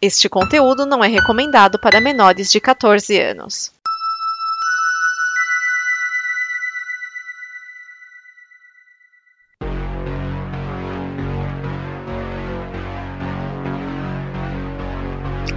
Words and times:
Este 0.00 0.28
conteúdo 0.28 0.86
não 0.86 1.02
é 1.02 1.08
recomendado 1.08 1.76
para 1.76 2.00
menores 2.00 2.52
de 2.52 2.60
14 2.60 3.20
anos. 3.20 3.72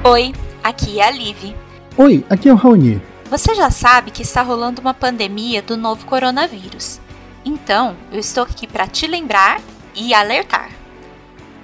Oi, 0.04 0.34
aqui 0.64 1.00
é 1.00 1.08
a 1.08 1.12
Liv. 1.12 1.56
Oi, 1.96 2.26
aqui 2.28 2.50
é 2.50 2.52
o 2.52 2.56
Raoni. 2.56 3.00
Você 3.30 3.54
já 3.54 3.70
sabe 3.70 4.10
que 4.10 4.24
está 4.24 4.42
rolando 4.42 4.82
uma 4.82 4.96
pandemia 4.96 5.62
do 5.62 5.78
novo 5.78 6.04
coronavírus. 6.08 7.00
Então, 7.46 7.96
eu 8.12 8.20
estou 8.20 8.42
aqui 8.42 8.66
para 8.66 8.88
te 8.88 9.06
lembrar 9.06 9.62
e 9.96 10.16
alertar. 10.16 10.72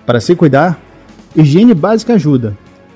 Para 0.06 0.22
se 0.22 0.36
cuidar, 0.36 0.80
higiene 1.36 1.74
básica 1.74 2.14
ajuda. 2.14 2.56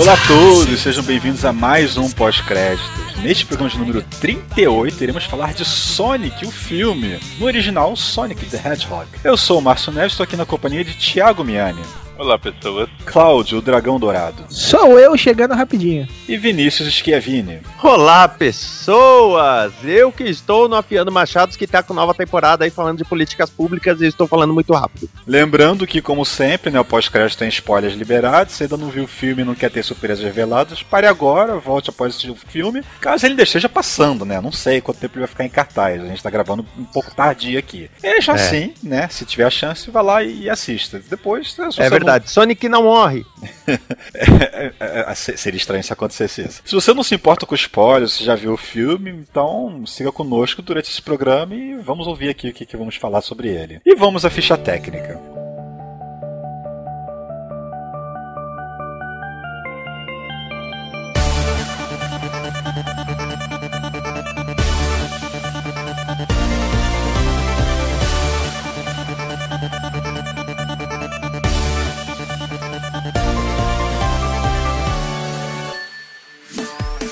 Olá 0.00 0.14
a 0.14 0.26
todos, 0.26 0.80
sejam 0.80 1.04
bem-vindos 1.04 1.44
a 1.44 1.52
mais 1.52 1.98
um 1.98 2.08
pós-créditos. 2.10 2.90
Neste 3.22 3.44
programa 3.44 3.70
de 3.70 3.78
número 3.78 4.02
38, 4.18 5.04
iremos 5.04 5.26
falar 5.26 5.52
de 5.52 5.62
Sonic, 5.62 6.46
o 6.46 6.50
filme. 6.50 7.20
No 7.38 7.44
original, 7.44 7.94
Sonic 7.94 8.46
the 8.46 8.56
Hedgehog. 8.56 9.06
Eu 9.22 9.36
sou 9.36 9.58
o 9.58 9.62
Márcio 9.62 9.92
Neves, 9.92 10.12
estou 10.12 10.24
aqui 10.24 10.38
na 10.38 10.46
companhia 10.46 10.82
de 10.82 10.94
Thiago 10.94 11.44
Miani, 11.44 11.82
Olá, 12.20 12.38
pessoas. 12.38 12.86
Cláudio, 13.06 13.56
o 13.56 13.62
Dragão 13.62 13.98
Dourado, 13.98 14.44
Sou 14.50 14.98
eu 14.98 15.16
chegando 15.16 15.54
rapidinho. 15.54 16.06
e 16.28 16.36
Vinícius 16.36 16.92
Schiavini. 16.92 17.60
Olá, 17.82 18.28
pessoas! 18.28 19.72
Eu 19.82 20.12
que 20.12 20.24
estou 20.24 20.68
no 20.68 20.76
Afiando 20.76 21.10
Machados, 21.10 21.56
que 21.56 21.66
tá 21.66 21.82
com 21.82 21.94
nova 21.94 22.12
temporada 22.12 22.62
aí 22.64 22.70
falando 22.70 22.98
de 22.98 23.04
políticas 23.06 23.48
públicas 23.48 24.02
e 24.02 24.06
estou 24.06 24.26
falando 24.28 24.52
muito 24.52 24.70
rápido. 24.74 25.08
Lembrando 25.26 25.86
que, 25.86 26.02
como 26.02 26.26
sempre, 26.26 26.70
né, 26.70 26.78
o 26.78 26.84
pós-crédito 26.84 27.38
tem 27.38 27.48
spoilers 27.48 27.94
liberados. 27.94 28.52
Se 28.54 28.64
ainda 28.64 28.76
não 28.76 28.90
viu 28.90 29.04
o 29.04 29.08
filme 29.08 29.40
e 29.40 29.44
não 29.46 29.54
quer 29.54 29.70
ter 29.70 29.82
surpresas 29.82 30.22
reveladas, 30.22 30.82
pare 30.82 31.06
agora, 31.06 31.56
volte 31.56 31.88
após 31.88 32.10
assistir 32.10 32.30
o 32.30 32.36
filme. 32.36 32.82
Caso 33.00 33.24
ele 33.24 33.32
ainda 33.32 33.44
esteja 33.44 33.68
passando, 33.68 34.26
né? 34.26 34.38
Não 34.42 34.52
sei 34.52 34.82
quanto 34.82 34.98
tempo 35.00 35.14
ele 35.14 35.20
vai 35.20 35.28
ficar 35.28 35.46
em 35.46 35.48
cartaz. 35.48 36.02
A 36.02 36.06
gente 36.06 36.22
tá 36.22 36.28
gravando 36.28 36.66
um 36.78 36.84
pouco 36.84 37.14
tardio 37.14 37.58
aqui. 37.58 37.90
Mesmo 38.02 38.32
É. 38.32 38.34
assim, 38.34 38.74
né? 38.82 39.08
Se 39.08 39.24
tiver 39.24 39.44
a 39.44 39.50
chance, 39.50 39.90
vá 39.90 40.02
lá 40.02 40.22
e 40.22 40.50
assista. 40.50 41.00
Depois, 41.08 41.52
se 41.54 41.64
você 41.64 41.80
É 41.82 41.88
verdade, 41.88 42.09
Sonic 42.26 42.68
não 42.68 42.84
morre. 42.84 43.24
É, 44.14 44.72
é, 44.80 45.10
é, 45.10 45.14
se- 45.14 45.36
seria 45.36 45.56
estranho 45.56 45.82
se 45.82 45.92
acontecesse 45.92 46.42
isso. 46.42 46.62
Se 46.64 46.74
você 46.74 46.92
não 46.92 47.02
se 47.02 47.14
importa 47.14 47.46
com 47.46 47.54
spoilers, 47.54 48.12
você 48.12 48.24
já 48.24 48.34
viu 48.34 48.52
o 48.52 48.56
filme, 48.56 49.10
então 49.10 49.84
siga 49.86 50.10
conosco 50.12 50.60
durante 50.60 50.90
esse 50.90 51.00
programa 51.00 51.54
e 51.54 51.76
vamos 51.76 52.06
ouvir 52.06 52.28
aqui 52.28 52.48
o 52.48 52.52
que, 52.52 52.66
que 52.66 52.76
vamos 52.76 52.96
falar 52.96 53.20
sobre 53.22 53.48
ele. 53.48 53.80
E 53.86 53.94
vamos 53.94 54.24
à 54.24 54.30
ficha 54.30 54.56
técnica. 54.56 55.39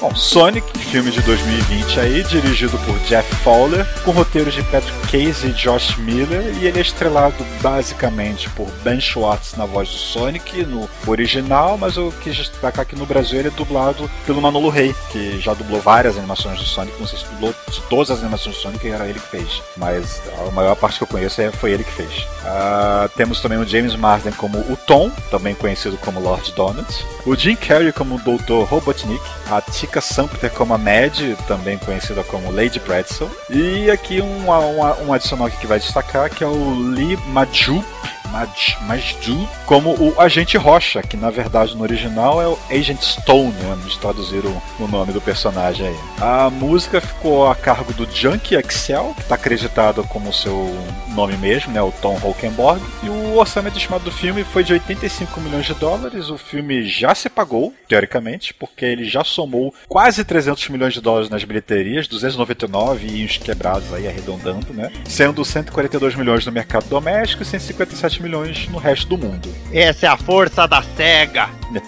Bom, 0.01 0.15
Sonic, 0.15 0.79
filme 0.79 1.11
de 1.11 1.21
2020 1.23 1.99
aí, 1.99 2.23
dirigido 2.23 2.79
por 2.79 2.97
Jeff 3.01 3.35
Fowler, 3.43 3.85
com 4.05 4.13
roteiros 4.13 4.55
de 4.55 4.63
Patrick 4.63 4.97
Case 5.09 5.49
e 5.49 5.51
Josh 5.53 5.97
Miller, 5.97 6.55
e 6.61 6.67
ele 6.69 6.79
é 6.79 6.83
estrelado 6.83 7.35
basicamente 7.61 8.49
por 8.51 8.69
Ben 8.85 9.01
Schwartz 9.01 9.55
na 9.57 9.67
voz 9.67 9.89
do 9.89 9.97
Sonic, 9.97 10.65
no 10.65 10.89
original, 11.05 11.77
mas 11.77 11.97
eu 11.97 12.15
quis 12.23 12.37
destacar 12.37 12.87
que 12.87 12.95
no 12.95 13.07
Brasil 13.07 13.41
ele 13.41 13.49
é 13.49 13.51
dublado 13.51 14.09
pelo 14.25 14.41
Manolo 14.41 14.69
Rey, 14.69 14.95
que 15.11 15.41
já 15.41 15.53
dublou 15.53 15.81
várias 15.81 16.17
animações 16.17 16.61
do 16.61 16.65
Sonic, 16.65 16.97
não 17.01 17.07
sei 17.09 17.19
se 17.19 17.25
dublou 17.27 17.53
todas 17.91 18.13
as 18.13 18.21
animações 18.21 18.55
do 18.55 18.63
Sonic, 18.63 18.89
era 18.89 19.05
ele 19.05 19.19
que 19.19 19.27
fez, 19.27 19.61
mas 19.77 20.23
a 20.47 20.51
maior 20.53 20.77
parte 20.77 20.99
que 20.99 21.03
eu 21.03 21.09
conheço 21.09 21.41
é- 21.43 21.51
foi 21.51 21.73
ele 21.73 21.83
que 21.83 21.93
fez. 21.93 22.25
Ah, 22.45 23.11
temos 23.17 23.41
também 23.41 23.59
o 23.59 23.67
James 23.67 23.97
Marsden 23.97 24.33
como 24.35 24.59
o 24.59 24.79
Tom, 24.87 25.11
também 25.29 25.57
conhecido 25.57 25.97
como 25.99 26.21
Lord 26.21 26.53
Donut, 26.53 27.05
o 27.27 27.35
Jim 27.35 27.57
Carrey 27.57 27.91
como 27.93 28.15
o 28.15 28.19
Dr. 28.19 28.65
Robotnik, 28.71 29.21
a 29.51 29.61
Tika 29.61 30.01
Sumpter 30.01 30.51
como 30.51 30.75
a 30.75 30.79
Mad, 30.79 31.37
também 31.47 31.79
conhecida 31.79 32.23
como 32.25 32.51
Lady 32.51 32.79
Pretzel, 32.81 33.31
e 33.49 33.91
aqui 33.91 34.21
um, 34.21 34.51
um, 34.51 35.07
um 35.07 35.13
adicional 35.13 35.49
que 35.51 35.67
vai 35.67 35.79
destacar, 35.79 36.31
que 36.31 36.45
é 36.45 36.47
o 36.47 36.75
Lee 36.75 37.17
Majup, 37.29 37.85
Maj, 37.85 38.08
Majdu, 38.29 39.49
como 39.67 39.91
o 39.91 40.21
Agente 40.21 40.57
Rocha, 40.57 41.03
que 41.03 41.17
na 41.17 41.31
verdade 41.31 41.77
no 41.77 41.83
original 41.83 42.41
é 42.41 42.47
o 42.47 42.59
Agent 42.71 43.01
Stone, 43.01 43.53
né? 43.53 43.79
Eles 43.83 43.97
traduziram 43.97 44.63
o 44.79 44.87
nome 44.87 45.13
do 45.13 45.21
personagem 45.21 45.87
aí. 45.87 45.97
A 46.21 46.51
música 46.51 47.01
ficou 47.01 47.51
a 47.51 47.55
cargo 47.55 47.93
do 47.93 48.09
Junkie 48.11 48.57
Excel, 48.57 49.13
que 49.15 49.23
está 49.23 49.35
acreditado 49.35 50.03
como 50.05 50.33
seu 50.33 50.75
nome 51.15 51.37
mesmo, 51.37 51.73
né? 51.73 51.83
O 51.83 51.93
Tom 51.93 52.19
Holkenborg. 52.23 52.81
E 53.03 53.09
o 53.09 53.37
orçamento 53.37 53.77
estimado 53.77 54.05
do 54.05 54.13
filme 54.13 54.45
foi 54.45 54.65
de 54.65 54.73
85 54.73 55.41
milhões 55.41 55.67
de 55.67 55.75
dólares. 55.75 56.31
O 56.31 56.39
filme 56.39 56.87
já 56.89 57.15
se 57.15 57.29
pagou, 57.29 57.75
teoricamente, 57.89 58.55
porque 58.55 58.85
ele 58.85 59.05
já 59.05 59.25
somou 59.25 59.75
quase 59.89 60.25
300 60.25 60.69
milhões 60.69 60.95
de 60.95 61.01
dólares 61.01 61.31
nas 61.31 61.45
bilheterias, 61.45 62.07
299 62.07 63.07
e 63.07 63.25
uns 63.25 63.39
quebrados 63.39 63.93
aí, 63.93 64.07
arredondando, 64.07 64.73
né? 64.73 64.91
Sendo 65.07 65.45
142 65.45 66.15
milhões 66.15 66.47
no 66.47 66.53
mercado 66.53 66.89
doméstico 66.89 67.43
e 67.43 67.47
157 67.47 68.18
milhões 68.19 68.69
no 68.69 68.79
resto 68.79 69.17
do 69.17 69.19
mundo. 69.27 69.55
Essa 69.73 70.07
é 70.07 70.09
a 70.09 70.17
força 70.17 70.67
da 70.67 70.83
SEGA. 70.83 71.49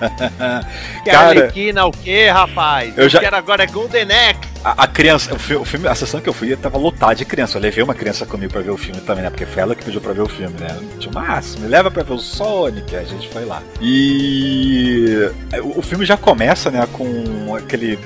Que 1.05 1.11
Cara- 1.11 1.29
Arlequina 1.29 1.87
o 1.87 1.91
quê, 1.91 2.29
rapaz? 2.29 2.97
Eu 2.97 3.05
Eu, 3.05 3.09
já- 3.09 3.21
quero 3.21 3.37
agora 3.37 3.63
é 3.65 3.67
Golden 3.67 4.03
Axe. 4.05 4.41
A, 4.63 4.85
a 4.85 4.87
criança, 4.87 5.35
o, 5.35 5.39
fi- 5.39 5.55
o 5.55 5.65
filme, 5.65 5.89
a 5.89 5.95
sessão 5.95 6.21
que 6.21 6.29
eu 6.29 6.33
fui 6.35 6.55
tava 6.55 6.77
lotada 6.77 7.15
de 7.15 7.25
criança. 7.25 7.57
Eu 7.57 7.63
levei 7.63 7.83
uma 7.83 7.95
criança 7.95 8.27
comigo 8.27 8.53
pra 8.53 8.61
ver 8.61 8.71
o 8.71 8.77
filme 8.77 9.01
também, 9.01 9.23
né? 9.25 9.31
Porque 9.31 9.47
foi 9.47 9.63
ela 9.63 9.75
que 9.75 9.83
pediu 9.85 10.01
pra 10.01 10.13
ver 10.13 10.21
o 10.21 10.29
filme, 10.29 10.55
né? 10.61 10.69
Tio 10.99 11.11
Márcio, 11.13 11.59
me 11.61 11.67
leva 11.67 11.91
pra 11.91 12.03
ver 12.03 12.13
o 12.13 12.19
Sonic. 12.19 12.95
A 12.95 13.03
gente 13.05 13.27
foi 13.31 13.45
lá. 13.47 13.63
E 13.81 15.31
o, 15.77 15.81
filme 15.81 16.05
já 16.05 16.17
começa, 16.17 16.71
né? 16.71 16.87
Com 16.93 17.55
aquele 17.57 17.99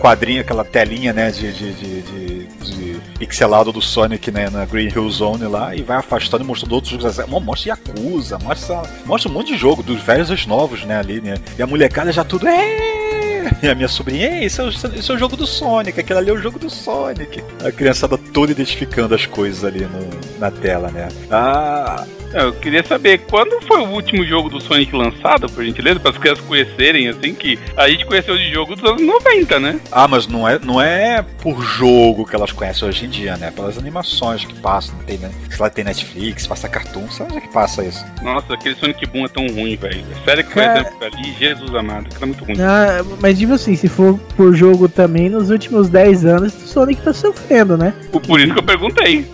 quadrinho, 0.00 0.42
aquela 0.42 0.64
telinha, 0.64 1.12
né? 1.14 1.30
De, 1.30 1.50
de, 1.52 1.72
de, 1.72 2.02
de- 2.02 2.42
de 2.62 3.00
pixelado 3.18 3.72
do 3.72 3.80
Sonic 3.80 4.30
né, 4.30 4.50
na 4.50 4.64
Green 4.66 4.88
Hill 4.88 5.08
Zone 5.10 5.44
lá. 5.44 5.74
E 5.74 5.82
vai 5.82 5.96
afastando 5.96 6.44
e 6.44 6.46
mostrando 6.46 6.72
outros 6.74 6.92
jogos. 6.92 7.26
Mo- 7.26 7.40
Mostra 7.40 7.70
Yakuza, 7.70 8.38
mostra, 8.38 8.82
mostra 9.06 9.30
um 9.30 9.34
monte 9.34 9.52
de 9.52 9.58
jogo, 9.58 9.82
dos 9.82 10.00
velhos 10.02 10.30
aos 10.30 10.46
novos, 10.46 10.84
né? 10.84 10.98
Ali, 10.98 11.20
né? 11.20 11.34
E 11.58 11.62
a 11.62 11.66
molecada 11.66 12.12
já 12.12 12.22
tudo. 12.22 12.46
"É!" 12.46 13.31
A 13.70 13.74
minha 13.74 13.88
sobrinha, 13.88 14.26
Ei, 14.38 14.44
esse 14.44 14.60
é, 14.60 14.64
o, 14.64 14.68
esse 14.68 15.10
é 15.10 15.14
o 15.14 15.18
jogo 15.18 15.36
do 15.36 15.46
Sonic, 15.46 15.98
aquele 16.00 16.18
ali 16.18 16.30
é 16.30 16.32
o 16.32 16.38
jogo 16.38 16.58
do 16.58 16.68
Sonic. 16.70 17.42
A 17.64 17.70
criançada 17.70 18.16
toda 18.18 18.52
identificando 18.52 19.14
as 19.14 19.26
coisas 19.26 19.64
ali 19.64 19.80
no- 19.86 20.38
na 20.38 20.50
tela, 20.50 20.90
né? 20.90 21.08
Ah, 21.30 22.04
Eu 22.34 22.52
queria 22.52 22.84
saber 22.84 23.18
quando 23.18 23.60
foi 23.66 23.80
o 23.80 23.88
último 23.90 24.24
jogo 24.24 24.48
do 24.48 24.60
Sonic 24.60 24.94
lançado, 24.94 25.48
por 25.48 25.64
gentileza, 25.64 26.00
para 26.00 26.10
as 26.10 26.18
crianças 26.18 26.44
conhecerem, 26.44 27.08
assim, 27.08 27.34
que 27.34 27.58
a 27.76 27.88
gente 27.88 28.06
conheceu 28.06 28.36
de 28.36 28.52
jogo 28.52 28.74
dos 28.74 28.84
anos 28.88 29.02
90, 29.02 29.60
né? 29.60 29.80
Ah, 29.90 30.08
mas 30.08 30.26
não 30.26 30.48
é, 30.48 30.58
não 30.58 30.80
é 30.80 31.24
por 31.42 31.62
jogo 31.62 32.26
que 32.26 32.34
elas 32.34 32.52
conhecem 32.52 32.88
hoje 32.88 33.04
em 33.04 33.08
dia, 33.08 33.36
né? 33.36 33.50
Pelas 33.50 33.78
animações 33.78 34.44
que 34.44 34.54
passam, 34.54 34.94
tem, 35.06 35.18
né? 35.18 35.30
Sei 35.50 35.58
lá, 35.58 35.68
tem 35.68 35.84
Netflix, 35.84 36.46
passa 36.46 36.68
cartoon, 36.68 37.08
sabe 37.10 37.32
onde 37.32 37.38
é 37.38 37.46
que 37.46 37.52
passa 37.52 37.84
isso? 37.84 38.04
Nossa, 38.22 38.54
aquele 38.54 38.74
Sonic 38.76 39.06
Boom 39.06 39.24
é 39.24 39.28
tão 39.28 39.46
ruim, 39.48 39.76
velho. 39.76 40.04
É 40.10 40.24
sério 40.24 40.44
que 40.44 40.52
foi 40.52 40.62
exemplo 40.62 40.96
ali, 41.02 41.34
Jesus 41.38 41.74
amado, 41.74 42.06
aquilo 42.06 42.22
é 42.22 42.26
muito 42.26 42.44
ruim. 42.44 42.56
Ah, 42.60 43.04
mas 43.20 43.38
tipo 43.38 43.52
assim, 43.52 43.76
se 43.76 43.88
for 43.88 44.18
por 44.36 44.54
jogo 44.54 44.88
também, 44.88 45.28
nos 45.28 45.50
últimos 45.50 45.88
10 45.88 46.24
anos 46.24 46.54
o 46.54 46.66
Sonic 46.66 47.02
tá 47.02 47.12
sofrendo, 47.12 47.76
né? 47.76 47.92
Por, 48.10 48.22
por 48.22 48.40
isso 48.40 48.52
que 48.52 48.58
eu 48.58 48.64
perguntei. 48.64 49.26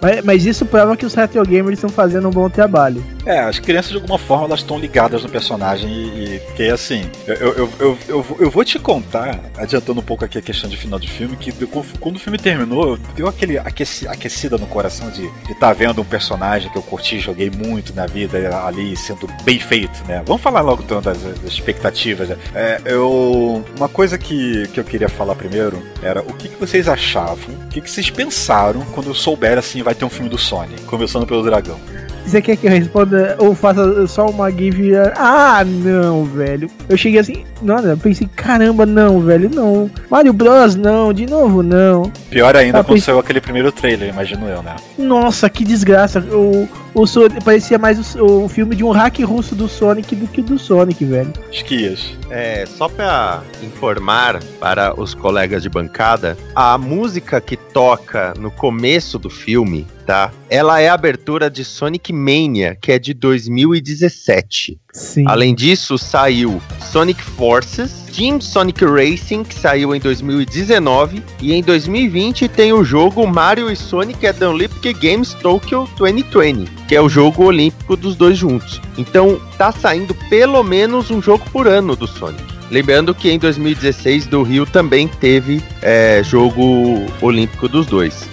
Mas, 0.00 0.24
mas 0.24 0.46
isso 0.46 0.64
prova 0.64 0.96
que 0.96 1.04
os 1.04 1.14
retro 1.14 1.42
gamers 1.44 1.78
estão 1.78 1.90
fazendo 1.90 2.28
um 2.28 2.30
bom 2.36 2.50
trabalho. 2.50 3.02
É, 3.24 3.40
as 3.40 3.58
crianças 3.58 3.90
de 3.90 3.96
alguma 3.96 4.18
forma 4.18 4.44
elas 4.44 4.60
estão 4.60 4.78
ligadas 4.78 5.22
no 5.22 5.28
personagem 5.28 5.90
e, 5.90 6.36
e 6.36 6.40
que 6.54 6.68
assim, 6.68 7.10
eu, 7.26 7.34
eu, 7.34 7.54
eu, 7.56 7.68
eu, 7.80 7.98
eu 8.08 8.22
vou- 8.22 8.38
eu 8.60 8.64
te 8.64 8.78
contar, 8.78 9.40
adiantando 9.56 10.00
um 10.00 10.02
pouco 10.02 10.24
aqui 10.24 10.38
a 10.38 10.42
questão 10.42 10.68
de 10.68 10.76
final 10.76 10.98
de 10.98 11.08
filme, 11.08 11.36
que 11.36 11.50
quando 11.98 12.16
o 12.16 12.18
filme 12.18 12.38
terminou, 12.38 12.98
deu 13.14 13.26
aquele 13.26 13.58
aqueci, 13.58 14.06
aquecida 14.06 14.56
no 14.58 14.66
coração 14.66 15.10
de 15.10 15.28
estar 15.50 15.72
vendo 15.72 16.00
um 16.02 16.04
personagem 16.04 16.70
que 16.70 16.76
eu 16.76 16.82
curti, 16.82 17.18
joguei 17.18 17.50
muito 17.50 17.94
na 17.94 18.06
vida 18.06 18.36
ali 18.64 18.94
sendo 18.96 19.26
bem 19.42 19.58
feito, 19.58 20.02
né? 20.06 20.22
Vamos 20.26 20.42
falar 20.42 20.60
logo 20.60 20.82
então 20.82 21.00
das, 21.00 21.18
das 21.22 21.52
expectativas. 21.52 22.28
né? 22.28 22.36
É, 22.54 22.80
eu, 22.84 23.64
uma 23.76 23.88
coisa 23.88 24.18
que, 24.18 24.68
que 24.68 24.78
eu 24.80 24.84
queria 24.84 25.08
falar 25.08 25.34
primeiro 25.34 25.82
era 26.02 26.20
o 26.20 26.32
que, 26.34 26.48
que 26.48 26.56
vocês 26.60 26.86
achavam, 26.88 27.54
o 27.64 27.68
que, 27.68 27.80
que 27.80 27.90
vocês 27.90 28.10
pensaram 28.10 28.82
quando 28.94 29.14
souberam 29.14 29.58
assim 29.60 29.82
vai 29.82 29.94
ter 29.94 30.04
um 30.04 30.10
filme 30.10 30.28
do 30.28 30.38
Sonic, 30.38 30.82
começando 30.82 31.26
pelo 31.26 31.42
dragão. 31.42 31.78
Você 32.26 32.42
quer 32.42 32.56
que 32.56 32.66
eu 32.66 32.70
responda 32.70 33.36
ou 33.38 33.54
faça 33.54 34.06
só 34.08 34.26
uma 34.26 34.50
give? 34.50 34.92
Ah, 35.16 35.64
não, 35.64 36.24
velho. 36.24 36.68
Eu 36.88 36.96
cheguei 36.96 37.20
assim, 37.20 37.44
não, 37.62 37.78
eu 37.78 37.96
pensei, 37.96 38.28
caramba, 38.34 38.84
não, 38.84 39.20
velho, 39.20 39.48
não. 39.54 39.88
Mario 40.10 40.32
Bros, 40.32 40.74
não, 40.74 41.12
de 41.12 41.24
novo, 41.24 41.62
não. 41.62 42.10
Pior 42.28 42.56
ainda 42.56 42.80
Ah, 42.80 42.84
pois- 42.84 43.04
saiu 43.04 43.20
aquele 43.20 43.40
primeiro 43.40 43.70
trailer, 43.70 44.08
imagino 44.08 44.48
eu, 44.48 44.60
né? 44.62 44.74
Nossa, 44.98 45.48
que 45.48 45.64
desgraça. 45.64 46.18
O, 46.20 46.68
o 46.96 47.06
Sonic 47.06 47.44
parecia 47.44 47.78
mais 47.78 48.14
o, 48.14 48.44
o 48.44 48.48
filme 48.48 48.74
de 48.74 48.82
um 48.82 48.90
hack 48.90 49.18
russo 49.20 49.54
do 49.54 49.68
Sonic 49.68 50.16
do 50.16 50.26
que 50.26 50.40
do 50.40 50.58
Sonic, 50.58 51.04
velho. 51.04 51.30
Esquias. 51.52 52.16
É, 52.30 52.64
só 52.64 52.88
pra 52.88 53.42
informar 53.62 54.42
para 54.58 54.98
os 54.98 55.12
colegas 55.12 55.62
de 55.62 55.68
bancada, 55.68 56.38
a 56.54 56.78
música 56.78 57.38
que 57.38 57.54
toca 57.54 58.32
no 58.38 58.50
começo 58.50 59.18
do 59.18 59.28
filme, 59.28 59.86
tá? 60.06 60.32
Ela 60.48 60.80
é 60.80 60.88
a 60.88 60.94
abertura 60.94 61.50
de 61.50 61.66
Sonic 61.66 62.14
Mania, 62.14 62.74
que 62.80 62.90
é 62.90 62.98
de 62.98 63.12
2017. 63.12 64.80
Sim. 64.90 65.24
Além 65.26 65.54
disso, 65.54 65.98
saiu 65.98 66.62
Sonic 66.80 67.22
Forces, 67.22 68.05
Team 68.16 68.40
Sonic 68.40 68.82
Racing, 68.82 69.44
que 69.44 69.54
saiu 69.54 69.94
em 69.94 70.00
2019, 70.00 71.22
e 71.42 71.52
em 71.52 71.62
2020 71.62 72.48
tem 72.48 72.72
o 72.72 72.82
jogo 72.82 73.26
Mario 73.26 73.70
e 73.70 73.76
Sonic 73.76 74.26
at 74.26 74.38
the 74.38 74.48
Olympic 74.48 74.94
Games 74.94 75.34
Tokyo 75.34 75.86
2020, 75.98 76.66
que 76.88 76.96
é 76.96 77.00
o 77.00 77.10
jogo 77.10 77.44
olímpico 77.44 77.94
dos 77.94 78.16
dois 78.16 78.38
juntos. 78.38 78.80
Então, 78.96 79.38
tá 79.58 79.70
saindo 79.70 80.14
pelo 80.30 80.62
menos 80.62 81.10
um 81.10 81.20
jogo 81.20 81.44
por 81.52 81.68
ano 81.68 81.94
do 81.94 82.06
Sonic. 82.06 82.42
Lembrando 82.70 83.14
que 83.14 83.30
em 83.30 83.38
2016 83.38 84.26
do 84.26 84.42
Rio 84.42 84.64
também 84.64 85.06
teve 85.06 85.62
é, 85.82 86.22
jogo 86.24 87.04
olímpico 87.20 87.68
dos 87.68 87.84
dois. 87.84 88.26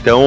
Então, 0.00 0.22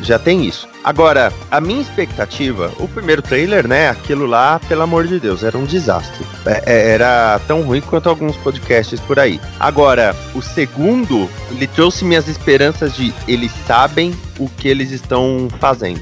já 0.00 0.16
tem 0.16 0.46
isso. 0.46 0.68
Agora, 0.88 1.30
a 1.50 1.60
minha 1.60 1.82
expectativa, 1.82 2.72
o 2.78 2.88
primeiro 2.88 3.20
trailer, 3.20 3.68
né? 3.68 3.90
Aquilo 3.90 4.24
lá, 4.24 4.58
pelo 4.70 4.80
amor 4.80 5.06
de 5.06 5.20
Deus, 5.20 5.44
era 5.44 5.58
um 5.58 5.66
desastre. 5.66 6.24
É- 6.46 6.62
é- 6.64 6.90
era 6.92 7.38
tão 7.46 7.60
ruim 7.60 7.82
quanto 7.82 8.08
alguns 8.08 8.38
podcasts 8.38 8.98
por 9.00 9.18
aí. 9.20 9.38
Agora, 9.60 10.16
o 10.34 10.40
segundo, 10.40 11.28
ele 11.50 11.66
trouxe 11.66 12.06
minhas 12.06 12.26
esperanças 12.26 12.96
de 12.96 13.12
eles 13.28 13.52
sabem 13.66 14.14
o 14.38 14.48
que 14.48 14.66
eles 14.66 14.90
estão 14.90 15.48
fazendo. 15.60 16.00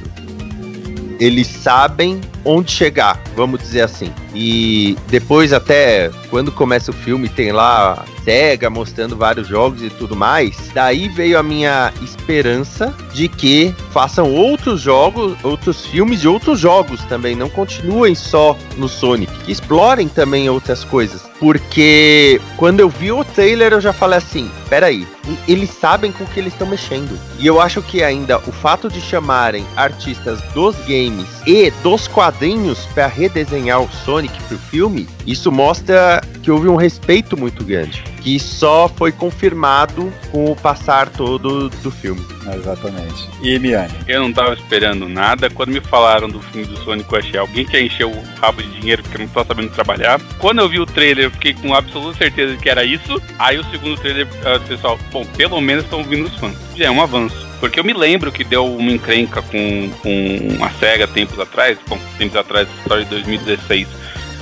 Eles 1.19 1.49
sabem 1.49 2.21
onde 2.45 2.71
chegar, 2.71 3.21
vamos 3.35 3.59
dizer 3.59 3.81
assim. 3.81 4.13
E 4.39 4.97
depois, 5.09 5.53
até 5.55 6.11
quando 6.29 6.53
começa 6.53 6.91
o 6.91 6.95
filme, 6.95 7.27
tem 7.27 7.53
lá 7.53 8.05
SEGA 8.23 8.69
mostrando 8.69 9.17
vários 9.17 9.49
jogos 9.49 9.83
e 9.83 9.89
tudo 9.89 10.15
mais. 10.15 10.71
Daí 10.75 11.09
veio 11.09 11.39
a 11.39 11.43
minha 11.43 11.93
esperança 12.03 12.95
de 13.15 13.29
que 13.29 13.75
façam 13.93 14.35
outros 14.35 14.81
jogos, 14.81 15.37
outros 15.43 15.87
filmes 15.87 16.21
de 16.21 16.29
outros 16.29 16.61
jogos 16.61 17.03
também. 17.05 17.35
Não 17.35 17.49
continuem 17.49 18.15
só 18.15 18.57
no 18.77 18.89
Sonic. 18.89 19.33
Explorem 19.51 20.09
também 20.09 20.51
outras 20.51 20.85
coisas. 20.85 21.25
Porque 21.39 22.41
quando 22.57 22.81
eu 22.81 22.89
vi 22.89 23.13
o 23.13 23.25
trailer, 23.25 23.73
eu 23.73 23.81
já 23.81 23.93
falei 23.93 24.19
assim: 24.19 24.51
peraí, 24.69 25.07
eles 25.47 25.71
sabem 25.71 26.11
com 26.11 26.25
o 26.25 26.27
que 26.27 26.41
eles 26.41 26.53
estão 26.53 26.67
mexendo. 26.67 27.19
E 27.39 27.47
eu 27.47 27.61
acho 27.61 27.83
que 27.83 28.03
ainda 28.03 28.39
o 28.39 28.53
fato 28.53 28.89
de 28.89 29.01
chamarem 29.01 29.67
artistas 29.77 30.41
dos 30.55 30.75
games 30.87 31.29
e 31.47 31.71
dos 31.83 32.09
quadrinhos 32.09 32.87
para 32.95 33.07
redesenhar 33.07 33.83
o 33.83 33.89
Sonic 34.05 34.26
pro 34.49 34.59
filme, 34.59 35.09
isso 35.27 35.51
mostra 35.51 36.21
que 36.43 36.51
houve 36.51 36.69
um 36.69 36.77
respeito 36.77 37.37
muito 37.37 37.65
grande. 37.65 38.03
Que 38.21 38.39
só 38.41 38.89
foi 38.89 39.13
confirmado 39.13 40.13
com 40.31 40.51
o 40.51 40.57
passar 40.57 41.09
todo 41.09 41.69
do 41.69 41.91
filme. 41.91 42.25
Exatamente. 42.55 43.29
E 43.43 43.59
Miane? 43.59 43.93
Eu 44.07 44.21
não 44.21 44.33
tava 44.33 44.55
esperando 44.55 45.09
nada. 45.09 45.51
Quando 45.51 45.71
me 45.71 45.81
falaram 45.81 46.29
do 46.29 46.41
filme 46.41 46.67
do 46.67 46.77
Sonic, 46.79 47.13
eu 47.13 47.19
achei 47.19 47.39
alguém 47.39 47.65
que 47.65 47.81
encheu 47.81 48.11
o 48.11 48.25
rabo 48.41 48.63
de 48.63 48.81
dinheiro 48.81 49.03
porque 49.03 49.19
não 49.19 49.29
tá 49.29 49.45
sabendo 49.45 49.71
trabalhar. 49.71 50.21
Quando 50.39 50.61
eu 50.61 50.69
vi 50.69 50.81
o 50.81 50.87
trailer, 50.87 51.27
eu 51.27 51.31
fiquei 51.31 51.55
com 51.55 51.75
absoluta 51.75 52.19
certeza 52.19 52.55
de 52.55 52.63
que 52.63 52.69
era 52.69 52.85
isso. 52.85 53.21
Aí 53.39 53.59
o 53.59 53.65
segundo 53.71 53.97
trailer, 54.01 54.27
ah, 54.45 54.59
pessoal, 54.67 54.99
bom, 55.13 55.25
pelo 55.37 55.61
menos 55.61 55.85
estão 55.85 56.01
ouvindo 56.01 56.27
os 56.27 56.35
fãs. 56.37 56.57
Já 56.75 56.87
é 56.87 56.91
um 56.91 57.03
avanço. 57.03 57.47
Porque 57.61 57.81
eu 57.81 57.85
me 57.85 57.93
lembro 57.93 58.31
que 58.31 58.45
deu 58.45 58.67
uma 58.67 58.91
encrenca 58.91 59.41
com, 59.43 59.91
com 60.03 60.65
a 60.65 60.71
SEGA 60.71 61.07
tempos 61.09 61.39
atrás, 61.39 61.79
bom, 61.89 61.99
tempos 62.19 62.37
atrás, 62.37 62.69
história 62.79 63.05
de 63.05 63.11
2016, 63.11 63.89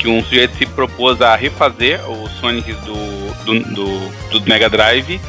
que 0.05 0.11
um 0.11 0.23
sujeito 0.23 0.55
se 0.59 0.67
propôs 0.67 1.23
a 1.23 1.35
refazer 1.35 1.99
os 2.11 2.31
Sonics 2.33 2.77
do, 2.81 3.24
do, 3.44 3.58
do, 3.60 4.08
do 4.40 4.48
Mega 4.48 4.69
Drive 4.69 5.20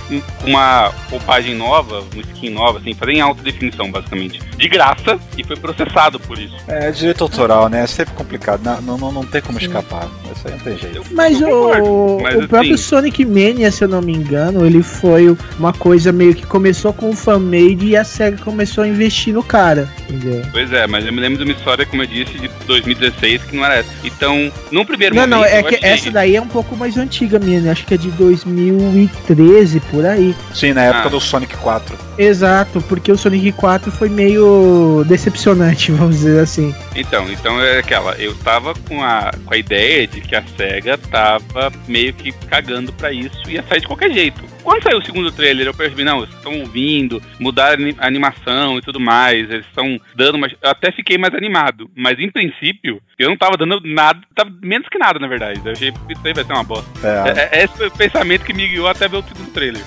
com 0.41 0.49
uma 0.49 0.91
roupagem 1.09 1.55
nova, 1.55 2.03
uma 2.13 2.21
skin 2.33 2.49
nova, 2.49 2.79
assim, 2.79 2.93
fazer 2.93 3.13
em 3.13 3.21
alta 3.21 3.41
definição, 3.41 3.91
basicamente. 3.91 4.39
De 4.57 4.67
graça, 4.69 5.19
e 5.37 5.43
foi 5.43 5.55
processado 5.57 6.19
por 6.19 6.39
isso. 6.39 6.55
É, 6.67 6.91
direito 6.91 7.23
autoral, 7.23 7.67
né? 7.69 7.83
É 7.83 7.87
sempre 7.87 8.13
complicado. 8.15 8.61
Não, 8.63 8.81
não, 8.81 8.97
não, 8.97 9.11
não 9.11 9.25
tem 9.25 9.41
como 9.41 9.59
escapar. 9.59 10.07
Isso 10.35 10.47
aí 10.47 10.53
não 10.53 10.59
tem 10.59 10.77
jeito. 10.77 11.01
Mas 11.11 11.41
o, 11.41 11.45
concordo, 11.45 12.19
mas 12.21 12.35
o 12.35 12.47
próprio 12.47 12.73
assim- 12.73 12.83
Sonic 12.83 13.25
Mania, 13.25 13.71
se 13.71 13.83
eu 13.83 13.87
não 13.87 14.01
me 14.01 14.13
engano, 14.13 14.65
ele 14.65 14.81
foi 14.81 15.35
uma 15.59 15.73
coisa 15.73 16.11
meio 16.11 16.33
que 16.33 16.45
começou 16.45 16.93
com 16.93 17.09
o 17.09 17.13
fan-made 17.15 17.85
e 17.87 17.97
a 17.97 18.03
SEGA 18.03 18.37
começou 18.43 18.83
a 18.83 18.87
investir 18.87 19.33
no 19.33 19.43
cara. 19.43 19.89
Entendeu? 20.09 20.41
Pois 20.51 20.71
é, 20.71 20.87
mas 20.87 21.05
eu 21.05 21.11
me 21.13 21.19
lembro 21.19 21.37
de 21.37 21.43
uma 21.43 21.53
história, 21.57 21.85
como 21.85 22.03
eu 22.03 22.07
disse, 22.07 22.33
de 22.37 22.49
2016, 22.65 23.43
que 23.43 23.55
não 23.55 23.65
era 23.65 23.75
essa. 23.75 23.89
Então, 24.03 24.51
num 24.71 24.85
primeiro 24.85 25.15
Não, 25.15 25.23
momento. 25.23 25.37
não, 25.39 25.45
é 25.45 25.59
eu 25.59 25.63
que 25.65 25.75
achei- 25.75 25.89
essa 25.89 26.11
daí 26.11 26.35
é 26.35 26.41
um 26.41 26.47
pouco 26.47 26.75
mais 26.75 26.97
antiga 26.97 27.39
minha, 27.39 27.71
acho 27.71 27.85
que 27.85 27.93
é 27.93 27.94
de 27.97 28.09
2013, 28.11 29.79
por 29.91 30.05
aí. 30.05 30.35
Sim, 30.53 30.73
na 30.73 30.83
época 30.83 31.07
Ah. 31.07 31.09
do 31.09 31.19
Sonic 31.19 31.55
4. 31.57 31.97
Exato, 32.17 32.81
porque 32.87 33.11
o 33.11 33.17
Sonic 33.17 33.51
4 33.53 33.91
foi 33.91 34.09
meio 34.09 35.03
decepcionante, 35.07 35.91
vamos 35.93 36.17
dizer 36.17 36.39
assim. 36.39 36.73
Então, 36.95 37.29
então 37.31 37.61
é 37.61 37.79
aquela. 37.79 38.13
Eu 38.15 38.33
tava 38.35 38.73
com 38.87 39.03
a, 39.03 39.31
com 39.45 39.53
a 39.53 39.57
ideia 39.57 40.07
de 40.07 40.21
que 40.21 40.35
a 40.35 40.43
SEGA 40.57 40.97
tava 40.97 41.71
meio 41.87 42.13
que 42.13 42.31
cagando 42.47 42.91
pra 42.93 43.11
isso 43.11 43.37
e 43.47 43.53
ia 43.53 43.63
sair 43.63 43.81
de 43.81 43.87
qualquer 43.87 44.11
jeito. 44.11 44.43
Quando 44.63 44.81
saiu 44.81 44.97
o 44.97 45.05
segundo 45.05 45.31
trailer, 45.31 45.67
eu 45.67 45.73
percebi, 45.75 46.03
não, 46.03 46.23
eles 46.23 46.33
estão 46.33 46.59
ouvindo, 46.59 47.21
mudaram 47.39 47.83
a 47.83 47.85
ani- 47.87 47.95
a 47.99 48.07
animação 48.07 48.77
e 48.79 48.81
tudo 48.81 48.99
mais, 48.99 49.47
eles 49.49 49.65
estão 49.67 49.99
dando 50.15 50.35
uma. 50.35 50.47
Eu 50.47 50.69
até 50.71 50.91
fiquei 50.91 51.17
mais 51.19 51.35
animado. 51.35 51.87
Mas 51.95 52.17
em 52.19 52.31
princípio, 52.31 52.99
eu 53.19 53.29
não 53.29 53.37
tava 53.37 53.57
dando 53.57 53.79
nada, 53.83 54.19
tava 54.35 54.51
menos 54.63 54.87
que 54.89 54.97
nada, 54.97 55.19
na 55.19 55.27
verdade. 55.27 55.61
Eu 55.63 55.71
achei 55.71 55.91
que 55.91 56.13
isso 56.13 56.21
aí 56.25 56.33
vai 56.33 56.43
ser 56.43 56.53
uma 56.53 56.63
bosta. 56.63 56.85
É, 57.03 57.39
É, 57.55 57.59
é 57.59 57.63
esse 57.65 57.75
foi 57.77 57.87
o 57.87 57.91
pensamento 57.91 58.43
que 58.43 58.53
me 58.53 58.67
guiou 58.67 58.87
até 58.87 59.07
ver 59.07 59.17
o 59.17 59.23
segundo 59.23 59.51
trailer. 59.51 59.81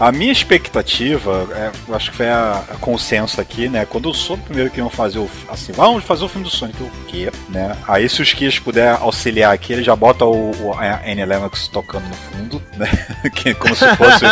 A 0.00 0.10
minha 0.10 0.32
expectativa, 0.32 1.46
é, 1.64 1.72
eu 1.88 1.94
acho 1.94 2.10
que 2.10 2.16
foi 2.16 2.28
a, 2.28 2.64
a 2.70 2.76
consenso 2.76 3.40
aqui, 3.40 3.68
né? 3.68 3.84
Quando 3.84 4.08
eu 4.08 4.14
soube 4.14 4.42
primeiro 4.42 4.70
que 4.70 4.78
iam 4.78 4.90
fazer 4.90 5.18
o. 5.18 5.30
Assim, 5.48 5.72
vamos 5.72 6.04
fazer 6.04 6.24
o 6.24 6.28
filme 6.28 6.44
do 6.46 6.50
Sonic, 6.50 6.82
o 6.82 6.90
quê? 7.06 7.30
Né? 7.48 7.76
Aí 7.88 8.08
se 8.08 8.20
os 8.22 8.32
Kias 8.32 8.58
puder 8.58 8.96
auxiliar 9.00 9.52
aqui, 9.52 9.72
ele 9.72 9.82
já 9.82 9.96
bota 9.96 10.24
o, 10.24 10.50
o 10.62 10.72
a 10.74 11.00
Annie 11.00 11.24
Lennox 11.24 11.68
tocando 11.68 12.06
no 12.06 12.14
fundo, 12.14 12.62
né? 12.76 12.88
Como 13.58 13.74
se 13.74 13.96
fosse 13.96 14.24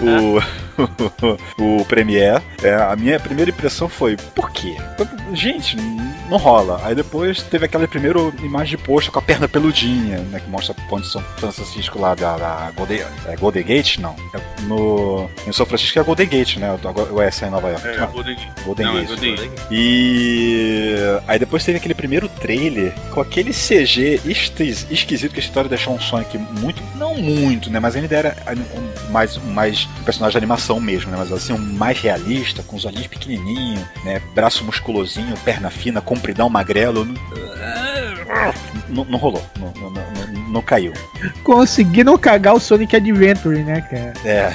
o, 0.00 0.38
o, 1.64 1.80
o 1.80 1.84
Premiere. 1.84 2.42
É, 2.62 2.74
a 2.74 2.96
minha 2.96 3.18
primeira 3.20 3.50
impressão 3.50 3.88
foi, 3.88 4.16
por 4.34 4.50
quê? 4.50 4.76
Gente, 5.32 5.76
não 6.30 6.38
rola. 6.38 6.80
Aí 6.84 6.94
depois 6.94 7.42
teve 7.42 7.64
aquela 7.66 7.86
primeira 7.88 8.18
imagem 8.42 8.76
de 8.76 8.82
posta 8.82 9.10
com 9.10 9.18
a 9.18 9.22
perna 9.22 9.48
peludinha, 9.48 10.18
né? 10.18 10.40
Que 10.40 10.48
mostra 10.48 10.74
a 10.78 10.88
ponte 10.88 11.04
de 11.06 11.12
São 11.12 11.22
Francisco 11.36 11.98
lá 11.98 12.14
da, 12.14 12.36
da 12.36 12.70
Golden, 12.76 13.02
é, 13.26 13.36
Golden 13.36 13.62
Gate, 13.64 13.98
não. 13.98 14.14
É 14.34 14.62
no, 14.62 15.28
em 15.46 15.52
São 15.52 15.66
Francisco 15.66 15.98
é 15.98 16.02
Golden 16.02 16.28
Gate, 16.28 16.56
né? 16.56 16.68
O, 17.12 17.20
S 17.20 17.44
é 17.44 17.48
em 17.48 17.50
Nova 17.50 17.68
York. 17.68 17.86
É, 17.88 17.96
Não, 17.98 18.06
Golden, 18.12 18.36
Golden 18.64 18.86
não, 18.86 18.92
é 18.92 19.00
Gate. 19.00 19.08
Golden 19.08 19.36
Gate. 19.36 19.50
E 19.70 20.96
aí 21.26 21.38
depois 21.38 21.64
teve 21.64 21.78
aquele 21.78 21.94
primeiro 21.94 22.28
trailer 22.28 22.92
com 23.12 23.20
aquele 23.20 23.52
CG 23.52 24.20
esquis- 24.24 24.86
esquisito 24.90 25.32
que 25.32 25.40
a 25.40 25.42
história 25.42 25.68
deixou 25.68 25.94
um 25.94 26.00
Sonic 26.00 26.36
muito, 26.38 26.82
não 26.96 27.14
muito, 27.16 27.70
né, 27.70 27.80
mas 27.80 27.96
ainda 27.96 28.14
era 28.14 28.36
um, 28.76 29.10
mais 29.12 29.36
mais 29.38 29.88
um 30.00 30.04
personagem 30.04 30.32
de 30.32 30.38
animação 30.38 30.78
mesmo, 30.80 31.10
né, 31.10 31.16
mas 31.18 31.32
assim 31.32 31.52
um 31.52 31.58
mais 31.58 31.98
realista, 32.00 32.62
com 32.62 32.76
os 32.76 32.84
olhinhos 32.84 33.06
pequenininhos, 33.08 33.80
né, 34.04 34.20
braço 34.34 34.64
musculosinho, 34.64 35.34
perna 35.44 35.70
fina, 35.70 36.00
compridão, 36.20 36.48
magrelo. 36.50 37.06
Não, 38.88 39.04
não 39.04 39.18
rolou, 39.18 39.42
não, 39.58 39.72
não, 39.80 39.90
não- 39.90 40.10
não 40.50 40.62
caiu. 40.62 40.92
Conseguiram 41.44 42.18
cagar 42.18 42.54
o 42.54 42.60
Sonic 42.60 42.96
Adventure, 42.96 43.62
né, 43.62 43.80
cara? 43.82 44.12
É. 44.24 44.52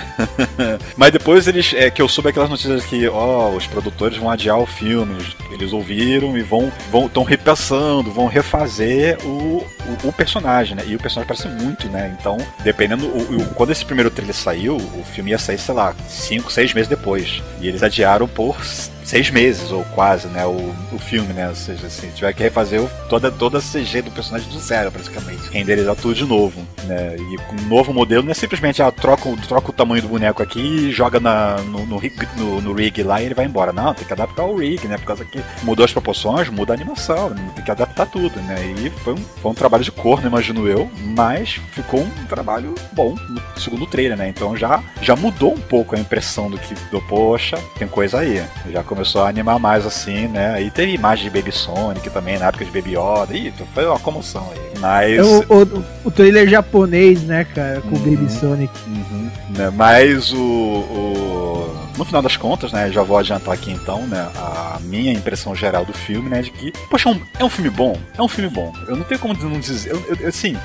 Mas 0.98 1.12
depois 1.12 1.48
eles. 1.48 1.74
É 1.74 1.90
que 1.90 2.02
eu 2.02 2.10
soube 2.10 2.30
aquelas 2.30 2.50
notícias 2.50 2.84
que, 2.84 3.08
ó, 3.08 3.50
os 3.52 3.66
produtores 3.66 4.18
vão 4.18 4.30
adiar 4.30 4.58
o 4.60 4.66
filme. 4.66 5.16
Eles, 5.52 5.72
ouviram 5.72 6.38
e 6.38 6.42
vão. 6.42 6.70
vão 6.92 7.06
estão 7.06 7.24
repensando, 7.24 8.12
vão 8.12 8.28
refazer 8.28 9.18
o, 9.26 9.66
o, 10.04 10.08
o 10.10 10.12
personagem, 10.12 10.76
né? 10.76 10.84
E 10.86 10.96
o 10.98 11.00
personagem 11.00 11.34
parece 11.34 11.48
muito, 11.64 11.88
né? 11.88 12.14
Então, 12.20 12.38
dependendo. 12.62 13.06
O, 13.08 13.38
o- 13.42 13.46
quando 13.56 13.72
esse 13.72 13.86
primeiro 13.86 14.10
trailer 14.12 14.36
saiu, 14.36 14.76
o 14.76 15.04
filme 15.14 15.32
ia 15.32 15.38
sair, 15.40 15.58
sei 15.58 15.74
lá, 15.76 15.96
5, 16.10 16.52
6 16.52 16.74
meses 16.74 16.90
depois. 16.90 17.42
E 17.62 17.70
eles 17.70 17.82
adiaram 17.82 18.28
por 18.28 18.58
seis 19.06 19.30
meses, 19.30 19.72
ou 19.72 19.84
quase, 19.96 20.28
né? 20.28 20.46
O, 20.46 20.74
o 20.92 21.00
filme, 21.00 21.32
né? 21.34 21.48
Ou 21.48 21.56
seja, 21.56 21.88
assim, 21.88 22.10
tiver 22.12 22.34
que 22.34 22.44
refazer 22.44 22.82
toda, 23.10 23.32
toda 23.32 23.60
a 23.60 23.62
CG 23.62 24.02
do 24.02 24.12
personagem 24.12 24.50
do 24.50 24.60
zero, 24.60 24.92
praticamente. 24.92 25.50
Renderizar 25.52 25.96
tudo 25.96 26.14
de 26.16 26.26
novo, 26.26 26.62
né? 26.86 27.16
E 27.16 27.38
com 27.38 27.56
um 27.56 27.68
novo 27.68 27.94
modelo 27.94 28.24
não 28.24 28.32
é 28.32 28.34
simplesmente, 28.34 28.82
ah, 28.82 28.92
troca, 28.92 29.30
troca 29.48 29.70
o 29.70 29.74
tamanho 29.74 30.02
do 30.02 30.08
boneco 30.10 30.42
aqui 30.42 30.60
e 30.60 30.92
joga 30.92 31.20
na, 31.20 31.58
no, 31.62 31.86
no, 31.86 31.98
rig- 31.98 32.28
no- 32.36 32.60
no 32.62 32.74
rig 32.74 33.02
lá 33.04 33.22
e 33.22 33.26
ele 33.26 33.34
vai 33.36 33.46
embora. 33.46 33.72
Não, 33.72 33.94
tem 33.94 34.06
que 34.06 34.14
adaptar 34.14 34.44
o 34.44 34.58
rig, 34.58 34.88
né? 34.88 34.98
Por 34.98 35.06
causa 35.06 35.24
que 35.24 35.40
mudou 35.64 35.86
as 35.86 35.92
proporções, 35.94 36.50
muda 36.50 36.74
a 36.74 36.76
animação, 36.76 37.34
tem 37.56 37.64
que 37.64 37.72
adaptar 37.72 38.08
tudo, 38.08 38.40
né? 38.42 38.56
E 38.78 38.90
foi 39.04 39.14
um, 39.14 39.18
foi 39.42 39.52
um 39.52 39.56
trabalho 39.56 39.84
de 39.84 39.92
corno, 39.92 40.28
imagino 40.28 40.68
eu, 40.68 40.90
mas 41.16 41.60
ficou 41.72 42.02
um 42.02 42.26
trabalho 42.28 42.74
bom 42.94 43.16
no 43.30 43.60
segundo 43.62 43.86
trailer, 43.86 44.18
né? 44.18 44.30
Então 44.30 44.58
já, 44.58 44.84
já 45.02 45.16
mudou 45.16 45.54
um 45.54 45.60
pouco 45.62 45.96
a 45.96 46.00
impressão 46.00 46.50
do 46.50 46.58
que, 46.58 46.74
do, 46.92 47.00
poxa, 47.02 47.58
tem 47.78 47.88
coisa 47.88 48.20
aí. 48.20 48.44
Já 48.72 48.84
começou 48.96 49.24
a 49.24 49.30
animar 49.30 49.60
mais 49.60 49.86
assim, 49.86 50.28
né? 50.28 50.54
Aí 50.56 50.72
teve 50.72 50.94
imagem 50.94 51.30
de 51.30 51.30
Baby 51.40 51.52
Sonic 51.52 52.10
também, 52.10 52.40
na 52.40 52.48
época 52.48 52.66
de 52.66 52.72
Baby 52.72 52.92
Yoda. 52.98 53.34
Ih, 53.36 53.54
foi 53.74 53.86
uma 53.86 54.00
comoção 54.00 54.48
aí. 54.52 54.80
Mas. 54.80 55.18
É 55.18 55.22
o, 55.24 55.40
o, 55.64 55.84
o 56.06 56.12
trailer 56.12 56.48
japonês, 56.50 57.22
né, 57.24 57.44
cara, 57.46 57.82
com 57.82 57.96
o 57.96 58.00
Uhum. 58.00 58.16
Baby 58.16 58.32
Sonic. 58.32 58.74
Uhum, 58.88 59.30
né, 59.58 59.70
Mas 59.76 60.32
o, 60.34 60.38
o- 60.38 61.85
No 61.98 62.04
final 62.06 62.22
das 62.22 62.36
contas, 62.36 62.72
né? 62.74 62.92
Já 62.92 63.04
vou 63.04 63.18
adiantar 63.18 63.54
aqui 63.54 63.72
então, 63.72 64.06
né? 64.08 64.30
A 64.36 64.80
minha 64.82 65.14
impressão 65.14 65.56
geral 65.56 65.86
do 65.86 65.94
filme, 65.94 66.30
né? 66.30 66.42
De 66.42 66.52
que, 66.52 66.72
poxa, 66.90 67.10
é 67.10 67.12
um, 67.44 67.48
é 67.48 67.50
filme 67.50 67.70
bom. 67.70 67.98
É 68.18 68.22
um 68.22 68.28
filme 68.28 68.50
bom. 68.50 68.74
Eu 68.88 68.96
não 68.98 69.04
tenho 69.04 69.20
como 69.20 69.34
não 69.34 69.60
dizer. 69.60 69.92
Eu, 69.92 70.18
eu- 70.20 70.28
assim, 70.28 70.58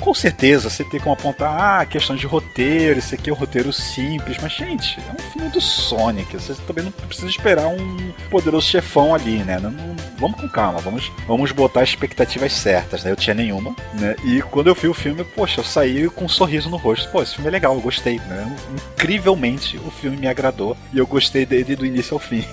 com 0.00 0.14
certeza 0.14 0.70
você 0.70 0.82
tem 0.84 0.98
como 0.98 1.12
apontar, 1.12 1.80
ah, 1.80 1.84
questão 1.86 2.16
de 2.16 2.26
roteiro, 2.26 2.98
esse 2.98 3.14
aqui 3.14 3.28
é 3.30 3.32
um 3.32 3.36
roteiro 3.36 3.72
simples. 3.72 4.38
Mas, 4.40 4.52
gente, 4.52 4.98
é 5.00 5.12
um 5.22 5.30
filme 5.32 5.48
do 5.50 5.60
Sonic. 5.60 6.34
Você 6.36 6.54
também 6.66 6.84
não 6.84 6.92
precisa 6.92 7.28
esperar 7.28 7.66
um 7.68 8.12
poderoso 8.30 8.66
chefão 8.66 9.14
ali, 9.14 9.38
né? 9.44 9.58
Não- 9.60 9.70
não- 9.70 9.96
vamos 10.20 10.40
com 10.40 10.48
calma, 10.48 10.78
vamos, 10.80 11.10
vamos 11.26 11.50
botar 11.52 11.80
as 11.80 11.88
expectativas 11.88 12.52
certas, 12.52 13.02
né? 13.02 13.10
Eu 13.10 13.16
tinha 13.16 13.34
nenhuma, 13.34 13.74
né? 13.98 14.14
E 14.24 14.42
quando 14.42 14.66
eu 14.66 14.74
vi 14.74 14.86
o 14.86 14.94
filme, 14.94 15.24
poxa, 15.24 15.60
eu 15.60 15.64
saí 15.64 16.08
com 16.10 16.26
um 16.26 16.28
sorriso 16.28 16.68
no 16.68 16.76
rosto. 16.76 17.10
Pô, 17.10 17.22
esse 17.22 17.34
filme 17.34 17.48
é 17.48 17.52
legal, 17.52 17.74
eu 17.74 17.80
gostei, 17.80 18.18
né? 18.28 18.56
Incrivelmente 18.94 19.78
o 19.78 19.90
filme 19.90 20.16
me 20.16 20.28
agradou 20.28 20.76
e 20.92 20.98
eu 20.98 21.06
gostei 21.06 21.46
dele 21.46 21.74
do 21.74 21.86
início 21.86 22.14
ao 22.14 22.20
fim. 22.20 22.44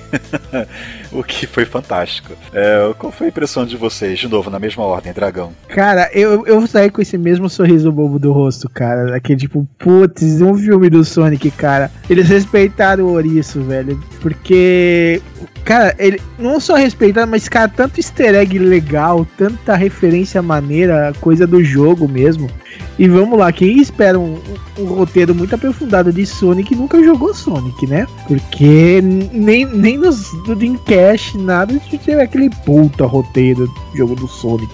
o 1.12 1.24
que 1.24 1.46
foi 1.46 1.66
fantástico. 1.66 2.34
É, 2.54 2.94
qual 2.98 3.12
foi 3.12 3.28
a 3.28 3.30
impressão 3.30 3.66
de 3.66 3.76
vocês? 3.76 4.18
De 4.18 4.28
novo, 4.28 4.50
na 4.50 4.60
mesma 4.60 4.84
ordem, 4.84 5.12
Dragão. 5.12 5.52
Cara, 5.68 6.10
eu, 6.14 6.46
eu 6.48 6.66
saí 6.68 6.90
com 6.90 7.02
esse 7.02 7.18
mesmo 7.18 7.50
sorriso 7.50 7.92
bobo 7.92 8.18
do 8.18 8.32
rosto, 8.32 8.70
cara. 8.70 9.16
Aquele 9.16 9.40
tipo, 9.40 9.68
putz, 9.78 10.42
um 10.42 10.56
filme 10.56 10.90
do 10.90 11.04
Sonic, 11.04 11.52
cara. 11.52 11.92
Eles 12.10 12.30
respeitaram 12.30 13.06
o 13.06 13.12
ouriço, 13.12 13.62
velho. 13.62 14.02
Porque, 14.22 15.22
cara, 15.68 15.94
ele 16.00 16.20
não 16.40 16.60
só 16.62 16.76
respeitaram, 16.76 17.30
mas, 17.30 17.50
cara, 17.50 17.68
tanto 17.68 18.00
easter 18.00 18.34
egg 18.36 18.58
legal, 18.58 19.28
tanta 19.38 19.76
referência 19.76 20.42
maneira, 20.42 21.14
coisa 21.20 21.46
do 21.46 21.62
jogo 21.62 22.08
mesmo. 22.08 22.50
E 22.98 23.08
vamos 23.08 23.38
lá, 23.38 23.52
quem 23.52 23.80
espera 23.82 24.18
um, 24.18 24.40
um- 24.78 24.84
um 24.84 24.86
roteiro 24.86 25.36
muito 25.36 25.54
aprofundado 25.54 26.12
de 26.14 26.26
Sonic 26.26 26.74
nunca 26.74 27.04
jogou 27.04 27.34
Sonic, 27.34 27.86
né? 27.86 28.08
Porque 28.28 29.02
nem, 29.04 29.66
nem 29.66 29.98
nos 29.98 30.32
do 30.46 30.56
Dreamcast, 30.56 31.38
nada 31.38 31.74
de 31.78 31.98
ter 31.98 32.20
aquele 32.20 32.50
puta 32.66 33.06
roteiro 33.06 33.68
do 33.68 33.98
jogo 33.98 34.16
do 34.16 34.28
Sonic. 34.28 34.72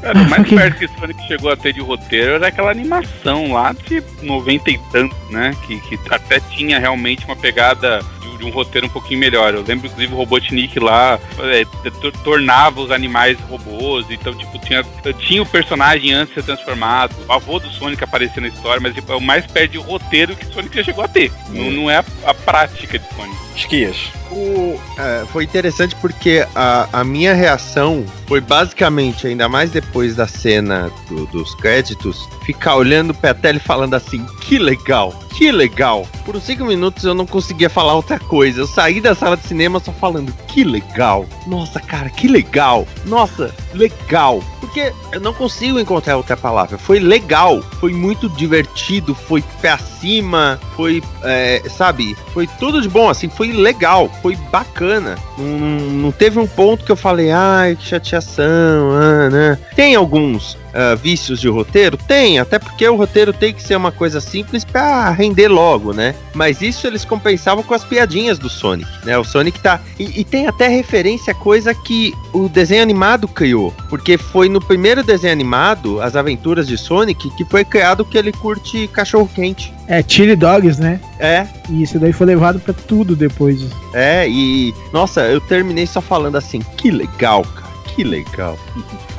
Cara, 0.00 0.18
o 0.18 0.28
mais 0.30 0.48
perto 0.48 0.78
que 0.78 0.88
Sonic 0.98 1.26
chegou 1.26 1.50
a 1.52 1.56
ter 1.56 1.72
de 1.72 1.80
roteiro 1.80 2.32
era 2.34 2.46
aquela 2.48 2.70
animação 2.70 3.52
lá 3.52 3.72
de 3.72 4.02
90 4.22 4.70
e 4.70 4.78
tanto, 4.90 5.14
né? 5.30 5.54
Que, 5.66 5.78
que 5.80 5.98
até 6.10 6.40
tinha 6.40 6.78
realmente 6.78 7.24
uma 7.26 7.36
pegada 7.36 8.00
de, 8.22 8.38
de 8.38 8.44
um 8.44 8.50
roteiro 8.50 8.86
um 8.86 8.90
pouquinho 8.90 9.20
melhor. 9.20 9.52
Eu 9.54 9.62
lembro, 9.62 9.86
inclusive, 9.86 10.12
o 10.12 10.16
Robotnik 10.16 10.78
lá 10.80 11.18
é, 11.40 11.64
tor- 12.00 12.12
tornava 12.24 12.80
os 12.80 12.90
animais 12.90 13.38
robôs, 13.50 14.06
então, 14.10 14.34
tipo, 14.34 14.58
tinha, 14.60 14.82
tinha 15.18 15.42
o 15.42 15.46
personagem 15.46 16.12
antes 16.12 16.34
de 16.34 16.40
ser 16.40 16.46
transformado, 16.46 17.14
o 17.28 17.32
avô 17.32 17.58
do 17.58 17.68
Sonic 17.68 18.02
aparecia 18.02 18.40
na 18.40 18.48
história, 18.48 18.80
mas 18.80 18.94
tipo, 18.94 19.12
é 19.12 19.16
o 19.16 19.20
mais 19.20 19.46
perto 19.46 19.72
de 19.72 19.78
roteiro 19.78 20.34
que 20.34 20.46
Sonic 20.46 20.76
já 20.76 20.82
chegou 20.84 21.04
a 21.04 21.08
ter. 21.08 21.30
Não, 21.50 21.70
não 21.70 21.90
é 21.90 21.96
a, 21.98 22.04
a 22.24 22.32
prática 22.34 22.98
de 22.98 23.04
Sonic. 23.14 23.36
Esquias. 23.54 23.96
O- 24.30 24.78
é, 24.98 25.24
foi 25.32 25.44
interessante 25.44 25.96
porque 25.96 26.46
a, 26.54 26.88
a 27.00 27.04
minha 27.04 27.34
reação 27.34 28.04
foi 28.26 28.40
basicamente, 28.40 29.26
ainda 29.26 29.48
mais 29.48 29.70
depois 29.70 30.14
da 30.14 30.26
cena 30.28 30.90
do- 31.08 31.26
dos 31.26 31.54
créditos, 31.56 32.28
ficar 32.44 32.76
olhando 32.76 33.12
pra 33.12 33.34
tela 33.34 33.56
e 33.58 33.60
falando 33.60 33.94
assim: 33.94 34.24
que 34.40 34.58
legal, 34.58 35.12
que 35.30 35.50
legal. 35.50 36.06
Por 36.24 36.40
cinco 36.40 36.64
minutos 36.64 37.04
eu 37.04 37.14
não 37.14 37.26
conseguia 37.26 37.70
falar 37.70 37.94
outra 37.94 38.18
coisa. 38.18 38.60
Eu 38.60 38.66
saí 38.66 39.00
da 39.00 39.14
sala 39.14 39.36
de 39.36 39.46
cinema 39.46 39.80
só 39.80 39.92
falando: 39.92 40.32
que 40.46 40.64
legal. 40.64 41.26
Nossa, 41.46 41.80
cara, 41.80 42.10
que 42.10 42.28
legal. 42.28 42.86
Nossa, 43.04 43.54
legal. 43.72 44.42
Porque 44.60 44.92
eu 45.12 45.20
não 45.20 45.32
consigo 45.32 45.80
encontrar 45.80 46.16
outra 46.16 46.36
palavra. 46.36 46.78
Foi 46.78 47.00
legal, 47.00 47.62
foi 47.80 47.92
muito 47.92 48.28
divertido, 48.28 49.14
foi 49.14 49.42
pra 49.60 49.78
cima, 49.78 50.60
foi, 50.76 51.02
é, 51.24 51.62
sabe, 51.68 52.16
foi 52.32 52.46
tudo 52.46 52.80
de 52.80 52.88
bom, 52.88 53.08
assim, 53.08 53.28
foi 53.28 53.52
legal, 53.52 54.10
foi 54.22 54.36
bacana. 54.50 55.16
Não, 55.36 55.46
não 55.48 56.12
teve 56.12 56.38
um 56.38 56.46
ponto 56.46 56.84
que 56.84 56.92
eu 56.92 56.96
falei, 56.96 57.30
ai, 57.30 57.76
que 57.76 57.84
chateação, 57.84 58.92
ah, 58.92 59.30
né? 59.30 59.58
Tem 59.74 59.94
alguns 59.94 60.56
ah, 60.72 60.94
vícios 60.94 61.40
de 61.40 61.48
roteiro? 61.48 61.96
Tem, 61.96 62.38
até 62.38 62.58
porque 62.58 62.88
o 62.88 62.96
roteiro 62.96 63.32
tem 63.32 63.52
que 63.52 63.62
ser 63.62 63.76
uma 63.76 63.92
coisa 63.92 64.20
simples 64.20 64.64
pra 64.64 65.10
render 65.20 65.48
logo, 65.48 65.92
né? 65.92 66.14
Mas 66.34 66.62
isso 66.62 66.86
eles 66.86 67.04
compensavam 67.04 67.62
com 67.62 67.74
as 67.74 67.84
piadinhas 67.84 68.38
do 68.38 68.48
Sonic, 68.48 68.88
né? 69.04 69.16
O 69.18 69.24
Sonic 69.24 69.60
tá. 69.60 69.80
E, 69.98 70.20
e 70.20 70.24
tem 70.24 70.46
até 70.46 70.68
referência 70.68 71.32
a 71.32 71.34
coisa 71.34 71.74
que 71.74 72.14
o 72.32 72.48
desenho 72.48 72.82
animado 72.82 73.28
criou. 73.28 73.72
Porque 73.88 74.16
foi 74.18 74.48
no 74.48 74.60
primeiro 74.60 75.02
desenho 75.02 75.32
animado, 75.32 76.00
As 76.00 76.16
Aventuras 76.16 76.66
de 76.66 76.76
Sonic, 76.78 77.30
que 77.36 77.44
foi 77.44 77.64
criado 77.64 78.04
que 78.04 78.16
ele 78.18 78.32
curte 78.32 78.88
cachorro-quente. 78.88 79.72
É, 79.86 80.02
Chili 80.06 80.36
Dogs, 80.36 80.80
né? 80.80 81.00
É, 81.18 81.46
E 81.68 81.82
isso 81.82 81.98
daí 81.98 82.12
foi 82.12 82.26
levado 82.26 82.58
pra 82.60 82.72
tudo 82.72 83.14
depois. 83.14 83.60
é, 83.92 84.28
e. 84.28 84.74
Nossa, 84.92 85.22
eu 85.22 85.40
terminei 85.40 85.86
só 85.86 86.00
falando 86.00 86.36
assim, 86.36 86.60
que 86.76 86.90
legal, 86.90 87.42
cara, 87.42 87.69
que 87.94 88.04
legal. 88.04 88.58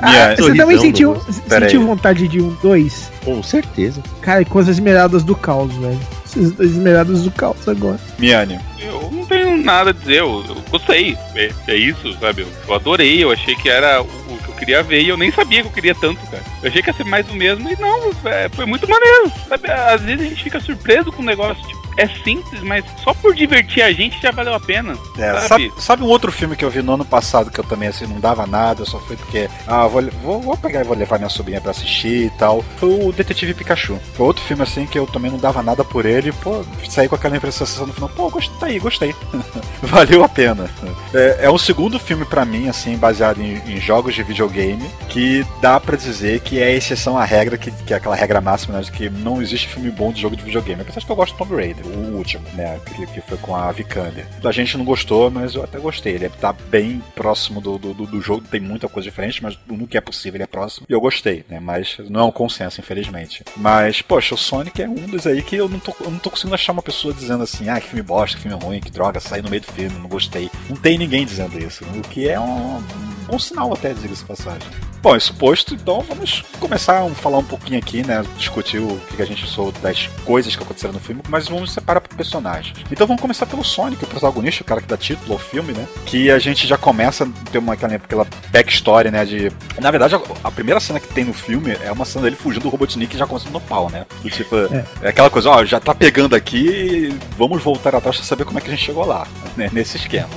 Ah, 0.00 0.34
você 0.36 0.54
também 0.54 0.78
sentiu, 0.78 1.20
sentiu 1.48 1.86
vontade 1.86 2.26
de 2.28 2.40
um 2.40 2.54
2? 2.62 3.12
Com 3.24 3.42
certeza. 3.42 4.02
Cara, 4.20 4.44
com 4.44 4.58
as 4.58 4.68
esmeradas 4.68 5.22
do 5.22 5.34
caos, 5.34 5.72
velho. 5.76 5.98
Essas 6.24 6.58
esmeradas 6.58 7.22
do 7.22 7.30
caos 7.30 7.68
agora. 7.68 7.98
Miane. 8.18 8.58
Eu 8.80 9.10
não 9.12 9.24
tenho 9.26 9.56
nada 9.56 9.90
a 9.90 9.92
dizer, 9.92 10.20
eu, 10.20 10.44
eu 10.48 10.56
gostei. 10.70 11.16
É, 11.34 11.50
é 11.68 11.76
isso, 11.76 12.12
sabe? 12.18 12.42
Eu, 12.42 12.48
eu 12.66 12.74
adorei, 12.74 13.22
eu 13.22 13.30
achei 13.30 13.54
que 13.54 13.68
era 13.68 14.02
o, 14.02 14.06
o 14.06 14.38
que 14.38 14.48
eu 14.48 14.54
queria 14.54 14.82
ver 14.82 15.02
e 15.02 15.08
eu 15.08 15.16
nem 15.16 15.30
sabia 15.30 15.60
que 15.60 15.68
eu 15.68 15.72
queria 15.72 15.94
tanto, 15.94 16.20
cara. 16.26 16.42
Eu 16.62 16.68
achei 16.68 16.82
que 16.82 16.90
ia 16.90 16.94
ser 16.94 17.04
mais 17.04 17.26
do 17.26 17.34
mesmo 17.34 17.68
e 17.70 17.76
não, 17.80 18.10
é, 18.24 18.48
foi 18.48 18.66
muito 18.66 18.88
maneiro, 18.88 19.30
sabe? 19.48 19.70
Às 19.70 20.02
vezes 20.02 20.26
a 20.26 20.28
gente 20.28 20.42
fica 20.42 20.60
surpreso 20.60 21.12
com 21.12 21.22
um 21.22 21.26
negócio, 21.26 21.62
tipo, 21.66 21.81
é 21.96 22.06
simples, 22.24 22.62
mas 22.62 22.84
só 23.02 23.14
por 23.14 23.34
divertir 23.34 23.82
a 23.82 23.92
gente 23.92 24.20
já 24.20 24.30
valeu 24.30 24.54
a 24.54 24.60
pena. 24.60 24.96
É, 25.18 25.40
sabe? 25.40 25.72
sabe, 25.78 26.02
um 26.02 26.08
outro 26.08 26.32
filme 26.32 26.56
que 26.56 26.64
eu 26.64 26.70
vi 26.70 26.82
no 26.82 26.94
ano 26.94 27.04
passado 27.04 27.50
que 27.50 27.58
eu 27.58 27.64
também 27.64 27.88
assim 27.88 28.06
não 28.06 28.20
dava 28.20 28.46
nada, 28.46 28.84
só 28.84 28.98
foi 29.00 29.16
porque 29.16 29.48
ah, 29.66 29.86
vou, 29.86 30.02
vou, 30.22 30.40
vou 30.40 30.56
pegar 30.56 30.80
e 30.80 30.84
vou 30.84 30.96
levar 30.96 31.18
minha 31.18 31.28
sobrinha 31.28 31.60
pra 31.60 31.70
assistir 31.70 32.26
e 32.26 32.30
tal. 32.30 32.64
Foi 32.76 32.88
o 32.88 33.12
Detetive 33.12 33.54
Pikachu. 33.54 33.98
Foi 34.14 34.26
outro 34.26 34.42
filme 34.42 34.62
assim 34.62 34.86
que 34.86 34.98
eu 34.98 35.06
também 35.06 35.30
não 35.30 35.38
dava 35.38 35.62
nada 35.62 35.84
por 35.84 36.06
ele, 36.06 36.32
pô, 36.32 36.64
saí 36.88 37.08
com 37.08 37.14
aquela 37.14 37.36
impressão 37.36 37.86
no 37.86 37.92
final, 37.92 38.08
pô, 38.10 38.28
gostei, 38.30 38.58
tá 38.58 38.66
aí, 38.66 38.78
gostei. 38.78 39.14
Valeu 39.82 40.24
a 40.24 40.28
pena. 40.28 40.70
É, 41.14 41.40
é 41.42 41.50
um 41.50 41.58
segundo 41.58 41.98
filme 41.98 42.24
pra 42.24 42.44
mim, 42.44 42.68
assim, 42.68 42.96
baseado 42.96 43.40
em, 43.40 43.54
em 43.66 43.80
jogos 43.80 44.14
de 44.14 44.22
videogame, 44.22 44.88
que 45.08 45.44
dá 45.60 45.78
pra 45.78 45.96
dizer 45.96 46.40
que 46.40 46.60
é 46.60 46.74
exceção 46.74 47.18
à 47.18 47.24
regra, 47.24 47.56
que, 47.56 47.70
que 47.70 47.92
é 47.92 47.96
aquela 47.96 48.14
regra 48.14 48.40
máxima, 48.40 48.76
né, 48.76 48.82
de 48.82 48.92
que 48.92 49.08
não 49.08 49.40
existe 49.40 49.68
filme 49.68 49.90
bom 49.90 50.12
de 50.12 50.20
jogo 50.20 50.36
de 50.36 50.44
videogame. 50.44 50.82
Apesar 50.82 51.00
de 51.00 51.06
que 51.06 51.12
eu 51.12 51.16
gosto 51.16 51.34
do 51.34 51.38
Tomb 51.38 51.56
Raider, 51.56 51.81
o 51.84 52.16
último, 52.16 52.44
né, 52.54 52.78
que, 52.94 53.06
que 53.06 53.20
foi 53.20 53.38
com 53.38 53.54
a 53.54 53.70
Vikander. 53.72 54.26
A 54.44 54.52
gente 54.52 54.76
não 54.76 54.84
gostou, 54.84 55.30
mas 55.30 55.54
eu 55.54 55.62
até 55.64 55.78
gostei. 55.78 56.14
Ele 56.14 56.28
tá 56.28 56.52
bem 56.52 57.02
próximo 57.14 57.60
do, 57.60 57.78
do, 57.78 57.92
do- 57.94 58.22
jogo, 58.22 58.46
tem 58.50 58.60
muita 58.60 58.88
coisa 58.88 59.08
diferente, 59.08 59.42
mas 59.42 59.58
no 59.66 59.86
que 59.86 59.96
é 59.96 60.00
possível 60.00 60.36
ele 60.36 60.44
é 60.44 60.46
próximo. 60.46 60.86
E 60.88 60.92
eu 60.92 61.00
gostei, 61.00 61.44
né, 61.48 61.58
mas 61.60 61.96
não 62.08 62.20
é 62.20 62.24
um 62.24 62.30
consenso, 62.32 62.80
infelizmente. 62.80 63.42
Mas, 63.56 64.00
poxa, 64.02 64.34
o 64.34 64.38
Sonic 64.38 64.80
é 64.82 64.88
um 64.88 64.94
dos 65.06 65.26
aí 65.26 65.42
que 65.42 65.56
eu 65.56 65.68
não 65.68 65.78
tô, 65.78 65.94
eu 66.00 66.10
não 66.10 66.18
tô 66.18 66.30
conseguindo 66.30 66.54
achar 66.54 66.72
uma 66.72 66.82
pessoa 66.82 67.12
dizendo 67.12 67.42
assim, 67.42 67.68
ah, 67.68 67.80
que 67.80 67.88
filme 67.88 68.02
bosta, 68.02 68.36
que 68.36 68.42
filme 68.42 68.62
ruim, 68.62 68.80
que 68.80 68.90
droga, 68.90 69.18
saí 69.20 69.42
no 69.42 69.50
meio 69.50 69.62
do 69.62 69.72
filme, 69.72 69.98
não 69.98 70.08
gostei. 70.08 70.50
Não 70.68 70.76
tem 70.76 70.96
ninguém 70.98 71.24
dizendo 71.26 71.58
isso, 71.58 71.84
o 71.84 72.02
que 72.02 72.28
é 72.28 72.38
um, 72.38 72.76
um 72.76 72.82
bom 73.26 73.38
sinal 73.38 73.72
até, 73.72 73.92
diga-se 73.92 74.24
passagem. 74.24 74.68
Bom, 75.02 75.16
isso 75.16 75.34
posto, 75.34 75.74
então 75.74 76.00
vamos 76.02 76.42
começar 76.60 77.02
a 77.04 77.10
falar 77.10 77.38
um 77.38 77.44
pouquinho 77.44 77.76
aqui, 77.76 78.06
né? 78.06 78.24
Discutir 78.38 78.78
o 78.78 79.00
que 79.16 79.20
a 79.20 79.24
gente 79.24 79.44
soube 79.48 79.76
das 79.80 80.06
coisas 80.24 80.54
que 80.54 80.62
aconteceram 80.62 80.94
no 80.94 81.00
filme, 81.00 81.20
mas 81.28 81.48
vamos 81.48 81.71
separar 81.72 82.00
por 82.00 82.14
personagens. 82.16 82.76
Então 82.90 83.06
vamos 83.06 83.20
começar 83.20 83.46
pelo 83.46 83.64
Sonic, 83.64 84.04
o 84.04 84.06
protagonista, 84.06 84.62
o 84.62 84.66
cara 84.66 84.80
que 84.80 84.88
dá 84.88 84.96
título 84.96 85.32
ao 85.32 85.38
filme, 85.38 85.72
né? 85.72 85.86
Que 86.06 86.30
a 86.30 86.38
gente 86.38 86.66
já 86.66 86.76
começa 86.76 87.24
a 87.24 87.50
ter 87.50 87.58
uma, 87.58 87.74
aquela, 87.74 87.94
aquela 87.94 88.26
backstory, 88.50 89.10
né? 89.10 89.24
De. 89.24 89.52
Na 89.80 89.90
verdade, 89.90 90.14
a, 90.14 90.20
a 90.44 90.50
primeira 90.50 90.80
cena 90.80 91.00
que 91.00 91.08
tem 91.08 91.24
no 91.24 91.32
filme 91.32 91.76
é 91.82 91.90
uma 91.90 92.04
cena 92.04 92.24
dele 92.24 92.36
fugindo 92.36 92.62
do 92.62 92.68
Robotnik 92.68 93.14
e 93.14 93.18
já 93.18 93.26
começando 93.26 93.52
no 93.52 93.60
pau, 93.60 93.90
né? 93.90 94.06
Do 94.22 94.30
tipo, 94.30 94.56
é. 94.56 95.08
aquela 95.08 95.30
coisa, 95.30 95.50
ó, 95.50 95.64
já 95.64 95.80
tá 95.80 95.94
pegando 95.94 96.34
aqui, 96.34 97.16
vamos 97.36 97.62
voltar 97.62 97.94
atrás 97.94 98.16
pra 98.16 98.24
saber 98.24 98.44
como 98.44 98.58
é 98.58 98.62
que 98.62 98.68
a 98.68 98.70
gente 98.70 98.84
chegou 98.84 99.04
lá, 99.04 99.26
né? 99.56 99.70
Nesse 99.72 99.96
esquema. 99.96 100.28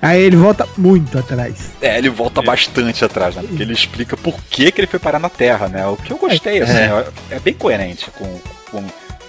Aí 0.00 0.22
ele 0.22 0.36
volta 0.36 0.68
muito 0.76 1.18
atrás. 1.18 1.70
É, 1.80 1.98
ele 1.98 2.10
volta 2.10 2.42
bastante 2.42 3.04
atrás, 3.04 3.34
né? 3.34 3.42
Porque 3.46 3.62
ele 3.62 3.72
explica 3.72 4.16
por 4.16 4.40
que, 4.42 4.70
que 4.70 4.80
ele 4.80 4.86
foi 4.86 5.00
parar 5.00 5.18
na 5.18 5.28
Terra, 5.28 5.68
né? 5.68 5.86
O 5.86 5.96
que 5.96 6.12
eu 6.12 6.18
gostei, 6.18 6.62
assim, 6.62 6.76
é, 6.76 7.06
é 7.30 7.40
bem 7.40 7.54
coerente 7.54 8.10
com, 8.12 8.40
com, 8.70 8.84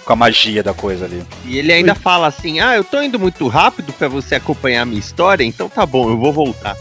com 0.08 0.14
a 0.14 0.16
magia 0.16 0.62
da 0.62 0.72
coisa 0.72 1.04
ali. 1.04 1.22
E 1.44 1.58
ele 1.58 1.70
ainda 1.70 1.94
fala 1.94 2.28
assim: 2.28 2.60
Ah, 2.60 2.74
eu 2.74 2.82
tô 2.82 3.02
indo 3.02 3.18
muito 3.18 3.46
rápido 3.46 3.92
pra 3.92 4.08
você 4.08 4.36
acompanhar 4.36 4.82
a 4.82 4.86
minha 4.86 4.98
história, 4.98 5.44
então 5.44 5.68
tá 5.68 5.84
bom, 5.84 6.08
eu 6.08 6.16
vou 6.16 6.32
voltar. 6.32 6.74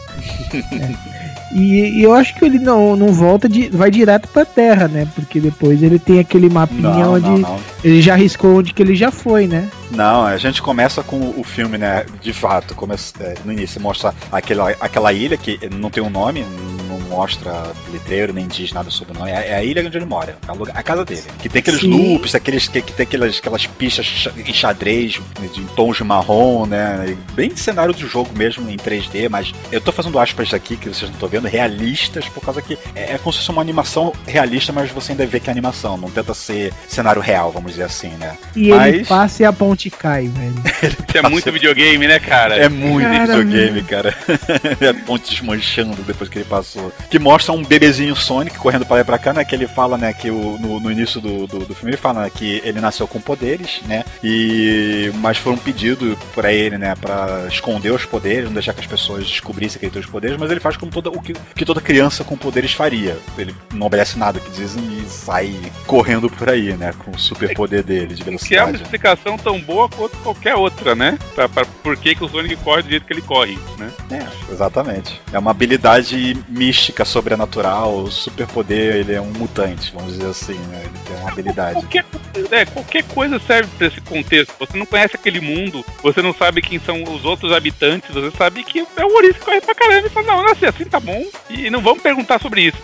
E, 1.54 2.00
e 2.00 2.04
eu 2.04 2.14
acho 2.14 2.36
que 2.36 2.44
ele 2.46 2.60
não, 2.60 2.96
não 2.96 3.08
volta, 3.08 3.48
de, 3.48 3.70
vai 3.70 3.90
direto 3.90 4.28
pra 4.28 4.44
terra, 4.46 4.88
né? 4.88 5.08
Porque 5.16 5.40
depois 5.40 5.82
ele 5.82 5.98
tem 6.00 6.20
aquele 6.20 6.50
mapinha 6.50 6.82
Não, 6.82 7.14
onde 7.14 7.30
não, 7.30 7.38
não. 7.38 7.60
ele 7.84 8.02
já 8.02 8.14
arriscou 8.14 8.58
onde 8.60 8.74
que 8.74 8.82
ele 8.82 8.96
já 8.96 9.12
foi, 9.12 9.48
né? 9.48 9.70
Não, 9.92 10.26
a 10.26 10.36
gente 10.38 10.62
começa 10.62 11.02
com 11.02 11.34
o 11.38 11.44
filme, 11.44 11.78
né? 11.78 12.06
De 12.22 12.34
fato, 12.34 12.76
começa, 12.76 13.14
é, 13.22 13.36
no 13.46 13.54
início 13.54 13.80
mostra 13.80 14.14
aquela, 14.32 14.72
aquela 14.80 15.14
ilha 15.14 15.38
que 15.38 15.58
não 15.74 15.90
tem 15.90 16.04
um 16.04 16.10
nome, 16.10 16.46
não 16.90 17.00
mostra 17.08 17.72
letreiro, 17.94 18.34
nem 18.34 18.48
diz 18.48 18.74
nada 18.74 18.90
sobre 18.92 19.16
o 19.16 19.20
nome. 19.20 19.32
É, 19.32 19.52
é 19.52 19.56
a 19.56 19.64
ilha 19.64 19.86
onde 19.86 19.98
ele 19.98 20.06
mora, 20.06 20.38
é 20.46 20.52
o 20.52 20.56
lugar- 20.56 20.76
a 20.78 20.84
casa 20.84 21.06
dele. 21.06 21.24
Que 21.40 21.48
tem 21.48 21.60
aqueles 21.62 21.80
Sim. 21.80 21.90
loops, 22.14 22.36
aqueles, 22.36 22.68
que, 22.68 22.82
que 22.82 22.92
tem 22.92 23.06
aquelas, 23.06 23.38
aquelas 23.38 23.66
pistas 23.66 24.28
em 24.46 24.54
xadrez, 24.54 25.22
de 25.54 25.62
tons 25.76 25.96
de 25.98 26.04
marrom, 26.04 26.66
né? 26.66 27.16
Bem 27.34 27.56
cenário 27.56 27.94
do 27.94 28.06
jogo 28.08 28.30
mesmo, 28.36 28.70
em 28.70 28.76
3D, 28.76 29.30
mas 29.30 29.54
eu 29.72 29.80
tô 29.80 29.94
fazendo 29.94 30.20
aspas 30.20 30.54
aqui, 30.54 30.76
que 30.76 30.90
vocês 30.90 31.04
não 31.10 31.14
estão 31.16 31.30
vendo, 31.30 31.37
realistas, 31.46 32.28
por 32.30 32.42
causa 32.44 32.62
que 32.62 32.78
é, 32.96 33.14
é 33.14 33.18
como 33.18 33.32
se 33.34 33.40
fosse 33.40 33.52
uma 33.52 33.62
animação 33.62 34.14
realista, 34.26 34.72
mas 34.72 34.90
você 34.92 35.12
ainda 35.12 35.26
vê 35.26 35.40
que 35.40 35.50
é 35.50 35.52
animação, 35.52 35.98
não 35.98 36.10
tenta 36.10 36.34
ser 36.34 36.74
cenário 36.88 37.22
real, 37.22 37.52
vamos 37.52 37.72
dizer 37.72 37.84
assim, 37.84 38.10
né? 38.20 38.38
E 38.56 38.70
Mas- 38.70 38.96
ele 38.96 39.06
passa 39.06 39.44
e 39.44 39.46
a 39.46 39.54
ponte 39.54 39.90
cai, 39.90 40.28
velho. 40.28 40.56
Isso 41.08 41.18
é 41.18 41.30
muito 41.30 41.52
videogame, 41.52 42.08
né, 42.08 42.20
cara? 42.20 42.56
É 42.56 42.70
muito 42.70 43.08
Cara, 43.08 43.26
videogame, 43.38 43.84
cara. 43.84 44.16
é 44.80 44.88
a 44.90 44.94
ponte 44.94 45.30
desmanchando 45.30 46.02
depois 46.04 46.30
que 46.30 46.40
ele 46.40 46.46
passou. 46.46 46.92
Que 47.10 47.20
mostra 47.20 47.54
um 47.54 47.64
bebezinho 47.64 48.16
Sonic 48.16 48.58
correndo 48.58 48.86
pra 48.86 48.96
lá 48.96 49.02
e 49.02 49.06
pra 49.06 49.18
cá, 49.18 49.34
né? 49.34 49.44
Que 49.44 49.56
ele 49.56 49.68
fala, 49.68 49.98
né, 49.98 50.14
que 50.14 50.30
o, 50.30 50.58
no, 50.60 50.80
no 50.80 50.92
início 50.92 51.20
do, 51.20 51.48
do, 51.48 51.60
do 51.60 51.76
filme 51.76 51.92
ele 51.92 51.98
fala 51.98 52.24
né, 52.24 52.32
que 52.34 52.62
ele 52.64 52.80
nasceu 52.80 53.08
com 53.08 53.20
poderes, 53.20 53.82
né? 53.88 54.04
E. 54.24 55.12
Mas 55.16 55.38
foi 55.38 55.54
um 55.54 55.58
pedido 55.58 56.18
pra 56.34 56.52
ele, 56.52 56.78
né, 56.78 56.94
pra 56.96 57.46
esconder 57.48 57.92
os 57.92 58.06
poderes, 58.06 58.46
não 58.46 58.54
deixar 58.54 58.74
que 58.74 58.80
as 58.82 58.88
pessoas 58.88 59.26
descobrissem 59.28 59.80
que 59.80 59.86
ele 59.86 59.92
tem 59.92 60.02
os 60.02 60.08
poderes, 60.08 60.38
mas 60.38 60.52
ele 60.52 60.60
faz 60.60 60.78
como 60.78 60.92
toda, 60.92 61.10
o 61.10 61.22
que, 61.34 61.40
que 61.56 61.66
toda 61.66 61.82
criança 61.82 62.24
com 62.24 62.38
poderes 62.38 62.72
faria. 62.74 63.18
Ele 63.38 63.54
não 63.74 63.88
obedece 63.88 64.18
nada 64.18 64.40
que 64.40 64.50
dizem 64.52 64.84
e 65.00 65.10
sai 65.10 65.54
correndo 65.86 66.30
por 66.30 66.50
aí, 66.50 66.74
né? 66.74 66.94
Com 66.98 67.12
o 67.12 67.20
superpoder 67.20 67.84
dele 67.84 68.16
de 68.16 68.24
Que 68.24 68.56
é 68.56 68.62
uma 68.64 68.72
velocidade. 68.72 68.82
explicação 68.84 69.38
tão 69.38 69.60
boa 69.60 69.90
quanto 69.90 70.16
qualquer 70.18 70.56
outra, 70.56 70.96
né? 70.96 71.18
Pra, 71.36 71.50
pra 71.50 71.66
por 71.66 71.98
que, 71.98 72.16
que 72.16 72.24
o 72.24 72.30
Sonic 72.30 72.56
corre 72.58 72.84
do 72.84 72.90
jeito 72.90 73.06
que 73.06 73.14
ele 73.14 73.22
corre, 73.22 73.58
né? 73.78 73.92
É, 74.12 74.52
exatamente. 74.52 75.20
É 75.34 75.40
uma 75.40 75.52
habilidade 75.52 76.38
mística, 76.48 77.04
sobrenatural, 77.06 77.98
o 78.04 78.12
superpoder, 78.12 78.96
ele 78.96 79.14
é 79.14 79.22
um 79.22 79.32
mutante, 79.32 79.92
vamos 79.94 80.14
dizer 80.14 80.28
assim, 80.30 80.58
né? 80.68 80.82
Ele 80.84 81.00
tem 81.06 81.16
uma 81.18 81.32
habilidade. 81.32 81.74
Qualquer, 81.74 82.06
é, 82.52 82.66
qualquer 82.66 83.04
coisa 83.04 83.40
serve 83.40 83.70
pra 83.78 83.88
esse 83.88 84.02
contexto. 84.02 84.54
Você 84.60 84.78
não 84.78 84.86
conhece 84.86 85.16
aquele 85.16 85.40
mundo, 85.40 85.84
você 86.02 86.22
não 86.22 86.34
sabe 86.34 86.62
quem 86.62 86.80
são 86.80 87.04
os 87.04 87.26
outros 87.26 87.52
habitantes, 87.52 88.14
você 88.14 88.32
sabe 88.38 88.64
que 88.64 88.86
é 88.96 89.06
o 89.06 89.14
Ouriço 89.14 89.36
que 89.36 89.46
corre 89.46 89.62
pra 89.62 89.76
caramba 89.76 90.08
e 90.08 90.10
fala, 90.10 90.28
não, 90.28 90.44
não, 90.44 90.52
assim, 90.52 90.66
assim 90.66 90.86
tá 90.86 91.00
bom, 91.00 91.17
e 91.50 91.70
não 91.70 91.82
vamos 91.82 92.02
perguntar 92.02 92.40
sobre 92.40 92.62
isso. 92.62 92.78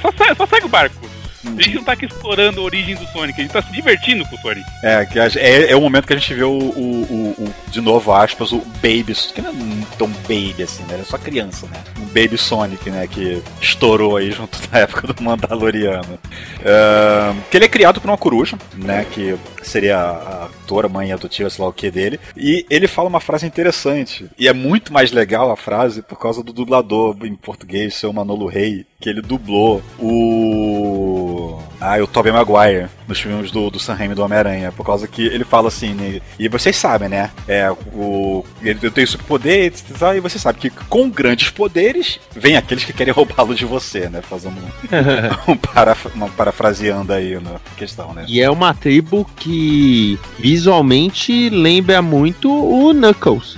Só, 0.00 0.10
só, 0.34 0.46
segue 0.46 0.66
o 0.66 0.68
barco. 0.68 0.94
A 1.56 1.62
gente 1.62 1.74
não 1.76 1.84
tá 1.84 1.92
aqui 1.92 2.06
explorando 2.06 2.60
a 2.60 2.64
origem 2.64 2.94
do 2.94 3.06
Sonic, 3.06 3.40
a 3.40 3.42
gente 3.44 3.52
tá 3.52 3.62
se 3.62 3.72
divertindo 3.72 4.24
com 4.26 4.36
o 4.36 4.38
Sonic. 4.38 4.66
É, 4.82 5.04
que 5.06 5.18
é, 5.18 5.70
é 5.70 5.76
o 5.76 5.80
momento 5.80 6.06
que 6.06 6.12
a 6.12 6.16
gente 6.16 6.34
vê 6.34 6.44
o, 6.44 6.50
o- 6.50 7.06
o- 7.38 7.44
o- 7.44 7.54
de 7.70 7.80
novo, 7.80 8.12
aspas, 8.12 8.52
o 8.52 8.58
Baby, 8.82 9.14
que 9.34 9.40
não 9.42 9.50
é 9.50 9.54
tão 9.98 10.08
baby 10.28 10.62
assim, 10.62 10.82
né? 10.84 10.94
Ele 10.94 11.02
é 11.02 11.04
só 11.04 11.16
criança, 11.18 11.66
né? 11.66 11.82
Um 11.98 12.06
Baby 12.06 12.36
Sonic, 12.38 12.90
né? 12.90 13.06
Que 13.06 13.42
estourou 13.60 14.16
aí 14.16 14.30
junto 14.30 14.58
na 14.72 14.80
época 14.80 15.06
do 15.12 15.22
Mandaloriano. 15.22 16.18
Que 17.50 17.56
ele 17.56 17.64
é 17.64 17.68
criado 17.68 18.00
por 18.00 18.08
uma 18.10 18.18
coruja, 18.18 18.56
né? 18.74 19.06
Que 19.10 19.36
seria 19.62 19.98
a 19.98 20.44
atora, 20.46 20.88
mãe 20.88 21.12
adotiva, 21.12 21.48
sei 21.50 21.62
lá 21.62 21.68
o 21.70 21.72
que 21.72 21.90
dele. 21.90 22.18
E 22.36 22.64
ele 22.70 22.86
fala 22.88 23.08
uma 23.08 23.20
frase 23.20 23.46
interessante. 23.46 24.26
E 24.38 24.48
é 24.48 24.52
muito 24.52 24.92
mais 24.92 25.10
legal 25.12 25.50
a 25.50 25.56
frase 25.56 26.02
por 26.02 26.18
causa 26.18 26.42
do 26.42 26.52
dublador 26.52 27.16
em 27.24 27.34
português, 27.34 27.94
seu 27.94 28.12
Manolo 28.12 28.46
Rey, 28.46 28.86
que 29.00 29.08
ele 29.08 29.22
dublou 29.22 29.82
o. 29.98 31.15
Ah, 31.80 31.96
o 32.02 32.06
Tobey 32.06 32.32
Maguire 32.32 32.88
nos 33.06 33.20
filmes 33.20 33.50
do, 33.50 33.70
do 33.70 33.78
Sam 33.78 33.94
Raimi 33.94 34.14
do 34.14 34.22
Homem-Aranha. 34.22 34.72
Por 34.72 34.84
causa 34.84 35.06
que 35.06 35.22
ele 35.26 35.44
fala 35.44 35.68
assim, 35.68 35.94
né, 35.94 36.20
e 36.38 36.48
vocês 36.48 36.76
sabem, 36.76 37.08
né? 37.08 37.30
É, 37.46 37.70
o, 37.92 38.44
ele- 38.62 38.78
eu 38.82 38.90
tenho 38.90 39.06
superpoder, 39.06 39.72
e 40.16 40.20
você 40.20 40.38
sabe 40.38 40.58
que 40.58 40.70
com 40.70 41.08
grandes 41.10 41.50
poderes 41.50 42.18
vem 42.34 42.56
aqueles 42.56 42.84
que 42.84 42.92
querem 42.92 43.12
roubá-lo 43.14 43.54
de 43.54 43.64
você, 43.64 44.08
né? 44.08 44.20
Fazendo 44.22 44.56
um, 44.56 45.52
um 45.52 45.56
paraf- 45.56 46.14
uma 46.14 46.28
parafraseando 46.28 47.12
aí 47.12 47.38
na 47.40 47.56
questão, 47.76 48.12
né? 48.12 48.24
E 48.28 48.40
é 48.40 48.50
uma 48.50 48.74
tribo 48.74 49.24
que 49.36 50.18
visualmente 50.38 51.48
lembra 51.50 52.00
muito 52.02 52.50
o 52.50 52.92
Knuckles. 52.92 53.56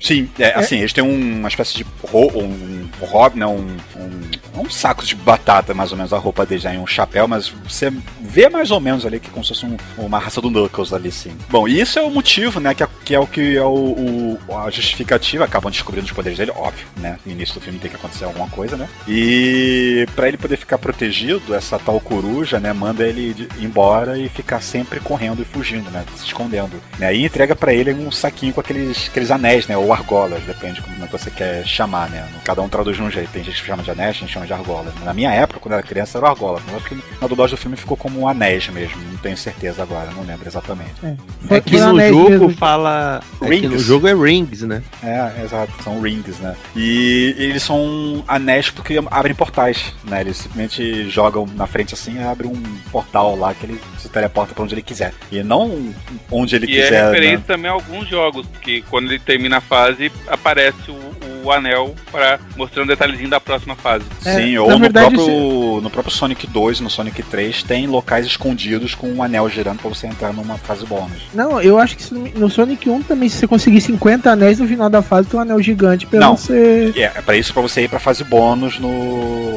Sim, 0.00 0.28
é, 0.38 0.54
assim, 0.58 0.78
eles 0.78 0.92
têm 0.92 1.04
uma 1.04 1.48
espécie 1.48 1.74
de 1.76 1.86
ro 2.10 2.30
um 2.38 2.88
rob, 3.00 3.38
né, 3.38 3.46
um, 3.46 3.76
um, 3.96 4.60
um 4.62 4.70
saco 4.70 5.04
de 5.04 5.14
batata, 5.14 5.72
mais 5.74 5.90
ou 5.92 5.96
menos, 5.96 6.12
a 6.12 6.18
roupa 6.18 6.44
deles, 6.46 6.64
né, 6.64 6.74
e 6.74 6.78
um 6.78 6.86
chapéu, 6.86 7.28
mas 7.28 7.48
você 7.48 7.92
vê 8.20 8.48
mais 8.48 8.70
ou 8.70 8.80
menos 8.80 9.04
ali 9.06 9.20
que 9.20 9.28
é 9.28 9.30
como 9.30 9.44
se 9.44 9.48
fosse 9.54 9.66
um- 9.66 9.76
uma 9.98 10.18
raça 10.18 10.40
do 10.40 10.50
Knuckles 10.50 10.92
ali, 10.92 11.10
sim. 11.12 11.32
Bom, 11.48 11.66
e 11.68 11.80
isso 11.80 11.98
é 11.98 12.02
o 12.02 12.10
motivo, 12.10 12.60
né, 12.60 12.74
que 12.74 12.82
é, 12.82 12.88
que 13.04 13.14
é 13.14 13.18
o 13.20 13.26
que 13.26 13.56
é 13.56 13.62
o, 13.64 14.38
o- 14.48 14.58
a 14.58 14.70
justificativa, 14.70 15.44
acabam 15.44 15.70
descobrindo 15.70 16.06
os 16.06 16.12
poderes 16.12 16.38
dele, 16.38 16.52
óbvio, 16.56 16.86
né, 16.96 17.18
no 17.24 17.32
início 17.32 17.54
do 17.54 17.60
filme 17.60 17.78
tem 17.78 17.90
que 17.90 17.96
acontecer 17.96 18.24
alguma 18.24 18.48
coisa, 18.48 18.76
né, 18.76 18.88
e 19.08 20.06
pra 20.16 20.28
ele 20.28 20.36
poder 20.36 20.56
ficar 20.56 20.78
protegido, 20.78 21.54
essa 21.54 21.78
tal 21.78 22.00
coruja, 22.00 22.58
né, 22.58 22.72
manda 22.72 23.06
ele 23.06 23.48
embora 23.60 24.18
e 24.18 24.28
ficar 24.28 24.60
sempre 24.62 24.98
correndo 25.00 25.42
e 25.42 25.44
fugindo, 25.44 25.90
né, 25.90 26.04
se 26.16 26.24
escondendo, 26.26 26.80
né, 26.98 27.14
e 27.14 27.24
entrega 27.24 27.54
pra 27.54 27.72
ele 27.72 27.92
um 27.92 28.10
saquinho 28.10 28.52
com 28.54 28.60
aqueles, 28.60 29.08
aqueles 29.08 29.30
anéis, 29.30 29.66
né, 29.66 29.76
ou 29.76 29.89
argolas, 29.92 30.42
depende 30.44 30.74
de 30.76 30.82
como 30.82 31.02
é 31.04 31.06
que 31.06 31.12
você 31.12 31.30
quer 31.30 31.64
chamar, 31.66 32.08
né, 32.10 32.26
cada 32.44 32.62
um 32.62 32.68
traduz 32.68 32.96
de 32.96 33.02
um 33.02 33.10
jeito, 33.10 33.30
tem 33.30 33.42
gente 33.44 33.60
que 33.60 33.66
chama 33.66 33.82
de 33.82 33.90
anéis, 33.90 34.12
tem 34.18 34.20
gente 34.20 34.28
que 34.28 34.34
chama 34.34 34.46
de 34.46 34.52
argolas. 34.52 34.92
Na 35.04 35.12
minha 35.14 35.32
época, 35.32 35.60
quando 35.60 35.72
eu 35.72 35.78
era 35.78 35.86
criança, 35.86 36.18
era 36.18 36.28
argola, 36.28 36.60
mas 36.66 36.76
acho 36.76 36.84
que 36.86 36.94
na 37.20 37.26
dublagem 37.26 37.56
do 37.56 37.60
filme 37.60 37.76
ficou 37.76 37.96
como 37.96 38.26
anéis 38.28 38.68
mesmo, 38.68 39.00
não 39.10 39.18
tenho 39.18 39.36
certeza 39.36 39.82
agora, 39.82 40.10
não 40.14 40.22
lembro 40.24 40.46
exatamente. 40.48 40.92
É 41.02 41.16
Foi- 41.48 41.60
que 41.60 41.76
no 41.78 41.88
anéis 41.90 42.14
jogo 42.14 42.30
mesmo. 42.30 42.50
fala. 42.56 43.20
É 43.40 43.44
que 43.44 43.60
no 43.62 43.68
Rings. 43.70 43.82
jogo 43.82 44.08
é 44.08 44.14
Rings, 44.14 44.62
né? 44.62 44.82
É, 45.02 45.42
exato, 45.44 45.72
são 45.82 46.00
rings, 46.00 46.38
né? 46.38 46.54
E 46.76 47.34
eles 47.38 47.62
são 47.62 48.24
anéis 48.28 48.70
porque 48.70 48.98
abrem 49.10 49.34
portais, 49.34 49.94
né? 50.04 50.20
Eles 50.20 50.36
simplesmente 50.38 51.08
jogam 51.10 51.46
na 51.54 51.66
frente 51.66 51.94
assim 51.94 52.16
e 52.18 52.22
abrem 52.22 52.50
um 52.50 52.62
portal 52.90 53.36
lá 53.36 53.52
que 53.54 53.66
ele 53.66 53.80
se 53.98 54.08
teleporta 54.08 54.54
pra 54.54 54.62
onde 54.64 54.74
ele 54.74 54.82
quiser. 54.82 55.12
E 55.30 55.42
não 55.42 55.92
onde 56.30 56.56
ele 56.56 56.66
E 56.66 56.78
é 56.78 56.82
quiser. 56.84 57.04
referência 57.06 57.36
né? 57.38 57.44
também 57.46 57.70
a 57.70 57.74
alguns 57.74 58.08
jogos, 58.08 58.46
porque 58.46 58.82
quando 58.90 59.10
ele 59.10 59.18
termina 59.18 59.58
a 59.58 59.60
fase, 59.60 59.79
aparece 60.28 60.90
o, 60.90 60.96
o 61.42 61.50
anel 61.52 61.94
para 62.10 62.38
mostrar 62.56 62.82
um 62.82 62.86
detalhezinho 62.86 63.28
da 63.30 63.40
próxima 63.40 63.74
fase. 63.76 64.04
É, 64.24 64.34
Sim, 64.36 64.58
ou 64.58 64.70
no, 64.70 64.78
verdade, 64.78 65.14
próprio, 65.14 65.80
no 65.82 65.90
próprio 65.90 66.14
Sonic 66.14 66.46
2 66.46 66.80
no 66.80 66.90
Sonic 66.90 67.22
3 67.22 67.62
tem 67.62 67.86
locais 67.86 68.26
escondidos 68.26 68.94
com 68.94 69.08
um 69.10 69.22
anel 69.22 69.48
girando 69.48 69.78
pra 69.80 69.88
você 69.88 70.06
entrar 70.06 70.32
numa 70.32 70.56
fase 70.58 70.84
bônus. 70.86 71.22
Não, 71.34 71.60
eu 71.60 71.78
acho 71.78 71.96
que 71.96 72.14
no 72.14 72.48
Sonic 72.50 72.88
1 72.88 73.02
também, 73.02 73.28
se 73.28 73.36
você 73.38 73.46
conseguir 73.46 73.80
50 73.80 74.30
anéis 74.30 74.58
no 74.58 74.66
final 74.68 74.88
da 74.90 75.02
fase, 75.02 75.28
tem 75.28 75.38
um 75.38 75.42
anel 75.42 75.60
gigante 75.62 76.06
pra 76.06 76.20
Não. 76.20 76.36
você. 76.36 76.92
É, 76.96 77.02
é 77.02 77.08
pra 77.22 77.36
isso 77.36 77.52
pra 77.52 77.62
você 77.62 77.82
ir 77.82 77.88
pra 77.88 77.98
fase 78.00 78.24
bônus 78.24 78.78
no. 78.78 78.90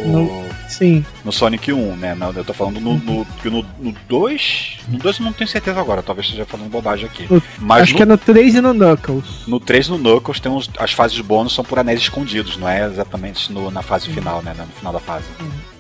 No- 0.08 0.43
Sim. 0.67 1.06
no 1.24 1.32
Sonic 1.32 1.72
1, 1.72 1.96
né? 1.98 2.15
Não, 2.15 2.32
eu 2.32 2.43
tô 2.43 2.52
falando 2.52 2.80
no, 2.80 2.96
no, 2.96 3.26
que 3.41 3.50
no, 3.50 3.63
no 3.80 3.93
2. 4.10 4.78
No 4.88 4.98
2 4.98 5.19
eu 5.19 5.26
não 5.26 5.32
tenho 5.34 5.48
certeza 5.48 5.80
agora, 5.80 6.02
talvez 6.02 6.26
esteja 6.28 6.46
falando 6.46 6.69
bobagem 6.69 7.06
aqui. 7.06 7.28
No- 7.30 7.41
Mas 7.60 7.84
acho 7.84 7.91
no, 7.91 7.98
que 7.98 8.04
é 8.04 8.06
no 8.08 8.17
3 8.17 8.56
e 8.56 8.62
no 8.62 8.74
Knuckles. 8.74 9.43
no 9.48 9.60
3 9.60 9.89
no 9.89 9.98
Knuckles 10.00 10.39
tem 10.39 10.52
uns, 10.52 10.69
as 10.80 10.91
fases 10.91 11.19
bônus 11.19 11.54
são 11.54 11.63
por 11.73 11.79
anéis 11.79 12.01
escondidos, 12.01 12.55
não 12.55 12.69
é 12.69 12.86
exatamente 12.86 13.51
no- 13.51 13.71
na 13.71 13.81
fase 13.81 14.07
final, 14.07 14.43
né? 14.43 14.53
No 14.55 14.67
final 14.67 14.93
da 14.93 14.99
fase. 14.99 15.25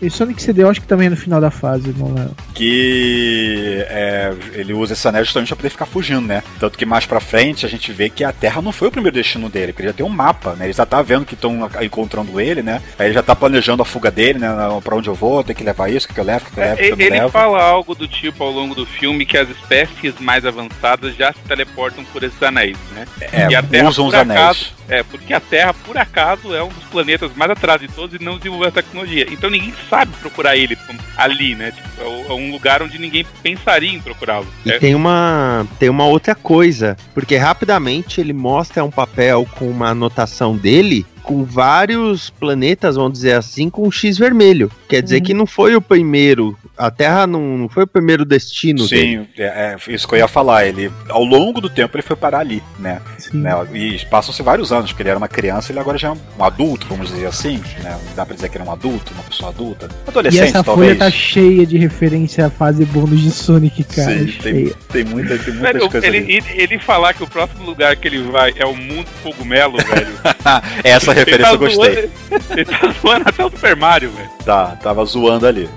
E 0.01 0.09
Sonic 0.09 0.41
CD 0.41 0.63
eu 0.63 0.69
acho 0.69 0.81
que 0.81 0.87
também 0.87 1.05
é 1.05 1.09
no 1.11 1.15
final 1.15 1.39
da 1.39 1.51
fase, 1.51 1.93
não 1.95 2.07
é? 2.21 2.27
Que 2.55 3.85
é, 3.87 4.33
ele 4.53 4.73
usa 4.73 4.93
esse 4.93 5.07
anel 5.07 5.23
justamente 5.23 5.49
pra 5.49 5.57
poder 5.57 5.69
ficar 5.69 5.85
fugindo, 5.85 6.21
né? 6.21 6.41
Tanto 6.59 6.77
que 6.79 6.85
mais 6.85 7.05
pra 7.05 7.19
frente 7.19 7.63
a 7.65 7.69
gente 7.69 7.91
vê 7.91 8.09
que 8.09 8.23
a 8.23 8.31
Terra 8.31 8.59
não 8.59 8.71
foi 8.71 8.87
o 8.87 8.91
primeiro 8.91 9.15
destino 9.15 9.49
dele, 9.49 9.71
porque 9.71 9.83
ele 9.83 9.89
já 9.89 9.93
tem 9.93 10.05
um 10.05 10.09
mapa, 10.09 10.53
né? 10.55 10.65
Ele 10.65 10.73
já 10.73 10.85
tá 10.85 10.99
vendo 11.03 11.25
que 11.25 11.35
estão 11.35 11.69
encontrando 11.81 12.41
ele, 12.41 12.63
né? 12.63 12.81
Aí 12.97 13.07
ele 13.07 13.13
já 13.13 13.21
tá 13.21 13.35
planejando 13.35 13.83
a 13.83 13.85
fuga 13.85 14.09
dele, 14.09 14.39
né? 14.39 14.49
Pra 14.83 14.95
onde 14.95 15.09
eu 15.09 15.13
vou, 15.15 15.43
tem 15.43 15.55
que 15.55 15.63
levar 15.63 15.89
isso, 15.91 16.07
o 16.09 16.13
que 16.13 16.19
eu 16.19 16.23
levo, 16.25 16.45
o 16.47 16.51
que 16.51 16.59
eu 16.59 16.63
levo, 16.63 16.73
o 16.73 16.77
que 16.77 16.83
eu 16.85 16.97
É, 16.97 17.05
ele 17.05 17.09
levo. 17.19 17.29
fala 17.29 17.61
algo 17.63 17.93
do 17.93 18.07
tipo 18.07 18.43
ao 18.43 18.49
longo 18.51 18.73
do 18.73 18.85
filme 18.87 19.25
que 19.27 19.37
as 19.37 19.47
espécies 19.49 20.15
mais 20.19 20.43
avançadas 20.43 21.15
já 21.15 21.31
se 21.31 21.39
teleportam 21.47 22.03
por 22.05 22.23
esses 22.23 22.41
anéis, 22.41 22.77
né? 22.95 23.05
É, 23.31 23.51
E 23.51 23.55
a 23.55 23.61
Terra, 23.61 23.89
usam 23.89 24.05
os 24.07 24.11
por 24.11 24.19
anéis. 24.21 24.39
acaso, 24.41 24.73
É, 24.89 25.01
porque 25.01 25.33
a 25.33 25.39
Terra, 25.39 25.73
por 25.85 25.97
acaso, 25.97 26.53
é 26.53 26.63
um 26.63 26.69
dos 26.69 26.83
planetas 26.85 27.31
mais 27.35 27.51
atrasados 27.51 27.87
de 27.87 27.93
todos 27.93 28.19
e 28.19 28.23
não 28.23 28.37
desenvolveu 28.37 28.67
essa 28.67 28.81
tecnologia. 28.81 29.27
Então 29.29 29.49
ninguém 29.49 29.73
sabe 29.89 30.11
procurar 30.19 30.55
ele 30.55 30.77
ali, 31.17 31.55
né? 31.55 31.71
Tipo, 31.71 31.89
é 32.01 32.13
é 32.29 32.33
um 32.33 32.51
lugar 32.51 32.81
onde 32.81 32.97
ninguém 32.99 33.25
pensaria 33.41 33.91
em 33.91 33.99
procurá-lo. 33.99 34.47
E 34.65 34.71
tem 34.79 34.95
uma 34.95 35.65
tem 35.79 35.89
uma 35.89 36.05
outra 36.05 36.35
coisa, 36.35 36.97
porque 37.13 37.35
rapidamente 37.35 38.21
ele 38.21 38.33
mostra 38.33 38.83
um 38.83 38.91
papel 38.91 39.47
com 39.57 39.69
uma 39.69 39.89
anotação 39.89 40.55
dele 40.55 41.05
com 41.23 41.43
vários 41.43 42.29
planetas, 42.29 42.95
vamos 42.95 43.13
dizer 43.13 43.33
assim, 43.33 43.69
com 43.69 43.87
um 43.87 43.91
X 43.91 44.17
vermelho. 44.17 44.71
Quer 44.89 45.01
dizer 45.01 45.17
Uhum. 45.17 45.23
que 45.23 45.33
não 45.33 45.45
foi 45.45 45.75
o 45.75 45.81
primeiro, 45.81 46.57
a 46.77 46.91
Terra 46.91 47.25
não, 47.25 47.57
não 47.57 47.69
foi 47.69 47.83
o 47.83 47.87
primeiro 47.87 48.25
destino 48.25 48.87
dele. 48.87 49.21
Sim, 49.21 49.27
é, 49.41 49.75
é 49.87 49.91
isso 49.93 50.07
que 50.07 50.15
eu 50.15 50.19
ia 50.19 50.27
falar. 50.27 50.65
Ele, 50.65 50.91
ao 51.09 51.23
longo 51.23 51.61
do 51.61 51.69
tempo, 51.69 51.95
ele 51.95 52.03
foi 52.03 52.15
parar 52.15 52.39
ali, 52.39 52.61
né? 52.79 53.01
Né? 53.33 53.51
E 53.73 54.05
passam-se 54.05 54.41
vários 54.43 54.71
anos, 54.71 54.91
porque 54.91 55.01
ele 55.03 55.09
era 55.09 55.17
uma 55.17 55.27
criança, 55.27 55.71
ele 55.71 55.79
agora 55.79 55.97
já 55.97 56.09
é 56.09 56.11
um 56.11 56.43
adulto, 56.43 56.85
vamos 56.87 57.09
dizer 57.09 57.25
assim, 57.25 57.61
né? 57.81 57.97
Dá 58.15 58.25
pra 58.25 58.35
dizer 58.35 58.49
que 58.49 58.57
ele 58.57 58.65
é 58.65 58.67
um 58.67 58.73
adulto, 58.73 59.13
uma 59.13 59.23
pessoa 59.23 59.49
adulta. 59.49 59.87
E 60.05 60.09
Adolescente, 60.09 60.43
essa 60.49 60.63
talvez. 60.63 60.89
folha 60.97 60.99
tá 60.99 61.09
cheia 61.11 61.65
de 61.65 61.77
referência 61.77 62.45
à 62.45 62.49
fase 62.49 62.85
bônus 62.85 63.21
de 63.21 63.31
Sonic, 63.31 63.83
cara. 63.85 64.11
Sim, 64.11 64.25
tem, 64.25 64.41
cheia. 64.41 64.73
tem, 64.91 65.03
muita, 65.05 65.37
tem 65.37 65.53
muitas 65.53 65.73
Velho, 65.73 65.89
coisas 65.89 66.03
ele, 66.03 66.17
ele, 66.31 66.45
ele 66.55 66.79
falar 66.79 67.13
que 67.13 67.23
o 67.23 67.27
próximo 67.27 67.63
lugar 67.65 67.95
que 67.95 68.07
ele 68.07 68.21
vai 68.23 68.53
é 68.57 68.65
o 68.65 68.75
mundo 68.75 69.07
cogumelo, 69.23 69.77
velho. 69.77 70.13
Essa 70.83 71.12
referência 71.13 71.53
eu 71.53 71.61
Ele 71.65 71.75
tá 71.75 71.77
gostei. 71.77 71.93
zoando- 72.29 72.43
Ele 72.51 72.65
tá 72.77 72.93
zoando 73.01 73.29
até 73.29 73.45
o 73.45 73.49
Super 73.49 73.75
Mario, 73.75 74.09
velho. 74.11 74.29
Tá, 74.45 74.77
tava 74.81 75.05
zoando 75.05 75.47
ali. 75.47 75.69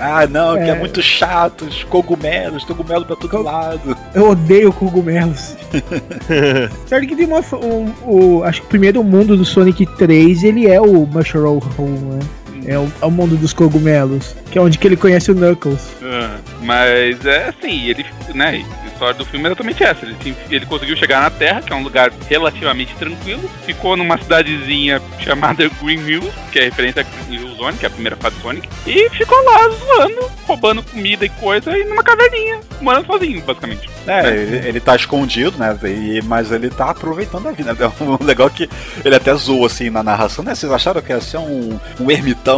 Ah, 0.00 0.26
não, 0.26 0.54
que 0.54 0.62
é 0.62 0.68
É. 0.70 0.74
muito 0.78 1.02
chato, 1.02 1.62
os 1.66 1.84
cogumelos, 1.84 2.64
cogumelo 2.64 3.04
pra 3.04 3.16
todo 3.16 3.42
lado. 3.42 3.96
Eu 4.14 4.30
odeio 4.30 4.72
cogumelos. 4.72 5.56
Certo 6.86 7.06
que 7.06 7.16
tem 7.16 7.26
uma. 7.26 7.40
Um, 7.54 7.92
o, 8.06 8.42
acho 8.44 8.60
que 8.62 8.66
o 8.66 8.70
primeiro 8.70 9.02
mundo 9.04 9.36
do 9.36 9.44
Sonic 9.44 9.86
3 9.96 10.42
ele 10.44 10.66
é 10.66 10.80
o 10.80 11.06
Mushroom 11.06 11.60
Hole, 11.78 11.90
né? 11.90 12.18
É 12.66 12.78
o, 12.78 12.90
é 13.02 13.06
o 13.06 13.10
mundo 13.10 13.36
dos 13.36 13.52
cogumelos. 13.52 14.34
Que 14.50 14.58
é 14.58 14.60
onde 14.62 14.78
que 14.78 14.86
ele 14.86 14.96
conhece 14.96 15.30
o 15.30 15.34
Knuckles. 15.34 15.80
Ah, 16.02 16.36
Mas 16.62 17.24
é 17.26 17.48
assim, 17.48 17.88
ele, 17.88 18.06
né, 18.34 18.64
a 18.84 18.86
história 18.86 19.14
do 19.14 19.24
filme 19.24 19.44
é 19.44 19.48
exatamente 19.48 19.82
essa. 19.82 20.06
Ele, 20.06 20.36
ele 20.50 20.64
conseguiu 20.66 20.96
chegar 20.96 21.20
na 21.20 21.30
Terra, 21.30 21.60
que 21.60 21.72
é 21.72 21.76
um 21.76 21.82
lugar 21.82 22.12
relativamente 22.28 22.94
tranquilo, 22.94 23.42
ficou 23.66 23.96
numa 23.96 24.16
cidadezinha 24.16 25.02
chamada 25.18 25.68
Green 25.82 25.98
Hills, 25.98 26.30
que 26.52 26.58
é 26.60 26.64
referência 26.64 27.02
a 27.02 27.26
Green 27.26 27.40
Hill 27.40 27.54
Zone, 27.56 27.76
que 27.76 27.84
é 27.84 27.88
a 27.88 27.90
primeira 27.90 28.16
fase 28.16 28.36
do 28.36 28.42
Sonic, 28.42 28.68
e 28.86 29.10
ficou 29.10 29.36
lá 29.44 29.68
zoando, 29.68 30.30
roubando 30.46 30.82
comida 30.82 31.24
e 31.26 31.28
coisa, 31.28 31.76
e 31.76 31.84
numa 31.84 32.02
caverninha, 32.02 32.60
morando 32.80 33.06
sozinho, 33.06 33.40
basicamente. 33.42 33.90
É, 34.06 34.28
ele, 34.28 34.68
ele 34.68 34.80
tá 34.80 34.94
escondido, 34.94 35.58
né? 35.58 35.76
e- 35.84 36.22
mas 36.24 36.52
ele 36.52 36.70
tá 36.70 36.90
aproveitando 36.90 37.48
a 37.48 37.52
vida. 37.52 37.74
O 38.00 38.22
legal 38.24 38.46
é 38.48 38.50
que 38.50 38.68
ele 39.04 39.14
até 39.16 39.34
zoa 39.34 39.66
assim 39.66 39.90
na 39.90 40.02
narração, 40.02 40.44
né? 40.44 40.54
Vocês 40.54 40.70
acharam 40.70 41.00
que 41.02 41.10
ia 41.12 41.20
ser 41.20 41.38
um, 41.38 41.78
um 41.98 42.10
ermitão 42.10 42.53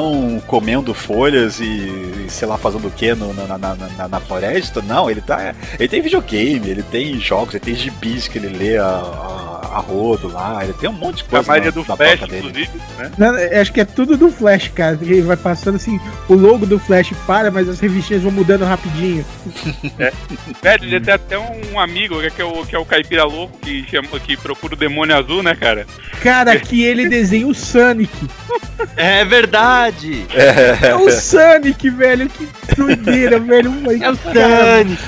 comendo 0.46 0.92
folhas 0.94 1.59
e, 1.61 2.26
sei 2.28 2.46
lá, 2.48 2.56
fazendo 2.59 2.88
o 2.88 2.90
que 2.90 3.14
na, 3.14 3.59
na, 3.59 3.74
na, 3.74 4.09
na 4.09 4.20
floresta? 4.20 4.82
Não, 4.82 5.11
ele 5.11 5.20
tá. 5.20 5.54
Ele 5.78 5.88
tem 5.88 6.00
videogame, 6.02 6.68
ele 6.70 6.82
tem 6.82 7.18
jogos, 7.20 7.54
ele 7.54 7.64
tem 7.64 7.74
gibis 7.74 8.28
que 8.28 8.38
ele 8.38 8.48
lê 8.48 8.76
a, 8.78 8.85
a, 8.87 9.70
a 9.76 9.78
rodo 9.80 10.28
lá, 10.28 10.64
ele 10.64 10.72
tem 10.74 10.88
um 10.88 10.92
monte 10.92 11.18
de 11.18 11.24
A 11.24 11.26
coisa. 11.26 11.48
maioria 11.48 11.70
na- 11.70 11.74
do 11.82 11.88
na 11.88 11.96
Flash, 11.96 12.22
inclusive, 12.22 12.70
né? 12.98 13.12
Não, 13.18 13.35
acho 13.61 13.72
que 13.72 13.80
é 13.80 13.85
tudo 13.85 14.16
do 14.16 14.30
Flash, 14.30 14.68
cara. 14.74 14.98
Ele 15.00 15.20
vai 15.22 15.37
passando 15.37 15.76
assim, 15.76 16.00
o 16.28 16.35
logo 16.35 16.66
do 16.66 16.78
Flash 16.78 17.12
para, 17.26 17.50
mas 17.50 17.68
as 17.68 17.78
revistinhas 17.80 18.22
vão 18.22 18.32
mudando 18.32 18.64
rapidinho. 18.64 19.24
Velho, 20.62 20.85
ele 20.85 21.00
tem 21.00 21.14
até 21.14 21.38
um 21.38 21.78
amigo 21.78 22.16
que 22.30 22.42
é 22.42 22.44
o, 22.44 22.64
que 22.66 22.74
é 22.74 22.78
o 22.78 22.85
Caipira 22.85 23.24
Louco, 23.24 23.59
que, 23.59 23.85
chama, 23.88 24.18
que 24.20 24.37
procura 24.37 24.74
o 24.74 24.76
demônio 24.76 25.16
azul, 25.16 25.42
né, 25.42 25.54
cara? 25.54 25.87
Cara, 26.22 26.59
que 26.59 26.82
ele 26.82 27.09
desenha 27.09 27.46
o 27.46 27.54
Sonic. 27.54 28.11
É 28.96 29.24
verdade! 29.24 29.86
É 30.35 30.94
o 30.96 31.11
Sonic, 31.11 31.90
velho. 31.90 32.29
Que 32.29 32.49
doideira, 32.77 33.38
velho. 33.40 33.72
É 34.03 34.11
o 34.11 34.16
Sonic! 34.16 34.99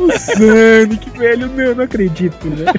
O 0.00 0.18
Sonic, 0.18 1.10
velho. 1.18 1.48
Não, 1.48 1.60
eu 1.64 1.74
não 1.74 1.84
acredito, 1.84 2.48
velho. 2.50 2.72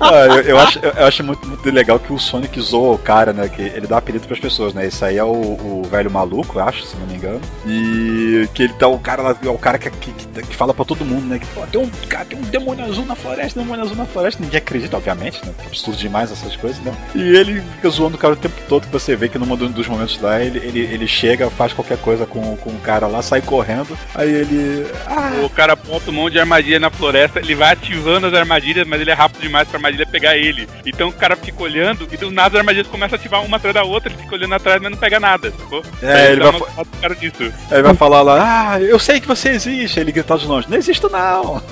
Ah, 0.00 0.26
eu, 0.26 0.40
eu 0.42 0.58
acho, 0.58 0.78
eu, 0.78 1.06
acho 1.06 1.24
muito, 1.24 1.46
muito 1.48 1.70
legal 1.70 1.98
que 1.98 2.12
o 2.12 2.18
Sonic 2.18 2.60
zoa 2.60 2.94
o 2.94 2.98
cara, 2.98 3.32
né? 3.32 3.48
Que 3.48 3.62
ele 3.62 3.86
dá 3.86 3.98
apelido 3.98 4.26
pras 4.26 4.38
pessoas, 4.40 4.74
né? 4.74 4.86
Esse 4.86 5.04
aí 5.04 5.16
é 5.16 5.24
o, 5.24 5.28
o 5.30 5.86
velho 5.90 6.10
maluco, 6.10 6.58
eu 6.58 6.64
acho, 6.64 6.84
se 6.84 6.96
não 6.96 7.06
me 7.06 7.14
engano. 7.14 7.40
E 7.66 8.48
que 8.54 8.64
ele 8.64 8.72
tá 8.74 8.86
o 8.88 8.98
cara 8.98 9.22
lá, 9.22 9.36
é 9.42 9.48
o 9.48 9.58
cara 9.58 9.78
que, 9.78 9.90
que, 9.90 10.12
que- 10.12 10.56
fala 10.56 10.72
pra 10.72 10.84
todo 10.84 11.04
mundo, 11.04 11.26
né? 11.26 11.38
Que 11.38 11.46
pô, 11.46 11.60
tem 11.66 11.80
um 11.80 11.90
cara, 12.08 12.24
tem 12.24 12.38
um 12.38 12.42
demônio 12.42 12.84
azul 12.84 13.04
na 13.06 13.14
floresta, 13.14 13.60
demônio 13.60 13.84
azul 13.84 13.96
na 13.96 14.06
floresta. 14.06 14.42
Ninguém 14.42 14.58
acredita, 14.58 14.96
obviamente, 14.96 15.44
né? 15.44 15.52
É 15.62 15.66
absurdo 15.66 15.96
demais 15.98 16.30
essas 16.32 16.56
coisas, 16.56 16.78
né? 16.82 16.92
E 17.14 17.20
ele 17.36 17.60
fica 17.76 17.88
zoando 17.90 18.16
o 18.16 18.18
cara 18.18 18.34
o 18.34 18.36
tempo 18.36 18.54
todo, 18.68 18.86
que 18.86 18.92
você 18.92 19.14
vê 19.16 19.28
que 19.28 19.38
num 19.38 19.56
do- 19.56 19.68
dos 19.68 19.86
momentos 19.88 20.20
lá, 20.20 20.40
ele, 20.42 20.55
ele, 20.58 20.80
ele 20.80 21.06
chega, 21.06 21.50
faz 21.50 21.72
qualquer 21.72 21.98
coisa 21.98 22.26
com, 22.26 22.56
com 22.56 22.70
o 22.70 22.80
cara 22.80 23.06
lá, 23.06 23.22
sai 23.22 23.40
correndo, 23.42 23.96
aí 24.14 24.30
ele. 24.32 24.86
Ah, 25.06 25.32
O 25.44 25.50
cara 25.50 25.76
bota 25.76 26.10
um 26.10 26.14
monte 26.14 26.32
de 26.34 26.40
armadilha 26.40 26.78
na 26.78 26.90
floresta, 26.90 27.40
ele 27.40 27.54
vai 27.54 27.72
ativando 27.72 28.26
as 28.26 28.34
armadilhas, 28.34 28.86
mas 28.86 29.00
ele 29.00 29.10
é 29.10 29.14
rápido 29.14 29.40
demais 29.42 29.68
pra 29.68 29.78
armadilha 29.78 30.06
pegar 30.06 30.36
ele. 30.36 30.68
Então 30.84 31.08
o 31.08 31.12
cara 31.12 31.36
fica 31.36 31.62
olhando 31.62 32.08
e 32.10 32.16
do 32.16 32.30
nada 32.30 32.56
as 32.56 32.60
armadilhas 32.60 32.86
começam 32.88 33.16
a 33.16 33.18
ativar 33.18 33.44
uma 33.44 33.56
atrás 33.56 33.74
da 33.74 33.84
outra, 33.84 34.12
ele 34.12 34.20
fica 34.22 34.34
olhando 34.34 34.54
atrás, 34.54 34.80
mas 34.80 34.90
não 34.90 34.98
pega 34.98 35.20
nada, 35.20 35.50
sacou? 35.50 35.82
É, 36.02 36.12
Aí 36.12 36.32
ele 36.32 36.40
vai 36.42 36.50
uma 36.50 36.60
pro 36.84 37.00
cara 37.00 37.14
disso. 37.14 37.42
Aí 37.42 37.52
ele 37.72 37.82
vai 37.82 37.94
falar 37.94 38.22
lá, 38.22 38.72
ah, 38.72 38.80
eu 38.80 38.98
sei 38.98 39.20
que 39.20 39.26
você 39.26 39.50
existe. 39.50 39.98
Aí 39.98 40.04
ele 40.04 40.12
grita 40.12 40.36
de 40.36 40.46
longe, 40.46 40.68
não 40.68 40.76
existo 40.76 41.08
não. 41.08 41.62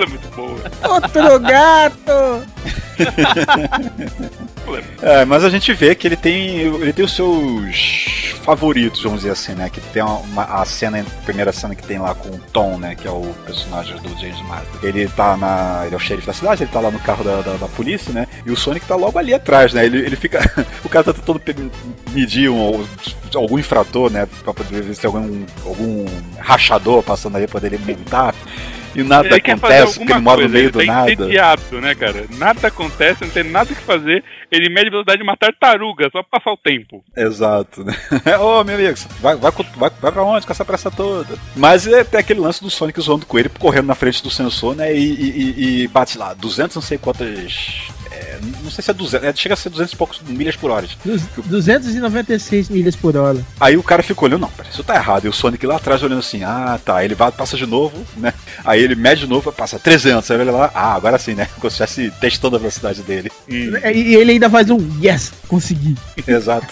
É 0.00 0.06
muito 0.06 0.28
boa. 0.34 0.58
Outro 0.88 1.40
gato! 1.40 2.46
É, 5.02 5.24
mas 5.24 5.42
a 5.42 5.50
gente 5.50 5.72
vê 5.72 5.94
que 5.94 6.06
ele 6.06 6.16
tem, 6.16 6.58
ele 6.58 6.92
tem 6.92 7.04
os 7.04 7.16
seus 7.16 8.34
favoritos, 8.44 9.02
vamos 9.02 9.20
dizer 9.20 9.32
assim, 9.32 9.52
né? 9.52 9.68
Que 9.68 9.80
tem 9.80 10.02
uma, 10.02 10.44
a 10.44 10.64
cena, 10.64 11.00
a 11.00 11.24
primeira 11.24 11.52
cena 11.52 11.74
que 11.74 11.82
tem 11.82 11.98
lá 11.98 12.14
com 12.14 12.28
o 12.28 12.38
Tom, 12.52 12.78
né? 12.78 12.94
Que 12.94 13.08
é 13.08 13.10
o 13.10 13.34
personagem 13.44 13.96
do 13.96 14.08
James 14.20 14.40
Marsden. 14.42 14.78
Ele 14.82 15.08
tá 15.08 15.36
na, 15.36 15.82
ele 15.86 15.94
é 15.94 15.96
o 15.96 16.00
xerife 16.00 16.26
da 16.26 16.32
cidade, 16.32 16.62
ele 16.62 16.70
tá 16.70 16.78
lá 16.78 16.90
no 16.90 17.00
carro 17.00 17.24
da, 17.24 17.40
da, 17.40 17.56
da 17.56 17.68
polícia, 17.68 18.12
né? 18.12 18.26
E 18.46 18.50
o 18.50 18.56
Sonic 18.56 18.86
tá 18.86 18.94
logo 18.94 19.18
ali 19.18 19.34
atrás, 19.34 19.72
né? 19.72 19.84
Ele, 19.84 19.98
ele 19.98 20.16
fica, 20.16 20.38
o 20.84 20.88
cara 20.88 21.04
tá 21.04 21.12
tentando 21.12 21.40
medir 22.12 22.48
um, 22.50 22.84
algum 23.34 23.58
infrator, 23.58 24.10
né? 24.10 24.28
Pra 24.44 24.54
poder 24.54 24.82
ver 24.82 24.94
se 24.94 25.00
tem 25.00 25.08
algum, 25.08 25.44
algum 25.64 26.04
rachador 26.38 27.02
passando 27.02 27.36
aí 27.36 27.46
pra 27.46 27.60
poder 27.60 27.78
multar. 27.80 28.34
E 28.94 29.02
nada 29.02 29.26
ele 29.28 29.34
acontece, 29.36 29.98
porque 29.98 30.12
ele 30.12 30.20
mora 30.20 30.36
coisa, 30.38 30.48
no 30.48 30.52
meio 30.54 30.64
ele 30.64 30.70
do 30.72 30.78
tá 30.78 30.84
nada. 30.92 31.12
entediado, 31.12 31.80
né, 31.80 31.94
cara? 31.94 32.24
Nada 32.36 32.68
acontece, 32.68 33.24
não 33.24 33.30
tem 33.30 33.44
nada 33.44 33.74
que 33.74 33.80
fazer. 33.82 34.24
Ele 34.50 34.68
mede 34.68 34.90
velocidade 34.90 35.18
de 35.18 35.22
uma 35.22 35.36
tartaruga, 35.36 36.08
só 36.10 36.22
pra 36.22 36.38
passar 36.40 36.52
o 36.52 36.56
tempo. 36.56 37.04
Exato, 37.16 37.84
né? 37.84 37.94
Ô, 38.40 38.64
meu 38.64 38.74
amigo, 38.74 38.98
vai, 39.20 39.36
vai, 39.36 39.52
vai, 39.76 39.90
vai 40.00 40.12
pra 40.12 40.22
onde 40.24 40.44
com 40.46 40.52
essa 40.52 40.64
pressa 40.64 40.90
toda? 40.90 41.34
Mas 41.54 41.86
é, 41.86 42.02
tem 42.04 42.18
aquele 42.20 42.40
lance 42.40 42.62
do 42.62 42.70
Sonic 42.70 43.00
zoando 43.00 43.26
com 43.26 43.38
ele, 43.38 43.48
correndo 43.48 43.86
na 43.86 43.94
frente 43.94 44.22
do 44.22 44.30
sensor, 44.30 44.74
né? 44.74 44.92
E, 44.94 44.98
e- 44.98 45.30
e- 45.30 45.82
e 45.84 45.88
bate 45.88 46.18
lá, 46.18 46.34
200 46.34 46.74
não 46.74 46.82
sei 46.82 46.98
quantas. 46.98 47.88
É, 48.20 48.38
não 48.62 48.70
sei 48.70 48.84
se 48.84 48.90
é 48.90 48.94
200, 48.94 49.26
é, 49.28 49.34
chega 49.34 49.54
a 49.54 49.56
ser 49.56 49.70
200 49.70 49.92
e 49.92 49.96
poucos 49.96 50.20
milhas 50.20 50.56
por 50.56 50.70
hora. 50.70 50.86
Dos- 51.04 51.22
296 51.46 52.68
milhas 52.68 52.94
por 52.94 53.16
hora. 53.16 53.44
Aí 53.58 53.76
o 53.76 53.82
cara 53.82 54.02
ficou 54.02 54.28
olhando, 54.28 54.42
não, 54.42 54.50
isso 54.70 54.84
tá 54.84 54.94
errado. 54.94 55.24
E 55.24 55.28
o 55.28 55.32
Sonic 55.32 55.66
lá 55.66 55.76
atrás 55.76 56.02
olhando 56.02 56.18
assim, 56.20 56.44
ah, 56.44 56.78
tá. 56.84 56.96
Aí 56.96 57.06
ele 57.06 57.14
vai, 57.14 57.32
passa 57.32 57.56
de 57.56 57.66
novo, 57.66 57.96
né? 58.16 58.32
Aí 58.64 58.82
ele 58.82 58.94
mede 58.94 59.22
de 59.22 59.26
novo, 59.26 59.50
passa 59.52 59.78
300. 59.78 60.30
Aí 60.30 60.40
ele 60.40 60.50
lá, 60.50 60.70
ah, 60.74 60.94
agora 60.94 61.18
sim, 61.18 61.34
né? 61.34 61.48
Como 61.58 61.70
se 61.70 61.82
estivesse 61.82 62.10
testando 62.20 62.56
a 62.56 62.58
velocidade 62.58 63.02
dele. 63.02 63.30
E 63.48 64.14
ele 64.14 64.32
ainda 64.32 64.50
faz 64.50 64.68
um 64.70 64.78
yes, 65.02 65.32
consegui. 65.48 65.96
Exato. 66.26 66.66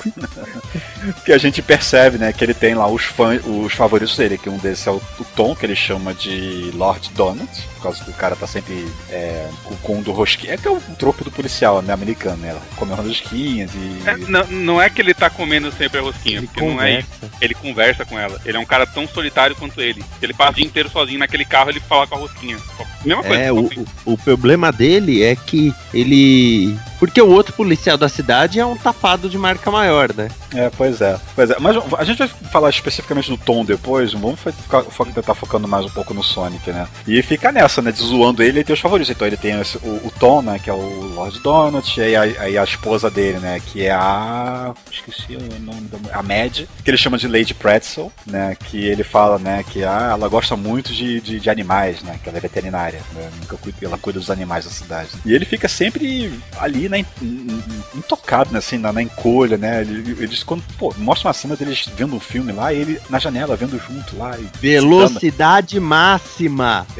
que 1.25 1.33
a 1.33 1.39
gente 1.39 1.63
percebe, 1.63 2.19
né, 2.19 2.33
que 2.33 2.45
ele 2.45 2.55
tem 2.55 2.75
lá 2.75 2.89
os 2.89 3.05
fãs, 3.05 3.41
os 3.45 3.73
favoritos 3.73 4.17
dele, 4.17 4.39
que 4.39 4.49
um 4.49 4.59
desses 4.59 4.87
é 4.87 4.91
o, 4.91 4.97
o 4.97 5.25
Tom, 5.37 5.55
que 5.55 5.65
ele 5.67 5.77
chama 5.77 6.15
de 6.15 6.71
Lord 6.75 7.11
Donut, 7.15 7.49
por 7.77 7.83
causa 7.83 8.05
que 8.05 8.11
o 8.11 8.15
cara 8.15 8.37
tá 8.37 8.47
sempre 8.47 8.87
é, 9.11 9.49
com, 9.83 9.97
um 9.99 10.03
do 10.03 10.13
rosquinha. 10.13 10.55
É 10.55 10.57
que 10.57 10.67
é 10.67 10.71
o 10.71 10.81
tropo 10.99 11.25
do 11.25 11.31
policial, 11.39 11.81
né, 11.81 11.93
americano, 11.93 12.37
né? 12.39 12.57
Comendo 12.77 13.01
rosquinhas 13.03 13.71
e. 13.75 14.09
É, 14.09 14.17
não, 14.17 14.45
não 14.49 14.83
é 14.83 14.91
que 14.91 15.01
ele 15.01 15.15
tá 15.15 15.31
comendo 15.31 15.71
sempre 15.71 15.99
a 15.99 16.03
rosquinha, 16.03 16.43
porque 16.43 16.61
não 16.61 16.83
é 16.83 16.99
isso. 16.99 17.09
Ele 17.41 17.55
conversa 17.55 18.05
com 18.05 18.19
ela. 18.19 18.41
Ele 18.45 18.57
é 18.57 18.61
um 18.61 18.65
cara 18.67 18.85
tão 18.87 19.07
solitário 19.07 19.55
quanto 19.55 19.81
ele. 19.81 20.05
Ele 20.21 20.35
passa 20.35 20.51
o 20.53 20.55
dia 20.57 20.65
inteiro 20.67 20.91
sozinho 20.91 21.21
naquele 21.21 21.45
carro 21.45 21.71
ele 21.71 21.81
fala 21.81 22.07
com 22.09 22.17
a 22.17 22.19
rosquinha. 22.19 22.57
Mesma 23.05 23.23
coisa. 23.23 23.41
É, 23.43 23.53
o, 23.53 23.67
assim. 23.67 23.85
o, 24.05 24.13
o 24.15 24.19
problema 24.19 24.73
dele 24.73 25.23
é 25.23 25.37
que 25.37 25.73
ele. 25.95 26.77
Porque 26.99 27.23
o 27.23 27.31
outro 27.31 27.53
policial 27.53 27.97
da 27.97 28.09
cidade 28.09 28.59
é 28.59 28.67
um 28.67 28.77
tapado 28.77 29.31
de 29.31 29.39
marca 29.39 29.71
maior, 29.71 30.13
né? 30.13 30.29
É, 30.53 30.69
pois 30.77 31.01
é. 31.01 31.17
Pois 31.37 31.49
é. 31.51 31.57
Mas 31.61 31.77
a 31.97 32.03
gente 32.03 32.19
vai 32.19 32.27
falar 32.27 32.71
especificamente 32.71 33.31
do 33.31 33.37
Tom 33.37 33.65
depois, 33.65 34.13
vamos 34.13 34.41
ficar, 34.41 34.83
tentar 35.15 35.35
focando 35.35 35.69
mais 35.69 35.85
um 35.87 35.91
pouco 35.91 36.13
no 36.13 36.25
Sonic, 36.25 36.71
né? 36.73 36.89
E 37.07 37.23
fica 37.23 37.53
nessa, 37.53 37.81
né? 37.81 37.93
De 37.93 38.01
zoando 38.01 38.43
ele 38.43 38.59
e 38.61 38.65
tem 38.65 38.75
os 38.75 38.81
favoritos. 38.81 39.11
Então 39.11 39.27
ele 39.29 39.37
tem 39.37 39.61
esse- 39.61 39.79
o, 39.79 40.09
o 40.09 40.13
Tom, 40.19 40.43
né? 40.43 40.59
Que 40.59 40.69
é 40.69 40.73
o 40.73 41.15
Lord 41.29 41.41
Donut, 41.43 42.01
e 42.01 42.03
aí 42.03 42.17
a, 42.37 42.43
aí 42.43 42.59
a 42.59 42.65
esposa 42.65 43.11
dele, 43.11 43.39
né? 43.39 43.61
Que 43.65 43.87
é 43.87 43.91
a. 43.93 44.73
Esqueci 44.91 45.37
o 45.37 45.61
nome 45.61 45.83
da 45.89 45.99
mulher. 45.99 46.15
A 46.17 46.23
Mad, 46.23 46.61
que 46.85 46.91
ele 46.91 46.97
chama 46.97 47.19
de 47.19 47.29
Lady 47.29 47.55
Pretzel, 47.55 48.11
né? 48.27 48.57
Que 48.59 48.87
ele 48.87 49.05
fala, 49.05 49.39
né? 49.39 49.65
Que 49.69 49.85
ah, 49.85 50.11
ela 50.13 50.29
gosta 50.29 50.57
muito 50.57 50.93
de, 50.93 51.21
de, 51.21 51.39
de 51.41 51.51
animais, 51.51 52.03
né? 52.03 52.19
Que 52.23 52.29
ela 52.29 52.39
é 52.39 52.41
veterinária. 52.41 53.01
Né, 53.15 53.31
nunca 53.41 53.57
cuida, 53.57 53.79
ela 53.83 53.99
cuida 53.99 54.19
dos 54.19 54.31
animais 54.31 54.65
da 54.65 54.71
cidade. 54.71 55.11
E 55.25 55.33
ele 55.35 55.45
fica 55.45 55.69
sempre 55.69 56.33
ali, 56.59 56.89
né? 56.89 56.99
in- 57.01 57.05
in- 57.23 57.63
Intocado, 57.99 58.53
né? 58.53 58.59
Assim, 58.59 58.79
na, 58.79 58.93
na 58.93 59.03
encolha, 59.03 59.57
né? 59.57 59.81
Ele- 59.83 60.17
Eles, 60.23 60.43
quando, 60.43 60.63
pô, 60.79 60.95
mostra 60.99 61.29
uma 61.29 61.35
cena 61.35 61.57
deles 61.57 61.89
vendo 61.97 62.15
um 62.17 62.21
filme 62.21 62.53
lá, 62.53 62.73
e 62.73 62.79
ele 62.79 63.01
na 63.11 63.19
janela 63.19 63.57
vendo 63.57 63.79
junto 63.79 64.17
lá. 64.17 64.37
Velocidade 64.61 65.79
máxima. 65.81 66.87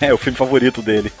É, 0.00 0.12
o 0.12 0.18
filme 0.18 0.36
favorito 0.36 0.82
dele. 0.82 1.12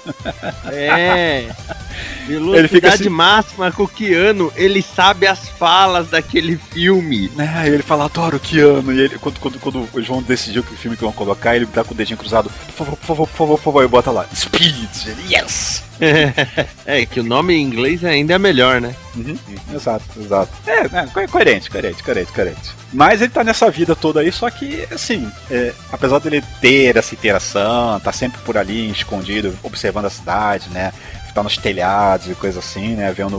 É. 0.72 1.48
Ele 2.26 2.38
Velocidade 2.38 2.68
fica 2.68 2.88
assim- 2.94 3.08
máxima 3.08 3.70
com 3.72 3.82
o 3.84 3.88
Keanu. 3.88 4.52
Ele 4.56 4.80
sabe 4.82 5.26
as 5.26 5.48
falas 5.48 6.08
daquele 6.10 6.56
filme. 6.72 7.30
Né, 7.36 7.64
e 7.66 7.68
ele 7.70 7.82
fala, 7.82 8.04
adoro 8.06 8.36
o 8.36 8.40
Keanu. 8.40 8.92
E 8.92 9.00
ele, 9.00 9.18
quando, 9.18 9.38
quando, 9.40 9.58
quando 9.60 9.88
eles 9.94 10.08
vão 10.08 10.22
decidir 10.22 10.62
que 10.62 10.74
filme 10.76 10.96
que 10.96 11.02
vão 11.02 11.12
colocar, 11.12 11.54
ele 11.56 11.66
tá 11.66 11.84
com 11.84 11.92
o 11.94 11.96
dedinho 11.96 12.18
cruzado. 12.18 12.50
Por 12.50 12.72
favor, 12.72 12.96
por 12.96 13.06
favor, 13.06 13.26
por 13.28 13.36
favor, 13.36 13.56
por 13.58 13.62
favor. 13.64 13.84
E 13.84 13.88
bota 13.88 14.10
lá, 14.10 14.26
Speed. 14.34 14.88
Ele, 15.06 15.34
yes! 15.34 15.82
é, 16.86 17.06
que 17.06 17.20
o 17.20 17.22
nome 17.22 17.54
em 17.54 17.62
inglês 17.62 18.04
ainda 18.04 18.34
é 18.34 18.38
melhor, 18.38 18.80
né? 18.80 18.94
Uhum, 19.14 19.38
exato, 19.72 20.04
exato. 20.20 20.50
É, 20.66 20.88
co- 20.88 21.28
coerente, 21.30 21.70
coerente, 21.70 22.02
coerente, 22.02 22.32
coerente. 22.32 22.70
Mas 22.92 23.20
ele 23.22 23.30
tá 23.30 23.44
nessa 23.44 23.70
vida 23.70 23.94
toda 23.94 24.20
aí, 24.20 24.32
só 24.32 24.50
que, 24.50 24.86
assim, 24.90 25.30
é, 25.50 25.72
apesar 25.92 26.18
dele 26.18 26.42
ter 26.60 26.96
essa 26.96 27.14
interação, 27.14 28.00
tá 28.00 28.12
sempre 28.12 28.40
por 28.44 28.56
ali, 28.58 28.90
escondido, 28.90 29.56
observando 29.62 30.06
a 30.06 30.10
cidade, 30.10 30.68
né? 30.70 30.92
Tá 31.34 31.42
nos 31.42 31.56
telhados 31.58 32.28
e 32.30 32.34
coisa 32.36 32.60
assim, 32.60 32.94
né? 32.94 33.12
Vendo 33.12 33.38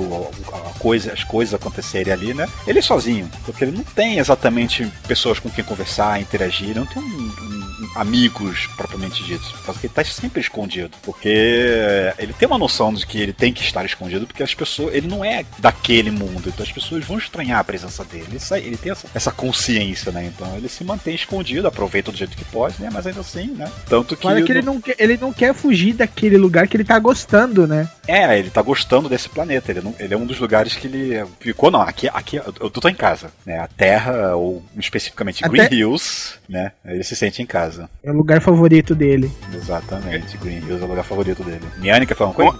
coisa, 0.79 1.13
as 1.13 1.23
coisas 1.23 1.53
acontecerem 1.53 2.11
ali, 2.11 2.33
né? 2.33 2.45
Ele 2.67 2.79
é 2.79 2.81
sozinho, 2.81 3.29
porque 3.45 3.63
ele 3.63 3.71
não 3.77 3.83
tem 3.85 4.17
exatamente 4.17 4.85
pessoas 5.07 5.39
com 5.39 5.49
quem 5.49 5.63
conversar, 5.63 6.19
interagir, 6.19 6.75
não 6.75 6.85
tem 6.85 7.01
um- 7.01 7.05
um- 7.07 7.54
amigos 7.95 8.67
propriamente 8.75 9.23
ditos, 9.23 9.51
por 9.53 9.65
causa 9.65 9.79
que 9.79 9.87
ele 9.87 9.93
tá 9.93 10.03
sempre 10.03 10.41
escondido. 10.41 10.91
Porque 11.01 12.13
ele 12.17 12.33
tem 12.33 12.47
uma 12.47 12.57
noção 12.57 12.93
de 12.93 13.05
que 13.05 13.19
ele 13.19 13.33
tem 13.33 13.53
que 13.53 13.63
estar 13.63 13.85
escondido, 13.85 14.27
porque 14.27 14.43
as 14.43 14.53
pessoas. 14.53 14.93
Ele 14.93 15.07
não 15.07 15.23
é 15.23 15.45
daquele 15.59 16.11
mundo, 16.11 16.43
então 16.49 16.63
as 16.63 16.71
pessoas 16.71 17.03
vão 17.05 17.17
estranhar 17.17 17.59
a 17.59 17.63
presença 17.63 18.03
dele. 18.03 18.25
Ele, 18.29 18.39
sai- 18.39 18.61
ele 18.61 18.77
tem 18.77 18.91
essa, 18.91 19.07
essa 19.13 19.31
consciência, 19.31 20.11
né? 20.11 20.25
Então 20.25 20.55
ele 20.57 20.67
se 20.69 20.83
mantém 20.83 21.15
escondido, 21.15 21.67
aproveita 21.67 22.11
do 22.11 22.17
jeito 22.17 22.35
que 22.35 22.45
pode, 22.45 22.81
né? 22.81 22.89
Mas 22.91 23.07
ainda 23.07 23.21
assim, 23.21 23.47
né? 23.47 23.71
Tanto 23.87 24.15
que. 24.15 24.27
Olha 24.27 24.43
que 24.43 24.51
ele 24.51 24.61
não, 24.61 24.79
quer, 24.81 24.95
ele 24.99 25.17
não 25.17 25.31
quer 25.33 25.53
fugir 25.53 25.93
daquele 25.93 26.37
lugar 26.37 26.67
que 26.67 26.75
ele 26.77 26.83
tá 26.83 26.97
gostando, 26.99 27.67
né? 27.67 27.89
É, 28.07 28.37
ele 28.37 28.49
tá 28.49 28.61
gostando 28.61 29.09
desse 29.09 29.29
planeta. 29.29 29.71
Ele, 29.71 29.81
não- 29.81 29.95
ele 29.99 30.13
é 30.13 30.17
um 30.17 30.25
dos 30.25 30.39
lugares 30.39 30.75
que 30.75 30.87
ele 30.87 31.25
ficou, 31.39 31.71
não. 31.71 31.81
Aqui, 31.81 32.07
aqui 32.13 32.37
eu, 32.37 32.69
tô 32.69 32.87
em 32.89 32.93
casa, 32.95 33.31
né? 33.45 33.59
A 33.59 33.67
Terra, 33.67 34.35
ou 34.35 34.63
especificamente 34.77 35.43
Até- 35.43 35.67
Green 35.67 35.79
Hills, 35.79 36.33
né? 36.47 36.71
Ele 36.85 37.03
se 37.03 37.15
sente 37.15 37.41
em 37.41 37.45
casa. 37.45 37.84
É 38.03 38.11
o 38.11 38.15
lugar 38.15 38.41
favorito 38.41 38.93
dele. 38.93 39.31
Exatamente. 39.53 40.37
Green 40.37 40.57
Hills 40.57 40.81
é 40.81 40.85
o 40.85 40.89
lugar 40.89 41.03
favorito 41.03 41.43
dele. 41.43 41.61
Niane 41.77 42.05
quer 42.05 42.15
falar 42.15 42.31
uma 42.31 42.35
coisa? 42.35 42.59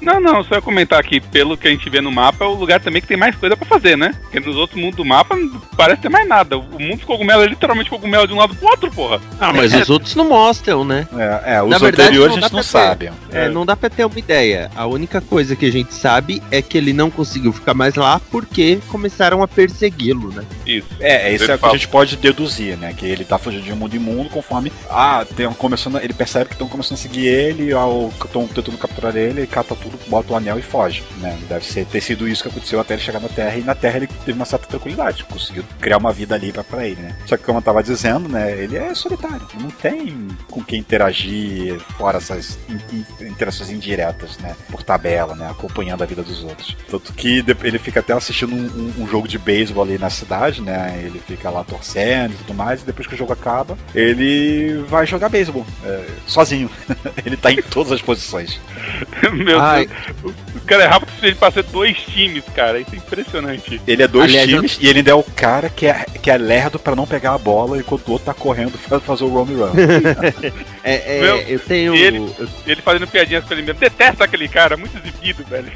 Não, 0.00 0.20
não, 0.20 0.42
só 0.44 0.54
ia 0.54 0.62
comentar 0.62 1.00
aqui, 1.00 1.20
pelo 1.20 1.56
que 1.56 1.66
a 1.66 1.70
gente 1.70 1.90
vê 1.90 2.00
no 2.00 2.12
mapa, 2.12 2.44
é 2.44 2.48
o 2.48 2.54
lugar 2.54 2.80
também 2.80 3.02
que 3.02 3.08
tem 3.08 3.16
mais 3.16 3.34
coisa 3.34 3.56
pra 3.56 3.66
fazer, 3.66 3.96
né? 3.96 4.14
Porque 4.22 4.38
nos 4.38 4.54
outros 4.56 4.80
mundos 4.80 4.96
do 4.96 5.04
mapa 5.04 5.34
não 5.34 5.60
parece 5.76 6.02
ter 6.02 6.08
mais 6.08 6.28
nada. 6.28 6.56
O 6.56 6.78
mundo 6.78 6.98
de 6.98 7.06
cogumelo 7.06 7.42
é 7.42 7.46
literalmente 7.46 7.90
cogumelo 7.90 8.26
de 8.26 8.32
um 8.32 8.36
lado 8.36 8.54
pro 8.54 8.68
outro, 8.68 8.90
porra. 8.90 9.20
Ah, 9.40 9.52
mas 9.52 9.74
os 9.74 9.90
outros 9.90 10.14
não 10.14 10.28
mostram, 10.28 10.84
né? 10.84 11.08
É, 11.16 11.56
é 11.56 11.62
os 11.62 11.70
Na 11.70 11.78
verdade, 11.78 12.08
anteriores 12.08 12.36
não 12.36 12.38
a 12.38 12.40
gente 12.42 12.52
não 12.52 12.62
sabe. 12.62 13.10
É, 13.32 13.48
não 13.48 13.66
dá 13.66 13.74
pra 13.74 13.90
ter 13.90 14.04
uma 14.04 14.18
ideia. 14.18 14.70
A 14.76 14.86
única 14.86 15.20
coisa 15.20 15.56
que 15.56 15.66
a 15.66 15.72
gente 15.72 15.92
sabe 15.92 16.40
é 16.50 16.62
que 16.62 16.78
ele 16.78 16.92
não 16.92 17.10
conseguiu 17.10 17.52
ficar 17.52 17.74
mais 17.74 17.94
lá 17.96 18.20
porque 18.30 18.78
começaram 18.88 19.42
a 19.42 19.48
persegui-lo, 19.48 20.32
né? 20.32 20.44
Isso. 20.64 20.88
É, 21.00 21.30
é 21.30 21.34
isso 21.34 21.50
é 21.50 21.54
o 21.54 21.58
que 21.58 21.66
a 21.66 21.72
gente 21.72 21.88
pode 21.88 22.16
deduzir, 22.16 22.76
né? 22.76 22.94
Que 22.96 23.06
ele 23.06 23.24
tá 23.24 23.38
fugindo 23.38 23.64
de 23.64 23.72
um 23.72 23.76
mundo 23.76 23.96
imundo 23.96 24.30
conforme. 24.30 24.65
Ah, 24.90 25.24
tem, 25.36 25.50
começando, 25.54 25.98
ele 25.98 26.12
percebe 26.14 26.46
que 26.46 26.54
estão 26.54 26.68
começando 26.68 26.98
a 26.98 27.00
seguir 27.00 27.26
ele, 27.26 27.70
estão 27.70 28.46
tentando 28.48 28.78
capturar 28.78 29.16
ele, 29.16 29.40
ele 29.40 29.46
cata 29.46 29.74
tudo, 29.74 29.98
bota 30.08 30.32
o 30.32 30.36
anel 30.36 30.58
e 30.58 30.62
foge. 30.62 31.02
Né? 31.18 31.38
Deve 31.48 31.64
ser, 31.64 31.84
ter 31.86 32.00
sido 32.00 32.28
isso 32.28 32.42
que 32.42 32.48
aconteceu 32.48 32.80
até 32.80 32.94
ele 32.94 33.02
chegar 33.02 33.20
na 33.20 33.28
Terra, 33.28 33.56
e 33.56 33.62
na 33.62 33.74
Terra 33.74 33.96
ele 33.98 34.06
teve 34.06 34.32
uma 34.32 34.44
certa 34.44 34.66
tranquilidade, 34.66 35.24
conseguiu 35.24 35.64
criar 35.80 35.98
uma 35.98 36.12
vida 36.12 36.34
ali 36.34 36.52
pra, 36.52 36.64
pra 36.64 36.86
ele, 36.86 37.00
né? 37.00 37.16
Só 37.26 37.36
que 37.36 37.44
como 37.44 37.58
eu 37.58 37.62
tava 37.62 37.82
dizendo, 37.82 38.28
né? 38.28 38.52
Ele 38.52 38.76
é 38.76 38.94
solitário, 38.94 39.46
não 39.60 39.70
tem 39.70 40.28
com 40.50 40.62
quem 40.62 40.78
interagir 40.80 41.78
fora 41.98 42.18
essas 42.18 42.58
in- 42.68 42.96
in- 43.20 43.26
interações 43.28 43.70
indiretas, 43.70 44.38
né? 44.38 44.54
Por 44.70 44.82
tabela, 44.82 45.34
né? 45.34 45.48
Acompanhando 45.50 46.02
a 46.02 46.06
vida 46.06 46.22
dos 46.22 46.42
outros. 46.44 46.76
Tanto 46.90 47.12
que 47.12 47.44
ele 47.62 47.78
fica 47.78 48.00
até 48.00 48.12
assistindo 48.12 48.54
um, 48.54 48.66
um- 48.98 49.02
um 49.04 49.08
jogo 49.08 49.26
de 49.28 49.38
beisebol 49.38 49.84
ali 49.84 49.98
na 49.98 50.10
cidade, 50.10 50.60
né? 50.62 51.00
Ele 51.04 51.20
fica 51.26 51.50
lá 51.50 51.64
torcendo 51.64 52.32
e 52.32 52.36
tudo 52.36 52.54
mais, 52.54 52.82
e 52.82 52.84
depois 52.86 53.06
que 53.06 53.14
o 53.14 53.18
jogo 53.18 53.32
acaba, 53.32 53.76
ele 53.94 54.55
vai 54.88 55.06
jogar 55.06 55.28
beisebol, 55.28 55.66
é, 55.84 56.04
sozinho. 56.26 56.70
ele 57.24 57.36
tá 57.36 57.50
em 57.52 57.62
todas 57.62 57.92
as 57.92 58.02
posições. 58.02 58.60
Meu 59.32 59.60
Ai. 59.60 59.86
Deus. 59.86 60.34
O 60.54 60.60
cara 60.66 60.84
é 60.84 60.86
rápido 60.86 61.36
pra 61.36 61.50
ser 61.50 61.62
dois 61.64 61.96
times, 61.98 62.44
cara. 62.54 62.80
Isso 62.80 62.90
é 62.94 62.96
impressionante. 62.96 63.80
Ele 63.86 64.02
é 64.02 64.08
dois 64.08 64.24
Aliás, 64.30 64.48
times 64.48 64.78
e 64.80 64.86
ele 64.88 64.98
ainda 65.00 65.10
é 65.12 65.14
o 65.14 65.22
cara 65.22 65.68
que 65.68 65.86
é, 65.86 66.04
que 66.22 66.30
é 66.30 66.36
lerdo 66.36 66.78
pra 66.78 66.96
não 66.96 67.06
pegar 67.06 67.34
a 67.34 67.38
bola 67.38 67.78
enquanto 67.78 68.08
o 68.08 68.12
outro 68.12 68.26
tá 68.26 68.34
correndo 68.34 68.76
pra 68.78 68.98
fazer 69.00 69.24
o 69.24 69.28
roam 69.28 69.44
run. 69.46 69.72
É, 70.88 71.18
é, 71.18 71.20
Meu, 71.20 71.36
eu 71.38 71.58
tenho. 71.58 71.94
ele? 71.96 72.18
eu- 72.18 72.48
Ele 72.64 72.80
fazendo 72.80 73.08
piadinhas 73.08 73.44
com 73.44 73.52
ele 73.54 73.62
mesmo. 73.62 73.80
Detesto 73.80 74.22
aquele 74.22 74.46
cara, 74.46 74.76
muito 74.76 74.96
exibido, 74.96 75.44
velho. 75.44 75.72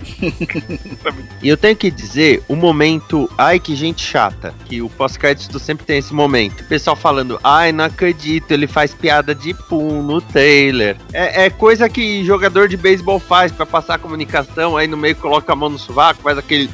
E 1.42 1.48
eu 1.48 1.56
tenho 1.56 1.74
que 1.74 1.90
dizer, 1.90 2.42
o 2.46 2.54
momento, 2.54 3.28
ai 3.36 3.58
que 3.58 3.74
gente 3.74 4.04
chata, 4.04 4.54
que 4.66 4.80
o 4.80 4.88
pós-crédito 4.88 5.58
sempre 5.58 5.84
tem 5.84 5.98
esse 5.98 6.14
momento. 6.14 6.60
O 6.60 6.64
pessoal 6.64 6.94
falando, 6.94 7.40
ai 7.42 7.72
não 7.72 7.84
acredito, 7.86 8.52
ele 8.60 8.66
faz 8.66 8.94
piada 8.94 9.34
de 9.34 9.54
pum 9.54 10.02
no 10.02 10.20
trailer. 10.20 10.96
É, 11.12 11.46
é 11.46 11.50
coisa 11.50 11.88
que 11.88 12.24
jogador 12.24 12.68
de 12.68 12.76
beisebol 12.76 13.18
faz 13.18 13.50
pra 13.50 13.66
passar 13.66 13.94
a 13.94 13.98
comunicação, 13.98 14.76
aí 14.76 14.86
no 14.86 14.96
meio 14.96 15.16
coloca 15.16 15.52
a 15.52 15.56
mão 15.56 15.68
no 15.68 15.78
sovaco, 15.78 16.22
faz 16.22 16.38
aquele 16.38 16.70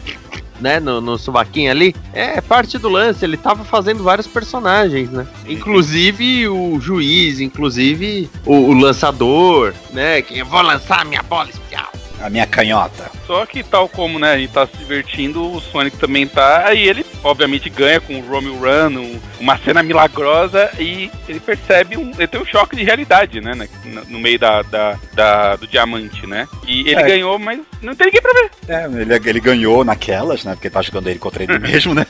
né, 0.61 0.81
no, 0.81 1.01
no 1.01 1.18
sovaquinho 1.18 1.70
ali, 1.70 1.94
é 2.12 2.40
parte 2.40 2.79
do 2.79 2.88
lance, 2.88 3.25
ele 3.25 3.37
tava 3.37 3.64
fazendo 3.64 4.03
vários 4.03 4.27
personagens, 4.27 5.11
né? 5.11 5.27
Inclusive 5.46 6.49
o 6.49 6.81
juiz, 6.81 7.40
inclusive 7.40 8.31
o, 8.44 8.55
o 8.55 8.72
lançador, 8.72 9.75
né, 9.90 10.22
que 10.22 10.38
eu 10.38 10.46
vou 10.46 10.62
lançar 10.62 11.05
minha 11.05 11.22
bola 11.22 11.51
especial. 11.51 11.92
a 12.20 12.31
minha 12.31 12.46
canhota. 12.46 13.11
Só 13.27 13.44
que 13.44 13.62
tal 13.62 13.88
como, 13.88 14.18
né, 14.18 14.33
a 14.33 14.38
gente 14.38 14.53
tá 14.53 14.66
se 14.66 14.77
divertindo, 14.79 15.53
o 15.53 15.61
Sonic 15.61 15.96
também 15.99 16.27
tá, 16.27 16.64
aí 16.66 16.88
ele 16.88 17.05
obviamente 17.22 17.68
ganha 17.70 18.00
com 18.00 18.18
o 18.18 18.26
Romeo 18.26 18.57
Run, 18.59 18.98
um- 18.98 19.20
uma 19.40 19.59
cena 19.59 19.83
milagrosa 19.83 20.70
e 20.79 21.11
ele 21.29 21.40
percebe 21.40 21.96
um, 21.96 22.11
ele 22.16 22.26
tem 22.26 22.40
um 22.40 22.44
choque 22.46 22.74
de 22.76 22.85
realidade, 22.85 23.40
né, 23.40 23.52
no, 23.85 24.05
no 24.07 24.18
meio 24.18 24.38
da, 24.38 24.62
da, 24.62 24.98
da- 25.12 25.57
do 25.57 25.66
diamante, 25.66 26.26
né? 26.26 26.48
E 26.66 26.81
ele 26.88 27.00
É. 27.00 27.02
ganhou, 27.07 27.38
mas 27.38 27.61
não 27.83 27.94
tem 27.94 28.07
ninguém 28.07 28.22
pra 28.22 28.33
ver. 28.33 28.50
É, 28.68 28.85
ele, 29.00 29.14
ele 29.14 29.40
ganhou 29.40 29.85
naquelas, 29.85 30.44
né? 30.44 30.52
Porque 30.55 30.70
tá 30.70 30.81
jogando 30.83 31.09
ele 31.09 31.18
contra 31.18 31.42
ele 31.42 31.59
mesmo, 31.61 31.94
né? 31.94 32.07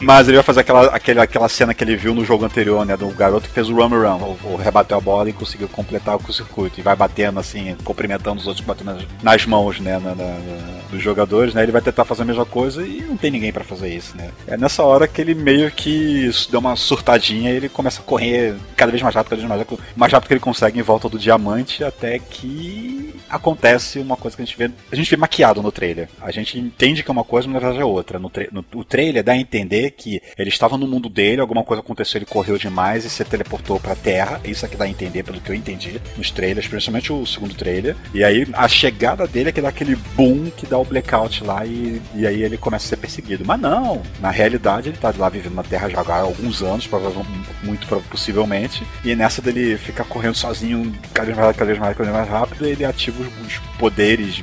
Mas 0.00 0.28
ele 0.28 0.36
vai 0.36 0.44
fazer 0.44 0.60
aquela, 0.60 0.86
aquela, 0.86 1.22
aquela 1.22 1.48
cena 1.48 1.74
que 1.74 1.82
ele 1.82 1.96
viu 1.96 2.14
no 2.14 2.24
jogo 2.24 2.44
anterior, 2.44 2.84
né? 2.84 2.96
Do 2.96 3.08
garoto 3.10 3.48
que 3.48 3.54
fez 3.54 3.68
o 3.68 3.74
run 3.74 3.88
run, 3.88 4.20
ou, 4.22 4.38
ou 4.44 4.56
rebateu 4.56 4.96
a 4.96 5.00
bola 5.00 5.28
e 5.28 5.32
conseguiu 5.32 5.68
completar 5.68 6.16
o 6.16 6.32
circuito. 6.32 6.78
E 6.78 6.82
vai 6.82 6.94
batendo 6.96 7.40
assim, 7.40 7.76
cumprimentando 7.84 8.40
os 8.40 8.46
outros, 8.46 8.64
batendo 8.64 8.92
nas, 8.94 9.02
nas 9.22 9.46
mãos, 9.46 9.80
né? 9.80 9.98
na- 9.98 10.14
na- 10.14 10.24
na- 10.24 10.74
dos 10.90 11.02
jogadores, 11.02 11.54
né? 11.54 11.62
Ele 11.62 11.72
vai 11.72 11.82
tentar 11.82 12.04
fazer 12.04 12.22
a 12.22 12.26
mesma 12.26 12.44
coisa 12.46 12.86
e 12.86 13.00
não 13.02 13.16
tem 13.16 13.30
ninguém 13.30 13.52
pra 13.52 13.64
fazer 13.64 13.88
isso, 13.88 14.13
né? 14.14 14.30
É 14.46 14.56
nessa 14.56 14.82
hora 14.82 15.08
que 15.08 15.20
ele 15.20 15.34
meio 15.34 15.70
que 15.70 16.30
deu 16.50 16.60
uma 16.60 16.76
surtadinha 16.76 17.50
e 17.50 17.56
ele 17.56 17.68
começa 17.68 18.00
a 18.00 18.04
correr 18.04 18.54
cada 18.76 18.90
vez 18.90 19.02
mais 19.02 19.14
rápido, 19.14 19.30
cada 19.30 19.40
vez 19.40 19.48
mais 19.48 19.60
rápido, 19.60 19.80
mais 19.96 20.12
rápido 20.12 20.28
que 20.28 20.34
ele 20.34 20.40
consegue 20.40 20.78
em 20.78 20.82
volta 20.82 21.08
do 21.08 21.18
diamante, 21.18 21.82
até 21.82 22.18
que 22.18 23.14
acontece 23.34 23.98
uma 23.98 24.16
coisa 24.16 24.36
que 24.36 24.42
a 24.42 24.46
gente 24.46 24.56
vê. 24.56 24.70
A 24.90 24.96
gente 24.96 25.10
vê 25.10 25.16
maquiado 25.16 25.62
no 25.62 25.72
trailer. 25.72 26.08
A 26.20 26.30
gente 26.30 26.58
entende 26.58 27.02
que 27.02 27.10
é 27.10 27.12
uma 27.12 27.24
coisa, 27.24 27.46
mas 27.48 27.54
na 27.54 27.60
verdade 27.60 27.82
é 27.82 27.84
outra. 27.84 28.18
No, 28.18 28.30
tra- 28.30 28.48
no- 28.52 28.64
o 28.74 28.84
trailer 28.84 29.22
dá 29.22 29.32
a 29.32 29.36
entender 29.36 29.90
que 29.92 30.20
ele 30.38 30.48
estava 30.48 30.76
no 30.78 30.86
mundo 30.86 31.08
dele, 31.08 31.40
alguma 31.40 31.64
coisa 31.64 31.80
aconteceu, 31.82 32.18
ele 32.18 32.26
correu 32.26 32.56
demais 32.58 33.04
e 33.04 33.10
se 33.10 33.24
teleportou 33.24 33.78
pra 33.80 33.94
Terra. 33.94 34.40
Isso 34.44 34.64
é 34.64 34.68
que 34.68 34.76
dá 34.76 34.84
a 34.84 34.88
entender, 34.88 35.22
pelo 35.22 35.40
que 35.40 35.50
eu 35.50 35.54
entendi 35.54 36.00
nos 36.16 36.30
trailers, 36.30 36.66
principalmente 36.68 37.12
o 37.12 37.26
segundo 37.26 37.54
trailer. 37.54 37.96
E 38.12 38.22
aí 38.24 38.46
a 38.52 38.68
chegada 38.68 39.26
dele 39.26 39.48
é 39.48 39.52
que 39.52 39.60
dá 39.60 39.68
aquele 39.68 39.96
boom 40.16 40.50
que 40.56 40.66
dá 40.66 40.78
o 40.78 40.84
blackout 40.84 41.42
lá 41.44 41.64
e, 41.66 42.00
e 42.14 42.26
aí 42.26 42.42
ele 42.42 42.56
começa 42.56 42.86
a 42.86 42.88
ser 42.90 42.96
perseguido. 42.96 43.44
Mas 43.46 43.60
não, 43.60 44.02
na 44.20 44.30
realidade 44.30 44.88
ele 44.88 44.96
tá 44.98 45.12
lá 45.16 45.28
vivendo 45.28 45.54
na 45.54 45.62
Terra 45.62 45.88
já 45.88 46.00
há 46.00 46.20
alguns 46.20 46.62
anos, 46.62 46.86
provavelmente, 46.86 47.48
muito 47.62 47.86
possivelmente. 48.10 48.82
E 49.04 49.14
nessa 49.14 49.40
dele 49.42 49.76
ficar 49.76 50.04
correndo 50.04 50.34
sozinho, 50.34 50.92
cada 51.12 51.26
vez 51.26 51.36
mais, 51.38 51.56
cada 51.56 51.66
vez 51.66 51.78
mais, 51.78 51.96
cada 51.96 52.10
vez 52.10 52.16
mais 52.16 52.28
rápido, 52.30 52.66
ele 52.66 52.84
ativa 52.84 53.23
os, 53.24 53.58
poderes 53.78 54.42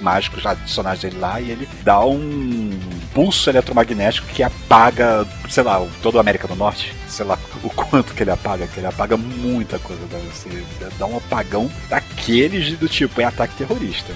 mágicos 0.00 0.44
adicionais 0.44 1.00
dele 1.00 1.18
lá 1.18 1.40
e 1.40 1.50
ele 1.50 1.68
dá 1.84 2.04
um 2.04 2.70
pulso 3.14 3.48
eletromagnético 3.48 4.26
que 4.28 4.42
apaga, 4.42 5.26
sei 5.48 5.62
lá, 5.62 5.86
toda 6.02 6.18
a 6.18 6.20
América 6.20 6.48
do 6.48 6.56
Norte. 6.56 6.94
Sei 7.08 7.24
lá 7.24 7.38
o 7.62 7.70
quanto 7.70 8.14
que 8.14 8.22
ele 8.22 8.30
apaga, 8.30 8.66
que 8.66 8.80
ele 8.80 8.86
apaga 8.86 9.16
muita 9.16 9.78
coisa. 9.78 10.02
Deve 10.06 10.34
ser, 10.34 10.64
dá 10.98 11.06
um 11.06 11.16
apagão 11.16 11.70
daqueles 11.88 12.76
do 12.78 12.88
tipo, 12.88 13.20
é 13.20 13.24
ataque 13.24 13.54
terrorista. 13.56 14.12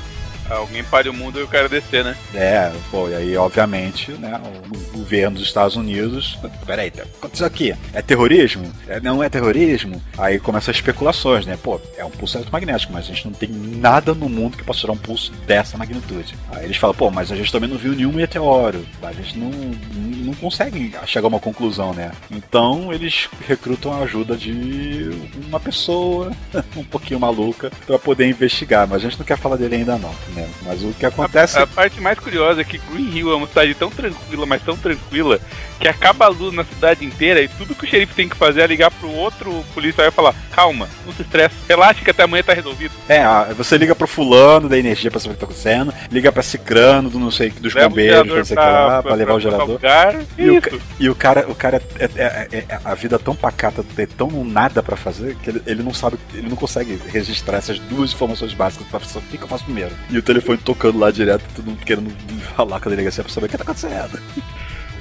Alguém 0.48 0.84
pare 0.84 1.08
o 1.08 1.14
mundo 1.14 1.38
e 1.38 1.42
eu 1.42 1.48
quero 1.48 1.68
descer, 1.68 2.04
né? 2.04 2.16
É, 2.34 2.72
pô, 2.90 3.08
e 3.08 3.14
aí, 3.14 3.36
obviamente, 3.36 4.12
né, 4.12 4.40
o 4.72 4.98
governo 4.98 5.38
dos 5.38 5.46
Estados 5.46 5.76
Unidos. 5.76 6.38
Peraí, 6.64 6.90
tá- 6.90 7.02
aconteceu 7.02 7.46
aqui? 7.46 7.74
É 7.92 8.00
terrorismo? 8.02 8.70
É, 8.86 9.00
não 9.00 9.22
é 9.22 9.28
terrorismo? 9.28 10.00
Aí 10.16 10.38
começam 10.38 10.70
as 10.70 10.76
especulações, 10.76 11.46
né? 11.46 11.58
Pô, 11.62 11.80
é 11.96 12.04
um 12.04 12.10
pulso 12.10 12.36
eletromagnético, 12.36 12.92
mas 12.92 13.04
a 13.04 13.08
gente 13.08 13.26
não 13.26 13.32
tem 13.32 13.48
nada 13.48 14.14
no 14.14 14.28
mundo 14.28 14.56
que 14.56 14.64
possa 14.64 14.80
tirar 14.80 14.92
um 14.92 14.96
pulso 14.96 15.32
dessa 15.46 15.76
magnitude. 15.76 16.34
Aí 16.52 16.64
eles 16.64 16.76
falam, 16.76 16.94
pô, 16.94 17.10
mas 17.10 17.30
a 17.32 17.36
gente 17.36 17.50
também 17.52 17.68
não 17.68 17.76
viu 17.76 17.92
nenhum 17.94 18.12
meteoro. 18.12 18.84
A 19.02 19.12
gente 19.12 19.38
não, 19.38 19.50
não, 19.50 20.34
consegue 20.34 20.92
chegar 21.06 21.26
a 21.26 21.28
uma 21.28 21.40
conclusão, 21.40 21.92
né? 21.92 22.12
Então 22.30 22.92
eles 22.92 23.28
recrutam 23.46 23.92
a 23.92 23.98
ajuda 24.04 24.36
de 24.36 25.10
uma 25.48 25.58
pessoa 25.60 26.32
um 26.76 26.84
pouquinho 26.84 27.20
maluca 27.20 27.70
pra 27.86 27.98
poder 27.98 28.28
investigar, 28.28 28.86
mas 28.86 28.98
a 29.04 29.08
gente 29.08 29.18
não 29.18 29.26
quer 29.26 29.38
falar 29.38 29.56
dele 29.56 29.76
ainda 29.76 29.96
não, 29.98 30.14
né? 30.36 30.48
Mas 30.62 30.82
o 30.84 30.92
que 30.92 31.06
acontece 31.06 31.58
A, 31.58 31.62
a 31.62 31.66
parte 31.66 32.00
mais 32.00 32.18
curiosa 32.18 32.60
é 32.60 32.64
que 32.64 32.78
Green 32.78 33.10
Hill 33.16 33.32
é 33.32 33.36
uma 33.36 33.48
cidade 33.48 33.74
tão 33.74 33.90
tranquila, 33.90 34.46
mas 34.46 34.62
tão 34.62 34.76
tranquila, 34.76 35.40
que 35.80 35.88
acaba 35.88 36.24
a 36.26 36.28
luz 36.28 36.54
na 36.54 36.64
cidade 36.64 37.04
inteira 37.04 37.40
e 37.42 37.48
tudo 37.48 37.74
que 37.74 37.84
o 37.84 37.88
xerife 37.88 38.14
tem 38.14 38.28
que 38.28 38.36
fazer 38.36 38.62
é 38.62 38.66
ligar 38.66 38.90
pro 38.90 39.10
outro 39.10 39.64
policial 39.74 40.06
e 40.08 40.10
falar: 40.10 40.34
calma, 40.52 40.88
não 41.04 41.12
se 41.12 41.22
estresse, 41.22 41.54
relaxa 41.68 42.02
que 42.04 42.10
até 42.10 42.22
amanhã 42.22 42.42
tá 42.42 42.52
resolvido. 42.54 42.92
É, 43.08 43.20
ah, 43.22 43.48
você 43.56 43.76
liga 43.76 43.94
pro 43.94 44.06
fulano 44.06 44.68
da 44.68 44.78
energia 44.78 45.10
pra 45.10 45.20
saber 45.20 45.32
o 45.32 45.34
que 45.34 45.40
tá 45.40 45.46
acontecendo, 45.46 45.92
liga 46.10 46.32
pra 46.32 46.42
cicrano 46.42 47.10
do 47.10 47.18
não 47.18 47.30
sei 47.30 47.50
dos 47.50 47.74
Leva 47.74 47.86
o 47.86 47.90
bombeiros, 47.90 48.26
não 48.36 48.44
sei 48.44 48.56
o 48.56 48.60
que 48.60 48.66
lá, 48.66 49.02
pra, 49.02 49.14
levar 49.14 49.32
o 49.34 49.40
pra 49.40 49.50
gerador. 49.50 49.68
lugar, 49.68 50.16
E 50.38 50.50
o, 50.50 50.62
e 51.00 51.10
o 51.10 51.14
cara, 51.14 51.46
o 51.48 51.54
cara 51.54 51.82
é, 51.98 52.04
é- 52.16 52.48
é- 52.52 52.64
é- 52.68 52.78
a 52.84 52.94
vida 52.94 53.18
tão 53.18 53.34
pacata, 53.36 53.84
tem 53.94 54.06
tão 54.06 54.28
nada 54.44 54.82
pra 54.82 54.96
fazer, 54.96 55.36
que 55.36 55.50
ele, 55.50 55.62
ele 55.66 55.82
não 55.82 55.92
sabe, 55.92 56.16
ele 56.34 56.48
não 56.48 56.56
consegue 56.56 56.98
registrar 57.08 57.58
essas 57.58 57.78
duas 57.78 58.12
informações 58.12 58.52
básicas 58.54 58.86
pra 58.88 59.00
pessoa, 59.00 59.22
o 59.24 59.30
que, 59.30 59.36
que 59.38 59.44
eu 59.44 59.48
faço 59.48 59.64
primeiro? 59.64 59.92
E 60.10 60.16
o 60.18 60.22
telefone 60.22 60.58
tocando 60.58 60.98
lá 60.98 61.10
direto, 61.10 61.44
todo 61.54 61.66
mundo 61.66 61.84
querendo 61.84 62.10
falar 62.56 62.80
com 62.80 62.88
a 62.88 62.90
delegacia 62.90 63.22
pra 63.22 63.32
saber 63.32 63.46
o 63.46 63.48
que 63.50 63.56
tá 63.58 63.62
acontecendo. 63.64 64.18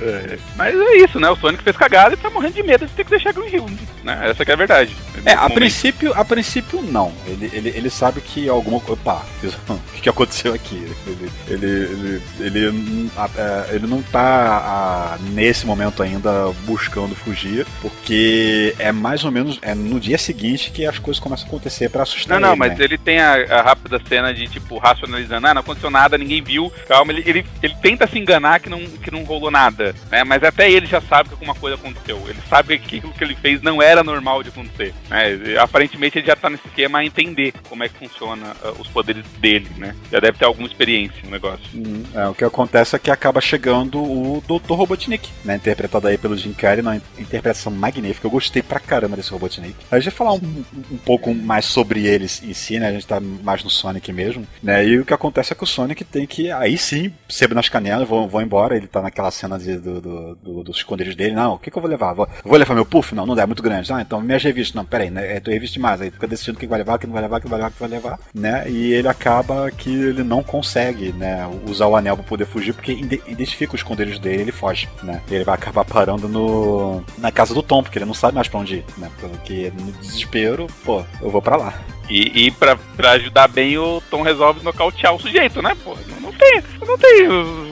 É, 0.01 0.37
mas 0.55 0.75
é 0.75 0.97
isso, 0.97 1.19
né? 1.19 1.29
O 1.29 1.35
Sonic 1.35 1.63
fez 1.63 1.77
cagada 1.77 2.13
e 2.13 2.17
tá 2.17 2.29
morrendo 2.29 2.53
de 2.53 2.63
medo 2.63 2.85
de 2.85 2.93
ter 2.93 3.03
que 3.03 3.11
deixar 3.11 3.33
Green 3.33 3.53
Hill, 3.53 3.65
né? 4.03 4.29
Essa 4.29 4.43
que 4.43 4.51
é 4.51 4.53
a 4.53 4.57
verdade. 4.57 4.95
É, 5.25 5.33
a 5.33 5.41
Momento. 5.43 5.55
princípio, 5.55 6.13
a 6.13 6.25
princípio 6.25 6.81
não. 6.81 7.13
Ele, 7.25 7.49
ele, 7.53 7.69
ele 7.69 7.89
sabe 7.89 8.21
que 8.21 8.49
alguma 8.49 8.79
coisa. 8.79 8.99
Opa, 9.01 9.25
o 9.69 9.93
que, 9.93 10.01
que 10.01 10.09
aconteceu 10.09 10.53
aqui? 10.53 10.75
Ele, 11.07 11.31
ele, 11.47 11.65
ele, 11.65 12.21
ele, 12.39 13.11
é, 13.37 13.75
ele 13.75 13.87
não 13.87 14.01
tá 14.01 15.17
nesse 15.31 15.65
momento 15.65 16.01
ainda 16.01 16.51
buscando 16.65 17.15
fugir, 17.15 17.65
porque 17.81 18.75
é 18.79 18.91
mais 18.91 19.23
ou 19.23 19.31
menos 19.31 19.59
é 19.61 19.73
no 19.75 19.99
dia 19.99 20.17
seguinte 20.17 20.71
que 20.71 20.85
as 20.85 20.99
coisas 20.99 21.21
começam 21.21 21.45
a 21.45 21.47
acontecer 21.47 21.89
pra 21.89 22.03
assustar 22.03 22.39
Não, 22.39 22.47
não, 22.47 22.53
ele, 22.53 22.59
mas 22.59 22.77
né? 22.77 22.85
ele 22.85 22.97
tem 22.97 23.19
a, 23.19 23.33
a 23.59 23.61
rápida 23.61 24.01
cena 24.07 24.33
de, 24.33 24.47
tipo, 24.47 24.77
racionalizando, 24.77 25.47
ah, 25.47 25.53
não 25.53 25.61
aconteceu 25.61 25.89
nada, 25.89 26.17
ninguém 26.17 26.41
viu, 26.41 26.71
calma, 26.87 27.11
ele, 27.11 27.23
ele, 27.25 27.45
ele 27.61 27.75
tenta 27.81 28.07
se 28.07 28.17
enganar 28.17 28.59
que 28.59 28.69
não, 28.69 28.79
que 28.85 29.11
não 29.11 29.23
rolou 29.23 29.51
nada, 29.51 29.84
né? 30.11 30.23
Mas 30.23 30.43
até 30.43 30.69
ele 30.69 30.85
já 30.85 31.01
sabe 31.01 31.29
que 31.29 31.35
alguma 31.35 31.55
coisa 31.55 31.75
aconteceu. 31.75 32.21
Ele 32.27 32.39
sabe 32.49 32.79
que 32.79 32.97
aquilo 32.97 33.13
que 33.13 33.23
ele 33.23 33.35
fez 33.35 33.61
não 33.61 33.81
era 33.81 34.03
normal 34.03 34.43
de 34.43 34.49
acontecer. 34.49 34.93
Né? 35.09 35.57
Aparentemente 35.59 36.17
ele 36.17 36.27
já 36.27 36.35
tá 36.35 36.49
nesse 36.49 36.67
esquema 36.67 36.99
a 36.99 37.05
entender 37.05 37.53
como 37.67 37.83
é 37.83 37.89
que 37.89 37.97
funciona 37.97 38.55
ah, 38.63 38.73
os 38.79 38.87
poderes 38.87 39.25
dele, 39.39 39.69
né? 39.77 39.95
Já 40.11 40.19
deve 40.19 40.37
ter 40.37 40.45
alguma 40.45 40.67
experiência 40.67 41.17
no 41.23 41.31
negócio. 41.31 41.65
Hum, 41.73 42.03
é, 42.13 42.27
o 42.27 42.33
que 42.33 42.43
acontece 42.43 42.95
é 42.95 42.99
que 42.99 43.11
acaba 43.11 43.41
chegando 43.41 44.01
o 44.01 44.43
Dr. 44.47 44.73
Robotnik, 44.73 45.29
né, 45.43 45.55
interpretado 45.55 46.07
aí 46.07 46.17
pelo 46.17 46.37
Jim 46.37 46.53
Carrey, 46.53 46.81
uma 46.81 47.01
interpretação 47.17 47.71
magnífica. 47.71 48.27
Eu 48.27 48.31
gostei 48.31 48.61
pra 48.61 48.79
caramba 48.79 49.15
desse 49.15 49.31
Robotnik. 49.31 49.75
A 49.91 49.99
gente 49.99 50.11
vai 50.11 50.17
falar 50.17 50.33
um, 50.33 50.65
um 50.91 50.97
pouco 50.97 51.33
mais 51.33 51.65
sobre 51.65 52.05
eles 52.05 52.41
em 52.43 52.53
si, 52.53 52.79
né? 52.79 52.89
A 52.89 52.91
gente 52.91 53.07
tá 53.07 53.19
mais 53.19 53.63
no 53.63 53.69
Sonic 53.69 54.11
mesmo, 54.11 54.47
né? 54.61 54.85
E 54.85 54.99
o 54.99 55.05
que 55.05 55.13
acontece 55.13 55.53
é 55.53 55.55
que 55.55 55.63
o 55.63 55.67
Sonic 55.67 56.03
tem 56.03 56.25
que, 56.25 56.51
aí 56.51 56.77
sim, 56.77 57.13
sebo 57.27 57.55
nas 57.55 57.69
canelas, 57.69 58.07
vou, 58.07 58.27
vou 58.27 58.41
embora. 58.41 58.75
Ele 58.75 58.87
tá 58.87 59.01
naquela 59.01 59.31
cena 59.31 59.57
de, 59.57 59.74
do, 59.79 60.01
do, 60.01 60.35
do- 60.35 60.63
dos 60.63 60.77
esconderijos 60.77 61.15
dele. 61.15 61.35
Não, 61.35 61.53
o 61.55 61.59
que, 61.59 61.69
que 61.71 61.77
eu 61.77 61.81
vou 61.81 61.89
levar? 61.89 62.13
Vou, 62.13 62.27
vou 62.43 62.57
levar 62.57 62.73
meu 62.73 62.85
puff? 62.85 63.13
Não, 63.15 63.25
não 63.25 63.35
dá, 63.35 63.43
é 63.43 63.45
muito 63.45 63.63
grande. 63.63 63.91
Ah, 63.93 64.01
então 64.01 64.21
minhas 64.21 64.43
revistas. 64.43 64.73
Não, 64.75 64.85
peraí, 64.85 65.09
né? 65.09 65.35
É 65.35 65.39
tua 65.39 65.53
revista 65.53 65.73
demais. 65.75 66.01
Aí 66.01 66.11
fica 66.11 66.27
decidindo 66.27 66.57
o 66.57 66.59
que 66.59 66.67
vai 66.67 66.79
levar, 66.79 66.95
o 66.95 66.99
que 66.99 67.07
não 67.07 67.13
vai 67.13 67.21
levar, 67.21 67.37
o 67.37 67.41
que 67.41 67.47
vai 67.47 67.57
levar, 67.59 67.69
o 67.69 67.73
que 67.73 67.79
vai 67.79 67.89
levar, 67.89 68.19
né? 68.33 68.69
E 68.69 68.93
ele 68.93 69.07
acaba 69.07 69.69
que 69.71 69.89
ele 69.89 70.23
não 70.23 70.41
consegue, 70.43 71.11
né? 71.13 71.47
Usar 71.67 71.87
o 71.87 71.95
anel 71.95 72.15
pra 72.15 72.25
poder 72.25 72.45
fugir, 72.45 72.73
porque 72.73 72.91
ide- 72.93 73.21
identifica 73.27 73.73
os 73.75 73.79
esconderijos 73.81 74.19
dele 74.19 74.41
ele 74.43 74.51
foge, 74.51 74.87
né? 75.03 75.21
Ele 75.29 75.43
vai 75.43 75.55
acabar 75.55 75.85
parando 75.85 76.27
no 76.27 77.03
na 77.17 77.31
casa 77.31 77.53
do 77.53 77.63
Tom, 77.63 77.81
porque 77.83 77.97
ele 77.97 78.05
não 78.05 78.13
sabe 78.13 78.35
mais 78.35 78.47
pra 78.47 78.59
onde 78.59 78.75
ir, 78.77 78.85
né? 78.97 79.09
Porque 79.19 79.71
no 79.79 79.91
desespero, 79.93 80.67
pô, 80.83 81.03
eu 81.21 81.29
vou 81.29 81.41
pra 81.41 81.55
lá. 81.55 81.73
E, 82.09 82.45
e 82.45 82.51
pra, 82.51 82.75
pra 82.95 83.11
ajudar 83.11 83.47
bem, 83.47 83.77
o 83.77 84.01
Tom 84.11 84.21
resolve 84.21 84.63
nocautear 84.63 85.15
o 85.15 85.19
sujeito, 85.19 85.61
né? 85.61 85.75
Pô, 85.83 85.95
não, 86.07 86.21
não 86.21 86.33
tem, 86.33 86.61
não 86.87 86.97
tem 86.97 87.27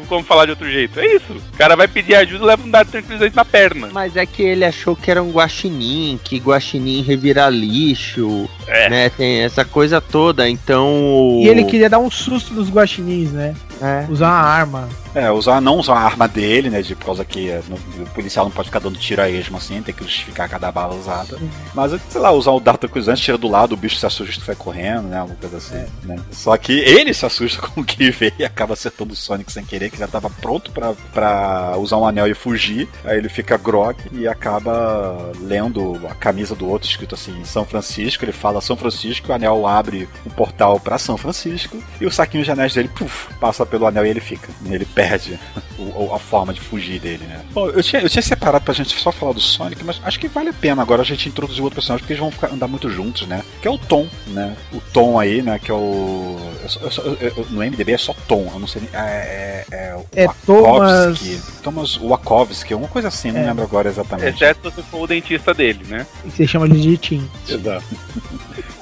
como 0.08 0.24
falar 0.24 0.46
de 0.46 0.52
outro 0.52 0.70
jeito. 0.70 1.00
É 1.00 1.06
isso. 1.16 1.34
O 1.54 1.58
cara 1.58 1.76
vai 1.76 1.88
pedir 1.88 2.16
ajuda 2.16 2.44
e 2.44 2.48
leva 2.48 2.64
um 2.64 2.70
dado 2.70 2.90
tranquilizante 2.92 3.36
na 3.36 3.46
perna. 3.46 3.90
Mas 3.92 4.16
é 4.16 4.26
que 4.26 4.42
ele 4.42 4.66
achou 4.66 4.96
que 4.96 5.10
era 5.12 5.22
um 5.22 5.32
guaxinim, 5.32 6.20
que 6.24 6.38
guaxinim 6.38 7.02
revira 7.04 7.50
lixo, 7.50 8.50
É. 8.68 8.90
né? 8.90 9.10
Tem 9.10 9.42
essa 9.44 9.64
coisa 9.64 10.02
toda, 10.02 10.50
então... 10.50 11.40
E 11.44 11.48
ele 11.48 11.64
queria 11.66 11.90
dar 11.90 12.00
um 12.00 12.10
susto 12.10 12.54
nos 12.54 12.70
guaxinins, 12.70 13.32
né? 13.32 13.56
É. 13.82 14.06
Usar 14.10 14.28
uma 14.28 14.40
arma. 14.42 14.90
É, 15.16 15.30
usar, 15.32 15.62
não 15.62 15.78
usar 15.78 15.94
a 15.94 16.00
arma 16.02 16.28
dele, 16.28 16.72
né? 16.72 16.82
De, 16.82 16.96
por 16.96 17.06
causa 17.06 17.24
que 17.24 17.48
é, 17.50 17.62
no- 17.70 17.76
o 18.04 18.10
policial 18.16 18.46
não 18.46 18.52
pode 18.52 18.70
ficar 18.70 18.80
dando 18.80 18.98
tiro 18.98 19.22
a 19.22 19.30
esmo 19.30 19.58
assim, 19.58 19.80
tem 19.84 19.94
que 19.94 20.04
justificar 20.04 20.50
cada 20.50 20.72
bala 20.72 20.96
usada. 20.96 21.38
Mas, 21.74 21.92
sei 22.10 22.20
lá, 22.20 22.32
usar 22.32 22.50
o 22.52 22.60
dado 22.60 22.80
tranquilizante, 22.80 23.22
tira 23.22 23.38
do 23.38 23.48
lado, 23.48 23.74
o 23.74 23.78
bicho 23.78 23.98
se 23.98 24.06
assusta 24.08 24.42
e 24.42 24.46
sai 24.46 24.56
correndo, 24.56 25.04
né? 25.10 25.22
Uma 25.22 25.36
coisa 25.36 25.58
assim, 25.58 25.86
né? 26.04 26.16
Só 26.32 26.58
que 26.58 26.74
ele 26.80 27.14
se 27.14 27.26
assusta 27.26 27.62
com 27.68 27.82
o 27.82 27.86
que 27.86 28.10
vê 28.10 28.34
e 28.40 28.44
acaba 28.44 28.74
acertando 28.74 29.14
o 29.14 29.16
Sonic 29.16 29.52
sem 29.52 29.64
querer, 29.64 29.92
que 29.92 30.00
já 30.00 30.08
tava 30.08 30.30
pronto 30.32 30.72
pra, 30.72 30.94
pra 31.14 31.76
usar 31.78 31.98
um 31.98 32.08
anel 32.08 32.26
e 32.28 32.34
fugir. 32.34 32.90
Aí 33.06 33.18
ele 33.18 33.30
fica 33.30 33.56
grog 33.56 33.96
e 34.14 34.28
acaba 34.28 35.32
lendo 35.42 36.00
a 36.10 36.16
camisa 36.16 36.56
do 36.56 36.68
outro, 36.68 36.90
escrito 36.90 37.14
assim, 37.14 37.44
São 37.44 37.66
Francisco. 37.66 38.26
Ele 38.26 38.32
fala 38.32 38.62
São 38.62 38.76
Francisco, 38.76 39.32
o 39.32 39.36
anel 39.36 39.68
abre 39.68 40.10
um 40.26 40.30
portal 40.32 40.80
pra 40.80 40.98
São 40.98 41.18
Francisco 41.18 41.78
e 42.02 42.06
o 42.08 42.12
saquinho 42.12 42.44
de 42.44 42.50
anéis 42.52 42.74
dele, 42.74 42.88
puf, 42.90 43.32
passa 43.40 43.63
pelo 43.66 43.86
anel 43.88 44.06
e 44.06 44.10
ele 44.10 44.20
fica. 44.20 44.50
Ele 44.66 44.86
perde 44.86 45.40
o- 45.78 46.06
o- 46.06 46.14
a 46.16 46.20
forma 46.20 46.54
de 46.54 46.60
fugir 46.62 47.00
dele, 47.00 47.24
né? 47.26 47.42
Bom, 47.52 47.68
eu 47.70 47.82
tinha, 47.84 48.02
eu 48.02 48.10
tinha 48.10 48.22
separado 48.22 48.64
pra 48.66 48.74
gente 48.74 48.98
só 49.00 49.12
falar 49.12 49.34
do 49.34 49.42
Sonic, 49.42 49.84
mas 49.84 50.00
acho 50.04 50.20
que 50.20 50.28
vale 50.28 50.50
a 50.50 50.54
pena 50.54 50.82
agora 50.82 51.02
a 51.02 51.06
gente 51.06 51.28
introduzir 51.30 51.62
outro 51.64 51.76
personagem, 51.76 52.02
porque 52.04 52.14
eles 52.14 52.22
vão 52.22 52.32
ficar, 52.32 52.52
andar 52.52 52.68
muito 52.68 52.90
juntos, 52.90 53.28
né? 53.28 53.42
Que 53.62 53.68
é 53.68 53.72
o 53.72 53.78
Tom, 53.78 54.08
né? 54.28 54.56
O 54.72 54.80
Tom 54.80 55.20
aí, 55.20 55.42
né? 55.42 55.60
Que 55.60 55.72
é 55.72 55.74
o. 55.74 56.38
eu 56.76 56.82
eu 56.84 56.92
só- 56.92 57.02
eu- 57.02 57.18
eu- 57.20 57.48
no 57.50 57.62
MDB 57.64 57.94
é 57.94 57.98
só 57.98 58.14
Tom, 58.28 58.50
eu 58.54 58.60
não 58.60 58.68
sei 58.68 58.82
nem. 58.82 58.90
É, 58.94 59.66
é, 59.72 59.98
é, 60.16 60.24
É 60.24 60.28
Wachowski. 60.28 61.42
Thomas 61.64 61.96
Wachowski, 61.96 62.74
uma 62.74 62.88
coisa 62.88 63.08
assim, 63.08 63.32
não 63.32 63.42
É. 63.42 63.46
lembro 63.48 63.64
agora 63.64 63.90
exatamente. 63.90 64.36
Exceto 64.44 64.72
se 64.72 64.82
for 64.84 65.02
o 65.02 65.08
dentista 65.08 65.54
dele, 65.54 65.86
né? 65.88 66.06
Você 66.26 66.46
chama 66.48 66.68
de 66.70 66.98
Tim. 66.98 67.30
Exato. 67.48 67.84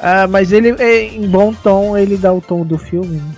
Ah, 0.02 0.28
mas 0.28 0.52
ele, 0.52 0.76
é, 0.80 1.04
em 1.06 1.28
bom 1.28 1.54
tom, 1.54 1.96
ele 1.98 2.18
dá 2.18 2.34
o 2.34 2.42
tom 2.42 2.66
do 2.66 2.78
filme. 2.78 3.18
Né? 3.18 3.34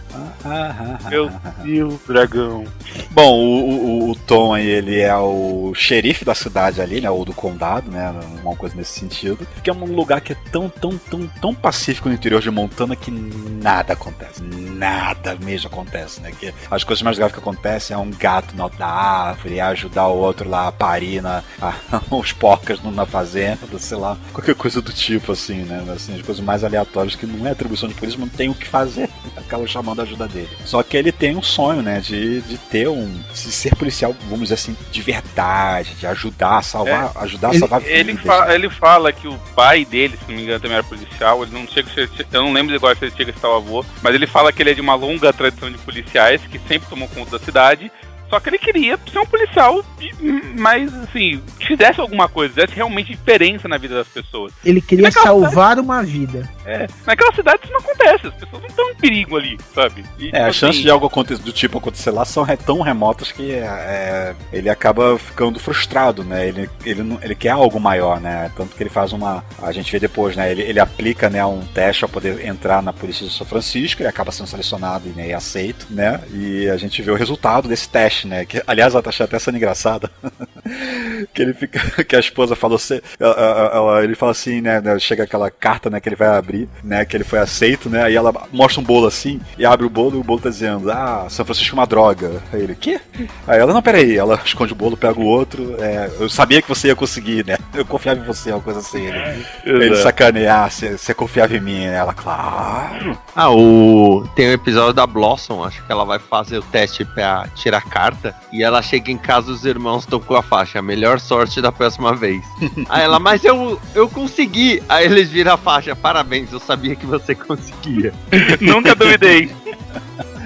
Meu 1.10 1.30
Deus, 1.64 1.96
dragão. 2.08 2.64
Bom, 3.12 3.40
o, 3.40 3.70
o- 3.70 4.12
o 4.12 4.16
Tom 4.16 4.54
aí, 4.54 4.68
ele 4.68 5.00
é 5.00 5.16
o 5.16 5.74
xerife 5.76 6.24
da 6.26 6.36
cidade 6.36 6.82
ali, 6.82 7.00
né? 7.02 7.10
Ou 7.10 7.24
do 7.26 7.34
condado, 7.34 7.90
né? 7.90 8.14
Uma 8.44 8.56
coisa 8.56 8.76
nesse 8.76 9.00
sentido. 9.00 9.48
Que 9.64 9.70
é 9.70 9.74
um 9.74 9.86
lugar 9.86 10.22
que 10.22 10.34
é 10.34 10.38
tão, 10.52 10.70
tão, 10.70 10.98
tão, 10.98 11.28
tão 11.42 11.54
pacífico 11.56 12.08
no 12.10 12.14
interior 12.16 12.42
de 12.42 12.52
Montana 12.52 12.96
que 12.96 13.10
nada 13.10 13.94
acontece. 13.94 14.44
Nada 14.44 15.36
mesmo 15.44 15.70
acontece, 15.70 16.22
né? 16.22 16.32
Que 16.38 16.54
as 16.70 16.84
coisas 16.84 17.02
mais 17.02 17.18
graves 17.18 17.34
que 17.34 17.40
acontecem 17.42 17.96
é 17.96 17.98
um 17.98 18.12
gato 18.12 18.56
na 18.56 18.68
da 18.68 18.88
árvore, 18.88 19.58
é 19.60 19.62
ajudar 19.62 20.08
o 20.08 20.18
outro 20.18 20.48
lá 20.50 20.68
a 20.68 20.72
parir 20.72 21.22
na, 21.22 21.42
a- 21.62 21.74
os 22.12 22.32
porcas 22.34 22.80
na 22.84 23.06
fazenda, 23.06 23.60
sei 23.80 23.98
lá. 23.98 24.18
Qualquer 24.34 24.56
coisa 24.56 24.82
do 24.82 24.92
tipo, 24.94 25.32
assim, 25.32 25.64
né? 25.64 25.84
Assim, 25.96 26.14
as 26.16 26.22
coisas 26.22 26.44
mais 26.44 26.53
aleatórias 26.62 27.16
que 27.16 27.26
não 27.26 27.48
é 27.48 27.52
atribuição 27.52 27.88
de 27.88 27.96
polícia, 27.96 28.20
mas 28.20 28.30
não 28.30 28.36
tem 28.38 28.50
o 28.50 28.54
que 28.54 28.68
fazer. 28.68 29.08
Acaba 29.38 29.66
chamando 29.66 30.02
a 30.02 30.04
ajuda 30.04 30.28
dele. 30.28 30.50
Só 30.66 30.84
que 30.84 30.98
ele 30.98 31.10
tem 31.14 31.38
um 31.38 31.42
sonho, 31.42 31.82
né? 31.82 32.02
De, 32.02 32.42
de 32.42 32.58
ter 32.58 32.90
um. 32.90 33.08
De 33.32 33.38
ser 33.38 33.74
policial, 33.78 34.14
vamos 34.24 34.42
dizer 34.50 34.56
assim, 34.56 34.76
de 34.92 35.02
verdade, 35.02 35.94
de 35.96 36.06
ajudar 36.08 36.58
a 36.58 36.62
salvar, 36.62 37.12
ajudar 37.16 37.48
a 37.48 37.52
Ele- 37.52 37.60
salvar 37.60 37.80
vidas. 37.80 37.98
Ele, 37.98 38.18
fa- 38.18 38.54
ele 38.54 38.70
fala 38.70 39.14
que 39.14 39.28
o 39.28 39.38
pai 39.56 39.86
dele, 39.86 40.18
se 40.18 40.24
não 40.30 40.36
me 40.36 40.44
engano, 40.44 40.60
também 40.60 40.76
era 40.78 40.84
policial. 40.84 41.44
Ele 41.44 41.54
não 41.54 41.66
chega 41.68 41.90
ser- 41.94 42.10
eu 42.32 42.42
não 42.44 42.52
lembro 42.52 42.76
agora 42.76 42.96
se 42.96 43.06
ele 43.06 43.14
chega 43.16 43.32
a 43.32 43.34
citar 43.34 43.52
o 43.52 43.56
avô, 43.56 43.86
mas 44.02 44.14
ele 44.14 44.28
fala 44.28 44.52
que 44.52 44.62
ele 44.62 44.72
é 44.72 44.74
de 44.74 44.82
uma 44.82 44.96
longa 44.96 45.32
tradição 45.32 45.72
de 45.72 45.78
policiais 45.78 46.42
que 46.50 46.60
sempre 46.68 46.90
tomou 46.90 47.08
conta 47.08 47.38
da 47.38 47.44
cidade. 47.46 47.90
Só 48.34 48.40
que 48.40 48.50
ele 48.50 48.58
queria 48.58 48.98
ser 49.12 49.20
um 49.20 49.26
policial, 49.28 49.84
de- 50.00 50.12
mas 50.58 50.92
assim, 50.92 51.40
que 51.60 51.68
fizesse 51.68 52.02
alguma 52.02 52.28
coisa, 52.28 52.52
fizesse 52.56 52.74
realmente 52.74 53.12
diferença 53.12 53.68
na 53.68 53.78
vida 53.78 53.94
das 53.94 54.08
pessoas. 54.08 54.52
Ele 54.66 54.82
queria 54.82 55.12
salvar 55.12 55.78
uma 55.78 56.02
vida. 56.02 56.50
É, 56.66 56.88
naquela 57.06 57.32
cidade 57.36 57.60
isso 57.64 57.72
não 57.74 57.80
acontece, 57.80 58.26
as 58.28 58.34
pessoas 58.34 58.62
não 58.64 58.70
estão 58.70 58.90
em 58.90 58.96
perigo 58.96 59.38
ali, 59.38 59.58
sabe? 59.76 60.04
E, 60.18 60.30
É, 60.30 60.32
tipo 60.32 60.38
as 60.46 60.56
chances 60.56 60.78
assim, 60.78 60.82
de 60.82 60.90
algo 60.90 61.06
acontecer, 61.06 61.44
do 61.44 61.52
tipo 61.52 61.78
acontecer 61.78 62.10
lá 62.10 62.26
são 62.26 62.44
tão 62.66 62.82
remotas 62.82 63.32
que 63.32 63.52
é, 63.52 63.58
é, 63.66 64.36
ele 64.52 64.68
acaba 64.70 65.16
ficando 65.20 65.60
frustrado, 65.60 66.24
né? 66.24 66.48
Ele, 66.48 66.68
ele, 66.84 67.18
ele 67.22 67.36
quer 67.36 67.50
algo 67.50 67.80
maior, 67.80 68.20
né? 68.20 68.50
Tanto 68.58 68.76
que 68.76 68.82
ele 68.82 68.90
faz 68.90 69.14
uma. 69.14 69.44
A 69.62 69.72
gente 69.72 69.92
vê 69.92 70.00
depois, 70.00 70.36
né? 70.36 70.50
Ele, 70.52 70.64
ele 70.64 70.80
aplica 70.80 71.30
né, 71.30 71.46
um 71.46 71.62
teste 71.68 72.00
para 72.00 72.10
poder 72.10 72.46
entrar 72.48 72.82
na 72.82 72.92
polícia 72.94 73.28
de 73.28 73.32
São 73.34 73.46
Francisco, 73.46 74.02
ele 74.02 74.10
acaba 74.10 74.32
sendo 74.32 74.48
selecionado 74.48 75.08
né, 75.10 75.28
e 75.30 75.34
aceito, 75.34 75.86
né? 75.92 76.20
E 76.34 76.68
a 76.70 76.78
gente 76.78 77.00
vê 77.04 77.12
o 77.12 77.16
resultado 77.16 77.68
desse 77.68 77.88
teste, 77.90 78.23
né? 78.28 78.46
Que, 78.46 78.62
aliás, 78.68 78.94
eu 78.94 79.04
achei 79.06 79.24
até 79.26 79.38
sendo 79.40 79.58
engraçada. 79.58 80.10
que 81.34 81.42
ele 81.42 81.54
fica. 81.54 81.82
Que 82.04 82.16
a 82.16 82.20
esposa 82.20 82.56
falou. 82.56 82.78
Ela- 83.20 83.34
ela- 83.34 83.72
ela- 83.74 84.04
ele 84.04 84.16
fala 84.16 84.32
assim, 84.32 84.62
né? 84.62 84.82
né, 84.82 84.98
Chega 85.00 85.24
aquela 85.24 85.50
carta, 85.50 85.90
né? 85.90 86.00
Que 86.00 86.10
ele 86.10 86.16
vai 86.16 86.28
abrir, 86.28 86.68
né? 86.84 87.06
Que 87.06 87.16
ele 87.18 87.24
foi 87.24 87.40
aceito, 87.40 87.90
né? 87.90 88.04
Aí 88.04 88.16
ela 88.16 88.34
mostra 88.52 88.82
um 88.82 88.84
bolo 88.84 89.08
assim 89.08 89.40
e 89.58 89.66
abre 89.66 89.86
o 89.86 89.90
bolo 89.90 90.18
e 90.18 90.20
o 90.20 90.24
bolo 90.24 90.40
tá 90.42 90.50
dizendo: 90.50 90.92
Ah, 90.92 91.26
São 91.30 91.46
Francisco 91.46 91.76
é 91.76 91.80
uma 91.80 91.88
droga. 91.88 92.42
Aí 92.52 92.62
ele, 92.62 92.76
quê? 92.76 93.00
Aí 93.48 93.60
ela, 93.60 93.74
não, 93.74 93.82
peraí. 93.82 94.18
Ela 94.18 94.40
esconde 94.44 94.74
o 94.74 94.76
bolo, 94.76 94.98
pega 94.98 95.20
o 95.20 95.26
outro. 95.26 95.76
é, 95.80 96.10
eu 96.20 96.30
sabia 96.30 96.62
que 96.62 96.70
você 96.70 96.88
ia 96.88 96.96
conseguir, 96.96 97.46
né? 97.46 97.58
Eu 97.74 97.86
confiava 97.86 98.20
em 98.20 98.24
você, 98.26 98.52
uma 98.52 98.62
coisa 98.62 98.80
assim. 98.80 99.06
Ele, 99.06 99.46
ele 99.66 99.96
sacanear, 99.98 100.70
você 100.70 100.98
você 100.98 101.14
confiava 101.14 101.56
em 101.56 101.62
mim, 101.62 101.86
né? 101.86 101.96
Ela, 101.96 102.14
claro. 102.14 103.18
Ah, 103.36 103.50
o. 103.52 104.28
Tem 104.36 104.50
um 104.50 104.54
episódio 104.54 104.94
da 104.94 105.08
Blossom, 105.08 105.64
acho 105.64 105.84
que 105.86 105.92
ela 105.92 106.06
vai 106.06 106.20
fazer 106.20 106.58
o 106.58 106.64
teste 106.64 107.06
pra 107.06 107.48
tirar 107.56 107.82
carta. 107.88 108.13
E 108.52 108.64
ela 108.64 108.82
chega 108.82 109.12
em 109.12 109.18
casa 109.18 109.52
os 109.52 109.66
irmãos 109.66 110.04
estão 110.04 110.20
com 110.20 110.36
a 110.36 110.42
faixa. 110.42 110.82
Melhor 110.82 111.20
sorte 111.20 111.62
da 111.62 111.72
próxima 111.72 112.16
vez. 112.16 112.44
Aí 112.90 113.04
ela, 113.04 113.20
mas 113.20 113.44
eu, 113.44 113.80
eu 113.94 114.10
consegui. 114.10 114.82
Aí 114.88 115.06
eles 115.06 115.30
viram 115.30 115.54
a 115.54 115.58
faixa. 115.58 115.96
Parabéns, 115.96 116.52
eu 116.52 116.60
sabia 116.60 116.96
que 116.96 117.06
você 117.06 117.36
conseguia. 117.36 118.14
Nunca 118.62 118.96
duvidei. 118.96 119.52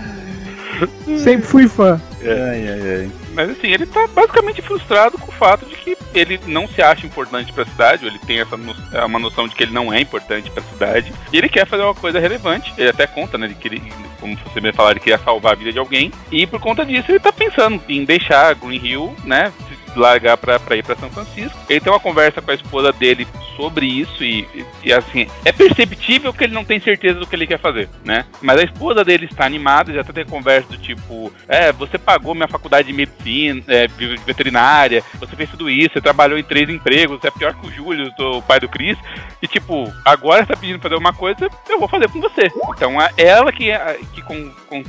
Sempre 1.18 1.48
fui 1.48 1.68
fã. 1.68 2.00
Ai, 2.22 2.68
ai, 2.68 3.02
ai. 3.02 3.27
Mas 3.38 3.52
assim, 3.52 3.68
ele 3.68 3.86
tá 3.86 4.08
basicamente 4.08 4.64
frustrado 4.64 5.16
com 5.20 5.30
o 5.30 5.36
fato 5.36 5.64
de 5.68 5.76
que 5.76 5.96
ele 6.12 6.40
não 6.48 6.68
se 6.68 6.82
acha 6.82 7.06
importante 7.06 7.54
pra 7.54 7.64
cidade, 7.66 8.04
ou 8.04 8.10
ele 8.10 8.18
tem 8.18 8.40
essa 8.40 8.58
no- 8.58 8.76
é 8.92 9.06
uma 9.06 9.20
noção 9.20 9.48
de 9.48 9.54
que 9.54 9.62
ele 9.64 9.72
não 9.72 9.94
é 9.94 10.02
importante 10.02 10.50
pra 10.50 10.64
cidade, 10.64 11.14
e 11.32 11.38
ele 11.38 11.48
quer 11.48 11.68
fazer 11.68 11.84
uma 11.84 11.94
coisa 11.94 12.20
relevante. 12.20 12.74
Ele 12.76 12.90
até 12.90 13.06
conta, 13.06 13.38
né, 13.38 13.54
que 13.60 13.68
ele, 13.68 13.94
como 14.20 14.36
você 14.38 14.60
me 14.60 14.74
falar, 14.74 14.90
ele 14.92 15.00
queria 15.02 15.20
salvar 15.20 15.52
a 15.52 15.56
vida 15.56 15.72
de 15.72 15.78
alguém, 15.78 16.12
e 16.32 16.48
por 16.48 16.60
conta 16.60 16.84
disso 16.84 17.12
ele 17.12 17.20
tá 17.20 17.32
pensando 17.32 17.80
em 17.88 18.04
deixar 18.04 18.56
Green 18.56 18.84
Hill, 18.84 19.16
né, 19.24 19.54
largar 19.98 20.38
pra, 20.38 20.60
pra 20.60 20.76
ir 20.76 20.84
pra 20.84 20.96
São 20.96 21.10
Francisco. 21.10 21.58
Ele 21.70 21.80
tem 21.80 21.92
uma 21.92 22.00
conversa 22.00 22.42
com 22.42 22.52
a 22.52 22.56
esposa 22.56 22.92
dele 22.94 23.28
sobre 23.56 23.88
isso, 23.88 24.24
e, 24.24 24.42
e, 24.54 24.66
e, 24.86 24.94
assim, 24.94 25.28
é 25.44 25.52
perceptível 25.52 26.32
que 26.32 26.44
ele 26.44 26.54
não 26.54 26.64
tem 26.64 26.80
certeza 26.80 27.20
do 27.20 27.26
que 27.26 27.36
ele 27.36 27.48
quer 27.48 27.60
fazer, 27.60 27.90
né? 28.06 28.26
Mas 28.42 28.60
a 28.60 28.64
esposa 28.64 29.04
dele 29.04 29.26
está 29.26 29.46
animada, 29.46 29.92
já 29.92 30.02
até 30.02 30.14
tem 30.14 30.26
conversa 30.26 30.70
do 30.70 30.78
tipo, 30.78 31.34
é, 31.48 31.72
você 31.72 31.98
pagou 31.98 32.36
minha 32.36 32.48
faculdade 32.48 32.88
de 32.88 32.94
medicina, 32.94 33.64
é, 33.68 33.88
de 33.88 34.16
veterinária, 34.18 35.04
você 35.20 35.36
fez 35.36 35.50
tudo 35.50 35.70
isso, 35.72 35.94
você 35.94 36.02
trabalhou 36.02 36.38
em 36.38 36.44
três 36.44 36.70
empregos, 36.70 37.20
você 37.20 37.30
é 37.30 37.32
pior 37.32 37.54
que 37.56 37.66
o 37.68 37.72
Júlio, 37.72 38.12
o 38.20 38.42
pai 38.44 38.60
do 38.60 38.70
Chris, 38.70 38.98
e 39.42 39.48
tipo, 39.48 39.92
agora 40.06 40.42
você 40.46 40.54
tá 40.54 40.60
pedindo 40.60 40.78
pra 40.80 40.90
fazer 40.92 41.00
uma 41.02 41.14
coisa, 41.14 41.50
eu 41.68 41.80
vou 41.80 41.88
fazer 41.88 42.08
com 42.10 42.22
você. 42.22 42.52
Então 42.76 43.02
é 43.02 43.10
ela 43.18 43.52
que, 43.52 43.72
é- 43.72 44.00
que 44.14 44.22
com, 44.22 44.52
com, 44.70 44.84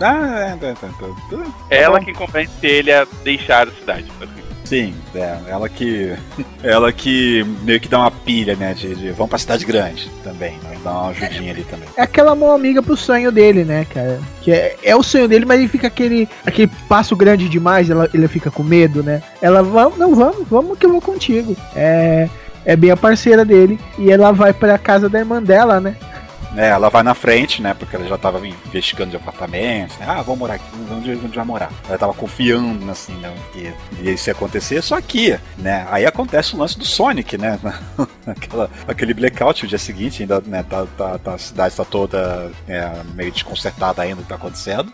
Ah, 0.00 0.38
é, 0.52 0.56
tá, 0.56 0.74
tá, 0.80 0.86
tá. 0.88 1.06
Tá 1.36 1.44
ela 1.70 1.98
que 2.00 2.12
convence 2.12 2.64
ele 2.64 2.92
a 2.92 3.04
deixar 3.24 3.66
a 3.66 3.72
cidade. 3.72 4.04
basicamente. 4.20 4.51
Sim, 4.72 4.94
é, 5.14 5.36
ela 5.48 5.68
que. 5.68 6.14
Ela 6.62 6.90
que 6.90 7.44
meio 7.62 7.78
que 7.78 7.88
dá 7.88 7.98
uma 7.98 8.10
pilha, 8.10 8.56
né? 8.56 8.72
De, 8.72 8.94
de 8.94 9.10
vamos 9.10 9.28
pra 9.28 9.38
cidade 9.38 9.66
grande 9.66 10.10
também, 10.24 10.52
né? 10.62 10.78
Dá 10.82 10.90
uma 10.92 11.10
ajudinha 11.10 11.52
ali 11.52 11.62
também. 11.64 11.86
É 11.94 12.00
aquela 12.00 12.34
mão 12.34 12.50
amiga 12.50 12.82
pro 12.82 12.96
sonho 12.96 13.30
dele, 13.30 13.64
né, 13.64 13.84
cara? 13.84 14.18
Que 14.40 14.50
é, 14.50 14.78
é 14.82 14.96
o 14.96 15.02
sonho 15.02 15.28
dele, 15.28 15.44
mas 15.44 15.58
ele 15.58 15.68
fica 15.68 15.88
aquele, 15.88 16.26
aquele 16.46 16.72
passo 16.88 17.14
grande 17.14 17.50
demais, 17.50 17.90
ela, 17.90 18.08
ele 18.14 18.26
fica 18.28 18.50
com 18.50 18.62
medo, 18.62 19.02
né? 19.02 19.22
Ela, 19.42 19.62
vamos, 19.62 19.98
não, 19.98 20.14
vamos, 20.14 20.48
vamos 20.48 20.78
que 20.78 20.86
eu 20.86 20.92
vou 20.92 21.02
contigo. 21.02 21.54
É, 21.76 22.30
é 22.64 22.74
bem 22.74 22.90
a 22.90 22.96
parceira 22.96 23.44
dele. 23.44 23.78
E 23.98 24.10
ela 24.10 24.32
vai 24.32 24.54
pra 24.54 24.78
casa 24.78 25.06
da 25.06 25.18
irmã 25.18 25.42
dela, 25.42 25.80
né? 25.80 25.96
É, 26.56 26.68
ela 26.68 26.90
vai 26.90 27.02
na 27.02 27.14
frente, 27.14 27.62
né? 27.62 27.72
Porque 27.74 27.96
ela 27.96 28.06
já 28.06 28.18
tava 28.18 28.46
investigando 28.46 29.10
de 29.10 29.16
apartamentos. 29.16 29.96
Né, 29.96 30.06
ah, 30.06 30.20
vamos 30.22 30.38
morar 30.40 30.54
aqui, 30.54 30.64
onde 30.90 31.10
a 31.10 31.14
gente 31.14 31.34
vai 31.34 31.44
morar. 31.44 31.70
Ela 31.88 31.96
tava 31.98 32.12
confiando, 32.12 32.90
assim, 32.90 33.14
né? 33.14 33.34
Que 33.52 33.72
isso 34.10 34.28
ia 34.28 34.32
acontecer, 34.32 34.82
só 34.82 35.00
que, 35.00 35.38
né? 35.56 35.86
Aí 35.90 36.04
acontece 36.04 36.54
o 36.54 36.58
lance 36.58 36.78
do 36.78 36.84
Sonic, 36.84 37.38
né? 37.38 37.58
Aquela, 38.26 38.70
aquele 38.86 39.14
blackout 39.14 39.64
o 39.64 39.68
dia 39.68 39.78
seguinte, 39.78 40.22
ainda, 40.22 40.40
né? 40.46 40.62
Tá, 40.62 40.86
tá- 40.96 41.18
tá- 41.18 41.34
a 41.34 41.38
cidade 41.38 41.74
tá 41.74 41.84
toda 41.84 42.50
é, 42.68 42.90
meio 43.14 43.32
desconcertada 43.32 44.02
ainda 44.02 44.16
do 44.16 44.22
que 44.22 44.28
tá 44.28 44.34
acontecendo. 44.36 44.92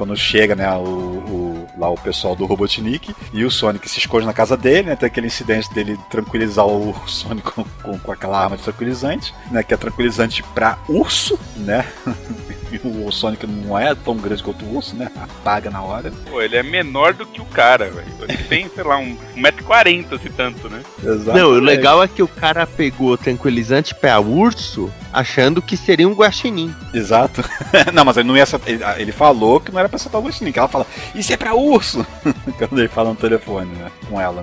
Quando 0.00 0.16
chega, 0.16 0.54
né, 0.54 0.66
o, 0.78 0.80
o- 0.82 1.66
lá 1.76 1.90
o 1.90 1.94
pessoal 1.94 2.34
do 2.34 2.46
Robotnik 2.46 3.14
e 3.34 3.44
o 3.44 3.50
Sonic 3.50 3.86
se 3.86 3.98
esconde 3.98 4.24
na 4.24 4.32
casa 4.32 4.56
dele, 4.56 4.88
né? 4.88 4.96
Tem 4.96 5.06
aquele 5.06 5.26
incidente 5.26 5.70
dele 5.74 5.98
tranquilizar 6.10 6.66
o 6.66 6.94
Sonic 7.06 7.50
com, 7.52 7.64
com, 7.82 7.98
com 7.98 8.10
aquela 8.10 8.42
arma 8.42 8.56
de 8.56 8.62
tranquilizante, 8.62 9.34
né? 9.50 9.62
Que 9.62 9.74
é 9.74 9.76
tranquilizante 9.76 10.42
pra 10.54 10.78
urso, 10.88 11.38
né? 11.54 11.86
O 12.84 13.10
Sonic 13.10 13.46
não 13.46 13.78
é 13.78 13.94
tão 13.94 14.16
grande 14.16 14.42
quanto 14.42 14.64
o 14.64 14.76
urso, 14.76 14.94
né? 14.96 15.10
Apaga 15.20 15.70
na 15.70 15.82
hora. 15.82 16.12
Pô, 16.28 16.40
ele 16.40 16.56
é 16.56 16.62
menor 16.62 17.14
do 17.14 17.26
que 17.26 17.40
o 17.40 17.44
cara, 17.46 17.90
velho. 17.90 18.06
Ele 18.28 18.36
tem, 18.44 18.68
sei 18.68 18.84
lá, 18.84 18.96
um 18.98 19.16
1,40m, 19.36 20.20
se 20.20 20.28
tanto, 20.30 20.68
né? 20.68 20.82
Exato. 21.02 21.36
Não, 21.38 21.48
o 21.48 21.58
legal 21.60 22.02
é 22.02 22.08
que 22.08 22.22
o 22.22 22.28
cara 22.28 22.66
pegou 22.66 23.16
tranquilizante 23.18 23.94
pra 23.94 24.20
urso 24.20 24.92
achando 25.12 25.60
que 25.60 25.76
seria 25.76 26.08
um 26.08 26.12
guaxinim. 26.14 26.74
Exato. 26.94 27.42
não, 27.92 28.04
mas 28.04 28.16
ele 28.16 28.28
não 28.28 28.36
ia 28.36 28.44
acertar- 28.44 28.68
ele, 28.70 28.84
ele 28.98 29.12
falou 29.12 29.60
que 29.60 29.72
não 29.72 29.78
era 29.80 29.88
pra 29.88 29.96
acertar 29.96 30.20
o 30.20 30.24
Gostinho, 30.24 30.52
que 30.52 30.58
ela 30.58 30.68
fala, 30.68 30.86
isso 31.14 31.32
é 31.32 31.36
pra 31.36 31.54
urso! 31.54 32.06
Quando 32.58 32.78
ele 32.78 32.88
fala 32.88 33.10
no 33.10 33.16
telefone, 33.16 33.70
né? 33.74 33.90
Com 34.08 34.20
ela. 34.20 34.42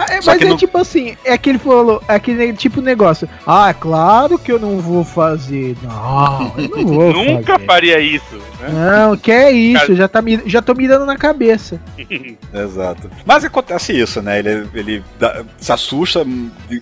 Ah, 0.00 0.06
é, 0.10 0.20
mas 0.24 0.40
é 0.40 0.44
não- 0.44 0.56
tipo 0.56 0.78
assim, 0.78 1.16
é 1.24 1.32
aquele 1.32 1.58
falou, 1.58 2.00
é 2.06 2.14
aquele 2.14 2.52
tipo 2.52 2.80
negócio. 2.80 3.28
Ah, 3.44 3.70
é 3.70 3.74
claro 3.74 4.38
que 4.38 4.52
eu 4.52 4.58
não 4.60 4.78
vou 4.78 5.02
fazer. 5.02 5.76
Não, 5.82 6.52
eu 6.56 6.68
não 6.68 6.86
vou 6.86 7.12
Nunca 7.12 7.54
fazer. 7.54 7.66
faria 7.66 7.98
isso, 8.00 8.40
né? 8.60 8.68
Não, 8.70 9.16
que 9.16 9.30
é 9.30 9.50
isso, 9.50 9.80
Cara- 9.80 9.94
já, 9.94 10.08
tá, 10.08 10.22
me- 10.22 10.42
já 10.46 10.60
tô 10.62 10.74
mirando 10.74 11.04
na 11.06 11.16
cabeça. 11.16 11.80
Exato. 12.52 13.10
Mas 13.24 13.44
acontece 13.44 13.92
isso, 13.98 14.20
né? 14.22 14.38
Ele, 14.38 14.68
ele 14.74 15.04
dá- 15.18 15.44
se 15.58 15.72
assusta, 15.72 16.24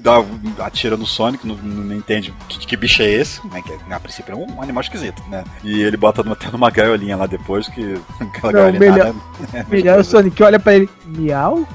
dá, 0.01 0.23
atira 0.65 0.97
no 0.97 1.07
Sonic, 1.07 1.47
não, 1.47 1.55
não 1.57 1.95
entende 1.97 2.33
que, 2.49 2.59
que 2.67 2.77
bicho 2.77 3.03
é 3.03 3.07
esse, 3.11 3.47
né? 3.49 3.63
Que 3.63 3.93
a 3.93 4.01
princípio 4.01 4.33
é 4.33 4.37
um 4.37 4.63
animal 4.63 4.83
esquisito, 4.83 5.23
né? 5.29 5.45
E 5.65 5.83
ele 5.83 5.97
bota 5.97 6.23
numa- 6.23 6.35
até 6.35 6.51
numa 6.51 6.71
gaiolinha 6.71 7.17
lá 7.17 7.27
depois, 7.27 7.69
que 7.69 7.95
aquela 8.21 8.53
Não, 8.53 8.61
gaiolinha 8.61 8.81
melhor- 8.81 9.07
nada- 9.07 9.19
é, 9.55 9.65
Melhor 9.69 9.99
o 10.01 10.05
Sonic 10.05 10.43
olha 10.43 10.59
pra 10.59 10.75
ele, 10.75 10.89
miau? 11.07 11.67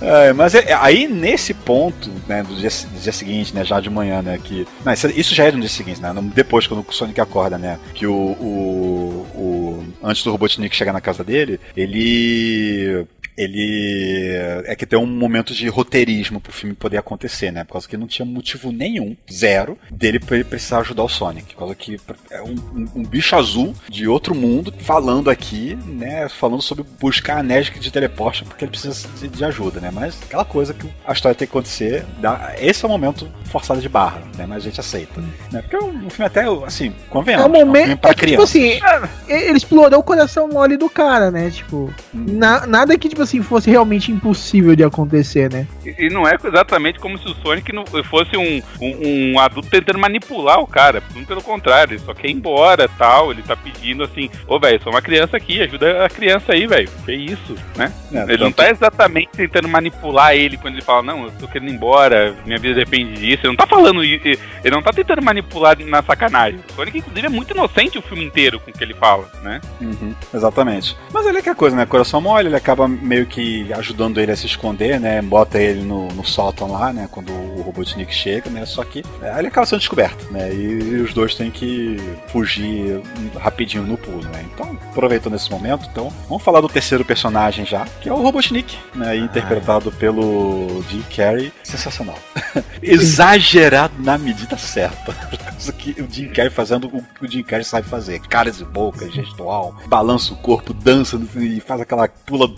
É, 0.00 0.32
mas 0.32 0.54
é- 0.54 0.72
aí 0.74 1.06
nesse 1.08 1.52
ponto, 1.54 2.10
né, 2.28 2.42
do 2.42 2.54
dia, 2.54 2.68
do 2.70 3.00
dia 3.00 3.12
seguinte, 3.12 3.54
né, 3.54 3.64
já 3.64 3.80
de 3.80 3.90
manhã, 3.90 4.22
né, 4.22 4.38
que... 4.42 4.66
Não, 4.84 4.92
isso, 4.92 5.06
isso 5.08 5.34
já 5.34 5.44
é 5.44 5.52
no 5.52 5.60
dia 5.60 5.68
seguinte, 5.68 6.00
né, 6.00 6.12
depois 6.34 6.66
quando 6.66 6.84
o 6.88 6.92
Sonic 6.92 7.20
acorda, 7.20 7.58
né, 7.58 7.78
que 7.94 8.06
o... 8.06 8.12
o, 8.12 9.26
o- 9.34 9.84
antes 10.02 10.22
do 10.22 10.30
Robotnik 10.30 10.74
chegar 10.74 10.92
na 10.92 11.00
casa 11.00 11.24
dele, 11.24 11.58
ele... 11.76 13.04
Ele 13.36 14.32
é 14.66 14.74
que 14.74 14.86
tem 14.86 14.98
um 14.98 15.06
momento 15.06 15.52
de 15.54 15.68
roteirismo 15.68 16.40
pro 16.40 16.52
filme 16.52 16.74
poder 16.74 16.96
acontecer, 16.98 17.50
né? 17.50 17.64
Por 17.64 17.72
causa 17.74 17.88
que 17.88 17.96
não 17.96 18.06
tinha 18.06 18.24
motivo 18.26 18.72
nenhum, 18.72 19.16
zero, 19.30 19.78
dele 19.90 20.18
precisar 20.18 20.78
ajudar 20.80 21.02
o 21.04 21.08
Sonic. 21.08 21.54
Por 21.54 21.60
causa 21.60 21.74
que 21.74 21.96
é 22.30 22.42
um, 22.42 22.54
um- 22.74 22.88
um 22.96 23.02
bicho 23.02 23.36
azul 23.36 23.74
de 23.88 24.08
outro 24.08 24.34
mundo 24.34 24.72
falando 24.80 25.28
aqui, 25.30 25.78
né? 25.86 26.28
Falando 26.28 26.62
sobre 26.62 26.84
buscar 27.00 27.38
anéis 27.38 27.70
de 27.70 27.90
teleporte 27.90 28.44
porque 28.44 28.64
ele 28.64 28.70
precisa 28.70 29.06
de, 29.28 29.44
ajuda, 29.44 29.80
né? 29.80 29.90
Mas 29.92 30.18
aquela 30.22 30.44
coisa 30.44 30.72
que 30.74 30.88
a 31.06 31.12
história 31.12 31.34
tem 31.36 31.46
que 31.46 31.52
acontecer, 31.52 32.04
dá, 32.20 32.54
esse 32.58 32.84
é 32.84 32.88
o 32.88 32.90
momento 32.90 33.28
forçado 33.44 33.80
de 33.80 33.88
barra, 33.88 34.22
né? 34.36 34.46
Mas 34.46 34.58
a 34.62 34.66
gente 34.66 34.80
aceita. 34.80 35.20
Né? 35.52 35.62
Porque 35.62 35.76
o, 35.76 35.88
o 36.06 36.10
filme 36.10 36.26
até, 36.26 36.44
assim, 36.64 36.92
convenhamos, 37.10 37.46
É 37.46 37.48
um 37.48 37.54
é 37.56 37.62
um 37.62 37.66
momento. 37.66 37.82
filme 37.84 37.96
pra 38.00 38.10
é 38.10 38.14
que, 38.14 38.26
tipo 38.26 38.46
criança. 38.46 38.58
assim, 38.88 39.12
é, 39.28 39.48
ele 39.48 39.56
explorou 39.58 40.00
o 40.00 40.02
coração 40.02 40.48
mole 40.48 40.76
do 40.76 40.88
cara, 40.88 41.30
né? 41.30 41.50
Tipo, 41.50 41.92
na- 42.12 42.66
nada 42.66 42.96
que, 42.98 43.08
tipo 43.08 43.22
assim, 43.26 43.42
fosse 43.42 43.70
realmente 43.70 44.10
impossível 44.10 44.74
de 44.74 44.84
acontecer, 44.84 45.52
né? 45.52 45.66
E 45.84 46.06
e 46.06 46.10
não 46.10 46.26
é 46.26 46.36
exatamente 46.42 46.98
como 46.98 47.18
se 47.18 47.26
o 47.26 47.34
Sonic 47.34 47.72
não 47.72 47.84
fosse 48.04 48.36
um, 48.36 48.62
um, 48.80 49.32
um 49.32 49.40
adulto 49.40 49.68
tentando 49.68 49.98
manipular 49.98 50.60
o 50.60 50.66
cara. 50.66 51.02
Pelo 51.26 51.42
contrário, 51.42 51.94
ele 51.94 52.00
só 52.00 52.14
quer 52.14 52.28
ir 52.28 52.34
embora 52.34 52.88
tal. 52.88 53.32
Ele 53.32 53.42
tá 53.42 53.56
pedindo 53.56 54.04
assim: 54.04 54.30
Ô, 54.46 54.58
velho, 54.58 54.80
sou 54.82 54.92
uma 54.92 55.02
criança 55.02 55.36
aqui, 55.36 55.60
ajuda 55.60 56.04
a 56.04 56.08
criança 56.08 56.52
aí, 56.52 56.66
velho. 56.66 56.88
Que 57.04 57.12
isso, 57.12 57.56
né? 57.76 57.92
É, 58.12 58.22
Ele 58.32 58.44
não 58.44 58.52
tá 58.52 58.70
exatamente 58.70 59.30
tentando 59.32 59.68
manipular 59.68 60.34
ele 60.34 60.56
quando 60.56 60.74
ele 60.74 60.82
fala, 60.82 61.02
não, 61.02 61.24
eu 61.24 61.30
tô 61.32 61.48
querendo 61.48 61.70
ir 61.70 61.74
embora, 61.74 62.36
minha 62.44 62.58
vida 62.58 62.74
depende 62.74 63.14
disso. 63.14 63.40
Ele 63.42 63.48
não 63.48 63.56
tá 63.56 63.66
falando 63.66 64.04
isso, 64.04 64.26
ele 64.26 64.74
não 64.74 64.82
tá 64.82 64.92
tentando 64.92 65.22
manipular 65.22 65.76
na 65.80 66.02
sacanagem. 66.02 66.60
O 66.70 66.72
Sonic, 66.74 66.98
inclusive, 66.98 67.26
é 67.26 67.30
muito 67.30 67.52
inocente 67.52 67.98
o 67.98 68.02
filme 68.02 68.24
inteiro 68.24 68.60
com 68.60 68.70
o 68.70 68.74
que 68.74 68.82
ele 68.82 68.94
fala, 68.94 69.28
né? 69.42 69.60
Uhum, 69.80 70.14
exatamente. 70.32 70.96
Mas 71.12 71.26
ele 71.26 71.38
é 71.38 71.42
que 71.42 71.48
a 71.48 71.54
coisa, 71.54 71.76
né? 71.76 71.86
Coração 71.86 72.20
mole, 72.20 72.48
ele 72.48 72.56
acaba 72.56 72.86
meio 72.86 73.15
que 73.24 73.72
ajudando 73.72 74.20
ele 74.20 74.32
a 74.32 74.36
se 74.36 74.46
esconder, 74.46 75.00
né? 75.00 75.22
Bota 75.22 75.58
ele 75.58 75.82
no, 75.82 76.08
no 76.08 76.24
sótão 76.24 76.70
lá, 76.70 76.92
né? 76.92 77.08
Quando 77.10 77.32
o 77.32 77.62
Robotnik 77.62 78.12
chega, 78.14 78.50
né? 78.50 78.66
Só 78.66 78.84
que 78.84 79.02
é, 79.22 79.38
ele 79.38 79.48
acaba 79.48 79.66
sendo 79.66 79.78
descoberto, 79.78 80.30
né? 80.30 80.52
E, 80.52 80.96
os 80.96 81.14
dois 81.14 81.34
têm 81.34 81.50
que 81.50 81.96
fugir 82.28 83.00
rapidinho 83.38 83.84
no 83.84 83.96
pulo, 83.96 84.24
né? 84.24 84.44
Então, 84.52 84.76
aproveitando 84.90 85.36
esse 85.36 85.50
momento, 85.50 85.88
então, 85.90 86.12
vamos 86.28 86.42
falar 86.42 86.60
do 86.60 86.68
terceiro 86.68 87.04
personagem 87.04 87.64
já, 87.64 87.86
que 88.00 88.08
é 88.08 88.12
o 88.12 88.20
Robotnik, 88.20 88.76
né? 88.94 89.16
Interpretado 89.16 89.92
pelo 89.92 90.82
Jim 90.90 91.04
Carrey. 91.14 91.52
Sensacional. 91.62 92.18
Exagerado 92.82 93.94
na 93.98 94.18
medida 94.18 94.56
certa. 94.56 95.12
Causa 95.46 95.72
que 95.72 96.02
o 96.02 96.08
Jim 96.10 96.28
Carrey 96.28 96.50
fazendo 96.50 96.88
o 96.88 97.02
que 97.02 97.24
o 97.24 97.30
Jim 97.30 97.42
Carrey 97.42 97.64
sabe 97.64 97.88
fazer. 97.88 98.20
Caras 98.20 98.60
e 98.60 98.64
boca, 98.64 99.08
gestual, 99.10 99.74
balança 99.86 100.32
o 100.32 100.36
corpo, 100.36 100.74
dança 100.74 101.20
e 101.36 101.60
faz 101.60 101.80
aquela 101.80 102.08
pula 102.08 102.48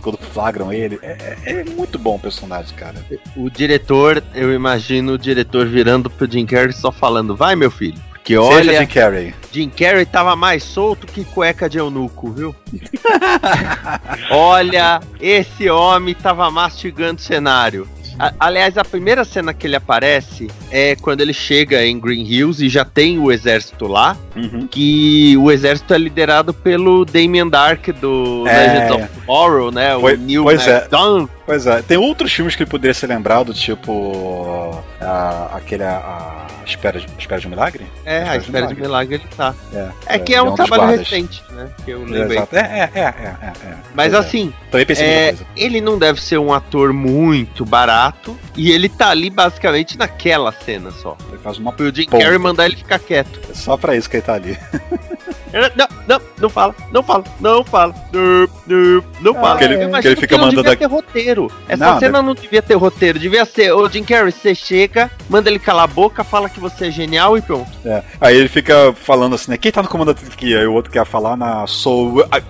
quando 0.00 0.16
flagram 0.18 0.72
ele. 0.72 0.98
É, 1.02 1.36
é- 1.44 1.52
é 1.60 1.64
muito 1.64 1.98
bom 1.98 2.14
o 2.14 2.18
personagem, 2.18 2.74
cara. 2.76 2.94
O 3.36 3.50
diretor, 3.50 4.22
eu 4.34 4.54
imagino 4.54 5.12
o 5.12 5.18
diretor 5.18 5.66
virando 5.66 6.08
pro 6.08 6.30
Jim 6.30 6.46
Carrey 6.46 6.72
só 6.72 6.92
falando, 6.92 7.36
vai 7.36 7.56
meu 7.56 7.70
filho. 7.70 8.00
Seja 8.24 8.40
olha, 8.40 8.80
Jim 8.80 8.86
Carrey. 8.86 9.34
Jim 9.50 9.68
Carrey 9.68 10.06
tava 10.06 10.36
mais 10.36 10.62
solto 10.62 11.08
que 11.08 11.24
cueca 11.24 11.68
de 11.68 11.78
eunuco, 11.78 12.30
viu? 12.30 12.54
olha, 14.30 15.00
esse 15.20 15.68
homem 15.68 16.14
tava 16.14 16.48
mastigando 16.50 17.20
o 17.20 17.24
cenário. 17.24 17.88
A- 18.18 18.32
aliás, 18.40 18.76
a 18.78 18.84
primeira 18.84 19.24
cena 19.24 19.52
que 19.54 19.66
ele 19.66 19.76
aparece 19.76 20.48
é 20.70 20.94
quando 20.96 21.20
ele 21.20 21.32
chega 21.32 21.84
em 21.84 21.98
Green 21.98 22.24
Hills 22.24 22.64
e 22.64 22.68
já 22.68 22.84
tem 22.84 23.18
o 23.18 23.30
exército 23.32 23.86
lá. 23.86 24.16
Uhum. 24.36 24.66
Que 24.66 25.36
o 25.38 25.50
exército 25.50 25.92
é 25.94 25.98
liderado 25.98 26.52
pelo 26.54 27.04
Damien 27.04 27.48
Dark 27.48 27.88
do 28.00 28.44
É. 28.46 28.66
Legends 28.66 28.90
of 28.92 29.20
Tomorrow, 29.26 29.70
né? 29.72 29.96
Pois- 29.98 30.18
o 30.18 30.22
Neil 30.22 30.42
pois 30.44 30.66
é. 30.66 30.78
McDonough. 30.78 31.28
Pois 31.44 31.66
é, 31.66 31.82
tem 31.82 31.96
outros 31.96 32.32
filmes 32.32 32.54
que 32.54 32.62
ele 32.62 32.70
poderia 32.70 32.94
ser 32.94 33.08
lembrado, 33.08 33.52
tipo. 33.52 34.82
a- 35.00 35.50
aquele. 35.56 35.82
A, 35.82 36.46
a 36.60 36.64
espera, 36.64 37.00
de- 37.00 37.06
espera 37.18 37.40
de 37.40 37.46
um 37.48 37.50
Milagre? 37.50 37.84
É, 38.04 38.22
a 38.22 38.36
espera 38.36 38.68
de 38.68 38.74
milagre 38.80 39.16
ele 39.16 39.24
tá. 39.36 39.52
É, 39.74 39.88
É 40.14 40.18
que 40.20 40.32
é, 40.32 40.40
um 40.40 40.46
dos 40.46 40.54
trabalho 40.54 40.82
guardas. 40.84 41.08
recente, 41.08 41.42
né? 41.50 41.68
Que 41.84 41.90
eu 41.90 42.02
É, 42.02 42.06
lembrei. 42.08 42.38
É, 42.38 42.42
é, 42.52 42.90
é, 42.94 43.00
é, 43.00 43.02
é, 43.42 43.46
é. 43.70 43.74
Mas 43.94 44.12
é. 44.14 44.16
assim, 44.16 44.52
Também 44.70 44.86
pensei 44.86 45.04
é, 45.06 45.26
coisa. 45.32 45.46
ele 45.56 45.80
não 45.80 45.98
deve 45.98 46.22
ser 46.22 46.38
um 46.38 46.52
ator 46.52 46.92
muito 46.92 47.64
barato. 47.64 48.38
E 48.56 48.70
ele 48.70 48.88
tá 48.88 49.08
ali 49.10 49.28
basicamente 49.28 49.98
naquela 49.98 50.52
cena 50.52 50.92
só. 50.92 51.16
Ele 51.28 51.38
faz 51.38 51.58
uma. 51.58 51.72
Foi 51.72 51.90
o 51.90 51.94
Jim. 51.94 52.06
Carrey 52.06 52.38
mandar 52.38 52.66
ele 52.66 52.76
ficar 52.76 53.00
quieto. 53.00 53.40
É 53.50 53.54
só 53.54 53.76
pra 53.76 53.96
isso 53.96 54.08
que 54.08 54.16
ele 54.18 54.22
tá 54.22 54.34
ali. 54.34 54.56
Não, 55.52 55.86
não, 56.08 56.20
não 56.40 56.48
fala, 56.50 56.74
não 56.90 57.02
fala, 57.02 57.24
não 57.40 57.64
fala, 57.64 57.94
não, 58.12 58.48
não, 58.66 59.04
não 59.20 59.34
fala. 59.34 59.50
Porque 59.50 59.64
ele- 59.64 59.84
imagino 59.84 60.12
ele 60.14 60.20
fica 60.20 60.34
que 60.34 60.40
não 60.40 60.46
mandando 60.46 60.62
devia 60.62 60.76
ter 60.78 60.86
roteiro. 60.86 61.52
Essa 61.68 61.92
Não, 61.92 61.98
cena 61.98 62.22
não 62.22 62.34
devia 62.34 62.62
ter 62.62 62.74
roteiro. 62.74 63.18
Devia 63.18 63.44
ser, 63.44 63.72
ô 63.72 63.88
Jim 63.88 64.02
Carrey, 64.02 64.32
você 64.32 64.54
chega, 64.54 65.10
manda 65.28 65.50
ele 65.50 65.58
calar 65.58 65.84
a 65.84 65.86
boca, 65.86 66.24
fala 66.24 66.48
que 66.48 66.58
você 66.58 66.86
é 66.86 66.90
genial 66.90 67.36
e 67.36 67.42
pronto. 67.42 67.70
É. 67.84 68.02
Aí 68.20 68.36
ele 68.36 68.48
fica 68.48 68.94
falando 68.94 69.34
assim, 69.34 69.50
né? 69.50 69.56
Quem 69.58 69.70
tá 69.70 69.82
no 69.82 69.88
comando 69.88 70.10
aqui? 70.10 70.56
Aí 70.56 70.66
o 70.66 70.72
outro 70.72 70.90
quer 70.90 71.04
falar 71.04 71.36
na 71.36 71.66
Soul. 71.66 72.24
Ah, 72.30 72.40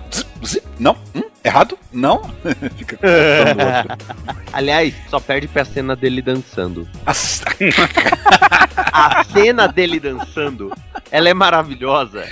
Não? 0.79 0.95
Hum? 1.15 1.23
Errado? 1.43 1.77
Não? 1.91 2.21
fica. 2.77 2.97
Aliás, 4.53 4.93
só 5.09 5.19
perde 5.19 5.47
pra 5.47 5.65
cena 5.65 5.95
dele 5.95 6.21
dançando. 6.21 6.87
As- 7.05 7.43
A 8.95 9.23
cena 9.23 9.67
dele 9.67 9.99
dançando, 9.99 10.71
ela 11.09 11.27
é 11.27 11.33
maravilhosa, 11.33 12.27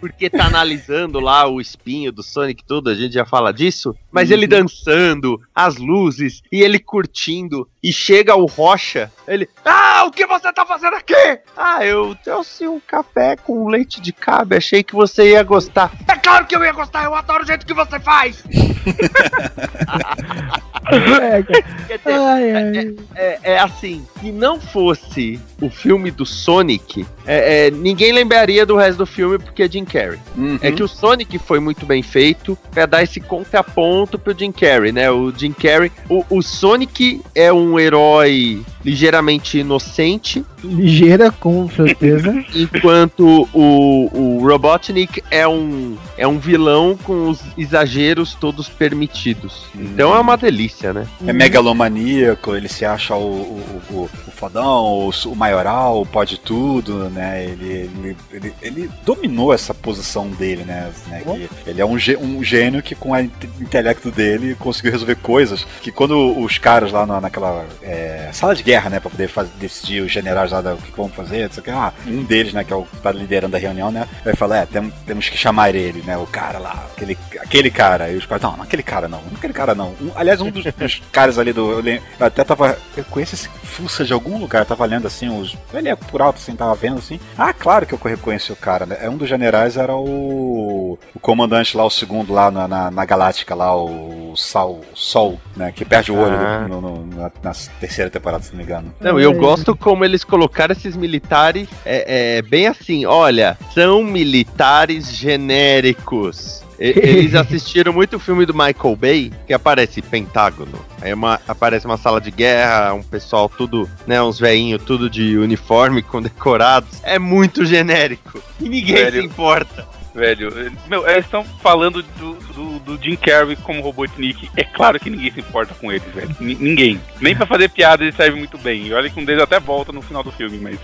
porque 0.00 0.30
tá 0.30 0.46
analisando 0.46 1.18
lá 1.18 1.48
o 1.48 1.60
espinho 1.60 2.12
do 2.12 2.22
Sonic 2.22 2.62
e 2.62 2.66
tudo, 2.66 2.88
a 2.88 2.94
gente 2.94 3.14
já 3.14 3.24
fala 3.24 3.52
disso, 3.52 3.96
mas 4.12 4.30
ele 4.30 4.46
dançando, 4.46 5.40
as 5.52 5.76
luzes, 5.76 6.40
e 6.52 6.62
ele 6.62 6.78
curtindo, 6.78 7.68
e 7.82 7.92
chega 7.92 8.36
o 8.36 8.46
Rocha, 8.46 9.10
ele, 9.26 9.48
ah, 9.64 10.04
o 10.06 10.10
que 10.10 10.26
você 10.26 10.52
tá 10.52 10.66
fazendo 10.66 10.96
aqui? 10.96 11.14
Ah, 11.56 11.84
eu 11.84 12.14
trouxe 12.22 12.68
um 12.68 12.80
café 12.80 13.36
com 13.36 13.68
leite 13.68 14.00
de 14.00 14.12
cabra, 14.12 14.58
achei 14.58 14.82
que 14.82 14.94
você 14.94 15.30
ia 15.30 15.42
gostar. 15.42 15.90
É 16.08 16.16
claro 16.16 16.46
que 16.46 16.54
eu 16.54 16.64
ia 16.64 16.72
gostar, 16.72 17.04
eu 17.04 17.14
adoro 17.14 17.42
o 17.42 17.46
jeito 17.46 17.66
que 17.66 17.74
você 17.74 17.98
faz! 18.00 18.44
É, 20.90 21.42
dizer, 21.42 21.64
Ai, 22.04 22.52
ai. 22.52 22.96
é, 23.14 23.38
é 23.42 23.58
assim, 23.58 24.04
se 24.20 24.30
não 24.30 24.60
fosse 24.60 25.40
o 25.60 25.70
filme 25.70 26.10
do 26.10 26.26
Sonic, 26.26 27.06
é, 27.26 27.66
é, 27.66 27.70
ninguém 27.70 28.12
lembraria 28.12 28.66
do 28.66 28.76
resto 28.76 28.98
do 28.98 29.06
filme 29.06 29.38
porque 29.38 29.62
é 29.62 29.68
Jim 29.68 29.84
Carrey. 29.84 30.18
Uhum. 30.36 30.58
É 30.60 30.70
que 30.70 30.82
o 30.82 30.88
Sonic 30.88 31.38
foi 31.38 31.60
muito 31.60 31.86
bem 31.86 32.02
feito 32.02 32.56
pra 32.70 32.86
dar 32.86 33.02
esse 33.02 33.20
contraponto 33.20 34.18
pro 34.18 34.36
Jim 34.36 34.52
Carrey, 34.52 34.92
né? 34.92 35.10
O 35.10 35.32
Jim 35.32 35.52
Carrey, 35.52 35.90
o, 36.08 36.24
o 36.28 36.42
Sonic 36.42 37.22
é 37.34 37.52
um 37.52 37.78
herói 37.78 38.62
ligeiramente 38.84 39.58
inocente, 39.58 40.44
Ligeira, 40.68 41.30
com 41.30 41.68
certeza. 41.70 42.32
enquanto 42.54 43.48
o, 43.52 44.10
o 44.12 44.46
Robotnik 44.46 45.22
é 45.30 45.46
um, 45.46 45.96
é 46.16 46.26
um 46.26 46.38
vilão 46.38 46.96
com 47.02 47.28
os 47.28 47.40
exageros 47.56 48.34
todos 48.34 48.68
permitidos. 48.68 49.66
Então 49.74 50.14
é 50.14 50.18
uma 50.20 50.36
delícia, 50.36 50.92
né? 50.92 51.06
É 51.26 51.32
megalomaníaco, 51.32 52.54
ele 52.54 52.68
se 52.68 52.84
acha 52.84 53.14
o, 53.14 53.20
o, 53.20 53.84
o, 53.90 54.10
o 54.26 54.30
fodão, 54.30 55.06
o, 55.06 55.12
su- 55.12 55.30
o 55.32 55.36
maioral, 55.36 56.04
pode 56.06 56.38
tudo, 56.38 57.10
né? 57.10 57.44
Ele, 57.44 57.90
ele, 58.02 58.16
ele, 58.32 58.54
ele 58.62 58.90
dominou 59.04 59.52
essa 59.52 59.74
posição 59.74 60.28
dele, 60.28 60.64
né? 60.64 60.90
né, 61.08 61.22
que 61.24 61.70
ele 61.70 61.80
é 61.80 61.84
um, 61.84 61.96
um 62.20 62.42
gênio 62.44 62.82
que 62.82 62.94
com 62.94 63.12
o 63.12 63.18
intelecto 63.18 64.10
dele 64.10 64.54
conseguiu 64.58 64.92
resolver 64.92 65.16
coisas 65.16 65.66
que 65.82 65.90
quando 65.90 66.38
os 66.38 66.58
caras 66.58 66.92
lá 66.92 67.06
na, 67.06 67.20
naquela 67.20 67.64
é, 67.82 68.30
sala 68.32 68.54
de 68.54 68.62
guerra, 68.62 68.90
né? 68.90 69.00
Pra 69.00 69.10
poder 69.10 69.28
fazer, 69.28 69.50
decidir 69.58 70.00
os 70.02 70.12
generais 70.12 70.52
lá 70.60 70.74
o 70.74 70.76
que 70.76 70.90
vão 70.96 71.08
fazer, 71.08 71.44
não 71.46 71.52
sei 71.52 71.60
o 71.60 71.64
que, 71.64 71.70
ah, 71.70 71.92
um 72.06 72.22
deles, 72.24 72.52
né? 72.52 72.64
Que 72.64 72.72
é 72.72 72.76
o 72.76 72.82
que 72.84 72.96
tá 72.98 73.10
liderando 73.12 73.56
a 73.56 73.58
reunião, 73.58 73.90
né? 73.90 74.06
Vai 74.24 74.34
falar, 74.34 74.58
é, 74.58 74.66
tem- 74.66 74.92
temos 75.06 75.28
que 75.28 75.36
chamar 75.36 75.74
ele, 75.74 76.02
né? 76.02 76.16
O 76.16 76.26
cara 76.26 76.58
lá, 76.58 76.84
aquele, 76.94 77.16
aquele 77.40 77.70
cara. 77.70 78.10
E 78.10 78.16
os 78.16 78.26
caras, 78.26 78.42
não, 78.42 78.56
não 78.56 78.62
aquele 78.64 78.82
cara 78.82 79.08
não, 79.08 79.20
não 79.22 79.36
aquele 79.36 79.52
cara 79.52 79.74
não. 79.74 79.88
Um- 80.00 80.12
aliás, 80.14 80.40
um 80.40 80.50
dos, 80.50 80.64
dos 80.64 81.02
caras 81.12 81.38
ali 81.38 81.52
do. 81.52 81.70
Eu, 81.72 81.80
lem- 81.80 82.00
eu 82.18 82.26
até 82.26 82.42
tava. 82.44 82.76
Eu 82.96 83.04
conheço 83.04 83.34
esse 83.34 83.48
fuça 83.62 84.04
de 84.04 84.12
algum 84.12 84.38
lugar, 84.38 84.60
eu 84.60 84.66
tava 84.66 84.84
lendo 84.84 85.06
assim, 85.06 85.28
os. 85.28 85.56
Ele 85.72 85.88
é 85.88 85.96
por 85.96 86.20
alto, 86.22 86.36
assim, 86.36 86.54
tava 86.54 86.74
vendo 86.74 86.98
assim. 86.98 87.18
Ah, 87.36 87.52
claro 87.52 87.86
que 87.86 87.92
eu 87.94 88.00
reconheci 88.02 88.52
o 88.52 88.56
cara, 88.56 88.86
né? 88.86 88.98
É 89.00 89.08
um 89.10 89.16
dos 89.16 89.28
generais 89.28 89.76
era 89.76 89.94
o. 89.94 90.98
O 91.14 91.18
comandante 91.20 91.76
lá, 91.76 91.84
o 91.84 91.90
segundo 91.90 92.32
lá 92.32 92.50
na, 92.50 92.68
na, 92.68 92.90
na 92.90 93.04
Galáctica, 93.04 93.54
lá, 93.54 93.74
o 93.76 94.32
Sol, 94.36 94.80
Sol, 94.94 95.40
né? 95.56 95.72
Que 95.74 95.84
perde 95.84 96.12
o 96.12 96.16
olho 96.18 96.36
Ah. 96.36 96.66
no- 96.68 96.80
no- 96.80 97.06
na, 97.06 97.30
na 97.42 97.52
terceira 97.80 98.10
temporada, 98.10 98.42
se 98.42 98.50
não 98.50 98.58
me 98.58 98.64
engano. 98.64 98.94
Não, 99.00 99.18
eu 99.18 99.32
gosto 99.34 99.74
como 99.76 100.04
eles 100.04 100.22
colocaram 100.24 100.43
esses 100.72 100.96
militares 100.96 101.68
é, 101.84 102.36
é, 102.38 102.42
bem 102.42 102.66
assim, 102.66 103.04
olha, 103.06 103.56
são 103.72 104.02
militares 104.04 105.10
genéricos. 105.14 106.62
Eles 106.78 107.34
assistiram 107.36 107.92
muito 107.92 108.16
o 108.16 108.20
filme 108.20 108.44
do 108.44 108.52
Michael 108.52 108.96
Bay, 108.96 109.32
que 109.46 109.52
aparece 109.52 110.02
Pentágono. 110.02 110.72
Aí 111.00 111.12
uma- 111.14 111.40
aparece 111.46 111.86
uma 111.86 111.96
sala 111.96 112.20
de 112.20 112.30
guerra, 112.32 112.92
um 112.94 113.02
pessoal 113.02 113.48
tudo, 113.48 113.88
né, 114.06 114.20
uns 114.20 114.38
veinhos 114.40 114.82
tudo 114.82 115.08
de 115.08 115.36
uniforme 115.38 116.02
condecorados. 116.02 116.98
É 117.04 117.18
muito 117.18 117.64
genérico. 117.64 118.42
E 118.60 118.68
ninguém 118.68 118.96
Velho. 118.96 119.20
se 119.22 119.26
importa. 119.26 119.86
Velho, 120.14 120.70
meu, 120.86 121.08
eles 121.08 121.24
estão 121.24 121.42
falando 121.42 122.00
do, 122.02 122.34
do, 122.34 122.78
do 122.78 123.02
Jim 123.02 123.16
Carrey 123.16 123.56
como 123.56 123.80
Robotnik. 123.82 124.48
É 124.56 124.62
claro 124.62 125.00
que 125.00 125.10
ninguém 125.10 125.32
se 125.32 125.40
importa 125.40 125.74
com 125.74 125.90
eles, 125.90 126.06
velho. 126.14 126.30
Ni- 126.38 126.54
ninguém. 126.54 127.00
Nem 127.20 127.34
pra 127.34 127.44
fazer 127.46 127.68
piada 127.68 128.04
ele 128.04 128.12
serve 128.12 128.38
muito 128.38 128.56
bem. 128.56 128.86
E 128.86 128.94
olha 128.94 129.10
que 129.10 129.18
um 129.18 129.24
deles 129.24 129.42
até 129.42 129.58
volta 129.58 129.90
no 129.90 130.00
final 130.00 130.22
do 130.22 130.30
filme, 130.30 130.58
mas. 130.58 130.78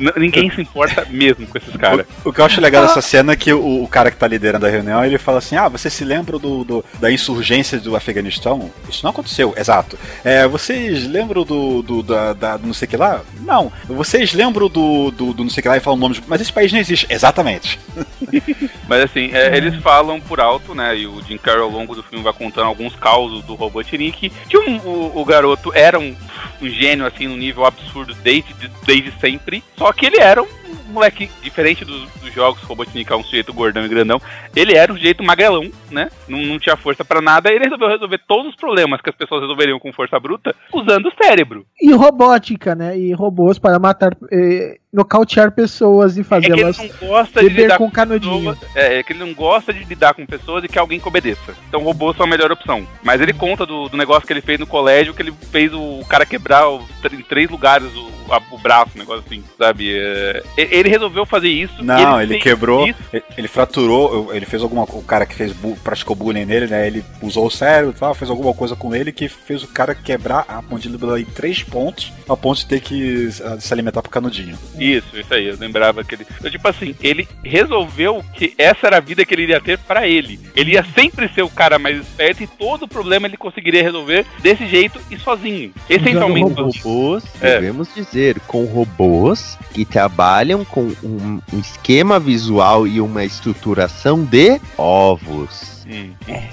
n- 0.00 0.12
ninguém 0.16 0.50
se 0.50 0.60
importa 0.60 1.06
mesmo 1.08 1.46
com 1.46 1.56
esses 1.56 1.76
caras. 1.76 2.04
O, 2.24 2.30
o 2.30 2.32
que 2.32 2.40
eu 2.40 2.44
acho 2.44 2.60
legal 2.60 2.84
dessa 2.84 3.00
cena 3.00 3.32
é 3.32 3.36
que 3.36 3.52
o, 3.52 3.84
o 3.84 3.86
cara 3.86 4.10
que 4.10 4.16
tá 4.16 4.26
liderando 4.26 4.66
a 4.66 4.70
reunião, 4.70 5.04
ele 5.04 5.18
fala 5.18 5.38
assim, 5.38 5.54
ah, 5.54 5.68
você 5.68 5.88
se 5.88 6.04
lembra 6.04 6.36
do, 6.36 6.64
do- 6.64 6.84
da 6.98 7.12
insurgência 7.12 7.78
do 7.78 7.94
Afeganistão? 7.94 8.72
Isso 8.90 9.04
não 9.04 9.10
aconteceu, 9.10 9.54
exato. 9.56 9.96
É, 10.24 10.48
vocês 10.48 11.06
lembram 11.06 11.44
do, 11.44 11.80
do, 11.80 12.02
da, 12.02 12.32
da- 12.32 12.56
do 12.56 12.66
não 12.66 12.74
sei 12.74 12.86
o 12.86 12.90
que 12.90 12.96
lá? 12.96 13.20
Não. 13.40 13.70
Vocês 13.86 14.32
lembram 14.34 14.68
do, 14.68 15.12
do, 15.12 15.32
do 15.32 15.44
não 15.44 15.50
sei 15.50 15.60
o 15.60 15.62
que 15.62 15.68
lá 15.68 15.76
e 15.76 15.80
falam 15.80 15.98
nomes, 16.00 16.20
mas 16.26 16.40
esse 16.40 16.52
país 16.52 16.72
não 16.72 16.80
existe. 16.80 17.06
Exatamente. 17.08 17.78
Mas 18.88 19.02
assim, 19.02 19.30
é, 19.32 19.56
eles 19.56 19.74
falam 19.76 20.20
por 20.20 20.40
alto, 20.40 20.74
né? 20.74 20.96
E 20.96 21.06
o 21.06 21.22
Jim 21.22 21.38
Carrey 21.38 21.62
ao 21.62 21.70
longo 21.70 21.94
do 21.94 22.02
filme 22.02 22.22
vai 22.24 22.32
contando 22.32 22.66
alguns 22.66 22.94
causos 22.96 23.42
do 23.44 23.54
Robotnik. 23.54 24.30
Que 24.48 24.58
um- 24.58 24.78
o, 24.78 25.20
o 25.20 25.24
garoto 25.24 25.72
era 25.74 25.98
um, 25.98 26.14
um 26.62 26.68
gênio, 26.68 27.06
assim, 27.06 27.26
num 27.26 27.36
nível 27.36 27.64
absurdo 27.64 28.14
desde, 28.22 28.54
desde 28.86 29.12
sempre. 29.20 29.62
Só 29.76 29.92
que 29.92 30.06
ele 30.06 30.18
era 30.18 30.42
um 30.42 30.48
moleque 30.88 31.28
diferente 31.42 31.84
dos, 31.84 32.08
dos 32.20 32.32
jogos. 32.32 32.62
O 32.62 32.66
Robotnik 32.66 33.10
é 33.12 33.16
um 33.16 33.24
sujeito 33.24 33.52
gordão 33.52 33.84
e 33.84 33.88
grandão. 33.88 34.20
Ele 34.54 34.74
era 34.74 34.92
um 34.92 34.96
jeito 34.96 35.22
magrelão, 35.24 35.70
né? 35.90 36.08
Não, 36.28 36.38
não 36.38 36.58
tinha 36.58 36.76
força 36.76 37.04
pra 37.04 37.20
nada. 37.20 37.50
Ele 37.52 37.64
resolveu 37.64 37.88
resolver 37.88 38.20
todos 38.28 38.50
os 38.50 38.56
problemas 38.56 39.00
que 39.00 39.10
as 39.10 39.16
pessoas 39.16 39.40
resolveriam 39.42 39.78
com 39.80 39.92
força 39.92 40.18
bruta 40.20 40.54
usando 40.72 41.06
o 41.06 41.12
cérebro. 41.24 41.66
E 41.80 41.92
robótica, 41.92 42.74
né? 42.74 42.96
E 42.98 43.12
robôs 43.12 43.58
para 43.58 43.78
matar, 43.78 44.16
eh, 44.32 44.76
nocautear 44.94 45.50
pessoas 45.52 46.16
e 46.16 46.20
É 46.20 46.20
ele 46.20 46.28
fazê-las 46.28 46.78
não 46.78 46.88
gosta 47.08 47.40
de 47.40 47.48
beber 47.48 47.62
lidar 47.62 47.78
com 47.78 47.84
com 47.86 47.90
canudinho. 47.90 48.54
pessoas. 48.54 48.76
É, 48.76 48.98
é 48.98 49.02
que 49.02 49.12
ele 49.12 49.18
não 49.20 49.34
gosta 49.34 49.72
de 49.72 49.84
lidar 49.84 50.14
com 50.14 50.24
pessoas 50.24 50.62
e 50.64 50.68
que 50.68 50.78
alguém 50.78 51.00
que 51.00 51.08
obedeça. 51.08 51.52
Então 51.68 51.82
robôs 51.82 52.16
são 52.16 52.24
a 52.24 52.28
melhor 52.28 52.50
opção. 52.52 52.86
Mas 53.02 53.20
ele 53.20 53.32
conta 53.32 53.66
do, 53.66 53.88
do 53.88 53.96
negócio 53.96 54.26
que 54.26 54.32
ele 54.32 54.40
fez 54.40 54.58
no 54.58 54.66
colégio, 54.66 55.12
que 55.12 55.20
ele 55.22 55.34
fez 55.50 55.72
o 55.74 56.00
cara 56.08 56.24
quebrar 56.24 56.68
o- 56.70 56.84
em 57.12 57.22
três 57.22 57.50
lugares 57.50 57.88
o, 57.94 58.32
a- 58.32 58.40
o 58.52 58.58
braço, 58.58 58.92
um 58.94 58.98
negócio 59.00 59.22
assim, 59.26 59.42
sabe? 59.58 59.92
É, 59.94 60.42
ele 60.56 60.88
resolveu 60.88 61.26
fazer 61.26 61.48
isso. 61.48 61.82
Não, 61.84 62.20
ele, 62.22 62.34
fez 62.34 62.42
quebrou, 62.44 62.86
isso. 62.88 62.98
ele- 63.12 63.24
ele 63.36 63.48
fraturou, 63.48 64.32
ele 64.34 64.46
fez 64.46 64.62
alguma 64.62 64.84
o 64.84 65.02
cara 65.02 65.26
que 65.26 65.34
fez 65.34 65.52
praticou 65.82 66.14
bullying 66.16 66.44
nele, 66.44 66.66
né? 66.66 66.86
Ele 66.86 67.04
usou 67.20 67.46
o 67.46 67.50
cérebro 67.50 67.94
e 67.96 67.98
tal, 67.98 68.14
fez 68.14 68.30
alguma 68.30 68.54
coisa 68.54 68.76
com 68.76 68.94
ele 68.94 69.10
que 69.12 69.28
fez 69.28 69.62
o 69.62 69.68
cara 69.68 69.94
quebrar 69.94 70.44
a 70.48 70.62
mandíbula 70.62 71.20
em 71.20 71.24
três 71.24 71.62
pontos, 71.62 72.12
a 72.28 72.36
ponto 72.36 72.58
de 72.60 72.66
ter 72.66 72.80
que 72.80 73.28
ah, 73.44 73.56
se 73.60 73.72
alimentar 73.72 74.00
por 74.02 74.10
canudinho. 74.10 74.56
Isso, 74.84 75.18
isso 75.18 75.32
aí, 75.32 75.46
eu 75.48 75.56
lembrava 75.56 76.04
que 76.04 76.14
ele. 76.14 76.26
Então, 76.38 76.50
tipo 76.50 76.68
assim, 76.68 76.94
ele 77.02 77.26
resolveu 77.42 78.22
que 78.34 78.52
essa 78.58 78.86
era 78.86 78.98
a 78.98 79.00
vida 79.00 79.24
que 79.24 79.34
ele 79.34 79.44
iria 79.44 79.60
ter 79.60 79.78
pra 79.78 80.06
ele. 80.06 80.38
Ele 80.54 80.72
ia 80.72 80.84
sempre 80.94 81.28
ser 81.28 81.42
o 81.42 81.48
cara 81.48 81.78
mais 81.78 81.98
esperto 81.98 82.42
e 82.42 82.46
todo 82.46 82.82
o 82.82 82.88
problema 82.88 83.26
ele 83.26 83.36
conseguiria 83.36 83.82
resolver 83.82 84.26
desse 84.40 84.66
jeito 84.66 85.00
e 85.10 85.18
sozinho. 85.18 85.72
Essencialmente 85.88 86.54
sozinho. 86.54 86.84
Robôs, 86.84 87.24
É. 87.40 87.54
devemos 87.54 87.88
dizer, 87.94 88.38
com 88.40 88.64
robôs 88.66 89.58
que 89.72 89.84
trabalham 89.84 90.64
com 90.64 90.92
um, 91.02 91.40
um 91.52 91.58
esquema 91.60 92.20
visual 92.20 92.86
e 92.86 93.00
uma 93.00 93.24
estruturação 93.24 94.22
de 94.24 94.60
ovos. 94.76 95.84
Hum. 95.86 96.12
É, 96.28 96.48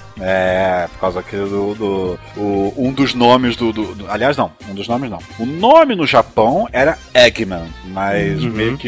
por 0.92 1.00
causa 1.00 1.20
aqui 1.20 1.36
do. 1.36 1.74
do- 1.76 2.20
o- 2.38 2.74
um 2.78 2.92
dos 2.94 3.14
nomes 3.14 3.56
do, 3.56 3.72
do- 3.74 3.96
do- 3.96 4.10
Aliás, 4.10 4.38
não, 4.38 4.52
um 4.70 4.74
dos 4.74 4.88
nomes 4.88 5.10
não. 5.10 5.20
O 5.40 5.46
nome 5.46 5.96
no 5.96 6.06
Japão 6.06 6.68
era 6.72 6.98
Eggman, 7.14 7.64
mas 7.88 8.44
Uhum. 8.44 8.52
meio 8.52 8.78
que 8.78 8.88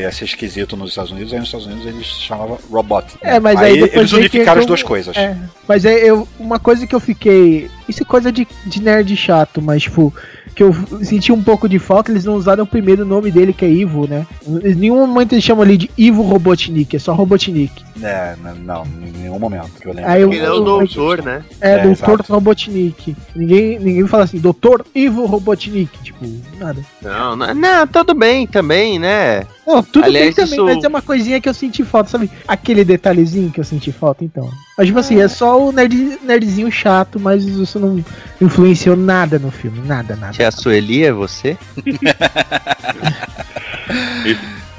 ia 0.00 0.12
ser 0.12 0.24
esquisito 0.26 0.76
nos 0.76 0.90
Estados 0.90 1.10
Unidos, 1.10 1.32
aí 1.32 1.38
nos 1.38 1.48
Estados 1.48 1.66
Unidos 1.66 1.86
eles 1.86 2.06
chamavam 2.06 2.58
Robot. 2.70 3.06
É, 3.22 3.38
mas 3.40 3.58
aí 3.60 3.74
depois 3.74 3.94
eles 3.94 4.12
unificaram 4.12 4.58
as 4.60 4.64
entrou- 4.64 4.66
duas 4.76 4.82
coisas. 4.82 5.16
É, 5.16 5.36
mas 5.66 5.84
é 5.84 5.94
eu, 5.94 6.26
uma 6.38 6.58
coisa 6.58 6.86
que 6.86 6.94
eu 6.94 7.00
fiquei. 7.00 7.70
Isso 7.88 8.02
é 8.02 8.06
coisa 8.06 8.30
de, 8.30 8.46
de 8.66 8.82
nerd 8.82 9.16
chato, 9.16 9.62
mas 9.62 9.84
tipo, 9.84 10.12
que 10.54 10.62
eu 10.62 10.74
senti 11.02 11.32
um 11.32 11.42
pouco 11.42 11.68
de 11.68 11.78
falta, 11.78 12.10
eles 12.10 12.24
não 12.24 12.34
usaram 12.34 12.64
o 12.64 12.66
primeiro 12.66 13.04
nome 13.06 13.30
dele, 13.30 13.52
que 13.52 13.64
é 13.64 13.68
Ivo, 13.70 14.06
né? 14.06 14.26
Em 14.46 14.74
nenhum 14.74 15.06
momento 15.06 15.32
eles 15.32 15.44
chamam 15.44 15.62
ali 15.62 15.76
de 15.76 15.90
Ivo 15.96 16.20
Robotnik, 16.22 16.94
é 16.96 16.98
só 16.98 17.14
Robotnik. 17.14 17.72
É, 18.02 18.34
não, 18.64 18.84
em 18.84 19.10
nenhum 19.22 19.38
momento 19.38 19.70
que 19.80 19.86
eu 19.88 19.92
lembro. 19.94 20.10
Aí 20.10 20.20
eu- 20.22 20.32
é 20.32 20.57
o 20.60 20.64
doutor, 20.64 21.22
né? 21.22 21.44
É, 21.60 21.72
É, 21.72 21.82
Doutor 21.82 22.14
exato. 22.14 22.32
Robotnik. 22.32 23.16
Ninguém, 23.34 23.78
ninguém 23.78 24.06
fala 24.06 24.24
assim, 24.24 24.38
Doutor 24.38 24.84
Ivo 24.94 25.26
Robotnik. 25.26 25.98
Tipo, 26.02 26.26
nada. 26.58 26.80
Não, 27.02 27.36
não, 27.36 27.54
não, 27.54 27.86
tudo 27.86 28.14
bem 28.14 28.46
também, 28.46 28.98
né? 28.98 29.44
Não, 29.66 29.82
tudo 29.82 30.04
Aliás, 30.04 30.34
bem 30.34 30.34
também, 30.44 30.58
isso- 30.58 30.64
mas 30.76 30.84
é 30.84 30.88
uma 30.88 31.02
coisinha 31.02 31.40
que 31.40 31.48
eu 31.48 31.54
senti 31.54 31.84
falta, 31.84 32.10
sabe? 32.10 32.30
Aquele 32.46 32.84
detalhezinho 32.84 33.50
que 33.50 33.60
eu 33.60 33.64
senti 33.64 33.92
falta, 33.92 34.24
então. 34.24 34.48
Mas, 34.76 34.86
tipo 34.86 34.98
assim, 34.98 35.20
é 35.20 35.28
só 35.28 35.60
o 35.60 35.72
nerd, 35.72 36.18
nerdzinho 36.22 36.70
chato, 36.70 37.18
mas 37.20 37.44
isso 37.44 37.78
não 37.78 38.02
influenciou 38.40 38.96
nada 38.96 39.38
no 39.38 39.50
filme. 39.50 39.80
Nada, 39.86 40.14
nada. 40.16 40.32
Tia 40.32 40.50
Sueli 40.50 41.04
é 41.04 41.12
você? 41.12 41.56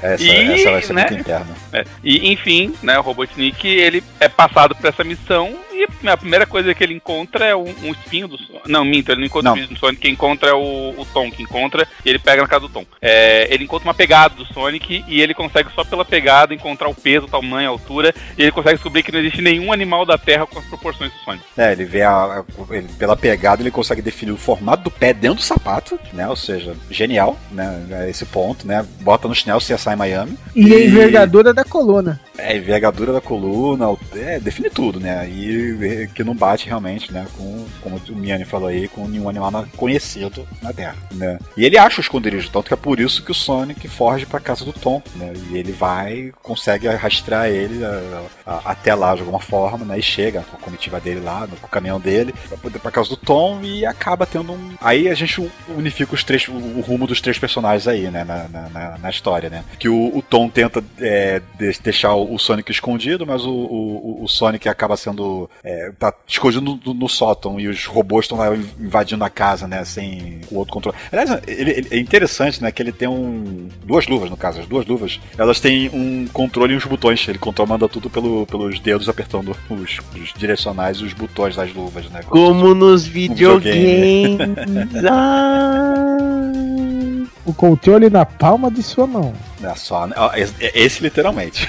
Essa, 0.02 0.22
E, 0.24 0.30
essa 0.62 0.70
vai 0.70 0.82
ser 0.82 0.92
né? 0.94 1.06
muito 1.08 1.20
interna. 1.20 1.46
É, 1.74 1.84
E 2.02 2.32
enfim, 2.32 2.72
né, 2.82 2.98
o 2.98 3.02
Robotnik 3.02 3.66
ele 3.68 4.02
é 4.18 4.28
passado 4.30 4.74
por 4.74 4.86
essa 4.88 5.04
missão 5.04 5.54
e 6.02 6.08
a 6.08 6.16
primeira 6.16 6.46
coisa 6.46 6.74
que 6.74 6.82
ele 6.82 6.94
encontra 6.94 7.44
é 7.44 7.54
um, 7.56 7.64
um 7.82 7.90
espinho 7.92 8.28
do 8.28 8.36
Sonic. 8.38 8.68
Não, 8.70 8.84
minto, 8.84 9.10
ele 9.10 9.20
não 9.20 9.26
encontra 9.26 9.50
Não. 9.50 9.56
o 9.56 9.58
espinho 9.60 9.76
do 9.76 9.80
Sonic, 9.80 10.00
quem 10.02 10.12
encontra 10.12 10.50
é 10.50 10.54
o, 10.54 10.94
o 10.98 11.06
Tom, 11.12 11.30
que 11.30 11.42
encontra 11.42 11.86
e 12.04 12.08
ele 12.08 12.18
pega 12.18 12.42
na 12.42 12.48
casa 12.48 12.62
do 12.62 12.68
Tom. 12.68 12.84
É, 13.00 13.52
ele 13.52 13.64
encontra 13.64 13.88
uma 13.88 13.94
pegada 13.94 14.34
do 14.34 14.44
Sonic 14.46 15.04
e 15.08 15.20
ele 15.20 15.34
consegue 15.34 15.70
só 15.74 15.84
pela 15.84 16.04
pegada 16.04 16.54
encontrar 16.54 16.88
o 16.88 16.94
peso, 16.94 17.26
o 17.26 17.30
tamanho, 17.30 17.68
a 17.68 17.72
altura 17.72 18.14
e 18.36 18.42
ele 18.42 18.52
consegue 18.52 18.74
descobrir 18.74 19.02
que 19.02 19.12
não 19.12 19.20
existe 19.20 19.40
nenhum 19.42 19.72
animal 19.72 20.04
da 20.04 20.16
Terra 20.18 20.46
com 20.46 20.58
as 20.58 20.64
proporções 20.66 21.12
do 21.12 21.18
Sonic. 21.24 21.44
É, 21.56 21.72
ele 21.72 21.84
vê 21.84 22.02
a, 22.02 22.10
a- 22.12 22.44
ele- 22.70 22.88
pela 22.98 23.16
pegada, 23.16 23.62
ele 23.62 23.70
consegue 23.70 24.02
definir 24.02 24.32
o 24.32 24.36
formato 24.36 24.84
do 24.84 24.90
pé 24.90 25.12
dentro 25.12 25.36
do 25.38 25.42
sapato, 25.42 25.98
né? 26.12 26.28
Ou 26.28 26.36
seja, 26.36 26.74
genial, 26.90 27.38
né? 27.50 27.86
a 27.92 28.08
Esse 28.08 28.24
ponto, 28.26 28.66
né? 28.66 28.84
Bota 29.00 29.28
no 29.28 29.34
chinelo 29.34 29.60
CSI 29.60 29.96
Miami. 29.96 30.36
E 30.54 30.74
a 30.74 30.80
envergadura 30.84 31.52
da 31.54 31.64
coluna. 31.64 32.20
É, 32.36 32.56
envergadura 32.56 33.12
da 33.12 33.20
coluna, 33.20 33.86
é, 34.16 34.38
define 34.40 34.70
tudo, 34.70 34.98
né? 35.00 35.28
E 35.28 35.69
que 36.14 36.24
não 36.24 36.34
bate 36.34 36.66
realmente, 36.66 37.12
né? 37.12 37.26
Com, 37.36 37.66
como 37.82 38.00
o 38.08 38.16
Miane 38.16 38.44
falou 38.44 38.68
aí, 38.68 38.88
com 38.88 39.06
nenhum 39.06 39.28
animal 39.28 39.66
conhecido 39.76 40.46
na 40.62 40.72
Terra, 40.72 40.96
né? 41.12 41.38
E 41.56 41.64
ele 41.64 41.78
acha 41.78 41.98
o 41.98 42.00
esconderijo, 42.00 42.50
tanto 42.50 42.68
que 42.68 42.74
é 42.74 42.76
por 42.76 43.00
isso 43.00 43.22
que 43.24 43.30
o 43.30 43.34
Sonic 43.34 43.88
foge 43.88 44.26
pra 44.26 44.40
casa 44.40 44.64
do 44.64 44.72
Tom, 44.72 45.02
né? 45.16 45.32
E 45.50 45.56
ele 45.56 45.72
vai, 45.72 46.32
consegue 46.42 46.88
rastrear 46.88 47.48
ele 47.48 47.84
a- 47.84 48.22
a- 48.46 48.60
até 48.72 48.94
lá 48.94 49.14
de 49.14 49.20
alguma 49.20 49.40
forma, 49.40 49.84
né? 49.84 49.98
E 49.98 50.02
chega 50.02 50.42
com 50.42 50.56
a 50.56 50.60
comitiva 50.60 51.00
dele 51.00 51.20
lá, 51.20 51.40
no, 51.46 51.56
com 51.56 51.66
o 51.66 51.70
caminhão 51.70 51.98
dele, 52.00 52.34
pra, 52.48 52.56
poder- 52.58 52.78
pra 52.78 52.90
casa 52.90 53.08
do 53.10 53.16
Tom 53.16 53.60
e 53.62 53.84
acaba 53.86 54.26
tendo 54.26 54.52
um. 54.52 54.70
Aí 54.80 55.08
a 55.08 55.14
gente 55.14 55.50
unifica 55.68 56.14
os 56.14 56.24
três, 56.24 56.46
o, 56.48 56.80
rumo 56.80 57.06
dos 57.06 57.20
três 57.20 57.38
personagens 57.38 57.86
aí, 57.88 58.10
né? 58.10 58.24
Na, 58.24 58.48
na, 58.48 58.98
na- 58.98 59.10
história, 59.10 59.50
né? 59.50 59.64
Que 59.78 59.88
o, 59.88 60.16
o 60.16 60.22
Tom 60.22 60.48
tenta 60.48 60.82
é, 60.98 61.40
de- 61.58 61.78
deixar 61.82 62.14
o, 62.14 62.34
o 62.34 62.38
Sonic 62.38 62.70
escondido, 62.70 63.26
mas 63.26 63.44
o, 63.44 63.50
o, 63.50 64.24
o 64.24 64.28
Sonic 64.28 64.68
acaba 64.68 64.96
sendo. 64.96 65.50
É, 65.62 65.92
tá 65.98 66.12
escondido 66.26 66.80
no, 66.84 66.94
no 66.94 67.08
sótão 67.08 67.60
e 67.60 67.68
os 67.68 67.84
robôs 67.84 68.24
estão 68.24 68.38
lá 68.38 68.56
invadindo 68.78 69.22
a 69.22 69.28
casa, 69.28 69.68
né? 69.68 69.84
Sem 69.84 70.40
o 70.50 70.56
outro 70.56 70.72
controle. 70.72 70.96
Aliás, 71.12 71.30
ele, 71.46 71.70
ele- 71.70 71.88
é 71.90 71.98
interessante, 71.98 72.62
né? 72.62 72.72
Que 72.72 72.82
ele 72.82 72.92
tem 72.92 73.06
um. 73.08 73.68
Duas 73.84 74.06
luvas, 74.06 74.30
no 74.30 74.36
caso. 74.38 74.60
As 74.60 74.66
duas 74.66 74.86
luvas, 74.86 75.20
elas 75.36 75.60
têm 75.60 75.90
um 75.92 76.26
controle 76.32 76.72
e 76.72 76.76
uns 76.76 76.84
botões. 76.86 77.26
Ele 77.28 77.38
controla, 77.38 77.68
manda 77.70 77.88
tudo 77.88 78.08
pelo, 78.08 78.46
pelos 78.46 78.80
dedos 78.80 79.08
apertando 79.08 79.54
os, 79.68 79.98
os 80.18 80.32
direcionais 80.36 80.96
e 80.98 81.04
os 81.04 81.12
botões 81.12 81.56
das 81.56 81.72
luvas, 81.74 82.08
né? 82.10 82.20
Como 82.26 82.74
nos 82.74 83.06
videogame. 83.06 84.36
videogames. 84.38 84.90
Ah. 85.10 86.99
O 87.44 87.54
controle 87.54 88.10
na 88.10 88.24
palma 88.26 88.70
de 88.70 88.82
sua 88.82 89.06
mão. 89.06 89.32
É 89.62 89.74
só, 89.74 90.06
né? 90.06 90.14
Esse, 90.36 90.54
esse 90.74 91.02
literalmente. 91.02 91.66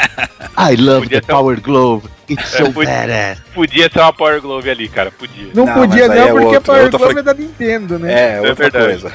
I 0.58 0.76
love 0.76 1.02
Podia 1.02 1.20
the 1.20 1.26
ter 1.26 1.32
um- 1.32 1.36
Power 1.36 1.60
Glove. 1.60 2.08
It's 2.28 2.54
É, 2.54 2.58
so 2.64 2.72
podia- 2.72 2.90
badass. 2.90 3.38
Podia 3.54 3.90
ter 3.90 4.00
uma 4.00 4.12
Power 4.12 4.40
Glove 4.40 4.70
ali, 4.70 4.88
cara, 4.88 5.10
podia. 5.10 5.48
Não, 5.54 5.66
Não, 5.66 5.74
podia 5.74 6.08
não, 6.08 6.14
é 6.14 6.26
porque 6.32 6.44
outro, 6.46 6.56
a 6.56 6.60
Power 6.62 6.82
outra 6.84 6.98
Glove 6.98 7.12
fra- 7.12 7.20
é 7.20 7.22
da 7.22 7.34
Nintendo, 7.34 7.98
né? 7.98 8.12
É, 8.36 8.40
outra 8.40 8.54
verdade. 8.54 8.84
coisa. 9.02 9.12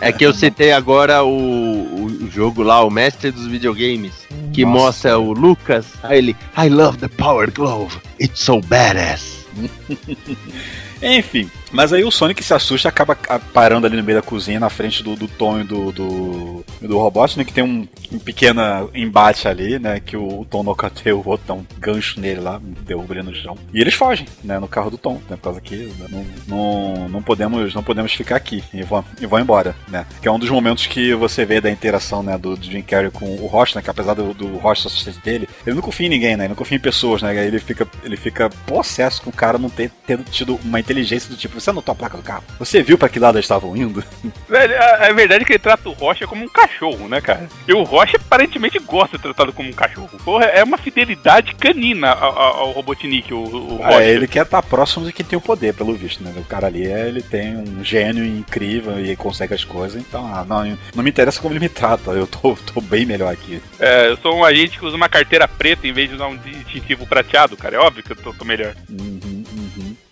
É 0.00 0.10
que 0.10 0.24
eu 0.24 0.32
citei 0.32 0.72
agora 0.72 1.22
o, 1.22 2.06
o 2.06 2.30
jogo 2.30 2.62
lá, 2.62 2.82
o 2.82 2.88
mestre 2.90 3.30
dos 3.30 3.46
videogames, 3.46 4.14
que 4.54 4.64
Nossa. 4.64 4.78
mostra 4.78 5.18
o 5.18 5.32
Lucas. 5.34 5.84
Aí 6.02 6.16
ele, 6.18 6.36
I 6.56 6.68
love 6.70 6.96
the 6.96 7.08
Power 7.08 7.50
Glove. 7.52 7.98
It's 8.18 8.40
so 8.40 8.60
badass. 8.62 9.44
Enfim, 11.02 11.50
Mas 11.72 11.92
aí 11.92 12.04
o 12.04 12.10
Sonic 12.10 12.42
se 12.42 12.52
assusta 12.52 12.88
acaba 12.88 13.14
ca- 13.14 13.38
parando 13.38 13.86
ali 13.86 13.96
no 13.96 14.02
meio 14.02 14.18
da 14.20 14.26
cozinha, 14.26 14.58
na 14.58 14.70
frente 14.70 15.02
do, 15.02 15.14
do 15.14 15.28
Tom 15.28 15.60
e 15.60 15.64
do, 15.64 15.92
do, 15.92 16.64
do 16.80 17.44
que 17.44 17.52
tem 17.52 17.62
um, 17.64 17.86
um 18.12 18.18
pequeno 18.18 18.60
embate 18.94 19.46
ali, 19.46 19.78
né? 19.78 20.00
Que 20.00 20.16
o, 20.16 20.44
Tom 20.48 20.62
nocauteia 20.62 21.16
o 21.16 21.26
outro, 21.26 21.46
dá 21.46 21.54
um 21.54 21.64
gancho 21.78 22.20
nele 22.20 22.40
lá, 22.40 22.60
derruba 22.86 23.14
ele 23.14 23.22
no 23.22 23.34
chão. 23.34 23.56
E 23.72 23.80
eles 23.80 23.94
fogem, 23.94 24.26
né? 24.42 24.58
No 24.58 24.66
carro 24.68 24.90
do 24.90 24.98
Tom, 24.98 25.14
né? 25.28 25.36
Por 25.36 25.42
causa 25.42 25.60
que 25.60 25.76
né, 25.76 26.06
não, 26.10 26.26
não, 26.48 27.08
não, 27.08 27.22
podemos, 27.22 27.74
não 27.74 27.82
podemos 27.82 28.12
ficar 28.12 28.36
aqui 28.36 28.64
e 28.74 28.82
vão, 28.82 29.04
e 29.20 29.26
vão 29.26 29.38
embora, 29.38 29.74
né? 29.88 30.06
Que 30.20 30.28
é 30.28 30.32
um 30.32 30.38
dos 30.38 30.50
momentos 30.50 30.86
que 30.86 31.14
você 31.14 31.44
vê 31.44 31.60
da 31.60 31.70
interação, 31.70 32.22
né? 32.22 32.36
Do, 32.36 32.56
do 32.56 32.64
Jim 32.64 32.82
Carrey 32.82 33.10
com 33.10 33.36
o 33.36 33.46
Rocha, 33.46 33.78
né? 33.78 33.82
Que 33.82 33.90
apesar 33.90 34.14
do, 34.14 34.34
do 34.34 34.56
Rocha 34.56 34.88
assistente 34.88 35.20
dele, 35.20 35.48
ele 35.66 35.76
não 35.76 35.82
confia 35.82 36.06
em 36.06 36.10
ninguém, 36.10 36.36
né? 36.36 36.44
Ele 36.44 36.50
não 36.50 36.56
confia 36.56 36.76
em 36.76 36.80
pessoas, 36.80 37.22
né? 37.22 37.46
Ele 37.46 37.58
fica, 37.58 37.86
ele 38.02 38.16
fica 38.16 38.50
possesso 38.66 39.22
com 39.22 39.30
o 39.30 39.32
cara 39.32 39.58
não 39.58 39.70
ter, 39.70 39.90
ter 40.06 40.18
tido 40.24 40.58
uma 40.64 40.80
inteligência 40.80 41.30
do 41.30 41.36
tipo, 41.36 41.59
você 41.60 41.70
anotou 41.70 41.92
a 41.92 41.96
placa 41.96 42.16
do 42.16 42.22
carro? 42.22 42.44
Você 42.58 42.82
viu 42.82 42.96
pra 42.98 43.08
que 43.08 43.18
lado 43.18 43.36
eles 43.36 43.44
estavam 43.44 43.76
indo? 43.76 44.02
Velho, 44.48 44.76
a, 44.76 45.06
a 45.08 45.12
verdade 45.12 45.42
é 45.42 45.46
que 45.46 45.52
ele 45.52 45.58
trata 45.58 45.88
o 45.88 45.92
Rocha 45.92 46.26
como 46.26 46.44
um 46.44 46.48
cachorro, 46.48 47.08
né, 47.08 47.20
cara? 47.20 47.48
E 47.66 47.72
o 47.72 47.82
Rocha 47.82 48.16
aparentemente 48.16 48.78
gosta 48.78 49.16
de 49.16 49.22
ser 49.22 49.28
tratado 49.28 49.52
como 49.52 49.68
um 49.68 49.72
cachorro. 49.72 50.10
Porra, 50.24 50.46
é 50.46 50.62
uma 50.64 50.78
fidelidade 50.78 51.54
canina 51.54 52.10
ao, 52.10 52.38
ao, 52.38 52.70
Robotnik, 52.72 53.32
o, 53.32 53.38
o 53.38 53.76
Rocha. 53.76 53.98
Ah, 53.98 54.04
ele 54.04 54.26
quer 54.26 54.44
estar 54.44 54.62
próximo 54.62 55.06
de 55.06 55.12
quem 55.12 55.24
tem 55.24 55.38
o 55.38 55.42
poder, 55.42 55.74
pelo 55.74 55.94
visto, 55.94 56.22
né? 56.22 56.32
O 56.36 56.44
cara 56.44 56.66
ali, 56.66 56.86
é- 56.86 57.08
ele 57.08 57.22
tem 57.22 57.56
um 57.56 57.84
gênio 57.84 58.24
incrível 58.24 59.04
e 59.04 59.14
consegue 59.16 59.54
as 59.54 59.64
coisas, 59.64 60.00
então, 60.00 60.26
ah, 60.26 60.44
não, 60.46 60.78
não 60.94 61.04
me 61.04 61.10
interessa 61.10 61.40
como 61.40 61.52
ele 61.52 61.60
me 61.60 61.68
trata, 61.68 62.10
eu 62.12 62.26
tô, 62.26 62.56
tô 62.72 62.80
bem 62.80 63.04
melhor 63.04 63.32
aqui. 63.32 63.60
É, 63.78 64.08
eu 64.08 64.16
sou 64.18 64.36
um 64.36 64.44
agente 64.44 64.78
que 64.78 64.84
usa 64.84 64.96
uma 64.96 65.08
carteira 65.08 65.46
preta 65.48 65.86
em 65.86 65.92
vez 65.92 66.08
de 66.08 66.14
usar 66.14 66.26
um 66.28 66.36
distintivo 66.36 67.06
prateado, 67.06 67.56
cara. 67.56 67.76
É 67.76 67.78
óbvio 67.78 68.02
que 68.02 68.12
eu 68.12 68.16
tô, 68.16 68.32
tô 68.32 68.44
melhor. 68.44 68.74
Uhum. 68.88 69.39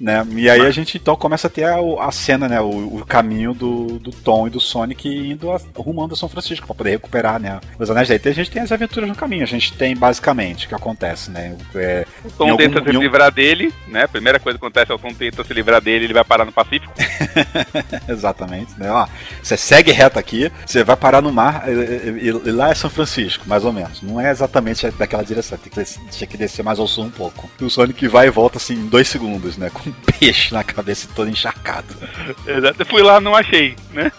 Né? 0.00 0.24
E 0.36 0.48
aí 0.48 0.60
a 0.60 0.70
gente 0.70 0.96
então 0.96 1.16
começa 1.16 1.48
a 1.48 1.50
ter 1.50 1.64
a, 1.64 1.76
a 2.00 2.12
cena, 2.12 2.48
né? 2.48 2.60
O, 2.60 2.98
o 2.98 3.04
caminho 3.04 3.52
do, 3.52 3.98
do 3.98 4.12
Tom 4.12 4.46
e 4.46 4.50
do 4.50 4.60
Sonic 4.60 5.08
indo 5.08 5.50
a, 5.50 5.60
rumando 5.74 6.14
a 6.14 6.16
São 6.16 6.28
Francisco 6.28 6.66
pra 6.66 6.74
poder 6.76 6.90
recuperar, 6.90 7.40
né? 7.40 7.58
Os 7.78 7.90
anéis 7.90 8.06
daí. 8.08 8.20
A 8.24 8.30
gente 8.30 8.48
tem 8.50 8.62
as 8.62 8.70
aventuras 8.70 9.08
no 9.08 9.14
caminho. 9.16 9.42
A 9.42 9.46
gente 9.46 9.72
tem 9.72 9.96
basicamente 9.96 10.66
o 10.66 10.68
que 10.68 10.74
acontece, 10.76 11.32
né? 11.32 11.56
É, 11.74 12.06
O 12.24 12.30
Tom 12.30 12.44
algum- 12.50 12.56
tenta 12.58 12.80
se 12.88 12.96
um- 12.96 13.00
livrar 13.00 13.32
dele, 13.32 13.74
né? 13.88 14.04
A 14.04 14.08
primeira 14.08 14.38
coisa 14.38 14.56
que 14.56 14.64
acontece 14.64 14.92
é 14.92 14.94
o 14.94 14.98
Tom 15.00 15.12
tenta 15.12 15.42
se 15.42 15.52
livrar 15.52 15.80
dele, 15.80 16.04
ele 16.04 16.12
vai 16.14 16.22
parar 16.24 16.44
no 16.44 16.52
Pacífico. 16.52 16.92
Exatamente, 18.08 18.72
né? 18.78 18.90
Ó, 18.90 19.06
você 19.42 19.56
segue 19.56 19.90
reto 19.92 20.18
aqui, 20.18 20.50
você 20.64 20.84
vai 20.84 20.96
parar 20.96 21.20
no 21.20 21.32
mar 21.32 21.64
e, 21.68 21.72
e- 21.72 22.26
e 22.28 22.50
lá 22.52 22.70
é 22.70 22.74
São 22.74 22.90
Francisco, 22.90 23.48
mais 23.48 23.64
ou 23.64 23.72
menos. 23.72 24.02
Não 24.02 24.20
é 24.20 24.30
exatamente 24.30 24.88
daquela 24.92 25.24
direção, 25.24 25.58
tem 25.58 25.72
que, 25.72 25.98
tinha 26.10 26.26
que 26.28 26.36
descer 26.36 26.62
mais 26.62 26.78
ao 26.78 26.86
sul 26.86 27.04
um 27.04 27.10
pouco. 27.10 27.48
E 27.60 27.64
o 27.64 27.70
Sonic 27.70 28.06
vai 28.08 28.28
e 28.28 28.30
volta 28.30 28.58
assim 28.58 28.74
em 28.74 28.86
dois 28.86 29.08
segundos, 29.08 29.56
né? 29.56 29.70
Com 29.70 29.87
um 29.88 29.92
peixe 30.18 30.52
na 30.52 30.64
cabeça 30.64 31.06
e 31.06 31.14
todo 31.14 31.30
encharcado. 31.30 31.94
Exato. 32.46 32.84
Fui 32.86 33.02
lá 33.02 33.20
não 33.20 33.34
achei, 33.34 33.76
né? 33.92 34.10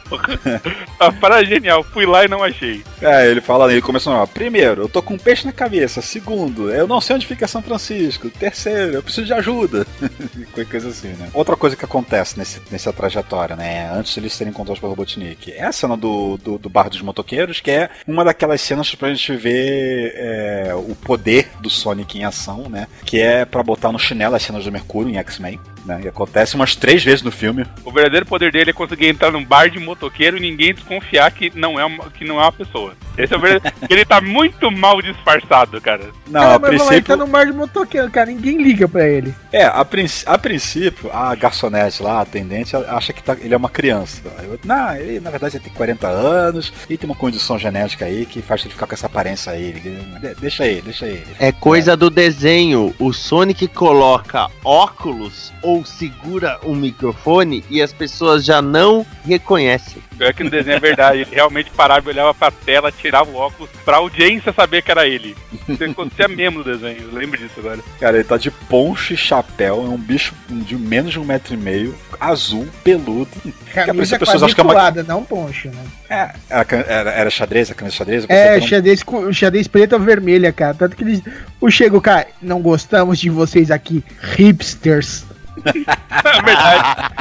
a 0.99 1.11
parada 1.13 1.43
é 1.43 1.45
genial, 1.45 1.83
fui 1.83 2.05
lá 2.05 2.25
e 2.25 2.27
não 2.27 2.43
achei. 2.43 2.83
É, 3.01 3.29
ele 3.29 3.41
fala, 3.41 3.71
ele 3.71 3.81
começa 3.81 4.21
a 4.21 4.27
primeiro, 4.27 4.83
eu 4.83 4.89
tô 4.89 5.01
com 5.01 5.13
um 5.13 5.17
peixe 5.17 5.45
na 5.45 5.51
cabeça. 5.51 6.01
Segundo, 6.01 6.71
eu 6.71 6.87
não 6.87 7.01
sei 7.01 7.15
onde 7.15 7.27
fica 7.27 7.47
São 7.47 7.61
Francisco. 7.61 8.29
Terceiro, 8.29 8.93
eu 8.93 9.03
preciso 9.03 9.27
de 9.27 9.33
ajuda. 9.33 9.85
Coisa 10.69 10.89
assim, 10.89 11.09
né? 11.09 11.29
Outra 11.33 11.55
coisa 11.55 11.75
que 11.75 11.85
acontece 11.85 12.37
nesse, 12.37 12.61
nessa 12.69 12.91
trajetória, 12.91 13.55
né? 13.55 13.89
Antes 13.91 14.13
de 14.13 14.19
eles 14.19 14.33
serem 14.33 14.51
encontrados 14.51 14.79
pelo 14.79 14.91
Robotnik, 14.91 15.51
é 15.51 15.63
a 15.63 15.71
cena 15.71 15.95
do, 15.95 16.37
do, 16.37 16.57
do 16.57 16.69
bar 16.69 16.89
dos 16.89 17.01
motoqueiros, 17.01 17.59
que 17.59 17.71
é 17.71 17.89
uma 18.07 18.23
daquelas 18.23 18.61
cenas 18.61 18.93
pra 18.95 19.13
gente 19.13 19.35
ver 19.35 20.13
é, 20.15 20.73
o 20.75 20.95
poder 20.95 21.49
do 21.59 21.69
Sonic 21.69 22.17
em 22.17 22.25
ação, 22.25 22.69
né? 22.69 22.87
Que 23.05 23.19
é 23.19 23.45
pra 23.45 23.63
botar 23.63 23.91
no 23.91 23.99
chinelo 23.99 24.35
as 24.35 24.43
cenas 24.43 24.65
do 24.65 24.71
Mercúrio 24.71 25.11
em 25.11 25.17
X-Men. 25.17 25.58
week. 25.67 25.78
Né? 25.89 26.01
E 26.03 26.07
acontece 26.07 26.55
umas 26.55 26.75
três 26.75 27.03
vezes 27.03 27.23
no 27.23 27.31
filme. 27.31 27.65
O 27.83 27.91
verdadeiro 27.91 28.25
poder 28.25 28.51
dele 28.51 28.69
é 28.69 28.73
conseguir 28.73 29.07
entrar 29.07 29.31
num 29.31 29.43
bar 29.43 29.69
de 29.69 29.79
motoqueiro 29.79 30.37
e 30.37 30.39
ninguém 30.39 30.73
desconfiar 30.73 31.31
que 31.31 31.51
não 31.55 31.79
é 31.79 31.83
uma, 31.85 32.09
que 32.11 32.23
não 32.23 32.39
é 32.39 32.43
uma 32.43 32.51
pessoa. 32.51 32.93
Esse 33.17 33.33
é 33.33 33.37
o 33.37 33.39
verdadeiro. 33.39 33.75
ele 33.89 34.05
tá 34.05 34.21
muito 34.21 34.69
mal 34.71 35.01
disfarçado, 35.01 35.81
cara. 35.81 36.11
Não, 36.27 36.39
cara, 36.41 36.55
a 36.55 36.59
mas 36.59 36.69
lá, 36.69 36.75
ele 36.75 36.77
princípio. 36.85 37.03
tá 37.03 37.17
no 37.17 37.27
mar 37.27 37.45
de 37.47 37.53
motoqueiro, 37.53 38.09
cara. 38.11 38.27
Ninguém 38.29 38.61
liga 38.61 38.87
pra 38.87 39.07
ele. 39.07 39.33
É, 39.51 39.65
a, 39.65 39.83
princ- 39.83 40.23
a 40.27 40.37
princípio, 40.37 41.09
a 41.11 41.33
garçonete 41.35 42.03
lá, 42.03 42.19
a 42.19 42.21
atendente, 42.21 42.75
acha 42.75 43.11
que 43.11 43.23
tá- 43.23 43.35
ele 43.41 43.53
é 43.53 43.57
uma 43.57 43.69
criança. 43.69 44.21
Eu, 44.43 44.59
não, 44.63 44.95
ele 44.95 45.19
na 45.19 45.31
verdade 45.31 45.57
ele 45.57 45.63
tem 45.63 45.73
40 45.73 46.07
anos 46.07 46.71
e 46.89 46.95
tem 46.97 47.09
uma 47.09 47.15
condição 47.15 47.57
genética 47.57 48.05
aí 48.05 48.25
que 48.25 48.41
faz 48.41 48.61
ele 48.61 48.69
ficar 48.73 48.85
com 48.85 48.93
essa 48.93 49.07
aparência 49.07 49.51
aí. 49.51 49.71
De- 49.73 50.35
Deixa 50.39 50.65
ele, 50.67 50.81
deixa 50.83 51.07
ele. 51.07 51.25
É 51.39 51.51
coisa 51.51 51.97
do 51.97 52.09
desenho. 52.09 52.93
O 52.99 53.11
Sonic 53.11 53.67
coloca 53.67 54.47
óculos 54.63 55.51
ou 55.61 55.78
segura 55.85 56.59
um 56.63 56.75
microfone 56.75 57.63
e 57.69 57.81
as 57.81 57.91
pessoas 57.93 58.45
já 58.45 58.61
não 58.61 59.05
reconhecem. 59.25 60.01
Pior 60.17 60.33
que 60.33 60.43
no 60.43 60.49
desenho 60.49 60.77
é 60.77 60.79
verdade, 60.79 61.19
ele 61.21 61.29
realmente 61.31 61.71
parava 61.71 62.09
e 62.09 62.13
olhava 62.13 62.33
pra 62.33 62.51
tela, 62.51 62.91
tirava 62.91 63.29
o 63.31 63.35
óculos 63.35 63.69
pra 63.85 63.97
audiência 63.97 64.51
saber 64.51 64.81
que 64.81 64.91
era 64.91 65.07
ele. 65.07 65.35
Isso 65.67 65.83
acontecia 65.83 66.27
mesmo 66.29 66.59
no 66.59 66.63
desenho, 66.63 67.03
eu 67.03 67.13
lembro 67.17 67.37
disso 67.37 67.53
agora. 67.59 67.79
Cara, 67.99 68.17
ele 68.17 68.23
tá 68.25 68.37
de 68.37 68.51
poncho 68.51 69.13
e 69.13 69.17
chapéu, 69.17 69.77
é 69.85 69.89
um 69.89 69.97
bicho 69.97 70.33
de 70.49 70.75
menos 70.75 71.13
de 71.13 71.19
um 71.19 71.23
metro 71.23 71.53
e 71.53 71.57
meio, 71.57 71.95
azul, 72.19 72.67
peludo. 72.83 73.29
Camisa 73.73 74.15
as 74.15 74.19
pessoas 74.19 74.43
acham 74.43 74.55
que 74.55 74.99
é 74.99 75.03
não 75.03 75.23
poncho, 75.23 75.69
né? 75.69 75.83
É, 76.09 76.33
era, 76.49 76.67
era, 76.87 77.11
era 77.11 77.29
xadrez, 77.29 77.71
a 77.71 77.73
camisa 77.75 77.95
xadrez? 77.95 78.25
É, 78.27 78.57
que 78.59 78.65
um- 78.65 78.67
xadrez, 78.67 79.03
com- 79.03 79.31
xadrez 79.31 79.67
preta 79.67 79.95
ou 79.95 80.01
vermelha, 80.01 80.51
cara. 80.51 80.73
Tanto 80.73 80.95
que 80.95 81.03
eles. 81.03 81.21
O 81.61 81.69
Chego, 81.69 82.01
cara, 82.01 82.27
não 82.41 82.61
gostamos 82.61 83.19
de 83.19 83.29
vocês 83.29 83.69
aqui, 83.71 84.03
hipsters. 84.21 85.23
É 85.65 86.41
verdade. 86.41 87.11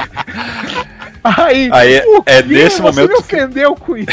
Aí, 1.23 1.69
Aí, 1.71 2.01
é 2.25 2.41
nesse 2.41 2.77
Você 2.77 2.81
momento 2.81 3.09
me 3.09 3.15
ofendeu 3.15 3.75
com 3.75 3.97
isso. 3.97 4.09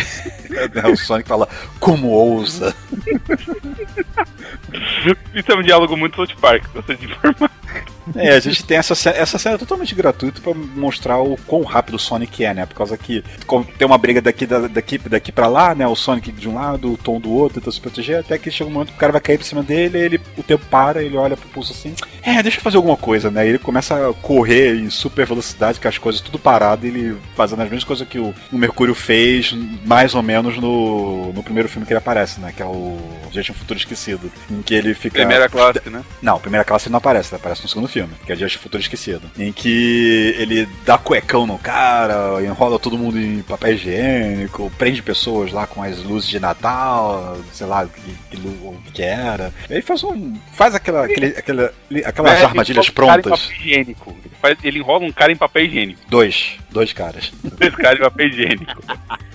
É, 0.75 0.89
o 0.89 0.97
Sonic 0.97 1.29
fala, 1.29 1.49
como 1.79 2.09
ousa? 2.09 2.75
Isso 5.35 5.53
é 5.53 5.55
um 5.55 5.63
diálogo 5.63 5.97
muito 5.97 6.17
South 6.17 6.37
Park, 6.41 6.65
gostaria 6.73 7.07
de 7.07 7.13
informar. 7.13 7.51
É, 8.15 8.31
a 8.37 8.41
gente 8.41 8.65
tem 8.65 8.77
essa 8.79 8.95
cena, 8.95 9.17
essa 9.17 9.39
cena 9.39 9.55
é 9.57 9.59
totalmente 9.59 9.95
gratuita 9.95 10.41
pra 10.41 10.55
mostrar 10.55 11.19
o 11.21 11.37
quão 11.47 11.63
rápido 11.63 11.95
o 11.97 11.99
Sonic 11.99 12.45
é, 12.45 12.55
né? 12.55 12.67
Por 12.67 12.75
causa 12.75 12.97
que 12.97 13.25
tem 13.79 13.87
uma 13.87 13.99
briga 13.99 14.21
daqui, 14.21 14.47
da- 14.47 14.69
daqui, 14.69 14.99
daqui 14.99 15.33
pra 15.33 15.47
lá, 15.49 15.75
né? 15.75 15.87
O 15.87 15.97
Sonic 15.97 16.31
de 16.33 16.49
um 16.49 16.55
lado, 16.55 16.93
o 16.93 16.97
Tom 16.97 17.19
do 17.19 17.31
outro, 17.31 17.61
tenta 17.61 17.71
se 17.73 17.81
proteger, 17.81 18.19
até 18.21 18.39
que 18.39 18.51
chega 18.51 18.71
um 18.71 18.73
momento 18.73 18.91
que 18.91 18.97
o 18.97 19.01
cara 19.01 19.13
vai 19.13 19.21
cair 19.21 19.39
por 19.39 19.45
cima 19.45 19.63
dele, 19.63 19.99
ele, 19.99 20.21
o 20.37 20.43
tempo 20.43 20.65
para, 20.71 21.03
ele 21.03 21.17
olha 21.17 21.37
pro 21.37 21.49
pulso 21.49 21.73
assim, 21.73 21.95
é, 22.23 22.43
deixa 22.43 22.59
eu 22.59 22.63
fazer 22.63 22.77
alguma 22.77 22.97
coisa, 22.97 23.31
né? 23.31 23.47
Ele 23.47 23.59
começa 23.59 24.11
a 24.11 24.13
correr 24.15 24.77
em 24.77 24.91
super 24.91 25.27
velocidade, 25.27 25.81
com 25.81 25.89
as 25.89 25.99
coisas 25.99 26.21
tudo 26.21 26.39
parado, 26.39 26.87
ele 26.87 27.17
fazendo 27.37 27.63
as 27.63 27.69
mesmas 27.69 27.85
coisas 27.85 28.07
que 28.07 28.19
o, 28.19 28.35
o 28.53 28.59
Mercúrio 28.59 28.95
fez, 28.95 29.53
mais 29.85 30.15
ou 30.15 30.23
menos 30.23 30.59
no, 30.59 31.33
no 31.33 31.43
primeiro 31.43 31.69
filme 31.69 31.87
que 31.87 31.93
ele 31.93 31.99
aparece, 31.99 32.41
né? 32.41 32.53
Que 32.55 32.63
é 32.63 32.67
o 32.67 32.99
Gente 33.33 33.53
um 33.53 33.55
Futuro 33.55 33.79
Esquecido, 33.79 34.31
em 34.51 34.63
que 34.63 34.75
ele 34.75 34.95
fica... 34.95 35.19
Primeira 35.19 35.49
classe, 35.49 35.81
né? 35.91 36.03
Não, 36.23 36.39
primeira 36.41 36.65
classe 36.65 36.87
ele 36.87 36.93
não 36.93 36.99
aparece, 36.99 37.31
ele 37.31 37.37
aparece 37.37 37.63
no 37.63 37.69
segundo 37.69 37.87
filme, 37.89 37.96
que 38.25 38.33
é 38.33 38.37
Dias 38.37 38.51
de 38.53 38.59
Futuro 38.59 38.81
Esquecido. 38.83 39.31
Em 39.39 39.53
que 39.53 40.35
ele 40.39 40.69
dá 40.85 40.99
cuecão 40.99 41.47
no 41.47 41.59
cara, 41.59 42.43
enrola 42.45 42.79
todo 42.79 42.99
mundo 42.99 43.19
em 43.19 43.43
papel 43.43 43.75
higiênico, 43.75 44.71
prende 44.79 45.03
pessoas 45.03 45.53
lá 45.53 45.67
com 45.67 45.83
as 45.83 46.03
luzes 46.03 46.29
de 46.29 46.39
Natal, 46.41 47.37
sei 47.53 47.67
lá 47.67 47.85
o 47.85 47.89
que, 47.89 48.01
que, 48.37 48.93
que 48.93 49.03
era. 49.03 49.53
Ele 49.71 49.83
faz 49.83 50.03
um. 50.05 50.35
faz 50.53 50.75
aquela, 50.75 51.05
aquele, 51.05 51.27
aquela, 51.29 51.73
aquelas 52.05 52.43
armadilhas 52.45 52.87
enrola 52.89 53.09
cara 53.09 53.19
em 53.19 53.23
prontas. 53.23 53.41
papel 53.47 53.57
higiênico. 53.61 54.11
Ele, 54.25 54.35
faz- 54.41 54.59
ele 54.65 54.79
enrola 54.79 55.05
um 55.05 55.13
cara 55.13 55.33
em 55.33 55.37
papel 55.37 55.65
higiênico. 55.65 56.01
Dois. 56.09 56.57
Dois 56.71 56.93
caras. 56.93 57.33
Dois 57.43 57.75
caras 57.77 57.99
em 57.99 58.03
papel 58.03 58.29
higiênico. 58.29 58.83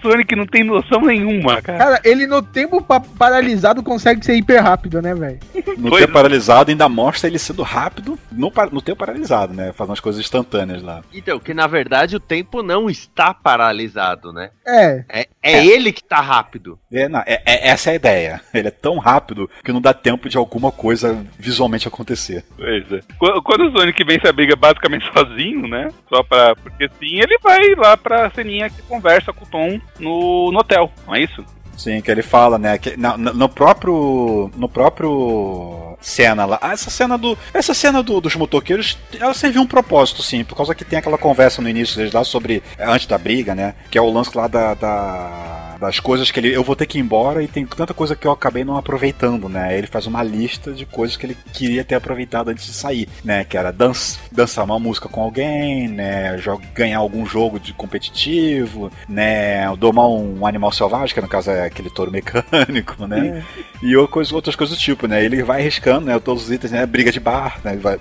Sonic 0.00 0.34
não 0.36 0.46
tem 0.46 0.62
noção 0.64 1.00
nenhuma, 1.02 1.60
cara. 1.60 1.78
Cara, 1.78 2.00
ele 2.04 2.26
no 2.26 2.40
tempo 2.42 2.80
pa- 2.80 3.00
paralisado 3.00 3.82
consegue 3.82 4.24
ser 4.24 4.36
hiper 4.36 4.62
rápido, 4.62 5.02
né, 5.02 5.14
velho? 5.14 5.38
No 5.76 5.90
Dois. 5.90 6.02
tempo 6.02 6.12
paralisado 6.12 6.70
ainda 6.70 6.88
mostra 6.88 7.28
ele 7.28 7.38
sendo 7.38 7.62
rápido 7.62 8.07
no, 8.30 8.50
pa- 8.50 8.66
no 8.70 8.80
tempo 8.80 8.98
paralisado, 9.00 9.52
né? 9.52 9.72
Fazendo 9.72 9.92
as 9.94 10.00
coisas 10.00 10.20
instantâneas 10.20 10.82
lá. 10.82 11.02
Então, 11.12 11.38
que 11.40 11.52
na 11.52 11.66
verdade 11.66 12.14
o 12.16 12.20
tempo 12.20 12.62
não 12.62 12.88
está 12.88 13.34
paralisado, 13.34 14.32
né? 14.32 14.50
É. 14.66 15.04
É, 15.08 15.28
é 15.42 15.66
ele 15.66 15.92
que 15.92 16.02
tá 16.04 16.20
rápido. 16.20 16.78
É, 16.92 17.08
não, 17.08 17.20
é- 17.20 17.42
é- 17.44 17.68
essa 17.68 17.90
é 17.90 17.92
a 17.92 17.96
ideia. 17.96 18.40
Ele 18.54 18.68
é 18.68 18.72
tão 18.72 18.98
rápido 18.98 19.50
que 19.64 19.72
não 19.72 19.80
dá 19.80 19.92
tempo 19.92 20.28
de 20.28 20.36
alguma 20.36 20.70
coisa 20.70 21.24
visualmente 21.38 21.88
acontecer. 21.88 22.44
Pois 22.56 22.92
é. 22.92 23.00
Qu- 23.18 23.42
Quando 23.42 23.68
o 23.68 23.72
Sonic 23.78 24.04
vence 24.04 24.28
a 24.28 24.32
briga 24.32 24.54
basicamente 24.56 25.04
sozinho, 25.12 25.66
né? 25.68 25.88
Só 26.08 26.22
pra. 26.22 26.54
Porque 26.56 26.88
sim, 26.98 27.18
ele 27.20 27.38
vai 27.42 27.74
lá 27.74 27.96
pra 27.96 28.30
ceninha 28.30 28.68
que 28.70 28.82
conversa 28.82 29.32
com 29.32 29.44
o 29.44 29.48
Tom 29.48 29.80
no, 29.98 30.52
no 30.52 30.58
hotel, 30.60 30.90
não 31.06 31.14
é 31.14 31.20
isso? 31.22 31.44
Sim, 31.76 32.00
que 32.00 32.10
ele 32.10 32.22
fala, 32.22 32.58
né? 32.58 32.76
Que 32.76 32.96
na- 32.96 33.16
no, 33.16 33.48
próprio. 33.48 34.50
No 34.56 34.68
próprio. 34.68 35.87
Cena 36.00 36.44
lá. 36.44 36.58
ah, 36.62 36.72
Essa 36.72 36.90
cena 36.90 37.18
do. 37.18 37.36
Essa 37.52 37.74
cena 37.74 38.02
do- 38.02 38.20
dos 38.20 38.36
motoqueiros, 38.36 38.96
ela 39.18 39.34
serviu 39.34 39.60
um 39.62 39.66
propósito, 39.66 40.22
sim, 40.22 40.44
por 40.44 40.54
causa 40.56 40.74
que 40.74 40.84
tem 40.84 40.98
aquela 40.98 41.18
conversa 41.18 41.60
no 41.60 41.68
início 41.68 41.96
deles 41.96 42.12
lá 42.12 42.22
sobre. 42.24 42.62
Antes 42.78 43.06
da 43.06 43.18
briga, 43.18 43.54
né? 43.54 43.74
Que 43.90 43.98
é 43.98 44.00
o 44.00 44.10
lance 44.10 44.36
lá 44.36 44.46
da. 44.46 44.74
da 44.74 45.67
das 45.80 46.00
coisas 46.00 46.30
que 46.30 46.40
ele. 46.40 46.54
Eu 46.54 46.64
vou 46.64 46.76
ter 46.76 46.86
que 46.86 46.98
ir 46.98 47.00
embora 47.00 47.42
e 47.42 47.48
tem 47.48 47.64
tanta 47.66 47.94
coisa 47.94 48.16
que 48.16 48.26
eu 48.26 48.32
acabei 48.32 48.64
não 48.64 48.76
aproveitando, 48.76 49.48
né? 49.48 49.76
Ele 49.76 49.86
faz 49.86 50.06
uma 50.06 50.22
lista 50.22 50.72
de 50.72 50.84
coisas 50.84 51.16
que 51.16 51.26
ele 51.26 51.36
queria 51.52 51.84
ter 51.84 51.94
aproveitado 51.94 52.48
antes 52.48 52.66
de 52.66 52.72
sair, 52.72 53.08
né? 53.24 53.44
Que 53.44 53.56
era 53.56 53.72
dan 53.72 53.92
dançar 54.30 54.64
uma 54.64 54.78
música 54.78 55.08
com 55.08 55.22
alguém, 55.22 55.88
né? 55.88 56.36
Ganhar 56.74 56.98
algum 56.98 57.24
jogo 57.24 57.58
de 57.58 57.72
competitivo, 57.72 58.90
né? 59.08 59.74
Domar 59.76 60.08
um 60.08 60.46
animal 60.46 60.72
selvagem, 60.72 61.14
que 61.14 61.20
no 61.20 61.28
caso 61.28 61.50
é 61.50 61.64
aquele 61.64 61.90
touro 61.90 62.10
mecânico, 62.10 63.06
né? 63.06 63.44
E 63.82 63.96
outras, 63.96 64.32
outras 64.32 64.56
coisas 64.56 64.76
do 64.76 64.80
tipo, 64.80 65.06
né? 65.06 65.24
Ele 65.24 65.42
vai 65.42 65.62
riscando, 65.62 66.06
né? 66.06 66.18
Todos 66.18 66.44
os 66.44 66.50
itens, 66.50 66.72
né? 66.72 66.84
Briga 66.84 67.12
de 67.12 67.20
bar, 67.20 67.60
né? 67.64 67.72
Ele 67.72 67.80
vai, 67.80 67.98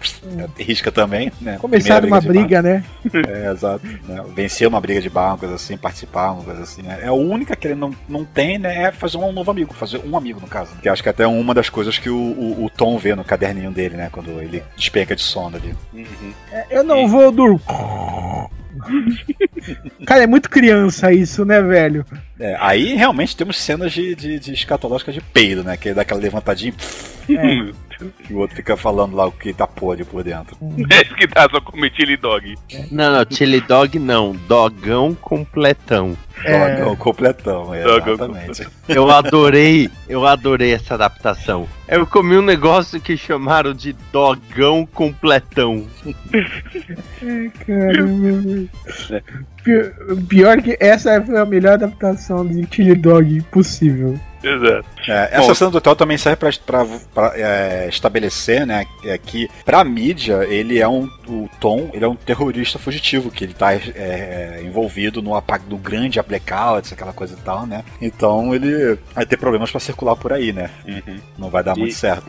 risca 0.58 0.92
também, 0.92 1.32
né? 1.40 1.58
Primeira 1.62 2.08
uma 2.08 2.22
bar. 2.22 2.28
briga, 2.28 2.62
né? 2.62 2.84
É, 3.28 3.52
exato. 3.52 3.86
Né? 4.08 4.24
Vencer 4.36 4.68
uma 4.68 4.82
briga 4.82 5.02
de 5.02 5.10
bar, 5.10 5.30
uma 5.30 5.38
coisa 5.38 5.56
assim, 5.56 5.78
participar, 5.78 6.32
uma 6.32 6.44
coisa 6.44 6.64
assim. 6.64 6.82
Né? 6.82 7.00
É 7.04 7.08
a 7.08 7.14
única 7.14 7.56
que 7.56 7.67
ele 7.68 7.76
não, 7.76 7.94
não 8.08 8.26
tem, 8.26 8.58
né? 8.58 8.84
É 8.84 8.92
fazer 8.92 9.18
um 9.18 9.32
novo 9.32 9.52
amigo, 9.52 9.74
fazer 9.74 10.02
um 10.06 10.18
amigo, 10.18 10.40
no 10.40 10.48
caso. 10.48 10.76
Que 10.82 10.90
acho 10.90 11.02
que 11.02 11.10
é 11.10 11.12
até 11.12 11.28
uma 11.28 11.54
das 11.54 11.70
coisas 11.70 11.98
que 11.98 12.10
o, 12.10 12.18
o, 12.18 12.66
o 12.66 12.70
Tom 12.70 12.98
vê 12.98 13.16
no 13.16 13.24
caderninho 13.24 13.72
dele, 13.72 13.96
né? 13.96 14.10
Quando 14.12 14.42
ele 14.42 14.64
despenca 14.76 15.16
de 15.16 15.22
sono 15.22 15.58
ali. 15.58 15.76
Uhum. 15.94 16.34
Eu 16.70 16.84
não 16.84 17.08
vou 17.08 17.32
dormir. 17.32 17.62
Cara, 20.06 20.24
é 20.24 20.28
muito 20.28 20.50
criança 20.50 21.12
isso, 21.12 21.44
né, 21.44 21.62
velho? 21.62 22.06
É, 22.40 22.56
aí 22.60 22.94
realmente 22.96 23.36
temos 23.36 23.58
cenas 23.58 23.92
de, 23.92 24.16
de, 24.16 24.40
de 24.40 24.54
escatológicas 24.54 25.14
de 25.14 25.22
peido, 25.22 25.64
né? 25.64 25.76
Que 25.78 25.90
ele 25.90 25.96
dá 25.96 26.04
aquela 26.04 26.20
levantadinha 26.20 26.74
É. 27.30 27.72
e 28.30 28.34
o 28.34 28.38
outro 28.38 28.56
fica 28.56 28.76
falando 28.76 29.16
lá 29.16 29.26
o 29.26 29.32
que 29.32 29.54
tá 29.54 29.68
podre 29.68 30.04
por 30.04 30.24
dentro. 30.24 30.58
É 30.90 31.02
isso 31.02 31.16
que 31.16 31.28
dá, 31.28 31.48
só 31.50 31.60
comer 31.60 31.92
chili 31.94 32.18
dog. 32.18 32.56
Não, 32.92 33.12
não, 33.12 33.26
chili 33.30 33.60
dog 33.62 34.00
não. 34.00 34.34
Dogão 34.48 35.14
completão. 35.14 36.18
É. 36.44 36.76
Dogão 36.78 36.96
completão, 36.96 37.74
é, 37.74 37.84
Dogão 37.84 38.14
exatamente. 38.14 38.68
Eu 38.88 39.12
adorei, 39.12 39.90
eu 40.08 40.26
adorei 40.26 40.74
essa 40.74 40.94
adaptação. 40.94 41.68
Eu 41.88 42.06
comi 42.06 42.38
um 42.38 42.42
negócio 42.42 43.00
que 43.02 43.18
chamaram 43.18 43.74
de 43.74 43.94
dogão 44.12 44.86
completão. 44.86 45.88
Caramba. 47.66 48.70
Pior, 49.64 49.94
pior 50.28 50.62
que 50.62 50.78
essa 50.80 51.22
foi 51.22 51.38
a 51.38 51.46
melhor 51.46 51.74
adaptação 51.74 52.46
de 52.46 52.68
Chili 52.72 52.96
Dog 52.96 53.42
possível. 53.52 54.20
Exato. 54.44 54.88
É, 55.08 55.30
essa 55.32 55.48
Bom. 55.48 55.56
cena 55.56 55.72
do 55.72 55.78
hotel 55.78 55.96
também 55.96 56.18
serve 56.18 56.38
pra, 56.38 56.52
pra- 56.66 56.86
pra, 57.14 57.32
é, 57.36 57.88
estabelecer, 57.90 58.66
né, 58.66 58.86
é 59.06 59.18
que 59.18 59.50
pra 59.66 59.84
mídia 59.84 60.44
ele 60.50 60.80
é 60.80 60.88
um, 60.88 61.10
o 61.28 61.50
Tom, 61.60 61.90
ele 61.94 62.04
é 62.04 62.08
um 62.08 62.16
terrorista 62.16 62.78
fugitivo, 62.78 63.32
que 63.32 63.44
ele 63.44 63.54
tá 63.54 63.74
é, 63.74 64.62
envolvido 64.64 65.22
no, 65.22 65.32
no 65.70 65.78
grande 65.78 66.22
blackout, 66.22 66.94
aquela 66.94 67.14
coisa 67.14 67.36
e 67.36 67.42
tal, 67.44 67.66
né, 67.66 67.84
então 68.02 68.54
ele 68.54 68.98
vai 69.16 69.26
ter 69.26 69.38
problemas 69.38 69.72
pra 69.72 69.80
circular 69.80 70.16
por 70.16 70.34
aí, 70.34 70.52
né, 70.52 70.70
Uhum. 70.88 71.18
não 71.38 71.50
vai 71.50 71.64
dar 71.64 71.76
E- 71.78 71.80
muito 71.80 71.96
certo. 71.96 72.28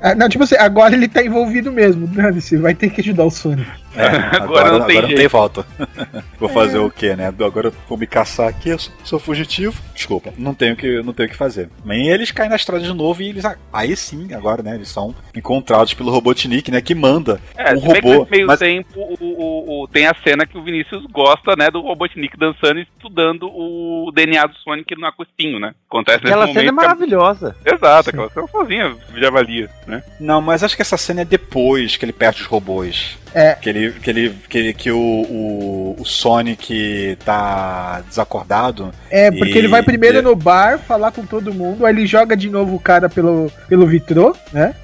Ah, 0.00 0.14
não, 0.14 0.28
tipo 0.28 0.44
assim, 0.44 0.56
agora 0.56 0.94
ele 0.94 1.08
tá 1.08 1.22
envolvido 1.24 1.70
mesmo. 1.72 2.06
Dane-se, 2.06 2.56
vai 2.56 2.74
ter 2.74 2.90
que 2.90 3.00
ajudar 3.00 3.24
o 3.24 3.30
Sonic. 3.30 3.68
É, 3.94 4.06
Agora 4.42 4.78
não 4.78 4.86
tem 4.86 5.06
jeito. 5.06 5.28
volta. 5.30 5.64
vou 6.38 6.48
fazer 6.48 6.78
o 6.78 6.90
quê, 6.90 7.14
né, 7.14 7.26
agora 7.26 7.68
eu 7.68 7.74
vou 7.88 7.96
me 7.98 8.06
caçar 8.06 8.48
aqui, 8.48 8.70
eu 8.70 8.78
sou, 8.78 8.92
sou 9.04 9.18
fugitivo, 9.18 9.80
desculpa, 9.94 10.32
não 10.36 10.54
tenho 10.54 10.74
que, 10.76 11.02
não 11.02 11.12
tenho 11.12 11.28
o 11.28 11.30
que 11.32 11.36
fazer. 11.36 11.68
Mas 11.84 11.98
eles 12.14 12.30
caem 12.30 12.50
na 12.50 12.56
estrada 12.56 12.82
de 12.84 12.92
novo 12.92 13.22
e 13.22 13.28
eles, 13.28 13.44
aí 13.72 13.96
sim, 13.96 14.32
agora, 14.34 14.62
né, 14.62 14.74
eles 14.74 14.88
são 14.88 15.14
encontrados 15.34 15.94
pelo 15.94 16.10
Robotnik, 16.10 16.70
né, 16.70 16.80
que 16.80 16.94
manda 16.94 17.40
É, 17.56 17.74
um 17.74 17.78
robô, 17.78 18.26
meio 18.30 18.46
mas 18.46 18.58
tempo 18.58 19.00
o, 19.00 19.16
o- 19.20 19.82
o- 19.84 19.88
tem 19.88 20.06
a 20.06 20.14
cena 20.22 20.46
que 20.46 20.56
o 20.58 20.62
Vinícius 20.62 21.04
gosta, 21.06 21.54
né, 21.56 21.70
do 21.70 21.80
Robotnik 21.80 22.36
dançando 22.38 22.80
e 22.80 22.82
estudando 22.96 23.46
o 23.48 24.10
DNA 24.14 24.46
do 24.46 24.54
Sonic 24.56 24.94
no 24.98 25.06
Aquespinho, 25.06 25.58
né? 25.58 25.74
Acontece 25.88 26.18
Aquela 26.18 26.46
nesse 26.46 26.58
cena 26.58 26.68
é 26.68 26.72
momento. 26.72 26.80
que 26.80 26.86
maravilhosa. 26.88 27.56
Exato, 27.64 28.10
aquela 28.10 28.30
cena 28.30 28.46
sozinha 28.48 28.96
já 29.16 29.30
valia, 29.30 29.68
né? 29.86 30.02
Não, 30.20 30.40
mas 30.40 30.62
acho 30.62 30.76
que 30.76 30.82
essa 30.82 30.96
cena 30.96 31.22
é 31.22 31.24
depois 31.24 31.96
que 31.96 32.04
ele 32.04 32.12
perde 32.12 32.40
os 32.42 32.46
robôs. 32.46 33.18
É. 33.34 33.54
Que 33.54 33.70
ele. 33.70 33.92
Que, 33.92 34.10
ele, 34.10 34.34
que, 34.46 34.58
ele- 34.58 34.74
que 34.74 34.90
o, 34.90 34.98
o, 34.98 35.96
o 35.98 36.04
Sonic 36.04 37.16
tá 37.24 38.02
desacordado. 38.06 38.92
É, 39.10 39.30
porque 39.30 39.54
E- 39.54 39.58
ele 39.58 39.68
vai 39.68 39.82
primeiro 39.82 40.18
e- 40.18 40.22
no 40.22 40.36
bar 40.36 40.78
falar 40.78 41.12
com 41.12 41.24
todo 41.24 41.52
mundo, 41.54 41.86
aí 41.86 41.94
ele 41.94 42.01
joga 42.06 42.36
de 42.36 42.48
novo 42.50 42.74
o 42.76 42.80
cara 42.80 43.08
pelo, 43.08 43.50
pelo 43.68 43.86
vitrô, 43.86 44.36
né? 44.52 44.74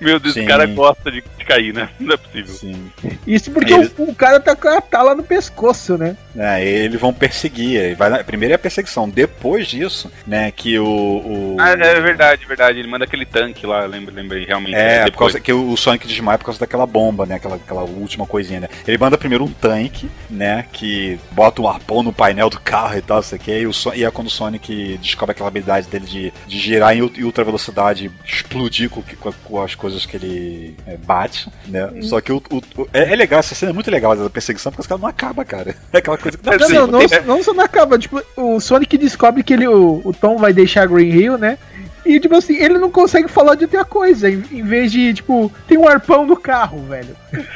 Meu 0.00 0.18
Deus, 0.20 0.34
Sim. 0.34 0.40
esse 0.40 0.48
cara 0.48 0.66
gosta 0.66 1.10
de, 1.10 1.22
de 1.38 1.44
cair, 1.44 1.72
né? 1.72 1.88
Não 1.98 2.14
é 2.14 2.16
possível. 2.16 2.52
Assim, 2.54 2.92
Isso 3.26 3.50
porque 3.50 3.72
Eles- 3.72 3.92
o, 3.96 4.10
o 4.10 4.14
cara 4.14 4.38
tá 4.38 4.54
com 4.54 4.68
a 4.68 4.80
tala 4.80 5.14
no 5.14 5.22
pescoço, 5.22 5.96
né? 5.96 6.16
né, 6.34 6.64
eles 6.66 7.00
vão 7.00 7.12
perseguir. 7.12 7.76
ele 7.80 7.94
Vai, 7.94 8.22
primeiro 8.24 8.52
é 8.52 8.56
a 8.56 8.58
perseguição. 8.58 9.08
Depois 9.08 9.66
disso, 9.66 10.10
né, 10.26 10.50
que 10.50 10.78
o. 10.78 10.84
o 10.86 11.56
Ah, 11.58 11.70
é 11.72 12.00
verdade, 12.00 12.44
verdade. 12.46 12.78
Ele 12.78 12.88
manda 12.88 13.04
aquele 13.04 13.24
tanque 13.24 13.66
lá, 13.66 13.84
lembra, 13.86 14.14
lembrei 14.14 14.44
realmente. 14.44 14.74
É, 14.74 15.00
por 15.00 15.04
depois. 15.10 15.32
causa 15.32 15.40
que 15.40 15.52
o 15.52 15.76
Sonic 15.76 16.06
desmaia 16.06 16.38
por 16.38 16.44
causa 16.46 16.60
daquela 16.60 16.86
bomba, 16.86 17.24
né? 17.24 17.36
Aquela, 17.36 17.56
aquela 17.56 17.82
última 17.82 18.26
coisinha, 18.26 18.60
né? 18.60 18.68
Ele 18.86 18.98
manda 18.98 19.16
primeiro 19.16 19.44
um 19.44 19.52
tanque, 19.52 20.10
né? 20.28 20.66
Que 20.72 21.18
bota 21.30 21.62
um 21.62 21.68
arpão 21.68 22.02
no 22.02 22.12
painel 22.12 22.50
do 22.50 22.60
carro 22.60 22.96
e 22.98 23.02
tal, 23.02 23.20
isso 23.20 23.34
aqui. 23.34 23.50
E, 23.52 23.66
o 23.66 23.72
e 23.94 24.04
é 24.04 24.10
quando 24.10 24.26
o 24.26 24.30
Sonic 24.30 24.98
descobre 25.00 25.32
aquela 25.32 25.48
habilidade 25.48 25.86
dele 25.88 26.06
de, 26.06 26.32
de 26.46 26.58
girar 26.62 26.96
em 26.96 27.02
ult- 27.02 27.18
em 27.20 27.24
ultra 27.24 27.44
velocidade, 27.44 28.10
explodir 28.24 28.88
com, 28.88 29.02
com, 29.02 29.32
com 29.32 29.62
as 29.62 29.74
coisas 29.74 30.06
que 30.06 30.16
ele 30.16 30.76
é, 30.86 30.96
bate, 30.96 31.48
né? 31.66 31.90
Só 32.02 32.20
que 32.20 32.32
o, 32.32 32.42
o- 32.50 32.82
o- 32.82 32.88
é, 32.92 33.12
é 33.12 33.16
legal, 33.16 33.40
essa 33.40 33.54
cena 33.54 33.70
é 33.70 33.74
muito 33.74 33.90
legal 33.90 34.16
da 34.16 34.30
perseguição, 34.30 34.70
porque 34.72 34.80
os 34.82 34.86
caras 34.86 35.00
não 35.02 35.08
acaba, 35.08 35.44
cara. 35.44 35.74
É 35.92 35.98
aquela 35.98 36.16
coisa 36.18 36.38
que 36.38 36.44
não 36.46 36.52
é 36.52 36.56
Não, 36.56 36.62
possível. 36.66 36.86
não, 36.86 37.00
não, 37.00 37.36
não 37.36 37.42
só 37.42 37.52
não 37.54 37.64
acaba. 37.64 37.98
Tipo, 37.98 38.22
o 38.36 38.60
Sonic 38.60 38.96
descobre 38.96 39.42
que 39.42 39.52
ele, 39.52 39.66
o, 39.66 40.00
o 40.04 40.12
Tom 40.12 40.38
vai 40.38 40.52
deixar 40.52 40.86
Green 40.86 41.10
Hill, 41.10 41.36
né? 41.38 41.58
E, 42.04 42.18
tipo 42.18 42.34
assim, 42.34 42.56
ele 42.56 42.78
não 42.78 42.90
consegue 42.90 43.28
falar 43.28 43.54
de 43.54 43.64
outra 43.64 43.84
coisa. 43.84 44.28
Em, 44.28 44.42
em 44.50 44.62
vez 44.62 44.90
de, 44.90 45.14
tipo, 45.14 45.52
tem 45.68 45.78
um 45.78 45.86
arpão 45.86 46.26
no 46.26 46.36
carro, 46.36 46.82
velho. 46.88 47.14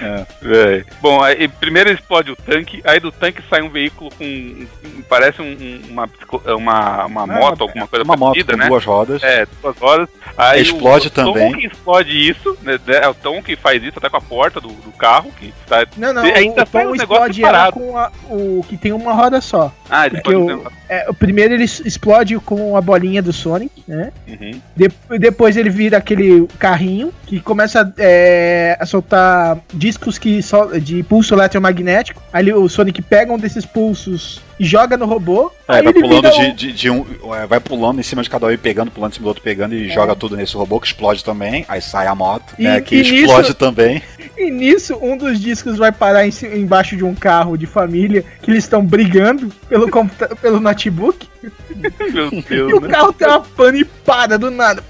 É. 0.00 0.84
Bom, 1.00 1.22
aí 1.22 1.46
primeiro 1.48 1.90
explode 1.92 2.30
o 2.30 2.36
tanque, 2.36 2.80
aí 2.84 2.98
do 3.00 3.12
tanque 3.12 3.42
sai 3.48 3.62
um 3.62 3.68
veículo 3.70 4.10
com. 4.16 4.24
um- 4.24 4.66
parece 5.08 5.40
um- 5.42 5.44
um- 5.44 5.82
uma, 5.92 6.08
uma, 6.56 7.04
uma 7.06 7.22
É, 7.36 7.40
moto, 7.40 7.60
alguma 7.62 7.86
coisa 7.86 8.04
Uma 8.04 8.16
moto 8.16 8.30
parecida, 8.30 8.52
com 8.54 8.58
né? 8.58 8.68
duas 8.68 8.84
rodas. 8.84 9.22
É, 9.22 9.46
duas 9.62 9.80
horas. 9.82 10.08
Aí 10.36 10.62
Explode 10.62 11.06
o, 11.06 11.08
o 11.08 11.10
também. 11.10 11.52
Tom 11.52 11.58
que 11.58 11.66
explode 11.66 12.10
isso, 12.30 12.58
né? 12.62 12.78
É 12.86 13.08
o 13.08 13.14
Tom 13.14 13.42
que 13.42 13.54
faz 13.56 13.82
isso 13.82 13.98
até 13.98 14.08
com 14.08 14.16
a 14.16 14.20
porta 14.20 14.60
do, 14.60 14.68
do 14.68 14.92
carro, 14.92 15.30
que 15.38 15.52
tá. 15.66 15.86
Não, 15.96 16.12
não, 16.12 16.24
E 16.26 16.32
ainda 16.32 16.62
o 16.62 16.66
Tom 16.66 16.86
um 16.86 16.94
explode 16.94 17.44
ela 17.44 17.70
com 17.72 17.96
a, 17.96 18.10
o 18.28 18.64
que 18.68 18.76
tem 18.76 18.92
uma 18.92 19.12
roda 19.12 19.40
só. 19.40 19.72
Ah, 19.90 20.08
Porque 20.10 20.30
explode 20.32 20.52
o, 20.54 20.72
é, 20.88 21.06
o 21.10 21.14
primeiro 21.14 21.54
ele 21.54 21.64
explode 21.64 22.36
com 22.40 22.76
a 22.76 22.80
bolinha 22.80 23.22
do 23.22 23.32
Sonic, 23.32 23.84
né? 23.86 24.12
Uhum. 24.26 24.60
De- 24.74 25.18
depois 25.18 25.56
ele 25.56 25.70
vira 25.70 25.98
aquele 25.98 26.46
carrinho 26.58 27.12
que 27.26 27.40
começa 27.40 27.92
é, 27.98 28.76
a 28.80 28.86
soltar 28.86 29.58
discos 29.84 30.16
que 30.18 30.42
sol- 30.42 30.78
de 30.80 31.02
pulso 31.02 31.34
eletromagnético. 31.34 32.22
Aí 32.32 32.50
o 32.52 32.68
Sonic 32.68 33.02
pega 33.02 33.32
um 33.32 33.38
desses 33.38 33.66
pulsos 33.66 34.40
e 34.58 34.64
joga 34.64 34.96
no 34.96 35.04
robô. 35.04 35.52
É, 35.68 35.74
aí 35.76 35.82
vai 35.82 35.92
ele 35.92 36.00
pulando 36.00 36.30
de, 36.30 36.40
um- 36.40 36.54
de, 36.54 36.72
de 36.72 36.90
um. 36.90 37.04
é, 37.34 37.46
Vai 37.46 37.60
pulando 37.60 38.00
em 38.00 38.02
cima 38.02 38.22
de 38.22 38.30
cada 38.30 38.46
um 38.46 38.50
e 38.50 38.56
pegando, 38.56 38.90
pulando 38.90 39.12
em 39.12 39.14
cima 39.14 39.24
do 39.24 39.28
outro, 39.28 39.42
pegando 39.42 39.74
e 39.74 39.88
joga 39.90 40.16
tudo 40.16 40.36
nesse 40.36 40.56
robô 40.56 40.80
que 40.80 40.86
explode 40.86 41.22
também. 41.22 41.64
Aí 41.68 41.82
sai 41.82 42.06
a 42.06 42.14
moto, 42.14 42.54
E- 42.58 42.62
né? 42.64 42.80
Que 42.80 42.96
e 42.96 43.00
explode 43.20 43.42
nisso- 43.48 43.54
também. 43.54 44.02
E 44.36 44.50
nisso, 44.50 44.98
um 45.00 45.16
dos 45.16 45.38
discos 45.38 45.76
vai 45.76 45.92
parar 45.92 46.26
em 46.26 46.30
embaixo 46.54 46.96
de 46.96 47.04
um 47.04 47.14
carro 47.14 47.56
de 47.56 47.66
família 47.66 48.24
que 48.42 48.50
eles 48.50 48.64
estão 48.64 48.84
brigando 48.84 49.48
pelo, 49.68 49.86
pelo 50.40 50.60
notebook. 50.60 51.28
Meu 52.12 52.28
E 52.32 52.42
Deus, 52.42 52.72
o 52.72 52.80
né? 52.80 52.88
carro 52.88 53.12
tem 53.12 53.28
uma 53.28 53.40
pane 53.40 53.80
e 53.80 53.84
para 53.84 54.38
do 54.38 54.50
nada. 54.50 54.82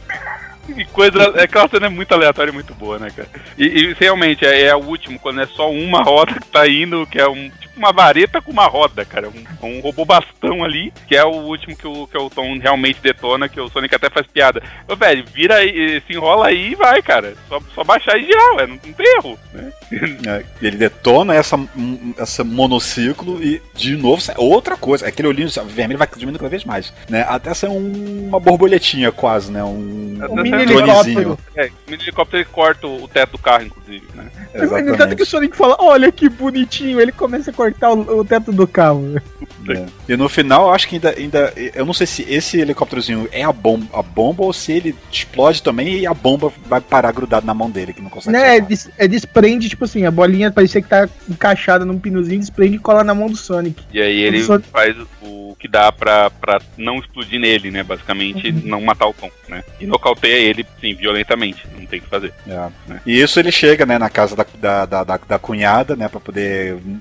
Que 0.67 0.85
coisa. 0.87 1.19
É 1.37 1.43
aquela 1.43 1.69
cena 1.69 1.87
é 1.87 1.89
muito 1.89 2.13
aleatória 2.13 2.51
e 2.51 2.55
muito 2.55 2.75
boa, 2.75 2.99
né, 2.99 3.11
cara? 3.15 3.29
E, 3.59 3.65
e 3.65 3.93
realmente 3.95 4.45
é, 4.45 4.63
é 4.63 4.75
o 4.75 4.85
último, 4.85 5.19
quando 5.19 5.41
é 5.41 5.47
só 5.47 5.71
uma 5.71 6.03
roda 6.03 6.35
que 6.35 6.49
tá 6.49 6.67
indo, 6.69 7.07
que 7.07 7.19
é 7.19 7.29
um 7.29 7.51
uma 7.77 7.93
vareta 7.93 8.41
com 8.41 8.51
uma 8.53 8.67
roda, 8.67 9.05
cara. 9.05 9.29
Um, 9.29 9.67
um 9.67 9.81
robô 9.81 10.05
bastão 10.05 10.63
ali, 10.65 10.93
que 11.07 11.17
é 11.17 11.25
o 11.25 11.31
último 11.31 11.77
que 11.77 11.87
o, 11.87 12.07
que 12.07 12.17
o 12.17 12.31
Tom 12.31 12.59
realmente 12.59 13.01
detona, 13.03 13.49
que 13.49 13.61
o 13.61 13.69
Sonic 13.69 13.95
até 13.95 14.09
faz 14.11 14.27
piada. 14.27 14.63
Ô, 14.89 14.97
velho, 14.97 15.25
vira 15.33 15.57
aí, 15.57 16.03
se 16.07 16.13
enrola 16.13 16.49
aí 16.49 16.73
e 16.73 16.75
vai, 16.75 17.03
cara. 17.03 17.35
Só, 17.49 17.61
só 17.75 17.85
baixar 17.85 18.17
e 18.19 18.25
girar, 18.25 18.55
ué, 18.57 18.67
não, 18.67 18.75
não 18.85 18.93
tem 18.93 19.07
erro, 19.19 19.39
né? 19.53 19.73
É, 20.27 20.45
ele 20.61 20.77
detona 20.77 21.35
essa, 21.35 21.57
um, 21.57 22.15
essa 22.19 22.43
monociclo 22.43 23.43
e, 23.43 23.61
de 23.75 23.97
novo, 23.97 24.21
sai 24.21 24.35
outra 24.39 24.77
coisa. 24.77 25.07
Aquele 25.07 25.29
olhinho 25.29 25.49
vermelho 25.67 25.99
vai 25.99 26.09
diminuindo 26.09 26.39
cada 26.39 26.49
vez 26.49 26.65
mais. 26.65 26.93
Né? 27.09 27.25
Até 27.29 27.53
ser 27.55 27.69
um- 27.69 28.29
uma 28.29 28.41
borboletinha 28.41 29.13
quase, 29.13 29.53
né? 29.53 29.63
Um, 29.63 30.19
Um 30.31 30.37
mini 30.43 30.65
dronezinho. 30.67 31.19
helicóptero. 31.21 31.39
É, 31.57 31.67
o 31.67 31.91
mini 31.91 32.03
helicóptero 32.03 32.39
ele 32.43 32.49
corta 32.51 32.87
o, 32.87 33.07
teto 33.07 33.33
do 33.33 33.39
carro, 33.39 33.65
inclusive, 33.65 34.07
né? 34.15 34.31
Tanto 34.53 34.69
que 34.69 34.75
o 34.75 34.79
Exatamente. 34.95 35.25
Sonic 35.27 35.57
fala, 35.57 35.77
olha 35.79 36.11
que 36.11 36.29
bonitinho. 36.29 37.01
Ele 37.01 37.13
começa 37.13 37.51
a 37.51 37.55
cortar 37.55 37.64
o, 37.93 38.21
o 38.21 38.25
teto 38.25 38.53
do 38.53 38.67
carro. 38.67 39.21
É. 39.69 39.87
E 40.09 40.17
no 40.17 40.29
final, 40.29 40.67
eu 40.69 40.75
acho 40.75 40.89
que 40.89 40.97
ainda, 40.97 41.11
ainda. 41.17 41.53
Eu 41.75 41.87
não 41.87 41.93
sei 41.95 42.07
se 42.07 42.23
esse 42.29 42.59
helicópterozinho 42.61 43.29
é 43.33 43.43
a 43.43 43.53
bomba, 43.53 43.87
a 43.99 44.03
bomba 44.03 44.43
ou 44.45 44.53
se 44.53 44.73
ele 44.73 44.95
explode 45.11 45.63
também 45.63 45.99
e 45.99 46.07
a 46.07 46.13
bomba 46.15 46.53
vai 46.67 46.81
parar 46.81 47.13
grudado 47.13 47.47
na 47.47 47.55
mão 47.55 47.71
dele, 47.71 47.93
que 47.93 48.03
não 48.03 48.11
consegue. 48.11 48.37
Né, 48.37 48.57
é, 48.57 48.61
des- 48.61 48.91
é 48.99 49.09
desprende, 49.09 49.69
tipo 49.69 49.85
assim, 49.85 50.05
a 50.05 50.11
bolinha 50.11 50.51
parecia 50.51 50.83
que 50.83 50.89
tá 50.89 51.09
encaixada 51.29 51.85
num 51.85 51.99
pinozinho, 51.99 52.41
desprende 52.41 52.77
e 52.77 52.79
cola 52.79 53.03
na 53.05 53.15
mão 53.15 53.29
do 53.29 53.37
Sonic. 53.37 53.83
E 53.93 54.01
aí 54.01 54.21
ele 54.21 54.41
O 54.41 54.45
Sonic- 54.45 54.69
faz 54.71 54.97
o 55.23 55.57
que 55.59 55.69
dá 55.69 55.91
pra, 55.91 56.29
pra 56.31 56.61
não 56.77 56.99
explodir 56.99 57.41
nele, 57.41 57.71
né? 57.71 57.83
Basicamente, 57.83 58.53
não 58.53 58.81
matar 58.83 59.07
o 59.07 59.15
Tom, 59.15 59.31
né? 59.49 59.63
E 59.81 59.87
nocauteia 59.87 60.37
ele, 60.37 60.67
sim, 60.81 60.95
violentamente. 60.95 61.67
Não 61.79 61.87
tem 61.87 62.01
o 62.01 62.03
que 62.03 62.09
fazer. 62.09 62.33
É. 62.47 62.69
E 63.07 63.19
isso 63.21 63.39
ele 63.41 63.51
chega, 63.51 63.87
né, 63.87 63.99
na 63.99 64.11
casa 64.11 64.37
da, 64.37 64.45
da, 64.61 64.85
da, 64.87 65.05
da- 65.05 65.21
da 65.27 65.39
cunhada, 65.39 65.97
né, 65.97 66.09
pra 66.09 66.21
poder 66.21 66.75
hum, 66.75 66.99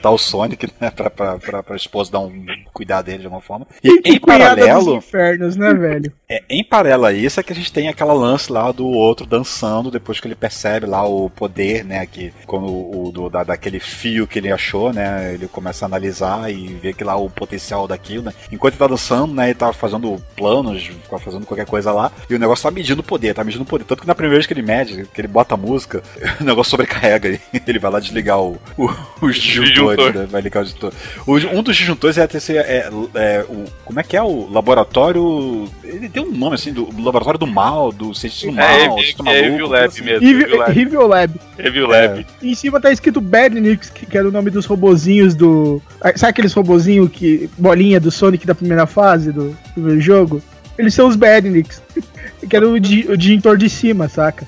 apresentar 0.00 0.10
o 0.10 0.18
Sonic, 0.18 0.66
né, 0.80 0.90
pra, 0.90 1.10
pra, 1.10 1.38
pra, 1.38 1.62
pra 1.62 1.76
esposa 1.76 2.10
dar 2.10 2.20
um 2.20 2.44
cuidar 2.72 3.02
dele 3.02 3.18
de 3.18 3.26
alguma 3.26 3.42
forma. 3.42 3.66
E 3.84 4.00
Que 4.00 4.10
em 4.10 4.18
paralelo, 4.18 4.96
infernos, 4.96 5.56
né, 5.56 5.72
velho? 5.74 6.12
é, 6.28 6.42
em 6.48 6.64
paralelo 6.64 7.04
a 7.04 7.12
isso 7.12 7.38
é 7.38 7.42
que 7.42 7.52
a 7.52 7.56
gente 7.56 7.72
tem 7.72 7.88
aquela 7.88 8.12
lance 8.12 8.50
lá 8.50 8.72
do 8.72 8.86
outro 8.86 9.26
dançando 9.26 9.90
depois 9.90 10.18
que 10.18 10.26
ele 10.26 10.34
percebe 10.34 10.86
lá 10.86 11.06
o 11.06 11.28
poder, 11.30 11.84
né, 11.84 12.04
que 12.06 12.32
quando 12.46 12.66
o 12.66 13.10
do, 13.12 13.28
da, 13.28 13.44
daquele 13.44 13.78
fio 13.78 14.26
que 14.26 14.38
ele 14.38 14.50
achou, 14.50 14.92
né, 14.92 15.34
ele 15.34 15.46
começa 15.46 15.84
a 15.84 15.86
analisar 15.86 16.50
e 16.50 16.68
ver 16.68 16.94
que 16.94 17.04
lá 17.04 17.16
o 17.16 17.28
potencial 17.28 17.86
daquilo, 17.86 18.24
né. 18.24 18.32
Enquanto 18.50 18.74
ele 18.74 18.78
tá 18.78 18.86
dançando, 18.86 19.34
né, 19.34 19.46
ele 19.46 19.54
tá 19.54 19.72
fazendo 19.72 20.22
planos, 20.36 20.90
tá 21.08 21.18
fazendo 21.18 21.46
qualquer 21.46 21.66
coisa 21.66 21.92
lá, 21.92 22.10
e 22.28 22.34
o 22.34 22.38
negócio 22.38 22.62
tá 22.62 22.70
medindo 22.70 23.00
o 23.00 23.04
poder, 23.04 23.34
tá 23.34 23.44
medindo 23.44 23.64
o 23.64 23.66
poder. 23.66 23.84
Tanto 23.84 24.02
que 24.02 24.06
na 24.06 24.14
primeira 24.14 24.36
vez 24.36 24.46
que 24.46 24.52
ele 24.52 24.62
mede, 24.62 25.06
que 25.12 25.20
ele 25.20 25.28
bota 25.28 25.54
a 25.54 25.58
música, 25.58 26.02
o 26.40 26.44
negócio 26.44 26.70
sobrecarrega 26.70 27.28
e 27.30 27.40
ele 27.66 27.78
vai 27.78 27.90
lá 27.90 28.00
desligar 28.00 28.40
o, 28.40 28.58
o, 28.78 28.90
os 29.20 29.36
disjuntores, 29.96 30.20
né, 30.22 30.28
vai 30.30 30.40
ligar 30.40 30.60
o 30.60 30.64
disjuntor. 30.64 30.92
O- 31.26 31.58
um 31.58 31.62
dos 31.62 31.76
disjuntores 31.76 32.18
é, 32.18 32.28
esse- 32.34 32.56
é, 32.56 32.88
é, 33.14 33.44
o, 33.48 33.64
como 33.84 34.00
é 34.00 34.02
que 34.02 34.16
é 34.16 34.22
o 34.22 34.48
laboratório, 34.50 35.68
ele 35.84 36.08
tem 36.08 36.22
um 36.22 36.30
nome 36.32 36.54
assim, 36.54 36.72
do 36.72 36.88
laboratório 37.02 37.38
do 37.38 37.46
mal, 37.46 37.92
do 37.92 38.14
cientista 38.14 38.46
do 38.48 38.52
mal, 38.54 38.64
É, 38.68 38.76
é, 38.76 38.90
cientista 38.90 39.22
é 39.30 39.46
Evil 39.46 39.66
Lab 39.68 39.84
assim. 39.86 40.02
mesmo. 40.04 40.26
Evil 40.28 40.46
Evil, 40.46 40.58
Lab. 40.58 41.40
Evil 41.58 41.86
Lab. 41.86 42.08
Lab. 42.18 42.26
Em 42.42 42.54
cima 42.54 42.80
tá 42.80 42.90
escrito 42.92 43.20
Badniks, 43.20 43.90
que 43.90 44.06
que 44.06 44.18
era 44.18 44.28
o 44.28 44.32
nome 44.32 44.50
dos 44.50 44.66
robozinhos 44.66 45.34
do. 45.34 45.80
ah, 46.00 46.12
Sabe 46.16 46.30
aqueles 46.30 46.52
robozinhos 46.52 47.10
que. 47.10 47.48
bolinha 47.58 48.00
do 48.00 48.10
Sonic 48.10 48.46
da 48.46 48.54
primeira 48.54 48.86
fase 48.86 49.30
do 49.32 49.56
primeiro 49.74 50.00
jogo? 50.00 50.42
Eles 50.78 50.94
são 50.94 51.08
os 51.08 51.14
Badniks. 51.16 51.82
que 52.48 52.56
era 52.56 52.68
o, 52.68 52.78
di- 52.80 53.06
o 53.08 53.16
disjuntor 53.16 53.56
de 53.56 53.68
cima, 53.68 54.08
saca? 54.08 54.46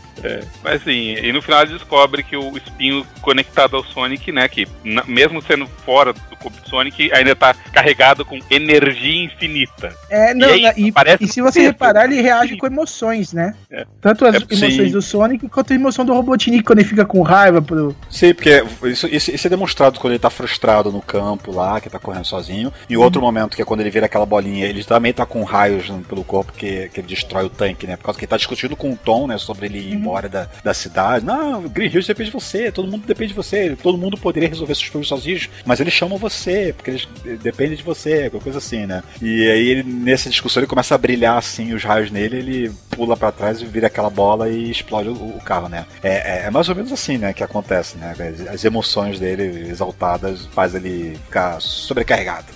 Mas 0.62 0.80
assim, 0.82 1.14
e 1.16 1.32
no 1.32 1.42
final 1.42 1.62
ele 1.62 1.72
descobre 1.72 2.22
que 2.22 2.36
o 2.36 2.56
espinho 2.56 3.04
conectado 3.20 3.74
ao 3.76 3.84
Sonic, 3.84 4.30
né? 4.30 4.46
Que 4.48 4.68
na- 4.84 5.02
mesmo 5.04 5.42
sendo 5.42 5.66
fora 5.84 6.12
do 6.12 6.20
corpo 6.36 6.60
do 6.62 6.68
Sonic, 6.68 7.12
ainda 7.12 7.34
tá 7.34 7.52
carregado 7.72 8.24
com 8.24 8.38
energia 8.48 9.24
infinita. 9.24 9.92
É, 10.08 10.32
não, 10.32 10.48
E 10.48 10.52
aí, 10.52 10.62
na- 10.62 10.74
e, 10.76 11.24
e 11.24 11.26
se 11.26 11.40
você 11.42 11.60
reparar, 11.62 12.04
ele 12.04 12.20
reage 12.22 12.56
com 12.56 12.66
emoções, 12.68 13.32
né? 13.32 13.52
É. 13.68 13.84
Tanto 14.00 14.24
as 14.24 14.36
É, 14.36 14.38
emoções 14.38 14.74
sim. 14.74 14.90
do 14.92 15.02
Sonic 15.02 15.48
quanto 15.48 15.72
a 15.72 15.76
emoção 15.76 16.04
do 16.04 16.12
Robotnik 16.14 16.62
quando 16.62 16.78
ele 16.78 16.88
fica 16.88 17.04
com 17.04 17.20
raiva 17.22 17.60
pro. 17.60 17.96
Sim, 18.08 18.32
porque 18.32 18.62
isso, 18.84 19.08
isso, 19.08 19.34
isso 19.34 19.46
é 19.48 19.50
demonstrado 19.50 19.98
quando 19.98 20.12
ele 20.12 20.20
tá 20.20 20.30
frustrado 20.30 20.92
no 20.92 21.02
campo 21.02 21.50
lá, 21.50 21.80
que 21.80 21.90
tá 21.90 21.98
correndo 21.98 22.26
sozinho. 22.26 22.72
Em 22.88 22.96
outro 22.96 23.20
momento, 23.20 23.56
que 23.56 23.62
é 23.62 23.64
quando 23.64 23.80
ele 23.80 23.90
vira 23.90 24.06
aquela 24.06 24.24
bolinha, 24.24 24.66
ele 24.66 24.84
também 24.84 25.12
tá 25.12 25.26
com 25.26 25.42
raios 25.42 25.90
pelo 26.08 26.22
corpo 26.22 26.52
que, 26.52 26.88
que 26.90 27.00
ele 27.00 27.08
destrói 27.08 27.31
o 27.40 27.50
tanque, 27.50 27.86
né? 27.86 27.96
Por 27.96 28.04
causa 28.04 28.18
que 28.18 28.24
ele 28.24 28.30
tá 28.30 28.36
discutindo 28.36 28.76
com 28.76 28.92
o 28.92 28.96
Tom, 28.96 29.26
né? 29.26 29.38
Sobre 29.38 29.66
ele 29.66 29.78
ir 29.78 29.92
embora 29.94 30.28
da, 30.28 30.48
da 30.62 30.74
cidade. 30.74 31.24
Não, 31.24 31.62
Green 31.68 31.86
Hills 31.88 32.06
depende 32.06 32.30
de 32.30 32.34
você, 32.38 32.70
todo 32.72 32.88
mundo 32.90 33.06
depende 33.06 33.28
de 33.28 33.34
você, 33.34 33.76
todo 33.82 33.96
mundo 33.98 34.16
poderia 34.16 34.48
resolver 34.48 34.74
seus 34.74 34.88
problemas 34.88 35.08
sozinhos, 35.08 35.48
mas 35.64 35.80
eles 35.80 35.92
chamam 35.92 36.18
você, 36.18 36.72
porque 36.76 36.90
eles 36.90 37.08
dependem 37.42 37.76
de 37.76 37.82
você, 37.82 38.28
qualquer 38.30 38.44
coisa 38.44 38.58
assim, 38.58 38.86
né? 38.86 39.02
E 39.20 39.48
aí 39.50 39.68
ele, 39.68 39.82
nessa 39.82 40.28
discussão 40.30 40.60
ele 40.60 40.66
começa 40.68 40.94
a 40.94 40.98
brilhar 40.98 41.36
assim 41.38 41.72
os 41.72 41.82
raios 41.84 42.10
nele, 42.10 42.36
ele 42.38 42.72
pula 42.90 43.16
pra 43.16 43.32
trás 43.32 43.60
e 43.60 43.64
vira 43.64 43.86
aquela 43.86 44.10
bola 44.10 44.48
e 44.48 44.70
explode 44.70 45.08
o, 45.08 45.12
o 45.12 45.40
carro, 45.44 45.68
né? 45.68 45.86
É, 46.02 46.42
é- 46.42 46.46
é 46.46 46.50
mais 46.50 46.68
ou 46.68 46.74
menos 46.74 46.92
assim, 46.92 47.18
né, 47.18 47.32
que 47.32 47.42
acontece, 47.44 47.96
né? 47.96 48.14
As, 48.18 48.46
as 48.54 48.64
emoções 48.64 49.18
dele 49.18 49.68
exaltadas 49.70 50.46
faz 50.52 50.74
ele 50.74 51.16
ficar 51.24 51.60
sobrecarregado. 51.60 52.46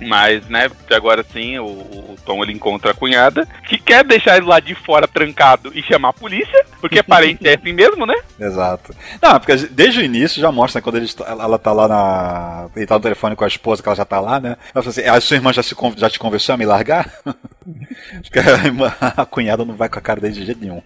Mas, 0.00 0.46
né, 0.48 0.70
agora 0.90 1.24
sim, 1.32 1.58
o, 1.58 1.66
o 1.66 2.16
Tom 2.24 2.42
ele 2.42 2.52
encontra 2.52 2.92
a 2.92 2.94
cunhada, 2.94 3.46
que 3.68 3.78
quer 3.78 4.04
deixar 4.04 4.36
ele 4.36 4.46
lá 4.46 4.60
de 4.60 4.74
fora 4.74 5.06
trancado 5.06 5.70
e 5.74 5.82
chamar 5.82 6.10
a 6.10 6.14
polícia, 6.14 6.64
porque 6.80 7.02
parente 7.04 7.46
é 7.46 7.54
assim 7.54 7.72
mesmo, 7.72 8.06
né? 8.06 8.14
Exato. 8.38 8.94
Não, 9.20 9.38
porque 9.38 9.56
desde 9.68 10.00
o 10.00 10.04
início 10.04 10.40
já 10.40 10.50
mostra 10.50 10.80
né, 10.80 10.82
quando 10.82 10.96
ele 10.96 11.10
ela 11.26 11.58
tá 11.58 11.72
lá 11.72 11.88
na. 11.88 12.68
Ele 12.74 12.86
tá 12.86 12.94
no 12.94 13.00
telefone 13.00 13.36
com 13.36 13.44
a 13.44 13.48
esposa, 13.48 13.82
que 13.82 13.88
ela 13.88 13.96
já 13.96 14.04
tá 14.04 14.20
lá, 14.20 14.40
né? 14.40 14.56
Ela 14.74 14.82
fala 14.82 14.88
assim: 14.88 15.02
a 15.02 15.20
sua 15.20 15.36
irmã 15.36 15.52
já, 15.52 15.62
se, 15.62 15.74
já 15.96 16.08
te 16.08 16.18
convenceu 16.18 16.54
a 16.54 16.58
me 16.58 16.66
largar? 16.66 17.10
A, 19.16 19.24
cunhada 19.26 19.64
não 19.64 19.74
vai 19.74 19.88
com 19.88 19.98
a 19.98 20.02
cara 20.02 20.20
dele 20.20 20.34
de 20.34 20.44
jeito 20.46 20.60
nenhum. 20.60 20.82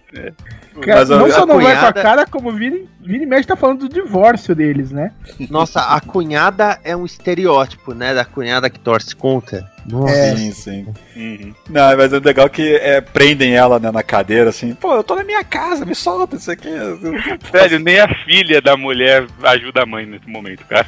Cara, 0.81 0.99
Mas 0.99 1.11
a- 1.11 1.17
não 1.19 1.29
só 1.31 1.43
a 1.43 1.45
não 1.45 1.55
vai 1.55 1.73
com 1.73 1.79
cunhada- 1.79 1.99
a 1.99 2.03
cara, 2.03 2.25
como 2.25 2.51
vira 2.51 2.77
e 3.03 3.25
mexe 3.25 3.47
tá 3.47 3.55
falando 3.55 3.87
do 3.87 3.89
divórcio 3.93 4.53
deles, 4.55 4.91
né? 4.91 5.11
Nossa, 5.49 5.79
a 5.81 6.01
cunhada 6.01 6.79
é 6.83 6.95
um 6.95 7.05
estereótipo, 7.05 7.93
né? 7.93 8.13
Da 8.13 8.25
cunhada 8.25 8.69
que 8.69 8.79
torce 8.79 9.15
contra. 9.15 9.69
Nossa. 9.85 10.13
É. 10.13 10.35
Sim, 10.35 10.51
sim. 10.51 11.53
Não, 11.69 11.95
mas 11.97 12.11
é 12.11 12.19
legal 12.19 12.49
que 12.49 12.75
é, 12.77 12.99
prendem 13.01 13.55
ela 13.55 13.79
né, 13.79 13.91
na 13.91 14.01
cadeira, 14.03 14.49
assim, 14.49 14.73
pô, 14.73 14.95
eu 14.95 15.03
tô 15.03 15.15
na 15.15 15.23
minha 15.23 15.43
casa, 15.43 15.85
me 15.85 15.93
solta 15.95 16.35
isso 16.35 16.49
aqui. 16.51 16.69
Velho, 17.51 17.79
nem 17.79 17.99
a 17.99 18.07
filha 18.25 18.61
da 18.61 18.75
mulher 18.75 19.25
ajuda 19.43 19.83
a 19.83 19.85
mãe 19.85 20.05
nesse 20.05 20.27
momento, 20.27 20.65
cara. 20.65 20.87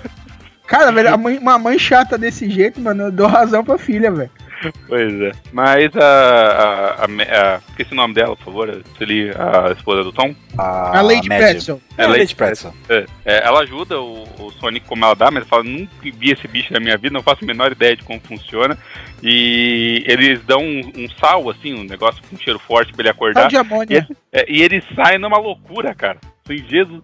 Cara, 0.66 0.92
velho, 0.92 1.14
a 1.14 1.18
mãe- 1.18 1.38
uma 1.38 1.58
mãe 1.58 1.80
chata 1.80 2.18
desse 2.18 2.50
jeito, 2.50 2.82
mano, 2.82 3.04
eu 3.04 3.12
dou 3.12 3.28
razão 3.28 3.64
pra 3.64 3.78
filha, 3.78 4.12
velho. 4.12 4.30
Pois 4.88 5.14
é. 5.22 5.32
Mas 5.52 5.96
a. 5.96 6.02
a, 6.04 7.04
a, 7.04 7.06
a 7.06 7.60
esqueci 7.70 7.92
o 7.92 7.96
nome 7.96 8.14
dela, 8.14 8.36
por 8.36 8.46
favor. 8.46 8.82
Ali, 9.02 9.30
a 9.32 9.72
esposa 9.74 10.04
do 10.04 10.12
Tom. 10.12 10.34
A, 10.58 11.00
A 11.00 11.02
Lady. 11.02 11.28
Pretzel. 11.28 11.82
É, 11.98 12.04
a 12.04 12.08
Lady 12.08 12.34
Pretzel. 12.36 12.74
É, 12.90 13.06
é, 13.26 13.46
ela 13.46 13.62
ajuda 13.62 14.00
o, 14.00 14.24
o 14.40 14.52
Sonic 14.60 14.88
como 14.88 15.04
ela 15.06 15.16
dá, 15.16 15.26
mas 15.30 15.42
ela 15.42 15.50
fala, 15.50 15.64
nunca 15.64 15.90
vi 16.02 16.32
esse 16.32 16.48
bicho 16.48 16.72
na 16.74 16.80
minha 16.80 16.98
vida, 16.98 17.14
não 17.14 17.22
faço 17.24 17.44
a 17.44 17.48
menor 17.48 17.72
ideia 17.72 17.96
de 17.96 18.04
como 18.04 18.20
funciona. 18.22 18.78
E 19.22 20.04
eles 20.08 20.40
dão 20.46 20.62
um, 20.62 20.80
um 20.96 21.08
sal, 21.20 21.50
assim, 21.50 21.74
um 21.74 21.84
negócio 21.84 22.22
com 22.30 22.38
cheiro 22.38 22.60
forte 22.60 22.94
pra 22.94 23.02
ele 23.04 23.10
acordar. 23.10 23.48
de 23.48 23.56
E, 23.56 23.58
amônia. 23.58 23.98
ele- 24.10 24.18
é, 24.32 24.46
e 24.52 24.62
ele 24.62 24.84
sai 24.96 25.18
numa 25.18 25.38
loucura, 25.38 25.94
cara. 25.96 26.18
Sem 26.48 26.58
Jesus. 26.66 27.02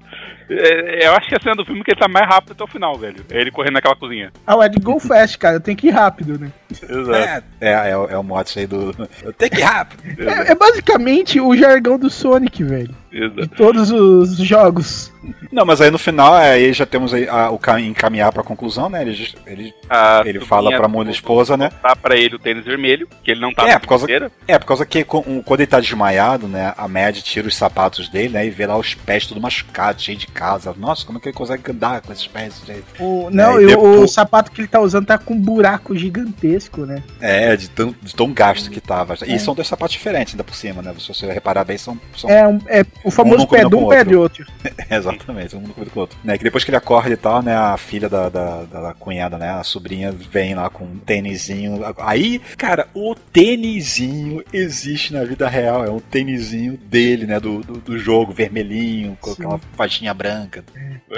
É, 0.50 1.06
eu 1.08 1.14
acho 1.14 1.28
que 1.30 1.36
a 1.36 1.40
cena 1.42 1.56
do 1.56 1.66
filme 1.66 1.82
é 1.82 1.84
que 1.84 1.92
ele 1.92 2.00
tá 2.00 2.08
mais 2.08 2.28
rápido 2.28 2.54
até 2.54 2.64
o 2.64 2.68
final, 2.68 2.98
velho. 2.98 3.18
É 3.30 3.40
ele 3.42 3.52
correndo 3.52 3.74
naquela 3.74 3.96
cozinha. 3.96 4.32
Ah, 4.48 4.56
o 4.56 4.64
Ed 4.64 4.80
Go 4.80 5.00
Fast, 5.00 5.38
cara, 5.38 5.58
eu 5.58 5.60
tenho 5.62 5.78
que 5.78 5.88
ir 5.88 5.92
rápido, 5.92 6.40
né? 6.40 6.52
Exato. 6.72 7.14
É, 7.62 7.70
é, 7.70 7.90
é, 7.92 7.98
o- 7.98 8.08
é 8.08 8.18
o 8.18 8.24
mote 8.24 8.58
aí 8.60 8.66
do. 8.68 8.96
Eu 9.22 9.34
tenho 9.34 9.52
que 9.52 9.60
ir 9.60 9.64
rápido. 9.64 10.02
É, 10.20 10.52
é 10.52 10.56
basicamente 10.56 11.40
o 11.40 11.56
jargão 11.56 12.00
do 12.00 12.10
Sonic, 12.10 12.64
velho. 12.64 12.96
De 13.14 13.48
todos 13.48 13.92
os 13.92 14.38
jogos. 14.38 15.12
Não, 15.52 15.66
mas 15.66 15.80
aí 15.80 15.92
no 15.92 16.00
final, 16.00 16.36
é, 16.38 16.54
aí 16.54 16.74
já 16.74 16.86
temos 16.86 17.14
aí, 17.14 17.30
a- 17.30 17.50
o 17.52 17.60
ca- 17.60 17.80
encaminhar 17.80 18.32
pra 18.34 18.42
conclusão, 18.44 18.90
né? 18.90 19.04
Ele, 19.04 19.30
ele, 19.46 19.74
A 19.90 20.22
ele 20.26 20.40
fala 20.42 20.72
pra 20.76 20.88
mulher 20.88 21.12
esposa, 21.12 21.56
né? 21.56 21.70
Dá 21.82 21.96
pra 21.96 22.18
ele 22.18 22.36
o 22.36 22.40
tênis 22.40 22.66
vermelho, 22.66 23.08
que 23.24 23.32
ele 23.32 23.40
não 23.40 23.54
tá 23.54 23.70
É, 23.70 23.78
por 23.80 23.88
causa- 23.88 24.04
inteira. 24.06 24.32
É, 24.48 24.58
por 24.58 24.66
causa 24.66 24.86
que 24.86 25.04
com- 25.04 25.42
quando 25.44 25.60
ele 25.62 25.68
tá 25.68 25.80
desmaiado, 25.80 26.48
né? 26.48 26.74
A 26.76 26.88
Mad 26.88 27.16
tira 27.22 27.48
os 27.48 27.56
sapatos 27.56 28.10
dele, 28.10 28.30
né? 28.34 28.46
E 28.46 28.50
vê 28.50 28.66
lá 28.66 28.76
os 28.76 28.96
pés 28.96 29.28
tudo 29.28 29.40
machucados, 29.40 30.04
cheio 30.04 30.18
de 30.18 30.28
casa. 30.28 30.74
Nossa, 30.78 31.06
como 31.06 31.20
é 31.20 31.22
que 31.22 31.30
ele 31.30 31.38
consegue 31.38 31.72
andar 31.72 32.02
com 32.02 32.12
esses 32.12 32.28
pés 32.28 32.62
jeito? 32.66 32.84
O, 33.00 33.30
não, 33.32 33.58
É, 33.60 33.62
e 33.62 33.64
e 33.64 33.66
o- 33.66 33.68
depois- 33.70 34.12
sapato 34.12 34.52
que 34.52 34.60
ele 34.62 34.68
tá 34.68 34.82
usando 34.82 35.06
tá 35.06 35.18
com 35.20 35.36
um 35.36 35.40
buraco 35.40 35.96
gigantesco, 35.96 36.82
né? 36.86 37.02
É, 37.22 37.56
de 37.56 37.70
tão, 37.70 37.96
de 38.02 38.14
tão 38.16 38.34
gasto 38.34 38.70
que 38.72 38.82
tava. 38.82 39.16
E 39.26 39.40
são 39.40 39.54
dois 39.56 39.68
sapatos 39.68 39.94
diferentes 39.94 40.34
ainda 40.34 40.44
por 40.44 40.56
cima, 40.56 40.82
né? 40.82 40.94
Se 41.00 41.08
você 41.14 41.32
reparar 41.32 41.64
bem, 41.64 41.78
são. 41.78 41.98
são 42.18 42.30
É, 42.30 42.48
um- 42.48 42.60
é 42.68 42.84
o 43.04 43.12
famoso 43.12 43.40
não 43.40 43.48
pé 43.48 43.66
de 43.66 43.76
um, 43.76 43.88
pé 43.88 44.04
de 44.04 44.16
outro. 44.16 44.46
Exatamente, 44.90 45.56
um 45.56 45.60
mundo 45.62 45.74
com 45.92 46.00
o 46.00 46.02
outro. 46.02 46.18
Né, 46.24 46.38
que 46.38 46.44
depois 46.44 46.64
que 46.64 46.70
ele 46.70 46.78
acorda 46.78 47.12
e 47.12 47.18
tal, 47.18 47.42
né, 47.42 47.56
a 47.56 47.76
filha 47.78 48.08
da, 48.10 48.30
da, 48.30 48.64
da- 48.64 48.82
da 48.82 48.94
cunhada, 48.94 49.38
né, 49.38 49.50
a 49.52 49.64
sobrinha, 49.64 50.12
vem 50.12 50.56
lá 50.56 50.70
com 50.70 50.86
um 50.86 50.98
tênisinho. 50.98 51.82
Aí, 52.00 52.40
cara, 52.58 52.88
o 52.94 53.16
tênisinho 53.16 54.44
existe 54.52 55.14
na 55.14 55.24
vida 55.24 55.48
real. 55.48 55.86
É 55.86 55.90
um 55.90 56.00
tênisinho 56.00 56.78
dele, 56.78 57.26
né, 57.26 57.40
do, 57.40 57.60
do, 57.62 57.74
do 57.78 57.98
jogo, 57.98 58.32
vermelhinho, 58.32 59.18
com 59.20 59.32
aquela 59.32 59.60
faixinha 59.76 60.14
branca. 60.14 60.64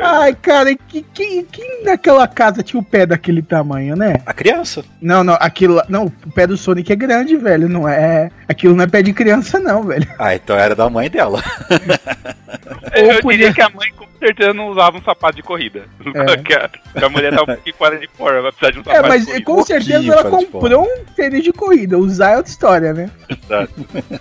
Ai, 0.02 0.34
cara, 0.36 0.76
que, 0.76 1.02
que, 1.02 1.44
que 1.44 1.82
naquela 1.84 2.28
casa 2.28 2.62
tinha 2.64 2.80
o 2.80 2.84
pé 2.84 3.06
daquele 3.06 3.42
tamanho, 3.42 3.96
né? 3.96 4.22
A 4.26 4.34
criança. 4.34 4.84
Não, 5.02 5.24
não, 5.24 5.36
aquilo. 5.40 5.76
lá- 5.76 5.86
Não, 5.90 6.06
o 6.26 6.32
pé 6.32 6.46
do 6.48 6.58
Sonic 6.58 6.92
é 6.92 6.96
grande, 6.96 7.36
velho. 7.38 7.70
Não 7.70 7.88
é. 7.88 8.30
Aquilo 8.48 8.76
não 8.76 8.84
é 8.84 8.88
pé 8.88 9.02
de 9.02 9.14
criança, 9.14 9.60
não, 9.60 9.84
velho. 9.84 10.08
Ah, 10.20 10.36
então 10.36 10.56
era 10.58 10.76
da 10.76 10.90
mãe 10.90 11.10
dela. 11.10 11.42
Eu, 12.94 13.22
diria 13.32 13.54
que 13.54 13.62
a 13.62 13.70
mãe 13.70 13.92
certeza 14.18 14.54
não 14.54 14.68
usava 14.70 14.98
um 14.98 15.02
sapato 15.04 15.36
de 15.36 15.44
corrida. 15.44 15.86
É. 16.16 16.38
que, 16.38 16.54
a, 16.54 16.70
que 16.70 17.04
a 17.06 17.10
mulher 17.10 17.34
tá 17.36 17.44
um 17.44 17.46
pouquinho 17.46 17.76
fora 17.76 18.00
de 18.00 18.08
fora, 18.08 18.42
vai 18.42 18.52
precisar 18.52 18.72
de 18.72 18.78
um 18.80 18.82
É, 18.82 18.96
sapato 18.96 19.08
mas 19.10 19.22
de 19.22 19.28
corrida. 19.28 19.46
com 19.46 19.64
certeza 19.64 19.94
pouquinho, 19.94 20.14
ela 20.14 20.30
comprou 20.30 20.84
um 20.86 21.06
tênis 21.16 21.44
de 21.44 21.52
corrida. 21.52 21.98
Usar 21.98 22.32
é 22.32 22.38
outra 22.38 22.52
história, 22.52 22.94
né? 22.94 23.10
Exato. 23.30 23.74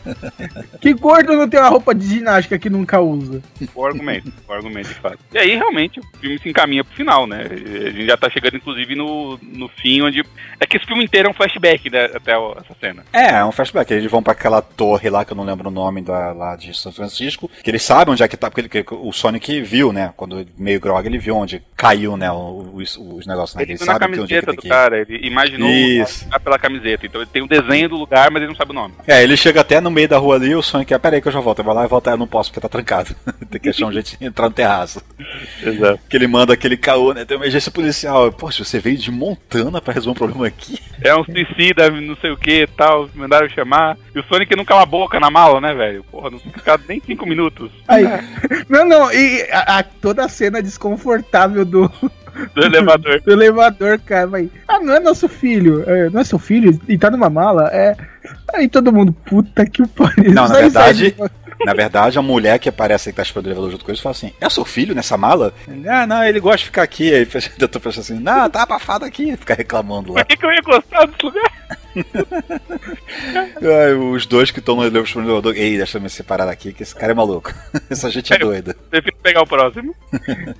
Que 0.81 0.93
gordo 0.93 1.35
não 1.35 1.49
tem 1.49 1.59
uma 1.61 1.69
roupa 1.69 1.95
de 1.95 2.07
ginástica 2.07 2.59
que 2.59 2.69
nunca 2.69 3.01
usa? 3.01 3.41
O 3.75 3.87
argumento, 3.87 4.31
o 4.47 4.53
argumento 4.53 4.89
de 4.89 4.95
fato. 4.95 5.19
E 5.33 5.39
aí, 5.39 5.55
realmente, 5.57 5.99
o 6.01 6.03
filme 6.21 6.39
se 6.39 6.49
encaminha 6.49 6.85
pro 6.85 6.95
final, 6.95 7.27
né? 7.27 7.43
A 7.51 7.91
gente 7.91 8.07
já 8.07 8.17
tá 8.17 8.29
chegando, 8.29 8.57
inclusive, 8.57 8.95
no, 8.95 9.39
no 9.43 9.69
fim, 9.69 10.03
onde. 10.03 10.23
É 10.61 10.67
que 10.67 10.77
esse 10.77 10.87
filme 10.87 11.05
inteiro 11.05 11.29
é 11.29 11.31
um 11.31 11.35
flashback, 11.35 11.89
né? 11.91 12.05
Até 12.15 12.33
essa 12.33 12.77
cena. 12.81 13.03
É, 13.13 13.31
é 13.37 13.45
um 13.45 13.53
flashback. 13.53 13.93
Eles 13.93 14.11
vão 14.11 14.23
pra 14.23 14.33
aquela 14.33 14.61
torre 14.61 15.09
lá, 15.09 15.25
que 15.25 15.33
eu 15.33 15.37
não 15.37 15.45
lembro 15.45 15.69
o 15.69 15.73
nome 15.73 16.03
da, 16.03 16.33
lá 16.33 16.55
de 16.57 16.77
São 16.77 16.93
Francisco, 16.93 17.51
que 17.63 17.71
eles 17.71 17.83
sabem 17.83 18.13
onde 18.13 18.23
é 18.23 18.29
que 18.29 18.37
tá, 18.37 18.51
porque 18.51 18.61
ele- 18.61 18.85
que 18.85 18.95
o 18.95 19.13
Sonic 19.13 19.61
viu, 19.63 19.93
né? 19.95 20.13
Quando 20.17 20.47
meio 20.59 20.81
grog, 20.81 21.07
ele 21.07 21.19
viu 21.19 21.37
onde 21.37 21.63
caiu, 21.77 22.17
né? 22.17 22.31
Os, 22.31 22.97
os 22.97 23.27
negócios, 23.27 23.55
né? 23.57 23.63
Ele 23.63 23.73
Ele 23.73 23.81
na 23.81 23.87
sabe 23.87 24.13
que 24.13 24.21
onde 24.21 24.35
é 24.35 24.41
que 24.41 24.47
camiseta 24.47 24.47
tem 24.47 24.57
do 24.57 24.61
que 24.63 24.67
ir. 24.67 24.71
cara, 24.71 24.99
ele 25.01 25.27
imaginou 25.27 25.69
Isso. 25.71 26.27
pela 26.43 26.59
camiseta. 26.59 27.07
Então 27.07 27.21
ele 27.21 27.31
tem 27.33 27.43
o 27.43 27.49
desenho 27.49 27.89
do 27.89 27.97
lugar, 27.97 28.31
mas 28.31 28.43
ele 28.43 28.51
não 28.51 28.57
sabe 28.57 28.73
o 28.73 28.75
nome. 28.75 28.95
É, 29.07 29.23
ele 29.23 29.37
chega 29.37 29.61
até 29.61 29.81
no 29.81 29.91
meio 29.91 30.09
da 30.09 30.19
rua 30.19 30.37
ali 30.37 30.49
e 30.51 30.55
o 30.55 30.63
Sonic, 30.63 30.93
ah, 30.93 30.99
peraí 30.99 31.21
que 31.23 31.29
eu 31.29 31.33
já 31.33 31.41
volto. 31.41 31.61
Ele 31.61 31.67
vai 31.67 31.75
lá 31.77 31.85
e 31.85 31.89
volta, 31.89 32.11
eu 32.11 32.17
não 32.17 32.27
posso 32.27 32.51
porque 32.51 32.61
tá 32.61 32.69
trancado. 32.69 33.15
tem 33.51 33.61
que 33.61 33.69
achar 33.71 33.87
um 33.87 33.93
jeito 33.93 34.19
de 34.19 34.25
entrar 34.27 34.49
no 34.49 34.55
terraço. 34.55 35.01
Exato. 35.63 36.01
Que 36.09 36.17
ele 36.17 36.27
manda 36.27 36.53
aquele 36.53 36.77
caô, 36.77 37.13
né? 37.13 37.25
Tem 37.25 37.37
uma 37.37 37.45
emergência 37.45 37.71
policial. 37.71 38.33
Poxa, 38.33 38.65
você 38.65 38.79
veio 38.79 38.97
de 38.99 39.11
Montana 39.11 39.81
pra 39.81 39.95
resolver 39.95 40.17
um 40.17 40.27
problema 40.27 40.47
aqui? 40.49 40.79
É 41.03 41.15
um 41.15 41.25
suicida, 41.25 41.91
não 41.91 42.17
sei 42.17 42.31
o 42.31 42.37
que 42.37 42.63
e 42.63 42.67
tal. 42.67 43.09
Mandaram 43.15 43.49
chamar. 43.49 43.97
E 44.15 44.19
o 44.19 44.25
Sonic 44.25 44.55
não 44.57 44.65
cala 44.65 44.83
a 44.83 44.87
boca 44.87 45.21
na 45.21 45.31
mala, 45.31 45.61
né, 45.61 45.73
velho? 45.75 46.05
Porra, 46.05 46.31
não 46.31 46.39
fica 46.39 46.81
nem 46.89 47.01
cinco 47.05 47.27
minutos 47.27 47.71
Aí, 47.89 48.05
não, 48.69 48.87
não, 48.87 49.13
e 49.13 49.43
a- 49.51 49.74
a- 49.79 49.83
toda 49.83 50.25
a 50.25 50.29
cena 50.29 50.63
desconfortável 50.63 51.65
do, 51.65 51.89
do 52.55 52.63
elevador. 52.65 53.21
do 53.21 53.33
elevador, 53.33 53.99
cara, 54.01 54.27
vai. 54.27 54.51
Ah, 54.69 54.81
não 54.81 54.95
é 54.95 55.01
nosso 55.01 55.29
filho, 55.29 55.85
é, 55.87 56.11
não 56.11 56.21
é 56.21 56.25
seu 56.25 56.39
filho, 56.39 56.79
e 56.89 56.97
tá 56.99 57.11
numa 57.11 57.31
mala, 57.31 57.69
é. 57.73 57.97
Aí 58.55 58.69
todo 58.69 58.93
mundo, 58.93 59.13
puta 59.13 59.65
que 59.67 59.87
pariu. 59.89 60.33
Não, 60.33 60.49
na 60.49 60.55
verdade-. 60.55 61.15
Na 61.65 61.73
verdade, 61.73 62.19
a 62.19 62.23
mulher 62.23 62.59
que 62.59 62.69
aparece 62.69 63.09
aí 63.09 63.13
que 63.13 63.17
tá 63.17 63.23
esperando 63.23 63.47
o 63.47 63.49
elevador 63.49 63.71
junto 63.71 63.85
com 63.85 63.91
ele 63.91 64.01
fala 64.01 64.11
assim: 64.13 64.33
É 64.41 64.51
seu 64.51 64.65
filho 64.65 64.95
nessa 64.95 65.17
mala? 65.17 65.55
Ah, 65.89 66.05
não, 66.07 66.23
ele 66.25 66.41
gosta 66.41 66.59
de 66.59 66.65
ficar 66.65 66.83
aqui. 66.83 67.15
Aí 67.15 67.27
eu 67.59 67.69
tô 67.69 67.79
pensando 67.81 68.01
assim: 68.03 68.19
Não, 68.19 68.51
tá 68.51 68.65
abafado 68.65 69.05
aqui. 69.05 69.35
Ficar 69.37 69.55
reclamando 69.55 70.13
lá. 70.13 70.25
Por 70.25 70.27
que, 70.27 70.37
que 70.37 70.45
eu 70.45 70.53
ia 70.53 70.61
gostar 70.61 71.07
desse 71.07 71.25
lugar? 71.25 71.53
Ai, 73.63 73.95
os 73.95 74.27
dois 74.27 74.51
que 74.51 74.59
estão 74.59 74.77
no 74.77 74.85
elevador, 74.85 75.55
ei, 75.57 75.77
deixa 75.77 75.99
eu 75.99 76.03
me 76.03 76.11
separar 76.11 76.47
daqui, 76.47 76.73
que 76.73 76.83
esse 76.83 76.95
cara 76.95 77.13
é 77.13 77.15
maluco. 77.15 77.53
Essa 77.91 78.11
gente 78.11 78.33
é 78.33 78.39
doida. 78.39 78.77
Prefiro 78.91 79.17
pegar 79.23 79.43
o 79.43 79.47
próximo. 79.47 79.95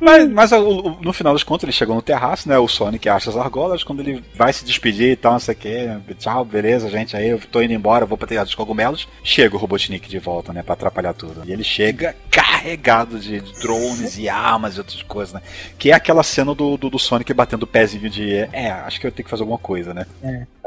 Mas, 0.00 0.28
mas 0.30 0.52
o- 0.52 0.58
o- 0.66 1.00
no 1.02 1.12
final 1.12 1.32
das 1.32 1.42
contas, 1.42 1.64
ele 1.64 1.72
chegou 1.72 1.94
no 1.94 2.00
terraço, 2.02 2.48
né? 2.48 2.58
O 2.58 2.66
Sonic 2.68 3.08
acha 3.08 3.28
as 3.30 3.36
argolas. 3.36 3.82
Quando 3.84 4.00
ele 4.00 4.22
vai 4.34 4.52
se 4.52 4.64
despedir 4.64 5.10
e 5.12 5.16
tal, 5.16 5.32
não 5.32 5.38
sei 5.40 5.54
o 5.54 5.56
que. 5.58 6.14
Tchau, 6.18 6.44
beleza, 6.44 6.88
gente. 6.88 7.16
Aí 7.16 7.28
eu 7.28 7.38
tô 7.38 7.60
indo 7.60 7.72
embora, 7.74 8.06
vou 8.06 8.16
pra 8.16 8.26
terra 8.26 8.44
dos 8.44 8.54
cogumelos. 8.54 9.06
Chega 9.22 9.54
o 9.54 9.58
Robotnik 9.58 10.08
de 10.08 10.18
volta, 10.18 10.52
né? 10.52 10.62
Pra 10.62 10.74
atrapalhar 10.74 11.12
tudo. 11.12 11.42
E 11.44 11.52
ele 11.52 11.64
chega 11.64 12.14
carregado 12.30 13.18
de 13.18 13.40
drones 13.60 14.16
e 14.18 14.28
armas 14.28 14.76
e 14.76 14.78
outras 14.78 15.02
coisas, 15.02 15.34
né? 15.34 15.42
Que 15.78 15.90
é 15.90 15.94
aquela 15.94 16.22
cena 16.22 16.54
do, 16.54 16.76
do, 16.76 16.88
do 16.90 16.98
Sonic 16.98 17.32
batendo 17.34 17.64
o 17.64 17.66
pezinho 17.66 18.08
de. 18.08 18.32
É, 18.52 18.70
acho 18.70 19.00
que 19.00 19.06
eu 19.06 19.12
tenho 19.12 19.24
que 19.24 19.30
fazer 19.30 19.42
alguma 19.42 19.58
coisa, 19.58 19.92
né? 19.92 20.06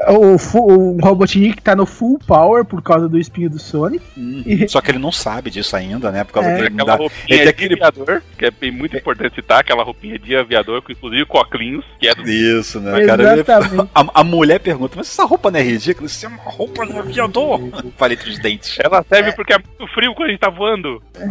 O, 0.08 0.36
o 0.58 0.98
Robotnik 1.00 1.60
tá 1.62 1.76
no 1.76 1.86
full 1.86 2.18
power 2.26 2.64
por 2.64 2.82
causa 2.82 3.08
do 3.08 3.18
espinho 3.18 3.48
do 3.50 3.58
Sonic. 3.58 4.02
E- 4.46 4.66
Só 4.68 4.80
que 4.80 4.90
ele 4.90 4.98
não 4.98 5.12
sabe 5.12 5.50
disso 5.50 5.76
ainda, 5.76 6.10
né? 6.10 6.24
Por 6.24 6.32
causa 6.34 6.50
É. 6.50 6.54
que 6.56 6.60
ele 6.62 6.70
não 6.70 6.82
Aquela 6.84 6.96
dá. 6.96 7.02
roupinha 7.02 7.24
Ele 7.28 7.42
de 7.42 7.48
aquele. 7.48 7.74
aviador, 7.74 8.22
que 8.38 8.44
é 8.46 8.50
bem- 8.50 8.70
muito 8.72 8.96
importante 8.96 9.34
citar, 9.34 9.60
aquela 9.60 9.82
roupinha 9.84 10.18
de 10.18 10.34
aviador, 10.36 10.82
com 10.82 10.90
inclusive 10.92 11.24
coclinhos, 11.26 11.84
que 12.00 12.08
é 12.08 12.14
do 12.14 12.28
Isso, 12.28 12.80
né, 12.80 13.04
cara? 13.04 13.32
Ele-. 13.34 13.44
A, 13.94 14.20
a 14.20 14.24
mulher 14.24 14.58
pergunta, 14.60 14.94
mas 14.96 15.08
essa 15.08 15.24
roupa 15.24 15.50
não 15.50 15.58
é 15.60 15.62
ridícula? 15.62 16.06
Isso 16.06 16.24
é 16.26 16.28
uma 16.28 16.38
roupa 16.42 16.86
de 16.86 16.98
aviador. 16.98 17.60
Falei 17.96 18.16
entre 18.16 18.30
os 18.30 18.38
dentes. 18.38 18.76
Ela 18.82 19.04
serve 19.08 19.32
porque 19.32 19.52
é 19.52 19.58
muito 19.58 19.92
frio 19.94 20.14
quando 20.14 20.28
a 20.28 20.30
gente 20.32 20.40
tá 20.40 20.50
voando. 20.50 21.02
Pra 21.12 21.26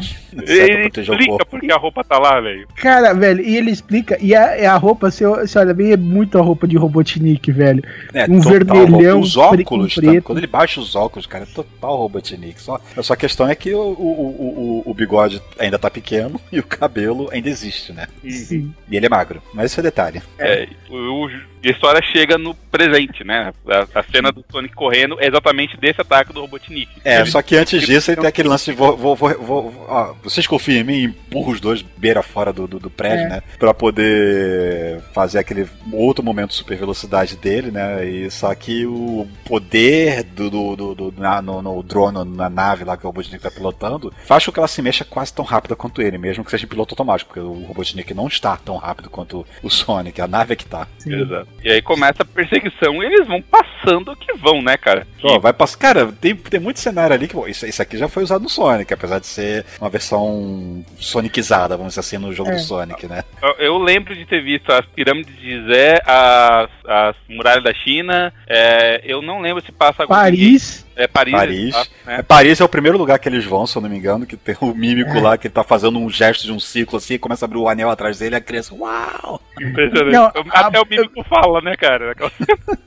Ele 0.46 0.88
explica 0.88 1.46
porque 1.50 1.72
a 1.72 1.78
roupa 1.78 2.04
tá 2.04 2.18
lá, 2.18 2.40
velho. 2.40 2.68
Cara, 2.76 3.14
velho, 3.14 3.42
e 3.42 3.56
ele 3.58 3.72
explica, 3.72 4.18
e 4.22 4.34
a, 4.36 4.58
e 4.58 4.66
a 4.66 4.76
roupa, 4.78 5.12
se 5.12 5.24
olha 5.26 5.74
bem, 5.74 5.92
é 5.92 5.98
muito 5.98 6.38
a 6.38 6.42
roupa 6.42 6.68
de 6.68 6.78
Robotnik, 6.78 7.52
velho. 7.52 7.84
É, 8.14 8.26
Um 8.26 8.40
vermelhão, 8.64 9.20
Os 9.20 9.38
óculos, 9.38 9.96
tá? 9.96 10.22
quando 10.24 10.38
ele 10.38 10.48
baixa 10.48 10.80
os 10.80 10.96
óculos, 10.96 11.26
cara, 11.26 11.44
é 11.44 11.48
total 11.48 11.98
Robotnik. 11.98 12.62
Só, 12.62 12.80
só 13.02 13.14
a 13.14 13.18
questão 13.18 13.48
é 13.48 13.56
que 13.56 13.74
o, 13.74 13.80
o, 13.80 14.84
o, 14.86 14.92
o, 14.92 14.94
bigode 14.94 15.42
ainda 15.58 15.80
tá 15.80 15.90
pequeno 15.90 16.40
e 16.52 16.60
o 16.60 16.64
cabelo 16.64 17.30
ainda 17.32 17.50
existe, 17.50 17.92
né? 17.94 18.08
Sim. 18.28 18.74
E 18.90 18.96
ele 18.96 19.06
é 19.06 19.10
magro. 19.10 19.42
Mas 19.54 19.72
isso 19.72 19.80
é 19.80 19.84
detalhe. 19.84 20.22
É, 20.38 20.68
o, 20.90 21.26
o- 21.26 21.51
e 21.64 21.70
a 21.70 21.72
história 21.72 22.02
chega 22.02 22.38
no 22.38 22.54
presente, 22.56 23.24
né? 23.24 23.52
A, 23.68 24.00
a 24.00 24.04
cena 24.04 24.32
do 24.32 24.44
Sonic 24.52 24.74
correndo 24.76 25.18
é 25.20 25.28
exatamente 25.28 25.78
desse 25.78 26.02
ataque 26.02 26.34
do 26.34 26.42
Robotnik. 26.42 26.90
É, 27.04 27.18
Ele- 27.22 27.26
só 27.30 27.42
que 27.42 27.56
antes 27.56 27.82
disso 27.84 28.10
ele 28.12 28.20
tem 28.22 28.30
aquele 28.30 28.48
lance 28.50 28.72
de 28.72 28.78
vou, 28.78 28.96
vou, 28.98 29.16
vou, 29.16 29.34
vou- 29.40 29.86
ó, 29.88 30.14
vocês 30.24 30.48
confiam 30.48 30.80
em 30.82 30.84
mim 30.84 30.94
e 30.94 31.04
empurra 31.06 31.52
os 31.52 31.60
dois 31.62 31.82
beira 31.82 32.22
fora 32.24 32.52
do, 32.54 32.68
do, 32.68 32.80
do 32.80 32.90
prédio, 32.90 33.26
É. 33.26 33.30
né? 33.30 33.44
Pra 33.60 33.74
poder 33.74 35.02
fazer 35.14 35.40
aquele 35.40 35.68
outro 35.92 36.24
momento 36.24 36.50
de 36.50 36.56
super 36.56 36.78
velocidade 36.78 37.36
dele, 37.38 37.72
né? 37.72 38.06
E 38.06 38.30
só 38.32 38.54
que 38.56 38.86
o 38.86 39.28
poder 39.46 40.24
do, 40.24 40.50
do, 40.50 40.76
do, 40.76 40.96
do- 40.96 41.14
na, 41.22 41.42
no, 41.42 41.62
no 41.62 41.84
drone, 41.84 42.24
na 42.36 42.50
nave 42.50 42.84
lá 42.84 42.98
que 42.98 43.04
o 43.06 43.08
Robotnik 43.08 43.42
tá 43.44 43.52
pilotando, 43.52 44.14
faz 44.26 44.46
com 44.46 44.52
que 44.52 44.60
ela 44.60 44.68
se 44.68 44.82
mexa 44.82 45.06
quase 45.06 45.34
tão 45.34 45.44
rápido 45.46 45.76
quanto 45.76 46.02
ele, 46.02 46.18
mesmo 46.18 46.44
que 46.44 46.52
seja 46.52 46.66
em 46.66 46.70
piloto 46.70 46.94
automático, 46.94 47.30
porque 47.34 47.40
o 47.40 47.66
Robotnik 47.66 48.14
não 48.14 48.28
está 48.28 48.56
tão 48.58 48.78
rápido 48.78 49.10
quanto 49.10 49.46
o 49.62 49.70
Sonic, 49.70 50.20
a 50.22 50.28
nave 50.28 50.54
é 50.54 50.56
que 50.56 50.66
tá. 50.66 50.88
sim. 50.98 51.12
Exato. 51.14 51.51
E 51.64 51.70
aí 51.72 51.82
começa 51.82 52.24
a 52.24 52.26
perseguição 52.26 53.04
e 53.04 53.06
eles 53.06 53.28
vão 53.28 53.40
passando 53.42 54.16
que 54.16 54.34
vão, 54.34 54.62
né, 54.64 54.78
cara? 54.78 55.06
Ó, 55.24 55.38
vai 55.38 55.54
passar. 55.54 55.78
Cara, 55.78 56.12
tem, 56.12 56.36
tem 56.36 56.60
muito 56.60 56.80
cenário 56.80 57.14
ali 57.14 57.28
que. 57.28 57.36
Bom, 57.36 57.48
isso, 57.48 57.68
isso 57.68 57.82
aqui 57.82 57.98
já 57.98 58.08
foi 58.08 58.24
usado 58.24 58.42
no 58.42 58.50
Sonic, 58.50 58.92
apesar 58.92 59.20
de 59.20 59.28
ser 59.28 59.64
uma 59.80 59.90
versão 59.90 60.84
sonicizada, 60.98 61.78
vamos 61.78 61.92
dizer 61.92 62.00
assim, 62.00 62.18
no 62.18 62.34
jogo 62.34 62.50
É. 62.50 62.54
do 62.56 62.60
Sonic, 62.62 63.06
né? 63.08 63.24
Eu, 63.44 63.50
eu 63.60 63.78
lembro 63.78 64.16
de 64.16 64.26
ter 64.26 64.42
visto 64.44 64.72
as 64.72 64.86
pirâmides 64.88 65.36
de 65.40 65.64
Zé, 65.68 66.02
as, 66.06 66.70
as 66.88 67.16
muralhas 67.30 67.64
da 67.64 67.74
China. 67.74 68.34
é, 68.48 69.02
eu 69.04 69.22
não 69.22 69.40
lembro 69.42 69.64
se 69.64 69.72
passa 69.72 70.04
algum- 70.04 70.16
Paris, 70.16 70.86
É 70.96 71.08
Paris. 71.08 71.34
Paris. 71.34 71.76
É, 72.06 72.18
né? 72.18 72.22
Paris 72.24 72.60
é 72.60 72.64
o 72.64 72.70
primeiro 72.70 72.98
lugar 72.98 73.18
que 73.18 73.28
eles 73.30 73.46
vão, 73.46 73.66
se 73.66 73.76
eu 73.78 73.82
não 73.82 73.90
me 73.90 73.98
engano, 73.98 74.26
que 74.26 74.36
tem 74.38 74.56
o 74.62 74.74
mímico 74.76 75.12
É. 75.18 75.22
lá 75.22 75.38
que 75.38 75.48
ele 75.48 75.54
tá 75.54 75.64
fazendo 75.64 75.98
um 76.00 76.10
gesto 76.10 76.44
de 76.44 76.52
um 76.52 76.60
ciclo 76.60 76.98
assim, 76.98 77.18
começa 77.18 77.46
a 77.46 77.48
abrir 77.48 77.58
o 77.60 77.68
anel 77.70 77.90
atrás 77.90 78.20
dele 78.20 78.36
e 78.36 78.38
a 78.38 78.42
criança, 78.42 78.76
uau! 78.76 79.42
Impressionante. 79.60 80.12
Não, 80.14 80.26
Até 80.52 80.78
a- 80.78 80.82
o 80.82 80.86
mímico 80.88 81.24
fala, 81.24 81.62
né, 81.62 81.76
cara? 81.76 82.14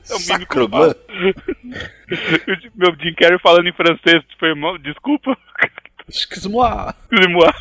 É 0.07 0.15
o 0.15 0.19
mímico 0.33 0.69
fala. 0.69 0.95
Meu 2.75 2.95
Jim 3.01 3.13
Carrey 3.15 3.39
falando 3.39 3.67
em 3.67 3.73
francês, 3.73 4.23
tipo, 4.29 4.45
irmão, 4.45 4.77
desculpa. 4.77 5.35
Excuse-moi. 6.07 6.93
Excusez-moi. 7.11 7.51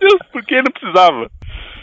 Deus, 0.00 0.18
por 0.32 0.44
que 0.44 0.56
não 0.62 0.70
precisava? 0.72 1.30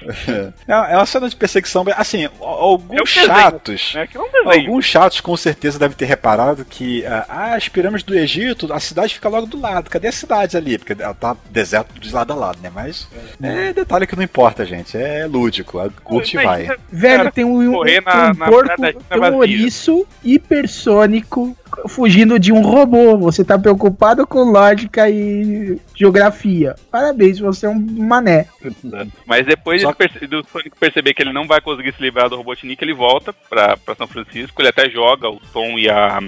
É 0.68 0.94
é 0.94 0.98
uma 0.98 1.06
cena 1.06 1.30
de 1.30 1.36
perseguição, 1.36 1.84
assim, 1.96 2.26
É 2.26 2.30
alguns 2.40 3.14
desenho, 3.14 3.26
chatos. 3.28 3.92
Né? 3.96 4.08
É. 4.14 4.60
Alguns 4.60 4.86
chatos 4.86 5.20
com 5.22 5.36
certeza 5.38 5.80
devem 5.80 5.96
ter 5.96 6.06
reparado 6.06 6.66
que 6.66 7.06
ah, 7.06 7.56
as 7.56 7.68
pirâmides 7.70 8.04
do 8.04 8.16
Egito, 8.16 8.72
a 8.72 8.80
cidade 8.80 9.14
fica 9.14 9.30
logo 9.30 9.46
do 9.48 9.60
lado. 9.60 9.90
Cadê 9.90 10.08
a 10.08 10.12
cidade 10.12 10.56
ali? 10.58 10.78
Porque 10.78 11.02
ela 11.02 11.14
tá 11.14 11.36
deserto 11.50 12.00
de 12.00 12.14
lado 12.14 12.34
a 12.34 12.36
lado, 12.36 12.60
né? 12.62 12.72
Mas 12.74 13.08
é, 13.42 13.74
detalhe 13.74 14.08
que 14.08 14.16
não 14.16 14.24
importa, 14.24 14.66
gente. 14.66 14.98
É 14.98 15.26
lúdico. 15.26 15.80
A 15.80 15.90
curte 15.90 16.38
e 16.38 16.44
vai. 16.44 16.70
Velho, 16.92 17.32
tem 17.32 17.46
um, 17.46 17.60
um, 17.60 17.84
na- 18.06 18.32
um 18.32 18.34
na 18.34 18.46
porco, 18.46 18.76
China 18.76 18.94
tem 18.94 19.20
um 19.22 19.36
ouriço 19.36 20.08
hipersônico 20.24 21.56
fugindo 21.88 22.40
de 22.40 22.52
um 22.52 22.62
robô. 22.62 23.18
Você 23.18 23.44
tá 23.44 23.58
preocupado 23.58 24.26
com 24.28 24.44
lógica 24.52 25.10
e 25.10 25.80
geografia. 25.96 26.76
Parabéns, 26.92 27.40
você 27.40 27.66
é 27.66 27.70
um 27.70 27.80
mané. 27.80 28.46
Mas 29.26 29.46
depois 29.46 29.82
Só 29.82 29.92
do 29.92 30.46
Sonic 30.52 30.72
perceber 30.80 31.14
que 31.14 31.22
ele 31.22 31.34
não 31.34 31.48
vai 31.48 31.62
conseguir 31.62 31.94
se 31.94 32.02
livrar 32.02 32.30
do 32.30 32.36
Robotnik, 32.36 32.82
ele 32.84 32.94
volta 32.94 33.34
pra, 33.50 33.78
pra 33.78 33.96
São 33.96 34.08
Francisco, 34.08 34.62
ele 34.62 34.70
até 34.70 34.90
joga 34.90 35.30
o 35.30 35.40
Tom 35.54 35.78
e 35.78 35.90
a, 35.90 36.20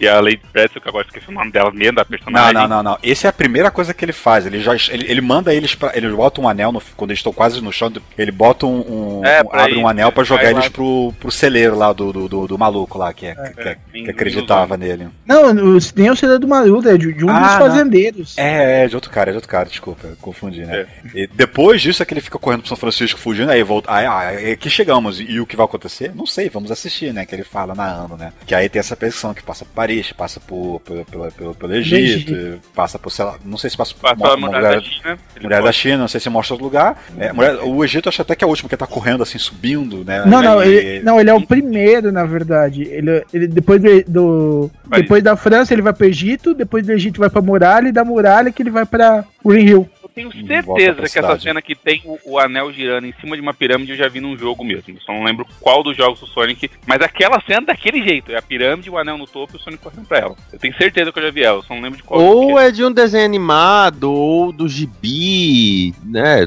e 0.00 0.06
a 0.08 0.20
Lady 0.20 0.40
Pretzel, 0.52 0.80
que 0.80 0.88
agora 0.88 1.06
esqueci 1.06 1.28
o 1.28 1.32
nome 1.32 1.50
dela 1.50 1.70
mesmo, 1.70 1.96
da 1.96 2.02
Não, 2.02 2.08
personagem. 2.08 2.54
não, 2.54 2.68
não, 2.68 2.82
não. 2.82 2.98
Essa 3.02 3.28
é 3.28 3.30
a 3.30 3.32
primeira 3.32 3.70
coisa 3.70 3.92
que 3.94 4.04
ele 4.04 4.12
faz. 4.12 4.46
Ele 4.46 4.60
já 4.60 4.74
ele, 4.90 5.10
ele 5.10 5.20
manda 5.20 5.52
eles 5.54 5.74
para 5.74 5.96
ele 5.96 6.08
bota 6.10 6.40
um 6.40 6.48
anel 6.48 6.72
no- 6.72 6.82
quando 6.96 7.10
eles 7.10 7.18
estão 7.18 7.32
quase 7.32 7.60
no 7.60 7.72
chão. 7.72 7.92
Ele 8.16 8.30
bota 8.32 8.66
um, 8.66 9.20
um- 9.20 9.24
É, 9.24 9.42
um- 9.42 9.46
pra 9.46 9.62
abre 9.64 9.74
ir- 9.76 9.82
um 9.82 9.88
anel 9.88 10.12
pra 10.12 10.24
jogar 10.24 10.44
vai 10.44 10.52
lá. 10.52 10.60
eles 10.60 10.68
pro, 10.70 11.12
pro 11.18 11.30
celeiro 11.30 11.76
lá 11.76 11.92
do, 11.92 12.12
do, 12.12 12.28
do, 12.28 12.46
do 12.46 12.58
maluco 12.58 12.98
lá 12.98 13.12
que, 13.12 13.26
é, 13.26 13.34
que, 13.34 13.60
é- 13.60 13.76
que 13.92 14.10
acreditava 14.10 14.76
nele. 14.76 14.87
Não, 15.26 15.74
os- 15.76 15.92
nem 15.94 16.10
o 16.10 16.16
CD 16.16 16.38
do 16.38 16.48
Maruda, 16.48 16.94
é 16.94 16.98
de, 16.98 17.12
de 17.12 17.24
um 17.24 17.28
Ah, 17.30 17.40
dos 17.40 17.52
não. 17.52 17.58
fazendeiros. 17.58 18.38
É, 18.38 18.84
é 18.84 18.88
de 18.88 18.94
outro 18.94 19.10
cara, 19.10 19.30
é 19.30 19.32
de 19.32 19.36
outro 19.36 19.48
cara, 19.50 19.68
desculpa, 19.68 20.08
confundi, 20.20 20.64
né? 20.64 20.86
E 21.14 21.26
depois 21.26 21.80
disso 21.82 22.02
é 22.02 22.06
que 22.06 22.14
ele 22.14 22.20
fica 22.20 22.38
correndo 22.38 22.60
pro 22.60 22.68
São 22.68 22.76
Francisco 22.76 23.18
fugindo, 23.18 23.50
aí 23.50 23.62
volta. 23.62 23.92
Aí, 23.92 24.06
ah, 24.06 24.32
é 24.50 24.56
que 24.56 24.70
chegamos. 24.70 25.20
E 25.20 25.40
o 25.40 25.46
que 25.46 25.56
vai 25.56 25.64
acontecer? 25.64 26.12
Não 26.14 26.26
sei, 26.26 26.48
vamos 26.48 26.70
assistir, 26.70 27.12
né? 27.12 27.24
Que 27.26 27.34
ele 27.34 27.44
fala 27.44 27.74
na 27.74 27.84
ano, 27.86 28.16
né? 28.16 28.32
Que 28.46 28.54
aí 28.54 28.68
tem 28.68 28.80
essa 28.80 28.96
perseguição 28.96 29.34
que 29.34 29.42
passa 29.42 29.64
por 29.64 29.72
Paris, 29.74 30.12
passa 30.12 30.40
por, 30.40 30.80
pelo, 30.80 31.04
pelo, 31.04 31.32
pelo, 31.32 31.54
pelo 31.54 31.74
Egito, 31.74 32.60
passa 32.74 32.98
por, 32.98 33.10
sei 33.10 33.24
lá, 33.24 33.36
não 33.44 33.58
sei 33.58 33.70
se 33.70 33.76
passa 33.76 33.94
por 33.94 34.00
Passa 34.16 34.36
muralha 34.36 34.62
da 34.62 34.68
mulher- 34.76 34.82
China. 34.82 35.18
Mulher 35.42 35.62
da 35.62 35.72
China, 35.72 35.98
não 35.98 36.08
sei 36.08 36.20
se 36.20 36.28
mostra 36.30 36.54
outro 36.54 36.64
lugar. 36.64 37.02
É, 37.18 37.32
mulher- 37.32 37.58
o 37.62 37.84
Egito 37.84 38.08
acho 38.08 38.22
até 38.22 38.34
que 38.34 38.44
é 38.44 38.46
o 38.46 38.50
último, 38.50 38.68
que 38.68 38.76
tá 38.76 38.86
correndo 38.86 39.22
assim, 39.22 39.38
subindo, 39.38 40.04
né? 40.04 40.24
Não, 40.26 40.42
não, 40.42 40.58
Aí- 40.58 40.72
ele, 40.74 41.00
não, 41.04 41.20
ele 41.20 41.30
é 41.30 41.34
o 41.34 41.40
primeiro, 41.46 42.10
na 42.12 42.24
verdade. 42.24 42.82
Ele, 42.82 43.24
ele 43.32 43.46
depois 43.46 43.80
do, 43.80 44.02
do- 44.06 44.70
Vai- 44.84 45.02
depois 45.02 45.22
da 45.22 45.36
França 45.36 45.74
ele 45.74 45.82
vai 45.82 45.92
pro 45.92 46.06
Egito, 46.06 46.54
depois 46.54 46.86
do 46.86 46.92
Egito 46.92 47.20
vai 47.20 47.28
pra 47.28 47.42
muralha 47.42 47.88
e 47.88 47.92
da 47.92 48.04
muralha 48.04 48.50
que 48.50 48.62
ele 48.62 48.70
vai 48.70 48.86
pra 48.86 49.24
Green 49.44 49.66
Hill. 49.66 49.90
tenho 50.14 50.30
Em 50.34 50.62
volta 50.62 50.82
certeza 50.82 51.08
que 51.08 51.18
essa 51.18 51.38
cena 51.38 51.62
que 51.62 51.74
tem 51.76 52.02
o, 52.04 52.18
o 52.24 52.38
anel 52.38 52.72
girando 52.72 53.06
em 53.06 53.14
cima 53.20 53.36
de 53.36 53.42
uma 53.42 53.54
pirâmide 53.54 53.92
eu 53.92 53.96
já 53.96 54.08
vi 54.08 54.20
num 54.20 54.36
jogo 54.36 54.64
mesmo. 54.64 54.98
Só 55.00 55.12
não 55.12 55.22
lembro 55.22 55.46
qual 55.60 55.82
dos 55.82 55.96
jogos 55.96 56.18
do 56.18 56.26
Sonic. 56.26 56.70
Mas 56.86 57.00
aquela 57.00 57.40
cena 57.42 57.66
daquele 57.66 58.02
jeito. 58.02 58.32
É 58.32 58.36
a 58.36 58.42
pirâmide, 58.42 58.90
o 58.90 58.98
anel 58.98 59.16
no 59.16 59.26
topo 59.26 59.54
e 59.54 59.56
o 59.56 59.60
Sonic 59.60 59.82
correndo 59.82 60.06
pra 60.06 60.18
ela. 60.18 60.36
Eu 60.52 60.58
tenho 60.58 60.76
certeza 60.76 61.12
que 61.12 61.18
eu 61.18 61.22
já 61.22 61.30
vi 61.30 61.42
ela, 61.42 61.62
só 61.62 61.74
não 61.74 61.82
lembro 61.82 61.98
de 61.98 62.02
qual. 62.02 62.20
Ou 62.20 62.58
é. 62.58 62.68
é 62.68 62.70
de 62.70 62.84
um 62.84 62.90
desenho 62.90 63.24
animado, 63.24 64.10
ou 64.10 64.50
do 64.52 64.68
gibi, 64.68 65.94
né? 66.04 66.46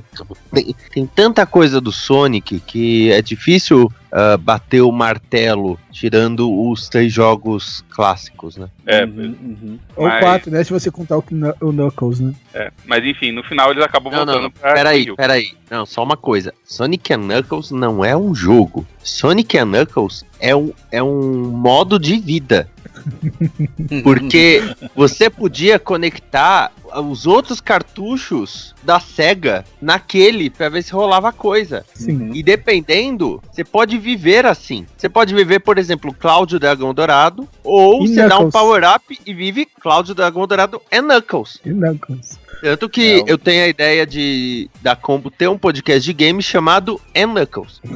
Tem, 0.51 0.75
tem 0.91 1.05
tanta 1.05 1.45
coisa 1.45 1.79
do 1.79 1.91
Sonic 1.91 2.59
que 2.59 3.11
é 3.11 3.21
difícil 3.21 3.91
ah, 4.11 4.37
bater 4.37 4.81
o 4.81 4.91
martelo 4.91 5.79
tirando 5.91 6.51
os 6.69 6.89
três 6.89 7.13
jogos 7.13 7.83
clássicos, 7.89 8.57
né? 8.57 8.67
É, 8.85 9.05
Uhum, 9.05 9.35
uhum. 9.41 9.79
Ou 9.95 10.07
Mas- 10.07 10.19
quatro, 10.23 10.51
né? 10.51 10.63
Se 10.63 10.71
você 10.71 10.89
contar 10.91 11.17
o, 11.17 11.23
o 11.61 11.71
Knuckles, 11.71 12.19
né? 12.19 12.33
é. 12.53 12.71
Mas 12.85 13.05
enfim, 13.05 13.31
no 13.31 13.43
final 13.43 13.71
eles 13.71 13.83
acabam 13.83 14.11
Não, 14.11 14.19
voltando 14.25 14.43
não, 14.43 14.51
pra. 14.51 14.73
peraí, 14.73 15.03
Rio. 15.03 15.15
peraí. 15.15 15.51
Não, 15.69 15.85
só 15.85 16.03
uma 16.03 16.17
coisa. 16.17 16.53
Sonic 16.65 17.13
and 17.13 17.19
Knuckles 17.19 17.71
não 17.71 18.03
é 18.03 18.15
um 18.15 18.35
jogo. 18.35 18.85
Sonic 19.03 19.57
and 19.57 19.67
Knuckles 19.67 20.25
é 20.39 20.55
um, 20.55 20.71
é 20.91 21.01
um 21.01 21.43
modo 21.49 21.97
de 21.99 22.17
vida. 22.19 22.69
Porque 24.03 24.61
você 24.95 25.29
podia 25.29 25.79
conectar 25.79 26.71
os 27.03 27.25
outros 27.25 27.61
cartuchos 27.61 28.75
da 28.83 28.99
SEGA 28.99 29.63
naquele 29.81 30.49
pra 30.49 30.67
ver 30.69 30.83
se 30.83 30.91
rolava 30.91 31.31
coisa. 31.31 31.85
Sim. 31.93 32.31
E 32.33 32.43
dependendo, 32.43 33.41
você 33.51 33.63
pode 33.63 33.97
viver 33.97 34.45
assim. 34.45 34.85
Você 34.97 35.07
pode 35.07 35.33
viver, 35.33 35.59
por 35.59 35.77
exemplo, 35.77 36.13
Cláudio 36.13 36.59
Dragão 36.59 36.93
Dourado, 36.93 37.47
ou 37.63 38.03
E 38.03 38.09
você 38.09 38.27
dá 38.27 38.37
um 38.37 38.43
Knuckles. 38.43 38.53
power-up 38.53 39.19
e 39.25 39.33
vive 39.33 39.65
Cláudio 39.79 40.13
Dragão 40.13 40.45
Dourado 40.45 40.81
e 40.91 41.01
Knuckles. 41.01 41.59
E 41.65 41.69
Knuckles. 41.69 42.39
Tanto 42.61 42.89
que 42.89 43.21
É, 43.21 43.23
eu 43.25 43.37
tenho 43.39 43.63
a 43.65 43.67
ideia 43.67 44.05
de 44.05 44.69
da 44.81 44.95
Combo 44.95 45.31
ter 45.31 45.47
um 45.47 45.57
podcast 45.57 46.03
de 46.03 46.13
games 46.13 46.45
chamado 46.45 46.99
N 47.15 47.33
Knuckles. 47.33 47.81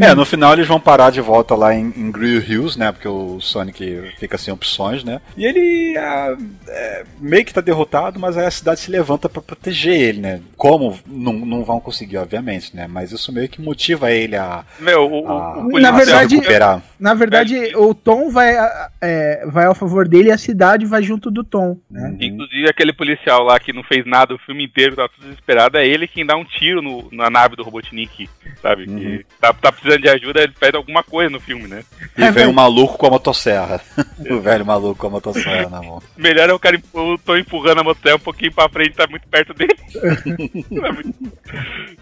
É, 0.00 0.14
no 0.14 0.24
final 0.24 0.52
eles 0.52 0.66
vão 0.68 0.78
parar 0.80 1.10
de 1.10 1.20
volta 1.20 1.54
lá 1.54 1.74
em, 1.74 1.92
em 1.96 2.10
Grill 2.10 2.40
Hills, 2.40 2.78
né? 2.78 2.92
Porque 2.92 3.08
o 3.08 3.40
Sonic 3.40 4.12
fica 4.18 4.36
sem 4.36 4.52
opções, 4.52 5.02
né? 5.04 5.20
E 5.36 5.44
ele 5.44 5.96
ah, 5.98 6.36
é, 6.68 7.04
meio 7.20 7.44
que 7.44 7.52
tá 7.54 7.60
derrotado, 7.60 8.18
mas 8.20 8.36
aí 8.36 8.46
a 8.46 8.50
cidade 8.50 8.80
se 8.80 8.90
levanta 8.90 9.28
pra 9.28 9.40
proteger 9.42 9.94
ele, 9.98 10.20
né? 10.20 10.40
Como? 10.56 10.98
Não, 11.06 11.32
não 11.32 11.64
vão 11.64 11.80
conseguir, 11.80 12.18
obviamente, 12.18 12.74
né? 12.76 12.86
Mas 12.88 13.12
isso 13.12 13.32
meio 13.32 13.48
que 13.48 13.60
motiva 13.62 14.10
ele 14.10 14.36
a, 14.36 14.64
Meu, 14.80 15.04
o, 15.10 15.22
o- 15.24 15.28
a, 15.28 15.58
o 15.58 15.78
Na 15.78 15.92
policial- 15.92 15.94
a 15.94 15.98
se 16.00 16.04
verdade- 16.06 16.34
recuperar. 16.36 16.82
Na 17.00 17.14
verdade, 17.14 17.76
o 17.76 17.94
Tom 17.94 18.30
vai, 18.30 18.56
a- 18.56 18.90
é, 19.00 19.44
vai 19.46 19.66
ao 19.66 19.74
favor 19.74 20.06
dele 20.06 20.28
e 20.28 20.32
a 20.32 20.38
cidade 20.38 20.86
vai 20.86 21.02
junto 21.02 21.30
do 21.30 21.42
Tom, 21.42 21.76
né? 21.90 22.14
Inclusive 22.20 22.68
aquele 22.68 22.92
policial 22.92 23.42
lá 23.44 23.58
que 23.58 23.72
não 23.72 23.82
fez 23.82 24.04
nada 24.06 24.34
o 24.34 24.38
filme 24.38 24.64
inteiro, 24.64 24.96
tá 24.96 25.08
tudo 25.08 25.24
desesperado, 25.28 25.78
é 25.78 25.86
ele 25.86 26.06
quem 26.06 26.24
dá 26.24 26.36
um 26.36 26.44
tiro 26.44 26.80
no- 26.82 27.08
na 27.10 27.28
nave 27.30 27.56
do 27.56 27.62
Robotnik, 27.62 28.28
sabe? 28.60 28.84
Uhum. 28.88 28.98
Que 28.98 29.21
tá, 29.40 29.52
tá 29.52 29.72
precisando 29.72 30.00
de 30.02 30.08
ajuda, 30.08 30.42
ele 30.42 30.54
pede 30.58 30.76
alguma 30.76 31.02
coisa 31.02 31.30
no 31.30 31.40
filme, 31.40 31.66
né? 31.68 31.84
E 32.16 32.30
vem 32.30 32.46
um 32.46 32.52
maluco 32.52 32.96
com 32.98 33.06
a 33.06 33.10
motosserra. 33.10 33.80
o 34.30 34.40
velho 34.40 34.64
maluco 34.66 34.98
com 35.00 35.06
a 35.06 35.10
motosserra 35.10 35.68
na 35.68 35.80
mão. 35.82 36.02
Melhor 36.16 36.48
é 36.50 36.52
o 36.52 36.58
cara, 36.58 36.80
eu 36.94 37.18
tô 37.24 37.36
empurrando 37.36 37.80
a 37.80 37.84
moto 37.84 37.98
um 38.14 38.18
pouquinho 38.18 38.52
pra 38.52 38.68
frente, 38.68 38.96
tá 38.96 39.06
muito 39.06 39.26
perto 39.28 39.54
dele. 39.54 39.76
É 39.94 40.92
muito- 40.92 41.14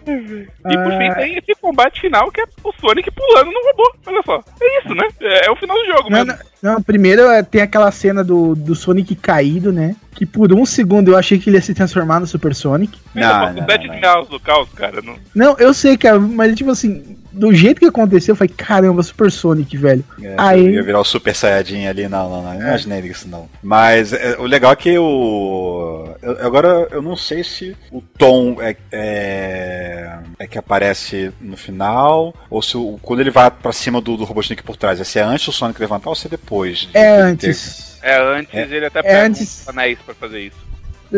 e 0.07 0.77
por 0.77 0.93
fim 0.99 1.15
tem 1.15 1.39
esse 1.39 1.61
combate 1.61 2.01
final 2.01 2.31
que 2.31 2.41
é 2.41 2.45
o 2.65 2.73
Sonic 2.81 3.11
pulando 3.11 3.51
no 3.51 3.61
robô. 3.69 3.95
Olha 4.07 4.23
só. 4.25 4.45
É 4.61 4.79
isso, 4.81 4.95
né? 4.95 5.09
É, 5.21 5.47
é 5.47 5.51
o 5.51 5.57
final 5.57 5.77
do 5.77 5.87
jogo 5.87 6.11
mesmo. 6.11 6.27
não, 6.63 6.75
não, 6.75 6.83
primeiro 6.83 7.23
é, 7.23 7.43
tem 7.43 7.63
aquela 7.63 7.91
cena 7.91 8.23
do, 8.25 8.55
do 8.55 8.75
Sonic 8.75 9.15
caído, 9.15 9.73
né? 9.73 9.95
Que 10.15 10.27
por 10.27 10.53
um 10.53 10.67
segundo 10.67 11.13
eu 11.13 11.17
achei 11.17 11.39
que 11.39 11.49
ele 11.49 11.57
ia 11.57 11.63
se 11.63 11.73
transformar 11.73 12.21
no 12.21 12.27
Super 12.27 12.55
Sonic. 12.55 12.99
Ainda 13.15 13.29
Não, 13.29 13.39
não, 13.39 13.55
não, 13.55 13.67
não. 13.67 13.95
finais 13.95 14.29
do 14.29 14.41
caos, 14.41 14.69
cara. 14.75 15.01
Não... 15.01 15.17
Não, 15.35 15.57
eu 15.59 15.73
sei, 15.73 15.97
cara, 15.97 16.19
mas 16.19 16.55
tipo 16.57 16.71
assim, 16.71 17.17
do 17.33 17.53
jeito 17.55 17.79
que 17.81 17.87
aconteceu, 17.87 18.33
eu 18.33 18.37
falei, 18.37 18.53
caramba, 18.57 19.03
Super 19.03 19.31
Sonic, 19.31 19.77
velho. 19.77 20.05
É, 20.23 20.35
Aí- 20.37 20.71
Ia 20.75 20.83
virar 20.83 21.01
o 21.01 21.05
Super 21.05 21.35
Saiyajin 21.35 21.87
ali, 21.87 22.09
não, 22.09 22.29
não, 22.31 22.43
não. 22.43 22.55
Imaginei 22.61 23.01
isso, 23.01 23.29
não. 23.29 23.49
Mas 23.63 24.13
é, 24.13 24.37
o 24.39 24.45
legal 24.45 24.73
é 24.73 24.77
que 24.77 24.99
o. 24.99 26.09
eu- 26.23 26.45
agora 26.47 26.89
eu 26.91 27.01
não 27.03 27.17
sei 27.17 27.43
se 27.45 27.77
o 27.91 28.01
Tom 28.01 28.57
é, 28.61 28.77
é, 28.93 30.19
é 30.39 30.47
que 30.47 30.59
aparece 30.59 31.33
no 31.41 31.57
final, 31.57 32.35
ou 32.49 32.61
se 32.63 32.77
o- 32.77 32.99
quando 33.03 33.21
ele 33.21 33.31
vai 33.31 33.51
pra 33.51 33.73
cima 33.73 34.01
do, 34.01 34.17
do 34.17 34.25
Robotnik 34.25 34.63
por 34.63 34.77
trás, 34.77 35.01
é 35.01 35.05
se 35.05 35.19
é 35.19 35.23
antes 35.23 35.47
do 35.47 35.53
Sonic 35.53 35.81
levantar 35.81 36.11
ou 36.11 36.17
se 36.17 36.27
é 36.27 36.31
depois. 36.31 36.79
de- 36.81 36.91
É 36.97 37.17
de- 37.17 37.23
antes. 37.23 37.99
É, 38.03 38.17
antes 38.19 38.55
É. 38.55 38.63
ele 38.77 38.87
até 38.87 39.01
É 39.01 39.03
pega 39.03 39.27
antes- 39.27 39.69
anéis 39.69 39.99
pra 40.05 40.15
fazer 40.15 40.41
isso. 40.41 40.57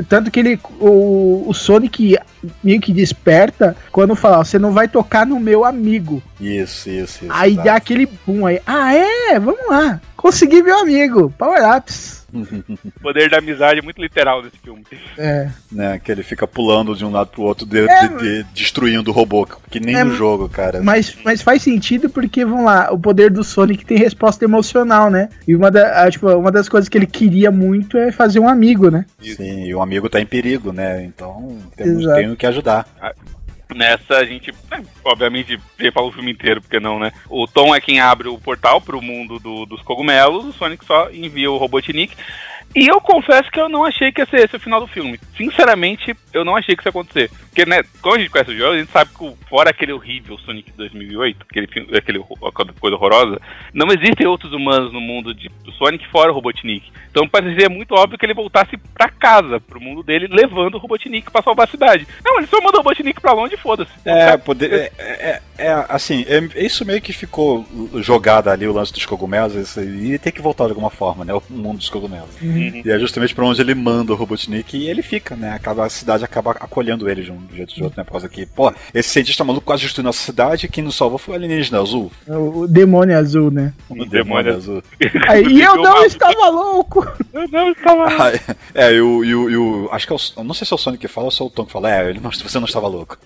Tanto 0.08 0.30
que 0.30 0.40
ele. 0.40 0.60
O, 0.80 1.44
o 1.46 1.52
Sonic 1.52 2.18
meio 2.62 2.80
que 2.80 2.92
desperta 2.92 3.76
quando 3.90 4.16
fala, 4.16 4.44
você 4.44 4.58
não 4.58 4.72
vai 4.72 4.88
tocar 4.88 5.26
no 5.26 5.38
meu 5.38 5.64
amigo. 5.64 6.22
Isso, 6.40 6.88
isso, 6.88 7.24
isso. 7.24 7.28
aí 7.30 7.52
exato. 7.52 7.66
dá 7.66 7.74
aquele 7.76 8.08
boom 8.26 8.46
aí. 8.46 8.60
Ah, 8.66 8.94
é? 8.94 9.38
Vamos 9.38 9.68
lá. 9.68 10.00
Consegui 10.16 10.62
meu 10.62 10.78
amigo. 10.78 11.32
Power 11.36 11.76
ups. 11.76 12.21
O 12.32 13.00
poder 13.00 13.28
da 13.30 13.38
amizade 13.38 13.80
é 13.80 13.82
muito 13.82 14.00
literal 14.00 14.42
nesse 14.42 14.56
filme. 14.58 14.82
É. 15.18 15.48
Né, 15.70 15.98
que 16.02 16.10
ele 16.10 16.22
fica 16.22 16.46
pulando 16.46 16.94
de 16.96 17.04
um 17.04 17.10
lado 17.10 17.28
pro 17.30 17.42
outro, 17.42 17.66
de- 17.66 17.86
É, 17.86 18.08
de- 18.08 18.18
de- 18.18 18.42
destruindo 18.54 19.10
o 19.10 19.14
robô, 19.14 19.46
que 19.70 19.78
nem 19.78 19.96
É, 19.96 20.04
no 20.04 20.14
jogo, 20.14 20.48
cara. 20.48 20.82
Mas, 20.82 21.16
mas 21.24 21.42
faz 21.42 21.62
sentido 21.62 22.08
porque, 22.08 22.44
vamos 22.44 22.64
lá, 22.64 22.90
o 22.92 22.98
poder 22.98 23.30
do 23.30 23.44
Sonic 23.44 23.84
tem 23.84 23.98
resposta 23.98 24.44
emocional, 24.44 25.10
né? 25.10 25.28
E 25.46 25.54
uma, 25.54 25.70
da, 25.70 26.02
a, 26.04 26.10
tipo, 26.10 26.28
uma 26.30 26.50
das 26.50 26.68
coisas 26.68 26.88
que 26.88 26.96
ele 26.96 27.06
queria 27.06 27.50
muito 27.50 27.98
é 27.98 28.10
fazer 28.10 28.38
um 28.38 28.48
amigo, 28.48 28.90
né? 28.90 29.04
Sim, 29.20 29.64
e 29.64 29.74
o 29.74 29.82
amigo 29.82 30.08
tá 30.08 30.20
em 30.20 30.26
perigo, 30.26 30.72
né? 30.72 31.04
Então 31.04 31.58
temos, 31.76 32.02
Exato. 32.02 32.16
tenho 32.20 32.36
que 32.36 32.46
ajudar. 32.46 32.86
Nessa 33.74 34.16
a 34.18 34.24
gente, 34.24 34.52
né, 34.70 34.84
obviamente, 35.04 35.58
fala 35.92 36.06
o 36.06 36.12
filme 36.12 36.30
inteiro, 36.32 36.60
porque 36.60 36.80
não, 36.80 36.98
né? 36.98 37.12
O 37.28 37.46
Tom 37.46 37.74
é 37.74 37.80
quem 37.80 38.00
abre 38.00 38.28
o 38.28 38.38
portal 38.38 38.80
pro 38.80 39.00
mundo 39.02 39.38
do- 39.38 39.66
dos 39.66 39.82
cogumelos, 39.82 40.44
o 40.44 40.52
Sonic 40.52 40.84
só 40.84 41.10
envia 41.10 41.50
o 41.50 41.56
Robotnik. 41.56 42.14
E 42.74 42.86
eu 42.86 43.00
confesso 43.00 43.50
que 43.50 43.60
eu 43.60 43.68
não 43.68 43.84
achei 43.84 44.10
que 44.10 44.20
ia 44.20 44.26
ser 44.26 44.44
esse 44.44 44.56
o 44.56 44.60
final 44.60 44.80
do 44.80 44.86
filme. 44.86 45.18
Sinceramente, 45.36 46.16
eu 46.32 46.44
não 46.44 46.56
achei 46.56 46.74
que 46.74 46.80
isso 46.80 46.88
ia 46.88 46.90
acontecer. 46.90 47.30
Porque, 47.52 47.66
né, 47.66 47.82
quando 48.00 48.16
a 48.16 48.18
gente 48.20 48.30
conhece 48.30 48.50
o 48.50 48.56
jogo, 48.56 48.72
a 48.72 48.78
gente 48.78 48.90
sabe 48.90 49.10
que 49.10 49.34
fora 49.46 49.68
aquele 49.68 49.92
horrível 49.92 50.38
Sonic 50.38 50.72
2008, 50.72 51.46
aquele, 51.50 51.66
filme, 51.66 51.88
aquele 51.94 52.18
coisa 52.80 52.96
horrorosa, 52.96 53.38
não 53.74 53.88
existem 53.88 54.26
outros 54.26 54.54
humanos 54.54 54.90
no 54.90 55.00
mundo 55.00 55.34
de, 55.34 55.50
do 55.62 55.70
Sonic 55.72 56.06
fora 56.08 56.32
o 56.32 56.34
Robotnik. 56.34 56.90
Então 57.10 57.28
parecia 57.28 57.68
muito 57.68 57.94
óbvio 57.94 58.18
que 58.18 58.24
ele 58.24 58.32
voltasse 58.32 58.78
pra 58.94 59.10
casa, 59.10 59.60
pro 59.60 59.78
mundo 59.78 60.02
dele, 60.02 60.28
levando 60.30 60.76
o 60.76 60.78
Robotnik 60.78 61.30
pra 61.30 61.42
salvar 61.42 61.66
a 61.66 61.70
cidade. 61.70 62.06
Não, 62.24 62.38
ele 62.38 62.46
só 62.46 62.58
manda 62.62 62.78
o 62.78 62.80
Robotnik 62.80 63.20
pra 63.20 63.34
longe 63.34 63.54
e 63.54 63.58
foda-se. 63.58 63.92
É, 64.02 64.34
poder, 64.38 64.72
é, 64.72 64.92
é, 64.98 65.42
é, 65.58 65.86
assim, 65.90 66.24
é, 66.26 66.64
isso 66.64 66.86
meio 66.86 67.02
que 67.02 67.12
ficou 67.12 67.66
jogado 67.96 68.48
ali, 68.48 68.66
o 68.66 68.72
lance 68.72 68.94
dos 68.94 69.04
cogumelos, 69.04 69.76
e 69.76 70.18
tem 70.18 70.32
que 70.32 70.40
voltar 70.40 70.64
de 70.64 70.70
alguma 70.70 70.90
forma, 70.90 71.22
né? 71.22 71.34
O 71.34 71.42
mundo 71.50 71.78
dos 71.78 71.90
cogumelos. 71.90 72.30
E 72.84 72.90
é 72.90 72.98
justamente 72.98 73.34
pra 73.34 73.44
onde 73.44 73.60
ele 73.60 73.74
manda 73.74 74.12
o 74.12 74.16
Robotnik 74.16 74.76
e 74.76 74.88
ele 74.88 75.02
fica, 75.02 75.34
né? 75.36 75.52
Acaba, 75.52 75.84
a 75.86 75.90
cidade 75.90 76.24
acaba 76.24 76.52
acolhendo 76.52 77.08
ele 77.08 77.22
de 77.22 77.32
um 77.32 77.40
jeito 77.52 77.70
ou 77.70 77.76
de 77.76 77.82
outro, 77.84 77.98
né? 77.98 78.04
Por 78.04 78.12
causa 78.12 78.28
que, 78.28 78.46
pô, 78.46 78.72
esse 78.94 79.08
cientista 79.08 79.44
maluco 79.44 79.66
quase 79.66 79.82
destruiu 79.82 80.04
nossa 80.04 80.22
cidade 80.24 80.66
e 80.66 80.68
quem 80.68 80.84
nos 80.84 80.94
salvou 80.96 81.18
foi 81.18 81.34
o 81.34 81.36
alienígena 81.36 81.80
azul. 81.80 82.10
O, 82.28 82.60
o 82.60 82.68
demônio 82.68 83.16
azul, 83.18 83.50
né? 83.50 83.72
O 83.88 84.04
demônio 84.04 84.54
azul. 84.54 84.82
Aí, 85.28 85.44
e 85.46 85.60
eu 85.62 85.76
não 85.76 86.04
estava 86.04 86.48
louco! 86.48 87.06
Eu 87.32 87.48
não 87.48 87.70
estava. 87.70 88.04
Ah, 88.08 88.56
é, 88.74 88.92
e 88.92 89.00
o, 89.00 89.24
e 89.24 89.34
o, 89.34 89.50
e 89.50 89.56
o- 89.56 89.88
Acho 89.92 90.06
que 90.06 90.12
é 90.12 90.16
o. 90.16 90.18
eu 90.38 90.44
Não 90.44 90.54
sei 90.54 90.66
se 90.66 90.72
é 90.72 90.76
o 90.76 90.78
Sonic 90.78 91.00
que 91.00 91.08
fala 91.08 91.26
ou 91.26 91.30
se 91.30 91.42
é 91.42 91.44
o 91.44 91.50
Tom 91.50 91.64
que 91.64 91.72
fala. 91.72 91.90
É, 91.94 92.08
ele 92.10 92.20
não, 92.20 92.30
você 92.30 92.58
não 92.58 92.66
estava 92.66 92.86
louco. 92.88 93.16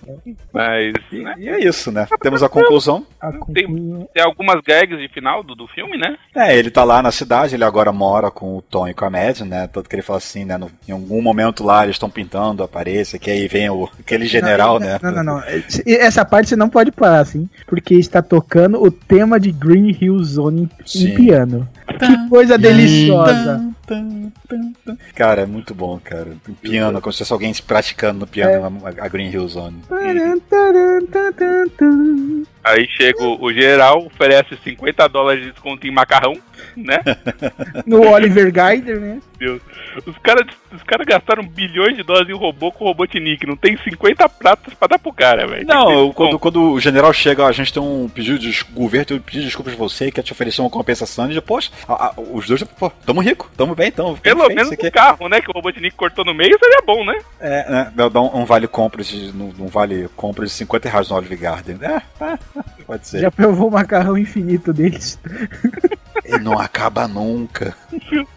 Mas, 0.53 0.93
E, 1.11 1.19
né, 1.19 1.35
e 1.37 1.49
é 1.49 1.59
isso, 1.63 1.91
né? 1.91 2.07
Temos 2.21 2.41
a 2.43 2.49
conclusão. 2.49 3.05
A 3.19 3.31
Tem- 3.31 3.39
conclusão- 3.65 4.07
tem 4.13 4.23
algumas 4.23 4.61
gags 4.61 4.97
de 4.97 5.07
final 5.09 5.43
do, 5.43 5.55
do 5.55 5.67
filme, 5.67 5.97
né? 5.97 6.17
É, 6.35 6.55
ele 6.57 6.69
tá 6.71 6.83
lá 6.83 7.01
na 7.01 7.11
cidade, 7.11 7.55
ele 7.55 7.63
agora 7.63 7.91
mora 7.91 8.31
com 8.31 8.57
o 8.57 8.61
Tom 8.61 8.87
e 8.87 8.93
com 8.93 9.05
a 9.05 9.09
Mad, 9.27 9.39
né? 9.41 9.67
Tanto 9.67 9.89
que 9.89 9.95
ele 9.95 10.01
fala 10.01 10.17
assim, 10.17 10.45
né? 10.45 10.57
no- 10.57 10.71
em 10.87 10.91
algum 10.91 11.21
momento 11.21 11.63
lá 11.63 11.83
eles 11.83 11.95
estão 11.95 12.09
pintando 12.09 12.63
a 12.63 12.67
parede, 12.67 13.19
que 13.19 13.29
aí 13.29 13.47
vem 13.47 13.69
o, 13.69 13.89
aquele 13.99 14.25
general, 14.25 14.79
não, 14.79 14.87
né? 14.87 14.99
Não, 15.01 15.11
não, 15.11 15.23
não. 15.23 15.43
Essa 15.85 16.23
parte 16.25 16.49
você 16.49 16.55
não 16.55 16.69
pode 16.69 16.91
parar, 16.91 17.19
assim, 17.19 17.49
porque 17.65 17.95
está 17.95 18.21
tocando 18.21 18.81
o 18.81 18.89
tema 18.91 19.39
de 19.39 19.51
Green 19.51 19.95
Hill 19.99 20.23
Zone 20.23 20.69
Sim. 20.85 21.07
em 21.09 21.15
piano. 21.15 21.67
Que 21.99 22.29
coisa 22.29 22.57
deliciosa. 22.57 23.61
Cara, 25.15 25.41
é 25.41 25.45
muito 25.45 25.73
bom, 25.73 25.99
cara. 26.03 26.35
O 26.47 26.53
piano, 26.53 27.01
como 27.01 27.13
se 27.13 27.19
fosse 27.19 27.33
alguém 27.33 27.53
praticando 27.65 28.19
no 28.19 28.27
piano 28.27 28.81
a, 28.83 29.05
a 29.05 29.07
Green 29.07 29.29
Hill 29.29 29.47
Zone. 29.47 29.81
Aí 32.63 32.85
chega 32.89 33.23
o, 33.23 33.53
general, 33.53 34.05
oferece 34.05 34.57
50 34.61 35.07
dólares 35.07 35.43
de 35.43 35.51
desconto 35.51 35.87
em 35.87 35.91
macarrão, 35.91 36.33
né? 36.75 36.99
No 37.85 38.01
Oliver 38.09 38.51
Geider, 38.53 38.99
né? 38.99 39.21
Os 40.05 40.17
caras 40.19 40.45
os 40.73 40.83
cara 40.83 41.03
gastaram 41.03 41.43
bilhões 41.47 41.95
de 41.95 42.03
dólares 42.03 42.29
em 42.29 42.33
um 42.33 42.37
robô 42.37 42.71
com 42.71 42.85
Robotnik. 42.85 43.45
Não 43.47 43.55
tem 43.55 43.77
50 43.77 44.27
pratas 44.29 44.73
pra 44.73 44.87
dar 44.87 44.99
pro 44.99 45.11
cara, 45.13 45.47
velho. 45.47 45.65
Não, 45.65 46.11
quando, 46.13 46.37
quando 46.39 46.71
o 46.73 46.79
general 46.79 47.11
chega, 47.13 47.45
a 47.45 47.51
gente 47.51 47.73
tem 47.73 47.81
um 47.81 48.07
pedido 48.07 48.37
de 48.37 48.61
o 48.61 48.73
governo 48.73 49.05
tem 49.05 49.17
um 49.17 49.21
pedido 49.21 49.41
de 49.41 49.47
desculpas 49.47 49.73
de 49.73 49.79
você, 49.79 50.11
quer 50.11 50.21
te 50.21 50.31
oferecer 50.31 50.61
uma 50.61 50.69
compensação. 50.69 51.29
E 51.31 51.33
depois, 51.33 51.71
a- 51.87 52.07
a- 52.07 52.13
os 52.17 52.45
dois, 52.47 52.63
pô, 52.63 52.89
tamo 53.05 53.21
rico, 53.21 53.49
tamo 53.57 53.73
bem, 53.75 53.91
tamo. 53.91 54.17
Pelo 54.17 54.47
menos 54.49 54.69
o 54.69 54.73
aqui. 54.73 54.91
carro, 54.91 55.27
né? 55.27 55.41
Que 55.41 55.49
o 55.49 55.53
Robotnik 55.53 55.95
cortou 55.95 56.23
no 56.25 56.33
meio 56.33 56.57
seria 56.59 56.81
bom, 56.85 57.03
né? 57.05 57.17
É, 57.39 57.71
né, 57.71 57.91
dá 57.95 58.21
um, 58.21 58.41
um 58.41 58.45
vale 58.45 58.67
compras 58.67 59.07
de, 59.07 59.31
um, 59.37 59.67
vale 59.67 60.07
compras 60.15 60.49
de 60.49 60.55
50 60.57 60.89
reais 60.89 61.09
no 61.09 61.15
Olive 61.15 61.35
Garden. 61.37 61.77
É, 61.81 62.01
é, 62.23 62.37
pode 62.85 63.07
ser. 63.07 63.19
Já 63.21 63.31
provou 63.31 63.69
o 63.69 63.71
macarrão 63.71 64.17
infinito 64.17 64.71
deles. 64.73 65.19
Ele 66.25 66.39
não 66.39 66.59
acaba 66.59 67.07
nunca. 67.07 67.75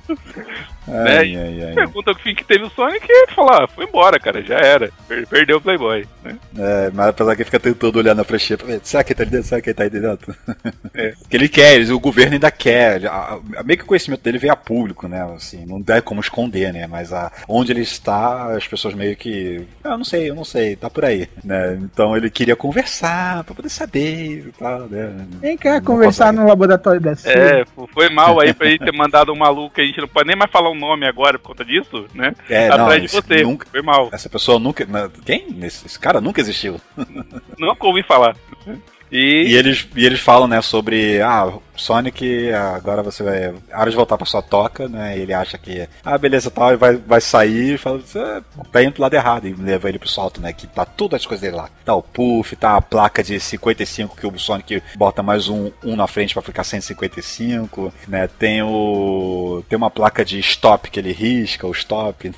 Né? 0.90 1.18
Ai, 1.18 1.36
ai, 1.36 1.64
ai. 1.68 1.74
Pergunta 1.74 2.10
o 2.10 2.14
fim 2.18 2.34
que 2.34 2.44
teve 2.44 2.64
o 2.64 2.70
Sonic 2.70 3.06
e 3.08 3.12
ele 3.24 3.32
fala, 3.32 3.64
ah, 3.64 3.68
foi 3.68 3.84
embora, 3.84 4.18
cara, 4.18 4.42
já 4.42 4.56
era. 4.56 4.90
Per- 5.08 5.26
perdeu 5.28 5.56
o 5.58 5.60
Playboy, 5.60 6.06
né? 6.24 6.36
É, 6.58 6.90
mas 6.92 7.08
apesar 7.08 7.34
que 7.36 7.42
ele 7.42 7.46
fica 7.46 7.60
tentando 7.60 7.96
olhar 7.98 8.14
na 8.14 8.24
flecha 8.24 8.56
pra 8.58 8.66
ver, 8.66 8.80
será 8.82 9.04
que 9.04 9.12
ele 9.12 9.16
tá 9.16 9.22
ali 9.22 9.30
dentro? 9.30 9.48
Será 9.48 9.60
que 9.60 9.68
ele 9.70 9.74
tá 9.74 9.82
aí 9.84 9.90
dentro? 9.90 10.34
É. 10.94 11.12
Que 11.30 11.36
ele 11.36 11.48
quer, 11.48 11.80
o 11.92 12.00
governo 12.00 12.32
ainda 12.34 12.50
quer. 12.50 13.06
A, 13.06 13.38
a- 13.56 13.62
meio 13.64 13.78
que 13.78 13.84
o 13.84 13.86
conhecimento 13.88 14.22
dele 14.22 14.38
veio 14.38 14.52
a 14.52 14.56
público, 14.56 15.06
né? 15.06 15.22
Assim, 15.34 15.64
não 15.64 15.80
dá 15.80 16.02
como 16.02 16.20
esconder, 16.20 16.72
né? 16.72 16.86
Mas 16.86 17.12
a, 17.12 17.30
onde 17.48 17.72
ele 17.72 17.82
está, 17.82 18.56
as 18.56 18.66
pessoas 18.66 18.94
meio 18.94 19.16
que. 19.16 19.64
"Ah, 19.84 19.90
Eu 19.90 19.98
não 19.98 20.04
sei, 20.04 20.28
eu 20.30 20.34
não 20.34 20.44
sei, 20.44 20.74
tá 20.76 20.90
por 20.90 21.04
aí. 21.04 21.28
Né? 21.44 21.78
Então 21.82 22.16
ele 22.16 22.28
queria 22.30 22.56
conversar 22.56 23.44
pra 23.44 23.54
poder 23.54 23.68
saber 23.68 24.46
e 24.48 24.52
tal, 24.58 24.80
né? 24.88 25.14
Vem 25.40 25.56
cá 25.56 25.74
Não 25.74 25.82
conversar 25.82 26.32
no 26.32 26.46
laboratório 26.46 27.00
da 27.00 27.14
CIA. 27.14 27.32
É, 27.32 27.64
foi 27.94 28.08
mal 28.10 28.40
aí 28.40 28.52
pra 28.52 28.68
gente 28.68 28.84
ter 28.84 28.92
mandado 28.92 29.32
um 29.32 29.36
maluco 29.36 29.80
a 29.80 29.84
gente 29.84 30.00
não 30.00 30.08
pode 30.08 30.26
nem 30.26 30.36
mais 30.36 30.50
falar 30.50 30.70
o 30.70 30.74
nome 30.80 31.06
agora 31.06 31.38
por 31.38 31.48
conta 31.48 31.64
disso, 31.64 32.06
né? 32.14 32.34
É, 32.48 32.68
não, 32.70 32.84
Atrás 32.86 33.00
de 33.00 33.06
isso 33.06 33.22
você. 33.22 33.42
nunca- 33.42 33.66
Foi 33.70 33.82
mal. 33.82 34.08
Essa 34.12 34.28
pessoa 34.28 34.58
nunca. 34.58 34.84
Quem? 35.24 35.46
Esse 35.62 35.98
cara 35.98 36.20
nunca 36.20 36.40
existiu. 36.40 36.80
Nunca 37.58 37.86
ouvi 37.86 38.02
falar. 38.02 38.34
E, 39.12 39.44
E 39.48 39.54
eles, 39.56 39.88
e 39.96 40.06
eles 40.06 40.20
falam, 40.20 40.46
né, 40.46 40.60
sobre. 40.62 41.20
Ah, 41.20 41.52
Sonic, 41.76 42.52
agora 42.52 43.02
você 43.02 43.22
vai. 43.22 43.44
é 43.44 43.54
Hora 43.74 43.90
de 43.90 43.96
voltar 43.96 44.16
pra 44.18 44.26
sua 44.26 44.42
toca, 44.42 44.86
né? 44.88 45.16
E 45.18 45.22
ele 45.22 45.32
acha 45.34 45.56
que. 45.58 45.88
Ah, 46.04 46.16
beleza, 46.18 46.50
tal, 46.50 46.72
e 46.72 46.76
vai, 46.76 46.94
vai 46.96 47.20
sair 47.20 47.74
e 47.74 47.78
fala. 47.78 47.98
"Você 47.98 48.42
Tá 48.70 48.82
indo 48.82 48.92
pro 48.92 49.02
lado 49.02 49.14
errado. 49.14 49.48
E 49.48 49.54
leva 49.54 49.88
ele 49.88 49.98
pro 49.98 50.08
salto, 50.08 50.40
né? 50.40 50.52
Que 50.52 50.66
tá 50.66 50.84
todas 50.84 51.20
as 51.20 51.26
coisas 51.26 51.40
dele 51.42 51.56
lá. 51.56 51.68
Tá 51.84 51.94
o 51.94 52.02
Puff, 52.02 52.54
tá 52.54 52.76
a 52.76 52.82
placa 52.82 53.22
de 53.24 53.40
55 53.40 54.14
que 54.16 54.26
o 54.26 54.38
Sonic 54.38 54.82
bota 54.96 55.22
mais 55.22 55.48
um, 55.48 55.70
um 55.82 55.96
na 55.96 56.06
frente 56.06 56.34
pra 56.34 56.42
ficar 56.42 56.62
155, 56.64 57.92
né? 58.06 58.28
Tem 58.38 58.62
o. 58.62 59.64
Tem 59.68 59.76
uma 59.76 59.90
placa 59.90 60.24
de 60.24 60.38
stop 60.38 60.90
que 60.90 61.00
ele 61.00 61.12
risca, 61.12 61.66
o 61.66 61.72
stop. 61.72 62.30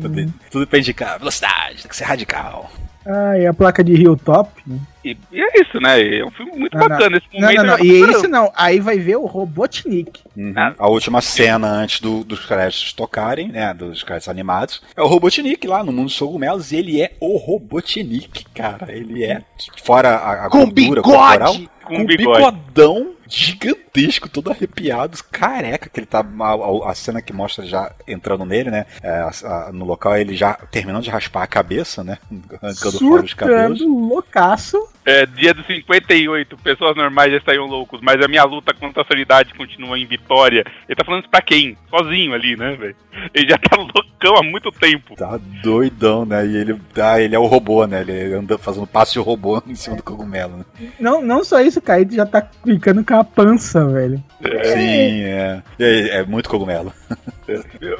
poder- 0.00 0.28
Tudo 0.50 0.66
pra 0.66 0.78
indicar 0.78 1.18
velocidade, 1.18 1.82
tem 1.82 1.88
que 1.88 1.96
ser 1.96 2.04
radical. 2.04 2.70
Ah, 3.06 3.38
e 3.38 3.46
a 3.46 3.54
placa 3.54 3.84
de 3.84 3.92
Hilltop. 3.92 4.50
Né? 4.66 4.78
E, 5.10 5.18
e 5.32 5.40
é 5.40 5.60
isso, 5.60 5.80
né? 5.80 6.18
É 6.18 6.24
um 6.24 6.30
filme 6.30 6.52
muito 6.56 6.76
Não, 6.76 6.88
bacana. 6.88 7.16
Esse 7.18 7.26
Não, 7.34 7.40
momento 7.42 7.56
não, 7.58 7.64
não. 7.66 7.78
já 7.78 7.84
E 7.84 8.00
tá- 8.00 8.10
isso 8.12 8.28
não. 8.28 8.52
Aí 8.56 8.80
vai 8.80 8.98
ver 8.98 9.16
o 9.16 9.26
Robotnik. 9.26 10.20
Uhum. 10.36 10.52
Ah. 10.56 10.74
A 10.78 10.88
última 10.88 11.20
cena 11.20 11.66
antes 11.68 12.00
do- 12.00 12.24
dos 12.24 12.44
créditos 12.44 12.92
tocarem, 12.92 13.48
né? 13.48 13.72
Dos 13.74 14.02
créditos 14.02 14.28
animados, 14.28 14.82
é 14.96 15.02
o 15.02 15.06
Robotnik 15.06 15.66
lá 15.66 15.82
no 15.84 15.92
mundo 15.92 16.06
dos 16.06 16.18
cogumelos. 16.18 16.72
E 16.72 16.76
ele 16.76 17.00
é 17.00 17.12
o 17.20 17.36
Robotnik, 17.36 18.44
cara. 18.54 18.92
Ele 18.92 19.24
é, 19.24 19.42
fora 19.82 20.10
a, 20.16 20.46
a 20.46 20.50
Com 20.50 20.58
gordura 20.64 21.02
bigode! 21.02 21.02
corporal, 21.02 21.54
Com 21.84 21.94
com 21.96 22.02
um 22.02 22.06
bigodão 22.06 23.12
gigantesco, 23.28 24.28
todo 24.28 24.50
arrepiado, 24.50 25.18
careca, 25.30 25.88
que 25.88 26.00
ele 26.00 26.06
tá. 26.06 26.20
A, 26.40 26.90
a 26.90 26.94
cena 26.94 27.20
que 27.22 27.32
mostra 27.32 27.64
já 27.66 27.92
entrando 28.06 28.44
nele, 28.44 28.70
né? 28.70 28.86
é, 29.02 29.08
a- 29.10 29.30
a- 29.68 29.72
no 29.72 29.84
local, 29.84 30.16
ele 30.16 30.34
já 30.36 30.54
terminando 30.54 31.02
de 31.04 31.10
raspar 31.10 31.42
a 31.42 31.46
cabeça, 31.46 32.02
né? 32.04 32.18
Arrancando 32.62 32.98
fora 32.98 33.22
os 33.24 33.34
cabelos. 33.34 33.78
Surtando, 33.78 34.08
loucaço. 34.08 34.88
É, 35.04 35.24
dia 35.24 35.54
dos 35.54 35.64
58, 35.66 36.56
pessoas 36.58 36.96
normais 36.96 37.30
já 37.30 37.38
estariam 37.38 37.66
loucos, 37.66 38.00
mas 38.02 38.20
a 38.20 38.26
minha 38.26 38.42
luta 38.42 38.74
contra 38.74 39.02
a 39.02 39.06
sanidade 39.06 39.54
continua 39.54 39.96
em 39.96 40.04
vitória. 40.04 40.64
Ele 40.88 40.96
tá 40.96 41.04
falando 41.04 41.20
isso 41.22 41.30
pra 41.30 41.40
quem? 41.40 41.78
Sozinho 41.88 42.34
ali, 42.34 42.56
né, 42.56 42.74
velho? 42.74 42.96
Ele 43.32 43.48
já 43.48 43.56
tá 43.56 43.76
loucão 43.78 44.36
há 44.36 44.42
muito 44.42 44.72
tempo. 44.72 45.14
Tá 45.14 45.38
doidão, 45.62 46.24
né? 46.24 46.44
E 46.44 46.56
ele, 46.56 46.80
ah, 47.00 47.20
ele 47.20 47.36
é 47.36 47.38
o 47.38 47.46
robô, 47.46 47.86
né? 47.86 48.00
Ele 48.00 48.34
anda 48.34 48.58
fazendo 48.58 48.86
passo 48.86 49.12
de 49.12 49.20
robô 49.20 49.62
em 49.66 49.76
cima 49.76 49.94
do 49.94 50.02
cogumelo, 50.02 50.56
né? 50.58 50.64
Não, 50.98 51.22
não 51.22 51.44
só 51.44 51.60
isso, 51.60 51.80
cara. 51.80 52.00
Ele 52.00 52.16
já 52.16 52.26
tá 52.26 52.44
ficando 52.64 53.04
com 53.04 53.14
a 53.16 53.24
pança, 53.24 53.84
velho. 53.86 54.22
Sim, 54.42 55.22
é. 55.24 55.62
É, 55.78 56.08
é 56.18 56.24
muito 56.24 56.48
cogumelo. 56.48 56.92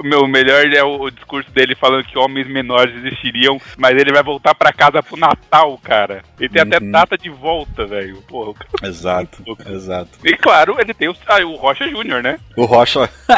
O 0.00 0.02
meu 0.02 0.26
melhor 0.26 0.66
é 0.72 0.82
o, 0.82 1.02
o 1.02 1.10
discurso 1.10 1.50
dele 1.50 1.74
falando 1.74 2.04
que 2.04 2.18
homens 2.18 2.46
menores 2.48 2.94
existiriam, 2.96 3.60
mas 3.76 3.96
ele 3.96 4.12
vai 4.12 4.22
voltar 4.22 4.54
pra 4.54 4.72
casa 4.72 5.02
pro 5.02 5.16
Natal, 5.16 5.78
cara. 5.82 6.22
Ele 6.38 6.48
tem 6.48 6.62
até 6.62 6.78
Uhum. 6.84 6.90
data 6.90 7.16
de 7.16 7.30
volta, 7.30 7.86
velho. 7.86 8.22
Cara- 8.22 8.88
Exato, 8.88 9.42
exato. 9.68 10.10
E 10.24 10.36
claro, 10.36 10.76
ele 10.78 10.92
tem 10.94 11.08
o, 11.08 11.16
ah, 11.26 11.38
o 11.44 11.56
Rocha 11.56 11.88
Júnior, 11.88 12.22
né? 12.22 12.38
O 12.56 12.64
Rocha. 12.64 13.08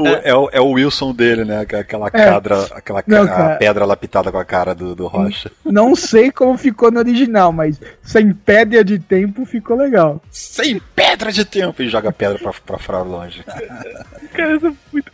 O- 0.00 0.06
é, 0.22 0.34
o, 0.34 0.48
é 0.52 0.60
o 0.60 0.70
Wilson 0.72 1.12
dele, 1.12 1.44
né? 1.44 1.60
Aquela 1.60 2.10
cadra, 2.10 2.64
aquela 2.72 3.02
ca- 3.02 3.18
Não, 3.18 3.26
cara. 3.26 3.56
pedra 3.56 3.84
lapitada 3.84 4.30
com 4.30 4.38
a 4.38 4.44
cara 4.44 4.74
do, 4.74 4.94
do 4.94 5.06
Rocha. 5.06 5.50
Não 5.64 5.94
sei 5.96 6.30
como 6.30 6.56
ficou 6.56 6.90
no 6.90 6.98
original, 7.00 7.52
mas 7.52 7.80
sem 8.02 8.32
pedra 8.32 8.84
de 8.84 8.98
tempo 8.98 9.44
ficou 9.44 9.76
legal. 9.76 10.22
Sem 10.30 10.78
pedra 10.94 11.32
de 11.32 11.44
tempo! 11.44 11.82
E 11.82 11.88
joga 11.88 12.12
pedra 12.12 12.38
pra, 12.38 12.52
pra 12.64 12.78
fora 12.78 12.98
longe. 13.02 13.44
Cara, 14.32 14.56
isso 14.56 14.66
é 14.66 14.72
muito. 14.92 15.12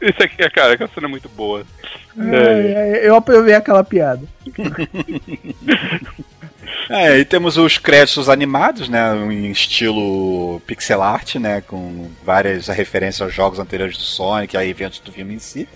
Isso 0.00 0.22
aqui, 0.22 0.50
cara, 0.50 0.74
essa 0.74 0.88
cena 0.88 1.06
é 1.06 1.10
muito 1.10 1.28
boa. 1.28 1.64
Ai, 2.18 2.74
ai, 2.76 3.06
eu 3.06 3.14
aprovei 3.14 3.54
aquela 3.54 3.84
piada. 3.84 4.22
É, 6.90 7.18
e 7.18 7.24
temos 7.24 7.56
os 7.56 7.78
créditos 7.78 8.28
animados, 8.28 8.88
né? 8.88 9.14
Em 9.30 9.48
estilo 9.48 10.60
pixel 10.66 11.00
art, 11.00 11.36
né? 11.36 11.60
Com 11.60 12.10
várias 12.24 12.66
referências 12.66 13.22
aos 13.22 13.32
jogos 13.32 13.60
anteriores 13.60 13.96
do 13.96 14.02
Sonic, 14.02 14.56
a 14.56 14.66
eventos 14.66 14.98
do 14.98 15.12
filme 15.12 15.34
em 15.34 15.38
si. 15.38 15.68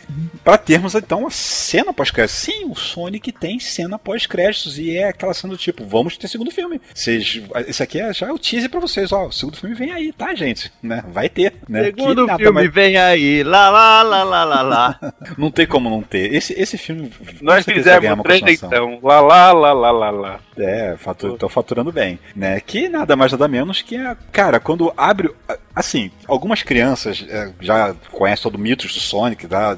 Pra 0.43 0.59
termos 0.59 0.97
então 0.97 1.25
a 1.25 1.31
cena 1.31 1.93
pós-créditos. 1.93 2.41
Sim, 2.41 2.65
o 2.69 2.75
Sonic 2.75 3.31
tem 3.31 3.61
cena 3.61 3.97
pós-créditos 3.97 4.77
e 4.77 4.97
é 4.97 5.09
aquela 5.09 5.33
cena 5.33 5.53
do 5.53 5.57
tipo, 5.57 5.85
vamos 5.85 6.17
ter 6.17 6.27
segundo 6.27 6.51
filme. 6.51 6.81
Vocês, 6.93 7.41
esse 7.69 7.81
aqui 7.81 8.01
é, 8.01 8.13
já 8.13 8.27
é 8.27 8.33
o 8.33 8.39
teaser 8.39 8.69
pra 8.69 8.81
vocês, 8.81 9.13
ó. 9.13 9.27
O 9.27 9.33
segundo 9.33 9.57
filme 9.57 9.77
vem 9.77 9.93
aí, 9.93 10.13
tá, 10.13 10.35
gente? 10.35 10.73
Né? 10.83 11.05
Vai 11.13 11.29
ter, 11.29 11.55
né? 11.69 11.85
Segundo 11.85 12.23
Que 12.23 12.27
nada 12.27 12.43
filme 12.43 12.69
vem 12.69 12.97
aí, 12.97 13.45
lá 13.45 13.71
lá 13.71 14.03
lá 14.03 14.25
lá 14.25 14.45
lá 14.45 14.63
lá. 14.63 15.01
Não 15.39 15.51
tem 15.51 15.67
como 15.67 15.89
não 15.89 16.03
ter. 16.03 16.35
Esse, 16.35 16.53
esse 16.61 16.77
filme. 16.77 17.11
Nós 17.41 17.65
fizemos 17.65 18.23
três 18.23 18.63
então. 18.63 18.99
Lá, 19.03 19.21
lá, 19.21 19.53
lá, 19.53 19.73
lá, 19.73 19.91
lá, 19.91 20.11
lá. 20.11 20.41
É, 20.57 20.97
fatu 21.05 21.37
tô 21.37 21.49
faturando 21.49 21.93
bem, 21.93 22.19
né? 22.35 22.61
Que 22.61 22.89
nada 22.89 23.15
mais 23.15 23.33
nada 23.33 23.47
menos 23.47 23.83
que 23.83 23.97
a. 23.97 24.17
Cara, 24.33 24.59
quando 24.59 24.93
abre. 24.97 25.31
Assim, 25.75 26.11
algumas 26.29 26.63
crianças 26.63 27.25
é, 27.29 27.53
já 27.61 27.95
conhecem 28.13 28.43
todo 28.45 28.55
o 28.55 28.59
mito 28.59 28.87
do 28.87 28.93
Sonic, 28.93 29.47
tá? 29.49 29.77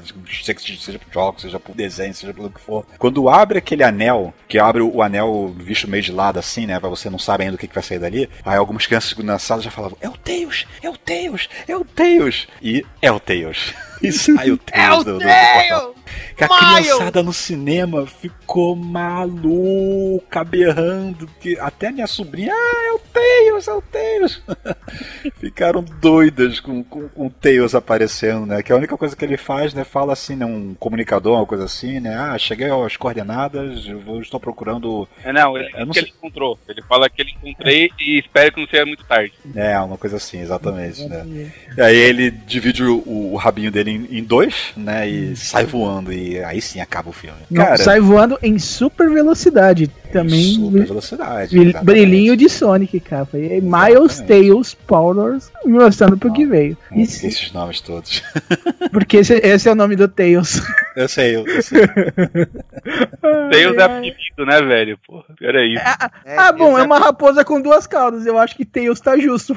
seja, 0.79 0.99
por 0.99 1.11
jogos, 1.11 1.41
seja 1.41 1.59
por 1.59 1.75
desenho, 1.75 2.13
seja 2.13 2.33
pelo 2.33 2.51
que 2.51 2.61
for. 2.61 2.85
Quando 2.99 3.27
abre 3.27 3.57
aquele 3.57 3.83
anel, 3.83 4.31
que 4.47 4.59
abre 4.59 4.81
o 4.81 5.01
anel 5.01 5.53
visto 5.57 5.87
meio 5.87 6.03
de 6.03 6.11
lado 6.11 6.37
assim, 6.37 6.67
né? 6.67 6.79
Pra 6.79 6.89
você 6.89 7.09
não 7.09 7.17
sabe 7.17 7.43
ainda 7.43 7.55
o 7.55 7.57
que, 7.57 7.67
que 7.67 7.73
vai 7.73 7.83
sair 7.83 7.99
dali. 7.99 8.29
Aí 8.45 8.57
algumas 8.57 8.85
crianças 8.85 9.17
na 9.17 9.39
sala 9.39 9.61
já 9.61 9.71
falavam: 9.71 9.97
É 9.99 10.07
o 10.07 10.13
Tails! 10.13 10.67
É 10.81 10.89
o 10.89 10.97
Tails! 10.97 11.49
É 11.67 11.75
o 11.75 11.83
Tails! 11.83 12.47
E 12.61 12.85
é 13.01 13.11
o 13.11 13.19
Tails. 13.19 13.73
E 14.01 14.11
sai 14.11 14.51
o 14.51 14.57
Tails 14.57 15.03
do, 15.03 15.13
do, 15.13 15.19
do 15.19 15.25
portal. 15.25 15.95
Que 16.37 16.43
a 16.43 16.47
criançada 16.47 17.23
no 17.23 17.33
cinema 17.33 18.05
ficou 18.05 18.75
maluca, 18.75 20.43
berrando. 20.43 21.27
Que 21.41 21.57
até 21.59 21.91
minha 21.91 22.07
sobrinha, 22.07 22.53
ah, 22.53 22.83
é 22.87 22.91
o 22.93 22.99
Tails, 22.99 23.67
é 23.67 23.73
o 23.73 23.81
Tails. 23.81 24.41
Ficaram 25.39 25.83
doidas 25.99 26.59
com, 26.59 26.83
com, 26.83 27.09
com 27.09 27.27
o 27.27 27.29
Tails 27.29 27.75
aparecendo, 27.75 28.45
né? 28.45 28.61
Que 28.63 28.71
a 28.71 28.75
única 28.75 28.95
coisa 28.97 29.15
que 29.15 29.25
ele 29.25 29.35
faz, 29.37 29.73
né? 29.73 29.83
Fala 29.83 30.13
assim, 30.13 30.35
né? 30.35 30.45
Um 30.45 30.73
comunicador, 30.75 31.37
uma 31.37 31.45
coisa 31.45 31.65
assim, 31.65 31.99
né? 31.99 32.15
Ah, 32.15 32.37
cheguei 32.37 32.67
às 32.69 32.95
coordenadas, 32.95 33.85
eu 33.87 33.99
vou- 33.99 34.21
estou 34.21 34.39
procurando. 34.39 35.07
É, 35.23 35.33
não, 35.33 35.57
ele, 35.57 35.69
Eu 35.75 35.85
não 35.87 35.93
que 35.93 35.99
ele 35.99 36.13
encontrou. 36.17 36.57
Ele 36.69 36.81
fala 36.83 37.09
que 37.09 37.21
ele 37.21 37.31
encontrei 37.31 37.89
e 37.99 38.19
espero 38.19 38.53
que 38.53 38.61
não 38.61 38.67
seja 38.67 38.85
muito 38.85 39.03
tarde. 39.05 39.33
É, 39.55 39.77
uma 39.79 39.97
coisa 39.97 40.17
assim, 40.17 40.39
exatamente, 40.39 41.03
né? 41.05 41.51
E 41.75 41.81
aí 41.81 41.95
ele 41.97 42.29
divide 42.31 42.83
o, 42.83 43.03
o 43.07 43.35
rabinho 43.35 43.71
dele 43.71 43.86
em, 43.89 44.07
em 44.11 44.23
dois, 44.23 44.73
né? 44.75 45.07
E 45.07 45.35
sai 45.35 45.65
voando. 45.65 46.11
E 46.11 46.43
aí 46.43 46.61
sim 46.61 46.79
acaba 46.79 47.09
o 47.09 47.13
filme. 47.13 47.37
Não, 47.49 47.63
Cara, 47.63 47.77
sai 47.77 47.99
voando 47.99 48.37
em 48.41 48.59
super 48.59 49.09
velocidade. 49.09 49.89
Também 50.11 50.55
super 50.55 50.85
velocidade. 50.85 51.57
exatamente. 51.57 51.85
brilhinho 51.85 52.37
de 52.37 52.47
Sonic, 52.49 52.99
cara. 52.99 53.25
Foi 53.25 53.61
Miles. 53.61 54.21
Tails, 54.21 54.73
Powers, 54.73 55.51
mostrando 55.65 56.17
pro 56.17 56.31
que 56.31 56.45
veio. 56.45 56.77
Isso, 56.91 57.25
esses 57.25 57.51
nomes 57.51 57.81
todos. 57.81 58.23
porque 58.91 59.17
esse, 59.17 59.33
esse 59.35 59.67
é 59.67 59.71
o 59.71 59.75
nome 59.75 59.95
do 59.95 60.07
Tails. 60.07 60.61
Eu 60.95 61.07
sei, 61.07 61.35
eu, 61.35 61.45
eu 61.47 61.61
sei. 61.61 61.81
Tails 63.51 63.77
é 63.77 63.83
apelido, 63.83 64.45
né, 64.45 64.61
velho? 64.61 64.97
Porra, 65.05 65.25
pera 65.37 65.59
aí. 65.59 65.75
ah, 66.37 66.51
bom, 66.51 66.77
é 66.77 66.83
uma 66.83 66.99
raposa 66.99 67.43
com 67.43 67.61
duas 67.61 67.85
caudas. 67.85 68.25
Eu 68.25 68.37
acho 68.37 68.55
que 68.55 68.65
Tails 68.65 68.99
tá 68.99 69.17
justo. 69.17 69.55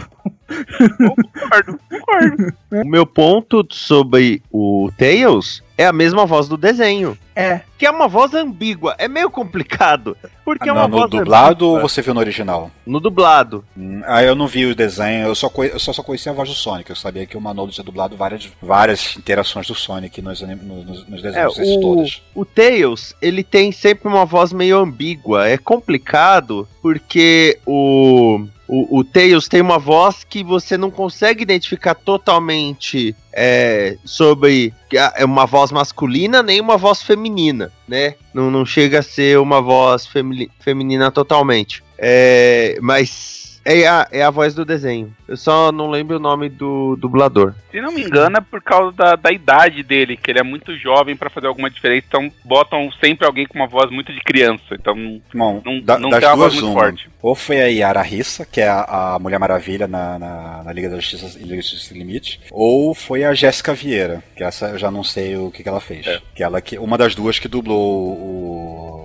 Concordo, 0.99 1.81
concordo. 1.89 2.53
O 2.73 2.87
meu 2.87 3.05
ponto 3.05 3.67
sobre 3.71 4.20
o 4.53 4.91
Tails 4.99 5.63
é 5.79 5.87
a 5.87 5.93
mesma 5.93 6.27
voz 6.27 6.47
do 6.49 6.57
desenho. 6.57 7.17
É. 7.35 7.63
Que 7.79 7.87
é 7.87 7.91
uma 7.91 8.07
voz 8.07 8.35
ambígua. 8.35 8.95
É 8.99 9.09
meio 9.09 9.31
complicado. 9.31 10.15
Porque 10.45 10.69
é 10.69 10.71
Ah, 10.71 10.75
uma 10.75 10.83
não, 10.83 10.89
no 10.91 10.99
voz 10.99 11.11
dublado 11.11 11.65
ou 11.67 11.73
ambígua. 11.77 11.89
você 11.89 12.03
viu 12.03 12.13
no 12.13 12.21
original? 12.21 12.71
No 12.87 13.01
dublado. 13.01 13.65
Hum, 13.77 14.03
Ah, 14.05 14.23
eu 14.23 14.35
não 14.35 14.47
vi 14.47 14.67
o 14.67 14.75
desenho, 14.75 15.29
eu 15.29 15.35
só, 15.35 15.49
conhe- 15.49 15.71
eu 15.73 15.79
só, 15.79 15.91
só 15.93 16.03
conhecia 16.03 16.33
a 16.33 16.35
voz 16.35 16.49
do 16.51 16.55
Sonic. 16.55 16.91
Eu 16.91 16.97
sabia 16.97 17.25
que 17.25 17.37
o 17.37 17.41
Manolo 17.41 17.71
tinha 17.71 17.85
dublado 17.85 18.15
várias, 18.17 18.51
várias 18.61 19.17
interações 19.17 19.67
do 19.67 19.75
Sonic 19.75 20.21
nos, 20.21 20.43
anim- 20.43 20.57
no- 20.63 20.85
nos, 20.85 21.07
nos 21.09 21.21
É, 21.21 21.29
desenhos, 21.29 21.59
esses 21.59 21.77
o, 21.77 21.81
todas. 21.81 22.23
o 22.35 22.45
Tails, 22.45 23.15
ele 23.23 23.43
tem 23.43 23.73
sempre 23.73 24.07
uma 24.09 24.27
voz 24.27 24.53
meio 24.53 24.77
ambígua. 24.79 25.49
É 25.49 25.57
complicado 25.57 26.69
porque 26.83 27.59
o, 27.65 28.45
o, 28.73 29.01
o 29.01 29.05
Tails 29.05 29.49
tem 29.49 29.61
uma 29.61 29.81
voz 29.81 30.23
que 30.23 30.45
você 30.45 30.79
não 30.79 30.93
consegue 30.93 31.43
identificar 31.43 31.93
totalmente 31.93 33.17
é, 33.33 33.97
sobre 34.05 34.73
é 34.93 35.25
uma 35.25 35.45
voz 35.45 35.73
masculina 35.73 36.41
nem 36.41 36.61
uma 36.61 36.77
voz 36.77 37.03
feminina, 37.03 37.73
né? 37.89 38.15
Não, 38.33 38.49
não 38.49 38.65
chega 38.65 39.01
a 39.01 39.03
ser 39.03 39.41
uma 39.41 39.61
voz 39.61 40.07
femini- 40.07 40.49
feminina 40.61 41.11
totalmente. 41.11 41.83
É, 41.99 42.79
mas 42.81 43.40
é 43.65 43.87
a, 43.87 44.09
é 44.11 44.23
a 44.23 44.31
voz 44.31 44.55
do 44.55 44.65
desenho. 44.65 45.15
Eu 45.29 45.37
só 45.37 45.71
não 45.71 45.89
lembro 45.91 46.17
o 46.17 46.21
nome 46.21 46.49
do 46.49 46.97
dublador. 46.97 47.55
Se 47.71 47.81
não 47.81 47.93
me 47.93 48.03
engano, 48.03 48.37
é 48.37 48.41
por 48.41 48.61
causa 48.61 48.91
da, 48.97 49.15
da 49.17 49.31
idade 49.31 49.83
dele, 49.83 50.17
que 50.17 50.31
ele 50.31 50.41
é 50.41 50.43
muito 50.43 50.77
jovem 50.77 51.15
pra 51.15 51.31
fazer 51.31 51.47
alguma 51.47 51.71
diferença, 51.71 52.05
então 52.09 52.33
botam 52.45 52.91
sempre 53.03 53.27
alguém 53.27 53.47
com 53.47 53.55
uma 53.59 53.69
voz 53.69 53.91
muito 53.91 54.13
de 54.13 54.21
criança. 54.21 54.63
Então 54.73 54.95
não, 54.97 55.21
Bom, 55.33 55.63
não, 55.65 55.81
da- 55.81 55.99
não 55.99 56.11
das 56.11 56.21
tem 56.21 56.29
uma 56.29 56.37
voz 56.37 56.53
duas, 56.55 56.63
muito 56.65 56.75
uma. 56.77 56.83
forte. 56.85 57.11
Ou 57.23 57.35
foi 57.35 57.61
a 57.61 57.67
Yara 57.67 58.03
Rissa, 58.03 58.45
que 58.47 58.61
é 58.61 58.69
a, 58.69 59.15
a 59.15 59.19
Mulher 59.19 59.39
Maravilha 59.39 59.87
na, 59.87 60.19
na, 60.19 60.63
na 60.65 60.73
Liga 60.73 60.89
da 60.89 60.97
Justiça 60.99 61.39
e 61.39 61.43
Liga 61.43 61.57
da 61.57 61.63
Justiça 61.63 61.89
Sem 61.89 61.99
Limite, 61.99 62.41
ou 62.51 62.95
foi 62.95 63.25
a 63.25 63.35
Jéssica 63.35 63.73
Vieira, 63.75 64.23
que 64.37 64.43
essa 64.43 64.69
eu 64.71 64.79
já 64.79 64.91
não 64.91 65.05
sei 65.05 65.37
o 65.37 65.51
que, 65.51 65.63
que 65.63 65.69
ela 65.69 65.81
fez. 65.81 66.07
É. 66.07 66.21
Que 66.35 66.43
ela 66.43 66.61
que 66.61 66.79
uma 66.79 66.97
das 66.99 67.15
duas 67.15 67.39
que 67.39 67.47
dublou 67.47 67.79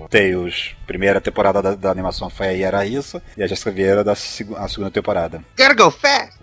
o 0.04 0.06
Tails, 0.10 0.74
primeira 0.86 1.20
temporada 1.20 1.60
da, 1.60 1.74
da 1.74 1.90
animação 1.90 2.30
foi 2.30 2.46
a 2.48 2.50
Yara 2.52 2.82
Rissa 2.82 3.22
e 3.36 3.42
a 3.42 3.46
Jéssica 3.46 3.70
Vieira 3.70 4.04
da 4.04 4.14
segu- 4.14 4.45
a 4.56 4.68
segunda 4.68 4.90
temporada. 4.90 5.42
Gotta 5.56 5.74
go 5.74 5.90
fast! 5.90 6.36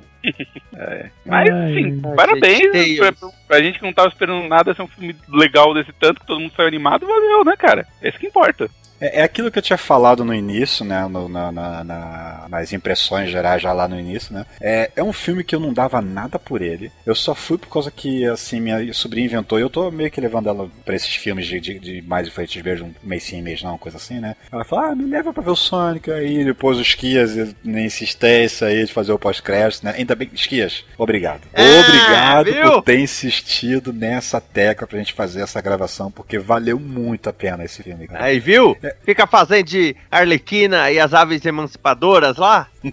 Mas, 1.26 1.50
Ai, 1.50 1.50
assim, 1.50 2.02
ai, 2.06 2.16
parabéns 2.16 2.58
gente, 2.74 2.98
pra, 2.98 3.12
Tails. 3.12 3.36
pra 3.48 3.62
gente 3.62 3.80
que 3.80 3.86
não 3.86 3.94
tava 3.94 4.08
esperando 4.08 4.48
nada 4.48 4.74
ser 4.74 4.82
um 4.82 4.88
filme 4.88 5.16
legal 5.28 5.74
desse 5.74 5.92
tanto, 5.94 6.22
que 6.22 6.26
todo 6.28 6.40
mundo 6.40 6.54
saiu 6.56 6.68
animado, 6.68 7.06
valeu, 7.06 7.44
né, 7.44 7.56
cara? 7.58 7.86
É 8.02 8.10
isso 8.10 8.18
que 8.18 8.28
importa. 8.28 8.70
É, 9.04 9.20
é 9.20 9.24
aquilo 9.24 9.52
que 9.52 9.58
eu 9.60 9.64
tinha 9.64 9.78
falado 9.78 10.24
no 10.24 10.34
início, 10.34 10.86
né? 10.86 11.06
no- 11.08 11.28
na- 11.28 11.52
na- 11.52 11.84
na- 11.84 12.46
nas 12.50 12.72
impressões 12.72 13.30
gerais 13.30 13.62
já 13.62 13.74
lá 13.74 13.88
no 13.88 14.00
início, 14.00 14.34
né? 14.34 14.46
É, 14.62 14.92
é 14.96 15.04
um 15.04 15.12
filme 15.12 15.44
que 15.44 15.54
eu 15.56 15.60
não 15.60 15.74
dava 15.74 16.02
nada 16.02 16.40
por 16.40 16.62
ele. 16.62 16.92
Eu 17.06 17.14
só 17.16 17.36
fui 17.36 17.58
por 17.58 17.68
causa 17.68 17.92
que, 17.92 18.26
assim, 18.26 18.60
minha 18.62 18.94
sobrinha 18.94 19.26
inventou. 19.26 19.60
E 19.60 19.62
eu 19.62 19.70
tô 19.70 19.90
meio 19.92 20.10
que 20.10 20.22
levando 20.22 20.48
ela 20.48 20.70
pra 20.86 20.96
esses 20.96 21.14
filmes 21.16 21.46
de, 21.46 21.60
de, 21.60 21.80
de 21.80 22.02
mais 22.04 22.28
efeitos 22.28 22.56
verdes, 22.56 22.84
um 22.86 22.92
mês 23.04 23.24
sim, 23.24 23.42
mês 23.42 23.62
não, 23.62 23.78
coisa 23.78 23.98
assim, 23.98 24.20
né? 24.20 24.36
Ela 24.52 24.64
falou, 24.64 24.86
ah, 24.86 24.96
me 24.96 25.06
leva 25.06 25.34
pra 25.34 25.44
ver 25.44 25.52
o 25.52 25.56
Sonic. 25.56 26.10
Aí 26.12 26.46
depois 26.46 26.78
os 26.78 26.94
Kias, 26.94 27.54
na 27.64 27.82
insistência 27.82 28.68
aí 28.68 28.86
de 28.86 28.94
fazer 28.94 29.12
o 29.12 29.20
pós-crédito, 29.20 29.84
né? 29.84 29.94
Ainda 29.98 30.16
bem, 30.16 30.30
Esquias, 30.34 30.86
obrigado. 30.98 31.42
Ah, 31.54 32.40
obrigado 32.40 32.52
viu? 32.52 32.72
por 32.74 32.84
ter 32.84 33.00
insistido 33.00 33.92
nessa 33.92 34.40
tecla 34.40 34.88
pra 34.88 34.98
gente 35.00 35.14
fazer 35.14 35.42
essa 35.42 35.60
gravação, 35.62 36.12
porque 36.12 36.38
valeu 36.40 36.80
muito 36.80 37.30
a 37.30 37.34
pena 37.34 37.64
esse 37.64 37.84
filme, 37.84 38.08
cara. 38.08 38.24
Aí, 38.24 38.40
viu? 38.40 38.78
Fica 39.04 39.26
fazendo 39.26 39.66
de 39.66 39.96
Arlequina 40.12 40.92
e 40.92 41.00
as 41.00 41.14
aves 41.14 41.46
emancipadoras 41.46 42.38
lá. 42.38 42.68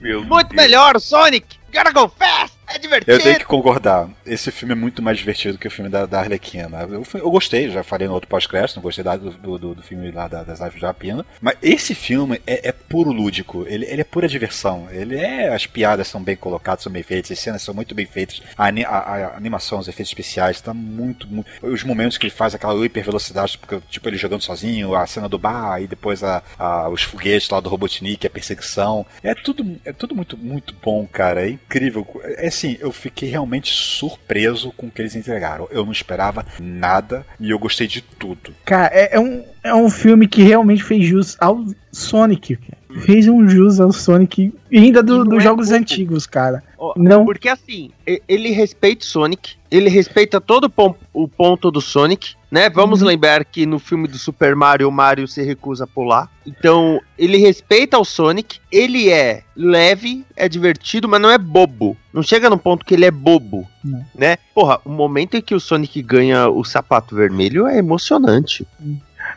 Meu 0.00 0.24
Muito 0.24 0.48
Deus. 0.50 0.62
melhor, 0.62 1.00
Sonic! 1.00 1.56
Gotta 1.72 1.92
go 1.92 2.08
fast! 2.08 2.57
É 2.74 2.78
divertido! 2.78 3.12
Eu 3.12 3.20
tenho 3.22 3.38
que 3.38 3.44
concordar. 3.44 4.08
Esse 4.26 4.50
filme 4.50 4.72
é 4.72 4.76
muito 4.76 5.02
mais 5.02 5.18
divertido 5.18 5.58
que 5.58 5.66
o 5.66 5.70
filme 5.70 5.90
da, 5.90 6.04
da 6.06 6.20
Arlequina. 6.20 6.68
Eu, 6.90 7.02
eu 7.14 7.30
gostei, 7.30 7.70
já 7.70 7.82
falei 7.82 8.06
no 8.08 8.14
outro 8.14 8.28
pós-crédito, 8.28 8.76
não 8.76 8.82
gostei 8.82 9.02
da- 9.04 9.16
do, 9.16 9.58
do, 9.58 9.74
do 9.74 9.82
filme 9.82 10.10
lá 10.10 10.28
da- 10.28 10.42
das 10.44 10.60
Aves 10.60 10.78
de 10.78 10.84
Rapina. 10.84 11.24
Mas 11.40 11.56
esse 11.62 11.94
filme 11.94 12.40
é, 12.46 12.68
é 12.68 12.72
puro 12.72 13.10
lúdico. 13.10 13.64
Ele, 13.68 13.84
ele 13.86 14.00
é 14.00 14.04
pura 14.04 14.28
diversão. 14.28 14.86
Ele 14.90 15.16
é. 15.16 15.48
As 15.48 15.66
piadas 15.66 16.08
são 16.08 16.22
bem 16.22 16.36
colocadas, 16.36 16.82
são 16.82 16.92
bem 16.92 17.02
feitas, 17.02 17.30
as 17.32 17.38
cenas 17.38 17.62
são 17.62 17.74
muito 17.74 17.94
bem 17.94 18.06
feitas. 18.06 18.42
A, 18.56 18.68
a- 18.68 18.98
a 19.32 19.36
animação, 19.36 19.78
os 19.78 19.88
efeitos 19.88 20.10
especiais, 20.10 20.60
tá 20.60 20.74
muito, 20.74 21.26
muito. 21.26 21.48
Os 21.62 21.82
momentos 21.82 22.18
que 22.18 22.26
ele 22.26 22.34
faz 22.34 22.54
aquela 22.54 22.84
hipervelocidade, 22.84 23.56
porque, 23.58 23.80
tipo, 23.88 24.08
ele 24.08 24.16
jogando 24.18 24.42
sozinho, 24.42 24.94
a 24.94 25.06
cena 25.06 25.28
do 25.28 25.38
bar, 25.38 25.80
e 25.80 25.86
depois 25.86 26.22
a, 26.22 26.42
a- 26.58 26.88
os 26.88 27.02
foguetes 27.02 27.48
lá 27.48 27.60
do 27.60 27.68
Robotnik, 27.68 28.26
a 28.26 28.30
perseguição. 28.30 29.06
É 29.22 29.34
tudo, 29.34 29.78
é 29.84 29.92
tudo 29.92 30.14
muito, 30.14 30.36
muito 30.36 30.74
bom, 30.82 31.06
cara. 31.06 31.46
É 31.46 31.50
incrível. 31.50 32.06
É 32.36 32.50
assim, 32.58 32.76
eu 32.80 32.92
fiquei 32.92 33.28
realmente 33.28 33.72
surpreso 33.72 34.72
com 34.76 34.86
o 34.86 34.90
que 34.90 35.00
eles 35.02 35.14
entregaram. 35.14 35.68
Eu 35.70 35.84
não 35.84 35.92
esperava 35.92 36.44
nada 36.60 37.24
e 37.40 37.50
eu 37.50 37.58
gostei 37.58 37.86
de 37.86 38.00
tudo. 38.02 38.52
Cara, 38.64 38.90
é, 38.92 39.16
é 39.16 39.20
um, 39.20 39.44
é 39.62 39.74
um 39.74 39.88
filme 39.88 40.26
que 40.26 40.42
realmente 40.42 40.82
fez 40.82 41.04
jus 41.06 41.36
ao 41.40 41.64
Sonic. 41.92 42.56
cara. 42.56 42.78
Fez 43.02 43.28
um 43.28 43.46
jus 43.48 43.80
ao 43.80 43.92
Sonic 43.92 44.52
ainda 44.72 45.02
do- 45.02 45.24
dos 45.24 45.38
é 45.40 45.42
jogos 45.42 45.68
pouco. 45.68 45.82
antigos, 45.82 46.26
cara. 46.26 46.62
Não. 46.96 47.24
Porque 47.24 47.48
assim, 47.48 47.90
ele 48.26 48.50
respeita 48.50 49.04
o 49.04 49.06
Sonic, 49.08 49.56
ele 49.70 49.88
respeita 49.90 50.40
todo 50.40 50.72
o 51.12 51.28
ponto 51.28 51.70
do 51.70 51.80
Sonic, 51.80 52.34
né? 52.50 52.68
Vamos 52.70 53.00
Uhum. 53.02 53.08
lembrar 53.08 53.44
que 53.44 53.66
no 53.66 53.78
filme 53.78 54.08
do 54.08 54.16
Super 54.18 54.54
Mario, 54.56 54.88
o 54.88 54.92
Mario 54.92 55.28
se 55.28 55.42
recusa 55.42 55.84
a 55.84 55.86
pular. 55.86 56.28
Então, 56.46 57.00
ele 57.18 57.36
respeita 57.36 57.98
o 57.98 58.04
Sonic, 58.04 58.58
ele 58.72 59.10
é 59.10 59.42
leve, 59.54 60.24
é 60.36 60.48
divertido, 60.48 61.08
mas 61.08 61.20
não 61.20 61.30
é 61.30 61.36
bobo. 61.38 61.96
Não 62.12 62.22
chega 62.22 62.48
no 62.48 62.56
ponto 62.58 62.84
que 62.86 62.94
ele 62.94 63.04
é 63.04 63.10
bobo, 63.10 63.66
Não. 63.84 64.04
né? 64.14 64.38
Porra, 64.54 64.80
o 64.84 64.90
momento 64.90 65.36
em 65.36 65.42
que 65.42 65.54
o 65.54 65.60
Sonic 65.60 66.00
ganha 66.02 66.48
o 66.48 66.64
sapato 66.64 67.14
vermelho 67.14 67.66
é 67.66 67.76
emocionante. 67.78 68.66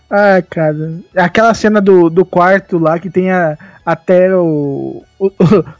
Ah, 0.09 0.41
cara. 0.49 0.99
Aquela 1.15 1.53
cena 1.53 1.81
do, 1.81 2.09
do 2.09 2.25
quarto 2.25 2.77
lá 2.77 2.97
que 2.99 3.09
tem 3.09 3.31
a, 3.31 3.57
até 3.85 4.33
o, 4.35 5.03
o- 5.19 5.31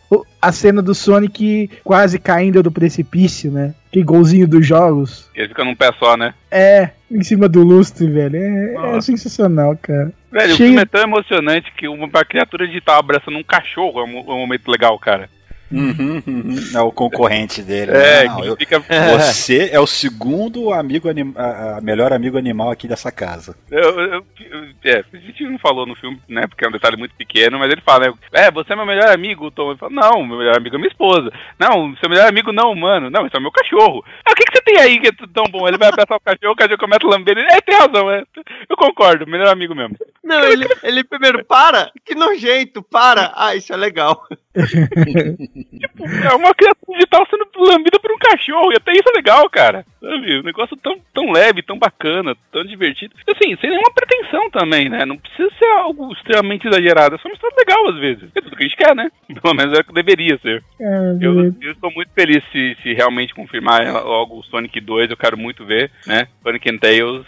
o- 0.09 0.25
a 0.41 0.51
cena 0.51 0.81
do 0.81 0.95
Sonic 0.95 1.69
quase 1.83 2.17
caindo 2.17 2.63
do 2.63 2.71
precipício, 2.71 3.51
né? 3.51 3.73
Que 3.91 4.01
golzinho 4.03 4.47
dos 4.47 4.65
jogos. 4.65 5.29
Ele 5.35 5.49
fica 5.49 5.63
num 5.63 5.75
pé 5.75 5.91
só, 5.99 6.15
né? 6.17 6.33
É, 6.49 6.89
em 7.11 7.23
cima 7.23 7.47
do 7.47 7.63
lustre, 7.63 8.07
velho. 8.09 8.35
É, 8.37 8.97
é 8.97 9.01
sensacional, 9.01 9.77
cara. 9.81 10.11
Velho, 10.31 10.45
Cheio- 10.47 10.53
o 10.53 10.57
filme 10.57 10.81
é 10.81 10.85
tão 10.85 11.01
emocionante 11.01 11.71
que 11.77 11.87
uma 11.87 12.05
uma 12.05 12.25
criatura 12.25 12.65
digital 12.65 12.99
abraçando 12.99 13.37
um 13.37 13.43
cachorro 13.43 13.99
é 13.99 14.03
um, 14.03 14.17
é 14.17 14.33
um 14.33 14.39
momento 14.39 14.69
legal, 14.71 14.97
cara. 14.97 15.29
Uhum, 15.71 16.21
uhum. 16.27 16.55
É 16.75 16.81
o 16.81 16.91
concorrente 16.91 17.61
dele. 17.61 17.91
É, 17.91 18.23
né? 18.23 18.25
Não, 18.25 18.45
eu- 18.45 18.57
fica. 18.57 18.79
Você 19.17 19.69
é 19.71 19.79
o 19.79 19.87
segundo 19.87 20.71
amigo 20.73 21.09
anim- 21.09 21.33
a- 21.37 21.77
a 21.77 21.81
melhor 21.81 22.11
amigo 22.13 22.37
animal 22.37 22.69
aqui 22.71 22.87
dessa 22.87 23.11
casa. 23.11 23.55
Eu, 23.69 23.79
eu- 23.99 24.25
eu- 24.51 24.63
é, 24.83 25.03
a 25.13 25.17
gente 25.17 25.43
não 25.45 25.57
falou 25.59 25.85
no 25.85 25.95
filme, 25.95 26.19
né? 26.27 26.41
Porque 26.47 26.65
é 26.65 26.67
um 26.67 26.71
detalhe 26.71 26.97
muito 26.97 27.15
pequeno, 27.15 27.57
mas 27.59 27.71
ele 27.71 27.81
fala, 27.81 28.07
né? 28.07 28.13
É, 28.33 28.51
você 28.51 28.73
é 28.73 28.75
meu 28.75 28.85
melhor 28.85 29.09
amigo, 29.09 29.49
Tom. 29.51 29.69
Ele 29.71 29.79
fala, 29.79 29.91
não, 29.93 30.25
meu 30.25 30.37
melhor 30.37 30.57
amigo 30.57 30.75
é 30.75 30.79
minha 30.79 30.89
esposa. 30.89 31.31
Não, 31.59 31.95
seu 31.97 32.09
melhor 32.09 32.27
amigo 32.27 32.51
não, 32.51 32.75
mano. 32.75 33.09
Não, 33.09 33.25
esse 33.25 33.35
é 33.35 33.39
o 33.39 33.41
meu 33.41 33.51
cachorro. 33.51 34.03
Ah, 34.25 34.31
o 34.31 34.35
que, 34.35 34.43
que 34.45 34.57
você 34.57 34.63
tem 34.63 34.77
aí 34.77 34.99
que 34.99 35.07
é 35.07 35.11
tão 35.33 35.45
bom? 35.45 35.67
Ele 35.67 35.77
vai 35.77 35.87
abraçar 35.89 36.17
o 36.17 36.21
cachorro, 36.21 36.53
o 36.53 36.55
cachorro 36.55 36.77
começa 36.79 37.05
a 37.05 37.09
lamber 37.09 37.37
ele. 37.37 37.47
É, 37.51 37.61
tem 37.61 37.75
razão, 37.75 38.09
é. 38.11 38.23
Eu 38.69 38.75
concordo, 38.77 39.25
melhor 39.27 39.47
amigo 39.47 39.73
mesmo. 39.75 39.95
Não, 40.23 40.43
ele, 40.45 40.67
ele 40.83 41.03
primeiro 41.03 41.43
para, 41.45 41.91
que 42.05 42.13
nojento, 42.15 42.81
para. 42.83 43.31
Ah, 43.35 43.55
isso 43.55 43.73
é 43.73 43.77
legal. 43.77 44.25
É 44.55 46.35
uma 46.35 46.53
criatura 46.53 46.97
digital 46.97 47.25
sendo 47.29 47.47
lambida 47.57 47.99
por 47.99 48.11
um 48.11 48.17
cachorro, 48.17 48.71
e 48.71 48.75
até 48.75 48.91
isso 48.91 49.09
é 49.09 49.15
legal, 49.17 49.49
cara. 49.49 49.85
Sabe? 50.01 50.39
Um 50.39 50.43
negócio 50.43 50.75
tão, 50.77 50.97
tão 51.13 51.31
leve, 51.31 51.61
tão 51.61 51.77
bacana, 51.77 52.35
tão 52.51 52.63
divertido. 52.63 53.13
Assim, 53.29 53.55
sem 53.57 53.69
nenhuma 53.69 53.91
pretensão 53.93 54.49
também, 54.49 54.89
né? 54.89 55.05
Não 55.05 55.17
precisa 55.17 55.49
ser 55.57 55.65
algo 55.77 56.11
extremamente 56.13 56.67
exagerado, 56.67 57.15
é 57.15 57.17
só 57.19 57.27
uma 57.27 57.35
história 57.35 57.55
legal 57.57 57.87
às 57.89 57.99
vezes. 57.99 58.29
É 58.35 58.41
tudo 58.41 58.55
que 58.55 58.63
a 58.63 58.67
gente 58.67 58.77
quer, 58.77 58.95
né? 58.95 59.09
Pelo 59.41 59.53
menos 59.55 59.77
é 59.77 59.81
o 59.81 59.83
que 59.83 59.93
deveria 59.93 60.37
ser. 60.39 60.63
É, 60.79 61.17
Eu, 61.21 61.53
eu 61.61 61.71
estou 61.71 61.91
muito 61.91 62.09
feliz 62.13 62.43
se, 62.51 62.75
se 62.81 62.93
realmente 62.93 63.33
confirmar 63.35 63.81
logo 64.03 64.39
o 64.39 64.43
Sonic 64.43 64.79
2, 64.81 65.11
eu 65.11 65.17
quero 65.17 65.37
muito 65.37 65.65
ver, 65.65 65.91
né? 66.07 66.27
Sonic 66.43 66.69
and 66.69 66.77
Tails. 66.77 67.25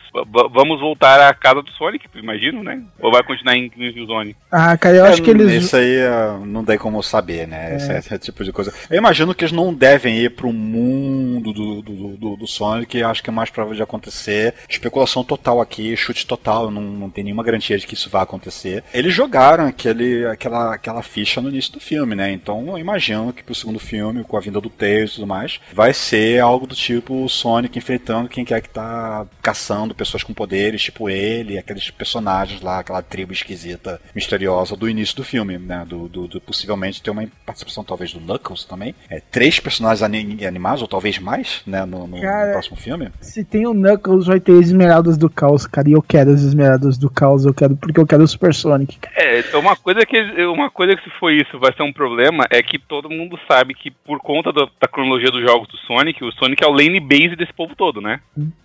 Vamos 0.52 0.80
voltar 0.80 1.20
à 1.30 1.34
casa 1.34 1.62
do 1.62 1.72
Sonic, 1.72 2.08
imagino, 2.16 2.64
né? 2.64 2.82
Ou 3.00 3.12
vai 3.12 3.24
continuar 3.24 3.56
em 3.56 3.70
Green 3.70 4.06
Zone? 4.06 4.36
Ah, 4.52 4.76
cara, 4.78 4.98
eu 4.98 5.06
acho 5.06 5.22
que 5.22 5.30
eles. 5.30 5.52
Isso 5.52 5.76
aí 5.76 5.98
não 6.46 6.66
tem 6.66 6.78
como 6.78 7.02
saber, 7.14 7.48
né? 7.48 7.76
Esse, 7.76 7.92
esse 7.94 8.20
tipo 8.20 8.44
de 8.44 8.52
coisa. 8.52 8.74
Eu 8.90 8.98
imagino 8.98 9.36
que 9.36 9.44
eles 9.44 9.52
não 9.52 9.72
devem 9.74 10.18
ir 10.18 10.32
pro 10.32 10.52
mundo 10.52 11.54
do, 11.54 11.82
do, 11.82 12.18
do, 12.18 12.36
do 12.38 12.48
Sonic 12.48 13.04
acho 13.04 13.22
que 13.22 13.30
é 13.30 13.34
mais 13.34 13.50
provável 13.52 13.76
de 13.76 13.84
acontecer. 13.84 14.56
Especulação 14.68 15.24
total 15.24 15.62
aqui, 15.62 15.96
chute 15.96 16.26
total, 16.26 16.72
não, 16.72 16.82
não 16.82 17.10
tem 17.10 17.24
nenhuma 17.24 17.44
garantia 17.44 17.78
de 17.78 17.86
que 17.86 17.94
isso 17.94 18.10
vai 18.10 18.24
acontecer. 18.24 18.84
Eles 18.94 19.14
jogaram 19.14 19.68
aquele, 19.68 20.26
aquela, 20.26 20.74
aquela 20.74 21.04
ficha 21.04 21.40
no 21.40 21.50
início 21.50 21.74
do 21.74 21.80
filme, 21.80 22.16
né? 22.16 22.32
Então 22.32 22.68
eu 22.70 22.78
imagino 22.80 23.32
que 23.32 23.44
pro 23.44 23.54
segundo 23.54 23.80
filme, 23.80 24.24
com 24.24 24.38
a 24.38 24.42
vinda 24.42 24.60
do 24.60 24.70
Tails 24.70 25.12
e 25.12 25.16
tudo 25.16 25.28
mais, 25.28 25.60
vai 25.72 25.94
ser 25.94 26.40
algo 26.40 26.66
do 26.66 26.76
tipo 26.76 27.30
Sonic 27.30 27.78
enfrentando 27.78 28.30
quem 28.30 28.44
quer 28.44 28.62
que 28.62 28.70
tá 28.70 29.26
caçando 29.42 29.94
pessoas 29.94 30.24
com 30.24 30.34
poderes, 30.34 30.82
tipo 30.82 31.10
ele, 31.10 31.58
aqueles 31.58 31.92
personagens 31.92 32.62
lá, 32.62 32.80
aquela 32.80 33.02
tribo 33.02 33.34
esquisita, 33.34 34.02
misteriosa 34.16 34.76
do 34.76 34.90
início 34.90 35.16
do 35.16 35.24
filme, 35.24 35.58
né? 35.58 35.86
Do, 35.88 36.08
do, 36.08 36.28
do 36.28 36.42
possivelmente 36.42 37.03
ter 37.04 37.12
uma 37.12 37.28
participação 37.46 37.84
talvez 37.84 38.14
do 38.14 38.20
Knuckles 38.20 38.64
também. 38.66 38.96
É, 39.10 39.20
três 39.20 39.60
personagens 39.60 40.02
ani- 40.02 40.46
animados, 40.46 40.82
ou 40.82 40.88
talvez 40.88 41.20
mais, 41.20 41.62
né? 41.68 41.86
No, 41.86 42.08
no- 42.08 42.16
no 42.18 42.22
Cara, 42.22 42.52
próximo 42.54 42.78
filme. 42.78 43.10
Se 43.22 43.44
tem 43.44 43.68
o 43.68 43.74
Knuckles, 43.74 44.26
vai 44.28 44.40
ter 44.40 44.54
Esmeraldas 44.54 45.18
do 45.18 45.30
Caos, 45.30 45.68
cara. 45.68 45.90
E 45.90 45.94
eu 45.94 46.02
quero 46.02 46.32
as 46.32 46.42
Esmeraldas 46.42 46.98
do 46.98 47.10
Caos, 47.10 47.46
eu 47.46 47.54
quero, 47.54 47.76
porque 47.76 48.00
eu 48.00 48.08
quero 48.08 48.24
o 48.24 48.28
Super 48.28 48.54
Sonic. 48.54 48.98
É, 49.16 49.40
então 49.40 49.60
uma 49.60 49.76
coisa 49.76 50.06
que 50.06 50.22
uma 50.46 50.70
coisa 50.70 50.96
que 50.96 51.04
se 51.04 51.10
for 51.20 51.32
isso 51.32 51.60
vai 51.60 51.74
ser 51.74 51.84
um 51.84 51.94
problema 51.94 52.46
é 52.50 52.62
que 52.62 52.80
todo 52.80 53.10
mundo 53.10 53.38
sabe 53.48 53.74
que 53.74 53.92
por 53.92 54.20
conta 54.20 54.52
da, 54.54 54.68
da 54.80 54.88
cronologia 54.88 55.30
dos 55.32 55.42
jogos 55.42 55.68
do 55.68 55.78
Sonic, 55.80 56.24
o 56.24 56.32
Sonic 56.34 56.64
é 56.64 56.68
o 56.68 56.72
lane 56.72 57.00
base 57.00 57.36
desse 57.36 57.54
povo 57.54 57.76
todo, 57.76 58.00
né? 58.02 58.20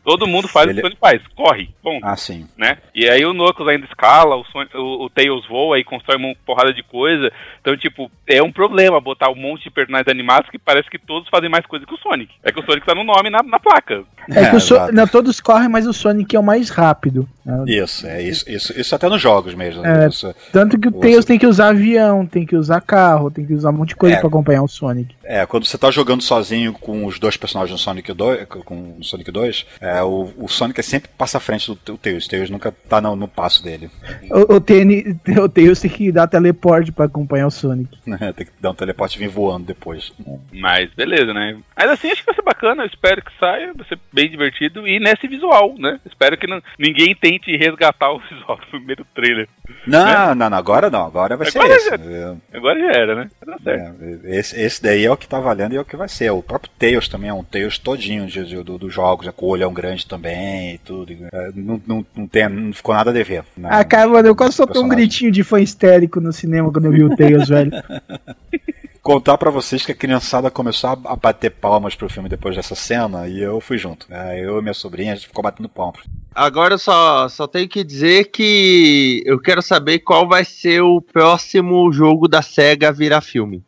Todo 0.05 0.27
mundo 0.27 0.49
faz 0.49 0.69
Ele- 0.69 0.79
o 0.79 0.83
que 0.83 0.87
o 0.87 0.91
Sonic 0.91 1.01
faz, 1.01 1.23
corre, 1.35 1.71
bom, 1.83 1.99
Ah, 2.03 2.17
sim. 2.17 2.47
né? 2.57 2.79
E 2.95 3.09
aí 3.09 3.25
o 3.27 3.33
Knuckles 3.35 3.69
ainda 3.69 3.87
escala, 3.87 4.37
o, 4.37 4.45
Sonic, 4.45 4.77
o, 4.77 5.05
o 5.05 5.11
Tails 5.11 5.47
voa 5.47 5.79
e 5.79 5.85
constrói 5.85 6.17
uma 6.17 6.35
porrada 6.47 6.73
de 6.73 6.83
coisa. 6.83 7.31
Então, 7.61 7.77
tipo, 7.77 8.11
é 8.29 8.43
um 8.43 8.53
problema 8.53 9.01
botar 9.01 9.31
um 9.31 9.35
monte 9.35 9.65
de 9.65 9.71
personagens 9.71 10.09
animados 10.09 10.51
que 10.51 10.59
parece 10.59 10.89
que 10.91 10.99
todos 10.99 11.29
fazem 11.31 11.49
mais 11.49 11.65
coisa 11.65 11.87
que 11.87 11.95
o 11.95 11.99
Sonic. 11.99 12.33
É 12.45 12.53
que 12.53 12.61
o 12.61 12.65
Sonic 12.65 12.87
tá 12.87 12.95
no 12.95 13.03
nome 13.03 13.31
na, 13.31 13.43
na 13.43 13.59
placa. 13.59 14.05
É, 14.31 14.51
que 14.51 14.57
o 14.57 14.61
so 14.61 14.75
exato. 14.75 14.93
não, 14.95 15.07
todos 15.07 15.41
correm, 15.41 15.69
mas 15.69 15.87
o 15.87 15.93
Sonic 15.93 16.37
é 16.37 16.39
o 16.39 16.43
mais 16.43 16.69
rápido. 16.69 17.27
Né? 17.49 17.65
Isso, 17.67 18.07
é 18.07 18.23
isso, 18.23 18.45
isso, 18.51 18.79
isso 18.81 18.95
até 18.95 19.09
nos 19.09 19.21
jogos 19.21 19.55
mesmo. 19.55 19.85
É. 19.85 20.07
Isso, 20.09 20.35
Tanto 20.53 20.79
que 20.79 20.89
o 20.89 20.93
Tails 20.93 21.25
tem 21.25 21.39
que 21.39 21.47
usar 21.47 21.69
avião, 21.69 22.27
tem 22.27 22.45
que 22.47 22.57
usar 22.57 22.81
carro, 22.81 23.31
tem 23.31 23.45
que 23.47 23.55
usar 23.55 23.71
um 23.71 23.75
monte 23.75 23.91
de 23.91 23.97
coisa 23.97 24.17
É. 24.17 24.19
pra 24.21 24.29
acompanhar 24.29 24.63
o 24.63 24.69
Sonic. 24.69 25.15
É, 25.25 25.45
quando 25.47 25.65
você 25.67 25.77
tá 25.79 25.91
jogando 25.91 26.23
sozinho 26.23 26.73
com 26.73 27.05
os 27.05 27.19
dois 27.19 27.37
personagens 27.37 27.73
no 27.73 27.79
Sonic 27.79 28.13
2, 28.13 28.45
com 28.47 28.97
o 28.99 29.05
Sonic 29.05 29.31
2, 29.31 29.67
é, 29.81 30.03
o, 30.03 30.31
o 30.39 30.49
Sonic 30.49 30.83
sempre 30.83 31.11
passa 31.17 31.39
à 31.39 31.41
frente 31.41 31.67
do, 31.69 31.79
do 31.85 31.99
Tails. 31.99 32.27
O 32.27 32.29
Tails 32.31 32.51
nunca 32.51 32.73
tá 32.89 33.01
no, 33.01 33.15
no 33.17 33.29
passo 33.29 33.63
dele. 33.63 33.91
O, 34.31 34.55
o, 34.57 34.61
TN, 34.61 35.17
o 35.43 35.49
Tails 35.49 35.81
tem 35.81 35.91
que 35.91 36.13
dar 36.13 36.27
teleporte 36.27 36.93
pra 36.93 37.05
acompanhar 37.07 37.47
o 37.47 37.51
Sonic. 37.51 37.99
né? 38.07 38.19
Tem 38.37 38.47
que 38.47 38.53
dar 38.61 38.71
um 38.71 38.75
teleporte 38.75 39.17
e 39.17 39.19
vir 39.19 39.29
voando 39.29 39.67
depois. 39.67 40.13
Mas 40.53 40.91
beleza, 40.95 41.33
né? 41.35 41.57
Mas 41.77 41.91
assim, 41.91 42.11
acho 42.11 42.21
que 42.23 42.27
vai 42.27 42.35
ser 42.35 42.43
bacana, 42.43 42.83
eu 42.83 42.87
espero 42.87 43.23
que 43.23 43.31
saia, 43.39 43.73
vai 43.75 43.87
ser 43.87 43.99
bem 44.13 44.31
divertido 44.31 44.87
e 44.87 44.99
nesse 45.01 45.27
visual, 45.29 45.75
né? 45.79 45.99
Espero 46.07 46.37
que 46.37 46.47
não- 46.47 46.63
ninguém 46.79 47.15
tente 47.39 47.57
resgatar 47.57 48.11
o 48.13 48.19
visual 48.21 48.57
do 48.59 48.67
primeiro 48.67 49.07
trailer. 49.15 49.49
Não, 49.87 50.35
não, 50.35 50.51
não, 50.51 50.59
agora 50.59 50.91
não, 50.91 51.07
agora 51.07 51.37
vai 51.37 51.51
ser 51.51 51.59
Agora 51.59 51.75
esse. 51.77 51.89
já- 51.91 51.97
É, 51.97 52.57
Agora 52.57 52.79
já 52.79 53.01
era, 53.01 53.15
né? 53.15 53.31
Tá 53.45 53.59
certo. 53.63 53.95
é, 54.03 54.37
esse. 54.39 54.61
Esse 54.61 54.83
daí 54.83 55.05
é 55.05 55.11
o 55.11 55.17
que 55.17 55.29
tá 55.29 55.39
valendo 55.41 55.73
e 55.73 55.77
é 55.77 55.81
o 55.81 55.85
que 55.85 55.97
vai 55.97 56.09
ser. 56.09 56.31
O 56.31 56.43
próprio 56.43 56.71
Tails 56.79 57.09
também 57.09 57.31
é 57.31 57.35
um 57.35 57.45
Tails 57.45 57.79
todinho 57.79 58.27
de, 58.27 58.45
de- 58.45 58.63
do- 58.63 58.79
dos 58.79 58.93
jogos, 58.93 59.27
é 59.27 59.33
com 59.33 59.47
o 59.47 59.51
olhão 59.51 59.73
grande 59.73 60.07
também 60.07 60.75
e 60.75 60.79
tudo. 60.79 61.13
É, 61.33 61.51
não, 61.55 61.81
não, 61.87 62.07
não, 62.17 62.27
tem, 62.27 62.49
não 62.49 62.73
ficou 62.73 62.95
nada 62.95 63.11
a 63.11 63.13
dever. 63.13 63.45
né? 63.57 63.69
Ah, 63.71 63.85
cara, 63.85 64.09
mano, 64.09 64.29
eu 64.29 64.37
quase 64.37 64.55
soltei 64.55 64.81
um 64.83 64.89
gritinho 64.89 65.31
de 65.31 65.43
fã 65.45 65.61
histérico 65.61 66.21
no 66.21 66.33
cinema 66.33 66.73
quando 66.73 66.87
eu 66.87 66.93
vi 66.93 67.05
o 67.05 67.17
Tails, 67.17 67.49
velho. 67.49 67.71
contar 69.09 69.39
pra 69.39 69.51
vocês 69.51 69.87
que 69.87 69.93
a 69.93 69.95
criançada 69.95 70.51
começou 70.51 70.91
a 70.91 71.17
bater 71.17 71.49
palmas 71.51 71.95
pro 71.95 72.11
filme 72.11 72.29
depois 72.29 72.55
dessa 72.55 72.75
cena 72.75 73.27
e 73.27 73.41
eu 73.41 73.59
fui 73.59 73.79
junto. 73.79 74.05
né? 74.07 74.39
Eu 74.39 74.59
e 74.59 74.61
minha 74.61 74.75
sobrinha, 74.75 75.15
a 75.15 75.17
gente 75.17 75.29
ficou 75.29 75.43
batendo 75.43 75.67
palmas. 75.67 76.03
Agora 76.35 76.75
eu 76.75 76.79
só, 76.79 77.27
só 77.27 77.47
tenho 77.47 77.67
que 77.67 77.83
dizer 77.83 78.27
que 78.27 79.23
eu 79.25 79.41
quero 79.41 79.63
saber 79.63 80.01
qual 80.01 80.29
vai 80.29 80.45
ser 80.45 80.83
o 80.83 81.01
próximo 81.01 81.91
jogo 81.91 82.29
da 82.29 82.43
SEGA 82.43 82.93
virar 82.93 83.23
filme. 83.23 83.65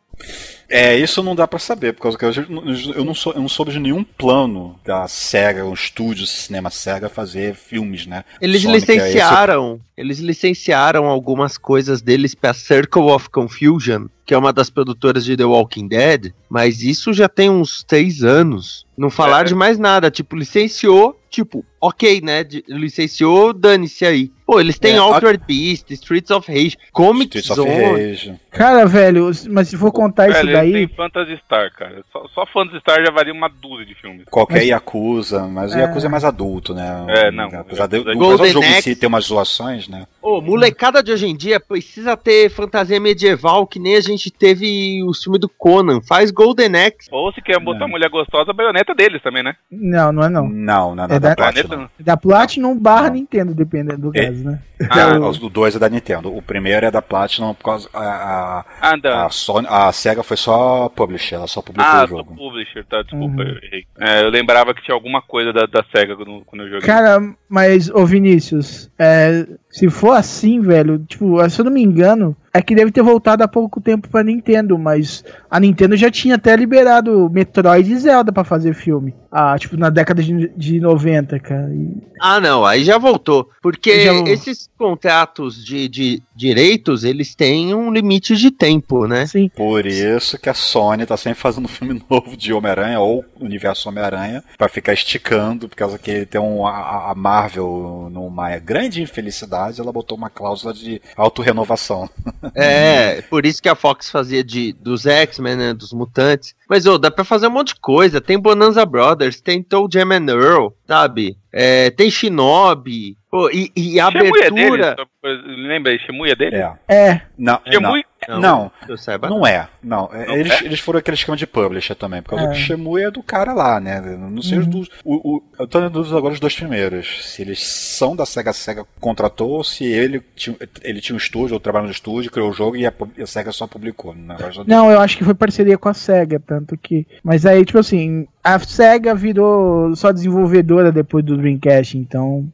É, 0.69 0.95
isso 0.95 1.21
não 1.23 1.35
dá 1.35 1.45
pra 1.45 1.59
saber, 1.59 1.93
por 1.93 2.03
causa 2.03 2.17
que 2.17 2.23
eu, 2.23 3.03
não, 3.03 3.13
sou, 3.13 3.33
eu 3.33 3.41
não 3.41 3.49
soube 3.49 3.71
de 3.71 3.79
nenhum 3.79 4.05
plano 4.05 4.79
da 4.85 5.05
SEGA, 5.05 5.65
um 5.65 5.73
estúdio 5.73 6.25
cinema 6.25 6.69
SEGA 6.69 7.09
fazer 7.09 7.55
filmes, 7.55 8.05
né? 8.05 8.23
Eles 8.39 8.61
Sonic 8.61 8.89
é 8.89 8.95
licenciaram, 8.95 9.81
eles 9.97 10.19
licenciaram 10.19 11.07
algumas 11.07 11.57
coisas 11.57 12.01
deles 12.01 12.33
pra 12.33 12.53
Circle 12.53 13.11
of 13.11 13.29
Confusion, 13.29 14.05
que 14.31 14.35
é 14.35 14.37
uma 14.37 14.53
das 14.53 14.69
produtoras 14.69 15.25
de 15.25 15.35
The 15.35 15.43
Walking 15.43 15.89
Dead, 15.89 16.31
mas 16.49 16.81
isso 16.83 17.11
já 17.11 17.27
tem 17.27 17.49
uns 17.49 17.83
três 17.83 18.23
anos. 18.23 18.85
Não 18.97 19.09
falaram 19.09 19.41
É. 19.45 19.49
de 19.49 19.55
mais 19.55 19.77
nada, 19.77 20.09
tipo, 20.09 20.37
licenciou, 20.37 21.19
tipo, 21.29 21.65
ok, 21.81 22.21
né? 22.21 22.43
de- 22.43 22.63
licenciou, 22.67 23.51
dane-se 23.51 24.05
aí. 24.05 24.31
Pô, 24.45 24.59
eles 24.59 24.77
têm 24.77 24.95
É, 24.95 24.97
Altered 24.97 25.43
Beast, 25.47 25.89
Streets 25.91 26.29
of 26.29 26.49
Rage, 26.51 26.77
Comic 26.91 27.37
Streets 27.39 27.57
of 27.57 27.69
Zone. 27.71 28.09
Rage. 28.09 28.35
Cara, 28.51 28.85
velho, 28.85 29.31
mas 29.49 29.69
se 29.69 29.77
for 29.77 29.91
contar 29.91 30.29
isso 30.29 30.39
Velho, 30.39 30.51
daí. 30.53 30.71
tem 30.73 30.87
Phantasy 30.89 31.37
Star, 31.45 31.71
cara. 31.73 32.03
Só, 32.11 32.27
só 32.35 32.45
Phantasy 32.53 32.79
Star 32.81 33.03
já 33.03 33.11
valia 33.11 33.33
uma 33.33 33.47
dúzia 33.49 33.85
de 33.85 33.95
filmes. 33.95 34.25
Qualquer 34.29 34.59
Mas- 34.59 34.67
Yakuza, 34.67 35.47
mas 35.47 35.73
o 35.73 35.77
É. 35.77 35.81
Yakuza 35.81 36.07
é 36.07 36.09
mais 36.09 36.23
adulto, 36.25 36.73
né? 36.75 37.05
É, 37.09 37.31
não. 37.31 37.45
Apesar, 37.45 37.87
de, 37.87 37.97
apesar 37.97 38.13
Golden 38.15 38.47
do 38.47 38.53
jogo 38.53 38.65
em 38.65 38.81
si 38.81 38.95
ter 38.95 39.07
umas 39.07 39.25
zoações, 39.25 39.87
né? 39.87 40.05
Ô, 40.21 40.41
molecada 40.41 41.01
de 41.01 41.11
hoje 41.13 41.27
em 41.27 41.35
dia 41.35 41.59
precisa 41.59 42.15
ter 42.17 42.49
fantasia 42.51 42.99
medieval 42.99 43.65
que 43.65 43.79
nem 43.79 43.95
a 43.95 44.01
gente 44.01 44.20
teve 44.29 45.01
o 45.03 45.13
filme 45.13 45.39
do 45.39 45.49
Conan. 45.49 46.01
Faz 46.01 46.29
Golden 46.29 46.75
Axe. 46.75 47.07
Ou 47.11 47.31
se 47.33 47.41
quer 47.41 47.59
botar 47.59 47.79
Não. 47.79 47.87
mulher 47.89 48.09
gostosa, 48.09 48.51
a 48.51 48.53
baioneta 48.53 48.93
deles 48.93 49.21
também, 49.23 49.41
né? 49.41 49.55
Não, 49.71 50.11
não 50.11 50.23
é 50.23 50.29
não. 50.29 50.47
Não, 50.49 50.95
não, 50.95 51.07
não 51.07 51.13
É 51.13 51.15
é 51.15 51.19
da 51.19 51.29
da- 51.29 51.35
Platinum. 51.35 51.87
É 51.99 52.03
da 52.03 52.17
Platinum 52.17 52.77
barra 52.77 53.07
Não. 53.07 53.15
Nintendo, 53.15 53.53
dependendo 53.55 54.11
do 54.11 54.17
É. 54.17 54.25
caso, 54.27 54.43
né? 54.43 54.59
Ah, 54.89 55.19
os 55.19 55.37
do 55.37 55.47
2 55.47 55.75
é 55.75 55.79
da 55.79 55.87
Nintendo. 55.87 56.35
O 56.35 56.41
primeiro 56.41 56.85
é 56.87 56.91
da 56.91 57.01
Platinum 57.03 57.53
por 57.53 57.63
causa. 57.65 57.87
A, 57.93 57.99
a, 58.01 58.65
Ah, 58.81 59.25
a, 59.25 59.29
Sony, 59.29 59.67
a 59.69 59.91
SEGA 59.91 60.23
foi 60.23 60.35
só 60.35 60.89
publisher, 60.89 61.35
ela 61.35 61.47
só 61.47 61.61
publicou 61.61 61.85
Ah, 61.91 62.03
o 62.03 62.07
jogo. 62.07 62.35
publisher, 62.35 62.83
tá? 62.85 63.01
Desculpa, 63.03 63.41
Uhum. 63.43 63.47
eu 63.47 63.57
errei. 63.63 63.85
É, 63.99 64.23
eu 64.23 64.29
lembrava 64.29 64.73
que 64.73 64.81
tinha 64.83 64.95
alguma 64.95 65.21
coisa 65.21 65.53
da, 65.53 65.67
da 65.67 65.85
SEGA 65.95 66.15
quando, 66.15 66.41
quando 66.45 66.61
eu 66.63 66.69
joguei. 66.69 66.81
Cara, 66.87 67.19
mas, 67.47 67.89
ô 67.91 68.03
Vinícius, 68.07 68.89
é, 68.97 69.45
se 69.69 69.87
for 69.89 70.13
assim, 70.13 70.59
velho, 70.59 70.97
tipo, 71.07 71.47
se 71.49 71.61
eu 71.61 71.65
não 71.65 71.71
me 71.71 71.83
engano, 71.83 72.35
é 72.53 72.61
que 72.61 72.75
deve 72.75 72.91
ter 72.91 73.01
voltado 73.01 73.43
há 73.43 73.47
pouco 73.47 73.79
tempo 73.79 74.09
pra 74.09 74.23
Nintendo, 74.23 74.77
mas 74.77 75.23
a 75.49 75.59
Nintendo 75.59 75.95
já 75.95 76.11
tinha 76.11 76.35
até 76.35 76.55
liberado 76.55 77.29
Metroid 77.29 77.91
e 77.91 77.97
Zelda 77.97 78.31
pra 78.31 78.43
fazer 78.43 78.73
filme. 78.73 79.15
Ah, 79.31 79.57
tipo, 79.57 79.77
na 79.77 79.89
década 79.89 80.21
de, 80.21 80.49
de 80.57 80.79
90, 80.81 81.39
cara. 81.39 81.73
E- 81.73 82.01
Ah, 82.19 82.39
não, 82.41 82.65
aí 82.65 82.83
já 82.83 82.97
voltou. 82.97 83.49
Porque 83.61 84.01
Já- 84.01 84.13
esses 84.31 84.69
contratos 84.77 85.63
de, 85.63 85.87
de 85.87 86.21
direitos, 86.35 87.03
eles 87.05 87.33
têm 87.33 87.73
um 87.73 87.91
limite 87.93 88.35
de 88.35 88.51
tempo, 88.51 89.07
né? 89.07 89.21
Assim, 89.21 89.47
Por 89.49 89.85
isso 89.85 90.37
que 90.37 90.49
a 90.49 90.53
Sony 90.53 91.05
tá 91.05 91.15
sempre 91.15 91.39
fazendo 91.39 91.65
um 91.65 91.67
filme 91.69 92.03
novo 92.09 92.35
de 92.35 92.51
Homem-Aranha 92.51 92.99
ou 92.99 93.23
universo 93.39 93.87
Homem-Aranha 93.87 94.43
pra 94.57 94.67
ficar 94.67 94.93
esticando, 94.93 95.69
por 95.69 95.75
causa 95.75 95.97
que 95.97 96.25
tem 96.25 96.41
um, 96.41 96.67
a, 96.67 97.11
a 97.11 97.15
Marvel, 97.15 98.09
numa 98.11 98.57
grande 98.57 99.01
infelicidade, 99.01 99.79
ela 99.79 99.93
botou 99.93 100.17
uma 100.17 100.29
cláusula 100.29 100.73
de 100.73 101.01
autorrenovação. 101.15 102.09
É, 102.53 103.21
por 103.23 103.45
isso 103.45 103.61
que 103.61 103.69
a 103.69 103.75
Fox 103.75 104.09
fazia 104.09 104.43
de 104.43 104.73
dos 104.73 105.05
X-Men, 105.05 105.55
né, 105.55 105.73
dos 105.73 105.93
mutantes. 105.93 106.53
Mas, 106.71 106.85
ô, 106.85 106.97
dá 106.97 107.11
pra 107.11 107.25
fazer 107.25 107.47
um 107.47 107.51
monte 107.51 107.73
de 107.73 107.81
coisa. 107.81 108.21
Tem 108.21 108.39
Bonanza 108.39 108.85
Brothers, 108.85 109.41
tem 109.41 109.61
Toe 109.61 109.89
Jam 109.91 110.09
and 110.13 110.29
Earl, 110.29 110.69
sabe? 110.91 111.37
É, 111.53 111.89
tem 111.91 112.09
Shinobi. 112.11 113.17
Pô, 113.29 113.49
e, 113.49 113.71
e 113.77 113.97
a 113.99 114.11
Shemui 114.11 114.27
é 114.41 114.51
dele? 114.51 114.67
abertura... 114.83 114.95
pra- 115.21 115.31
Lembra 115.45 115.91
aí, 115.93 115.99
Shemui 115.99 116.31
é 116.31 116.35
dele? 116.35 116.55
É. 116.57 116.73
é, 116.89 117.21
Não, 117.37 117.61
Shemui? 117.65 118.03
não, 118.27 118.39
não, 118.41 118.71
eu 118.89 118.97
saiba, 118.97 119.29
não 119.29 119.47
é. 119.47 119.69
Não, 119.81 120.09
Não 120.11 120.35
eles, 120.35 120.51
é? 120.61 120.65
eles 120.65 120.79
foram 120.81 120.99
aquele 120.99 121.15
esquema 121.15 121.37
de 121.37 121.47
publisher 121.47 121.95
também, 121.95 122.21
por 122.21 122.31
causa 122.31 122.45
É. 122.45 122.49
que 122.51 122.59
é 123.05 123.11
do 123.11 123.23
cara 123.23 123.53
lá, 123.53 123.79
né? 123.79 124.01
Não 124.01 124.41
sei 124.41 124.57
os 124.59 124.65
Uhum. 124.65 124.71
dos. 124.71 124.89
O, 125.05 125.37
o, 125.37 125.43
eu 125.57 125.65
tô 125.65 125.79
dúvida 125.89 126.17
agora 126.17 126.33
os 126.33 126.39
dois 126.41 126.55
primeiros. 126.55 127.25
Se 127.33 127.41
eles 127.41 127.65
são 127.65 128.15
da 128.17 128.25
SEGA, 128.25 128.49
a 128.49 128.53
SEGA 128.53 128.85
contratou, 128.99 129.51
ou 129.51 129.63
se 129.63 129.85
ele 129.85 130.21
tinha, 130.35 130.57
ele 130.83 130.99
tinha 130.99 131.15
um 131.15 131.17
estúdio, 131.17 131.53
ou 131.53 131.59
trabalhava 131.59 131.87
no 131.87 131.93
estúdio, 131.93 132.31
criou 132.31 132.49
o 132.49 132.53
jogo 132.53 132.75
e 132.75 132.85
a, 132.85 132.91
a 133.21 133.25
SEGA 133.25 133.51
só 133.53 133.65
publicou. 133.65 134.13
Né? 134.13 134.35
Não, 134.67 134.91
eu 134.91 134.99
acho 134.99 135.17
que 135.17 135.23
foi 135.23 135.33
parceria 135.33 135.77
com 135.77 135.87
a 135.87 135.93
SEGA, 135.93 136.39
tanto 136.45 136.77
que. 136.77 137.07
Mas 137.23 137.45
aí, 137.45 137.63
tipo 137.63 137.79
assim, 137.79 138.27
a 138.43 138.59
SEGA 138.59 139.13
virou 139.13 139.95
só 139.95 140.11
desenvolvedora 140.11 140.91
depois 140.91 141.23
do 141.23 141.37
Dreamcast, 141.37 141.97
então. 141.97 142.47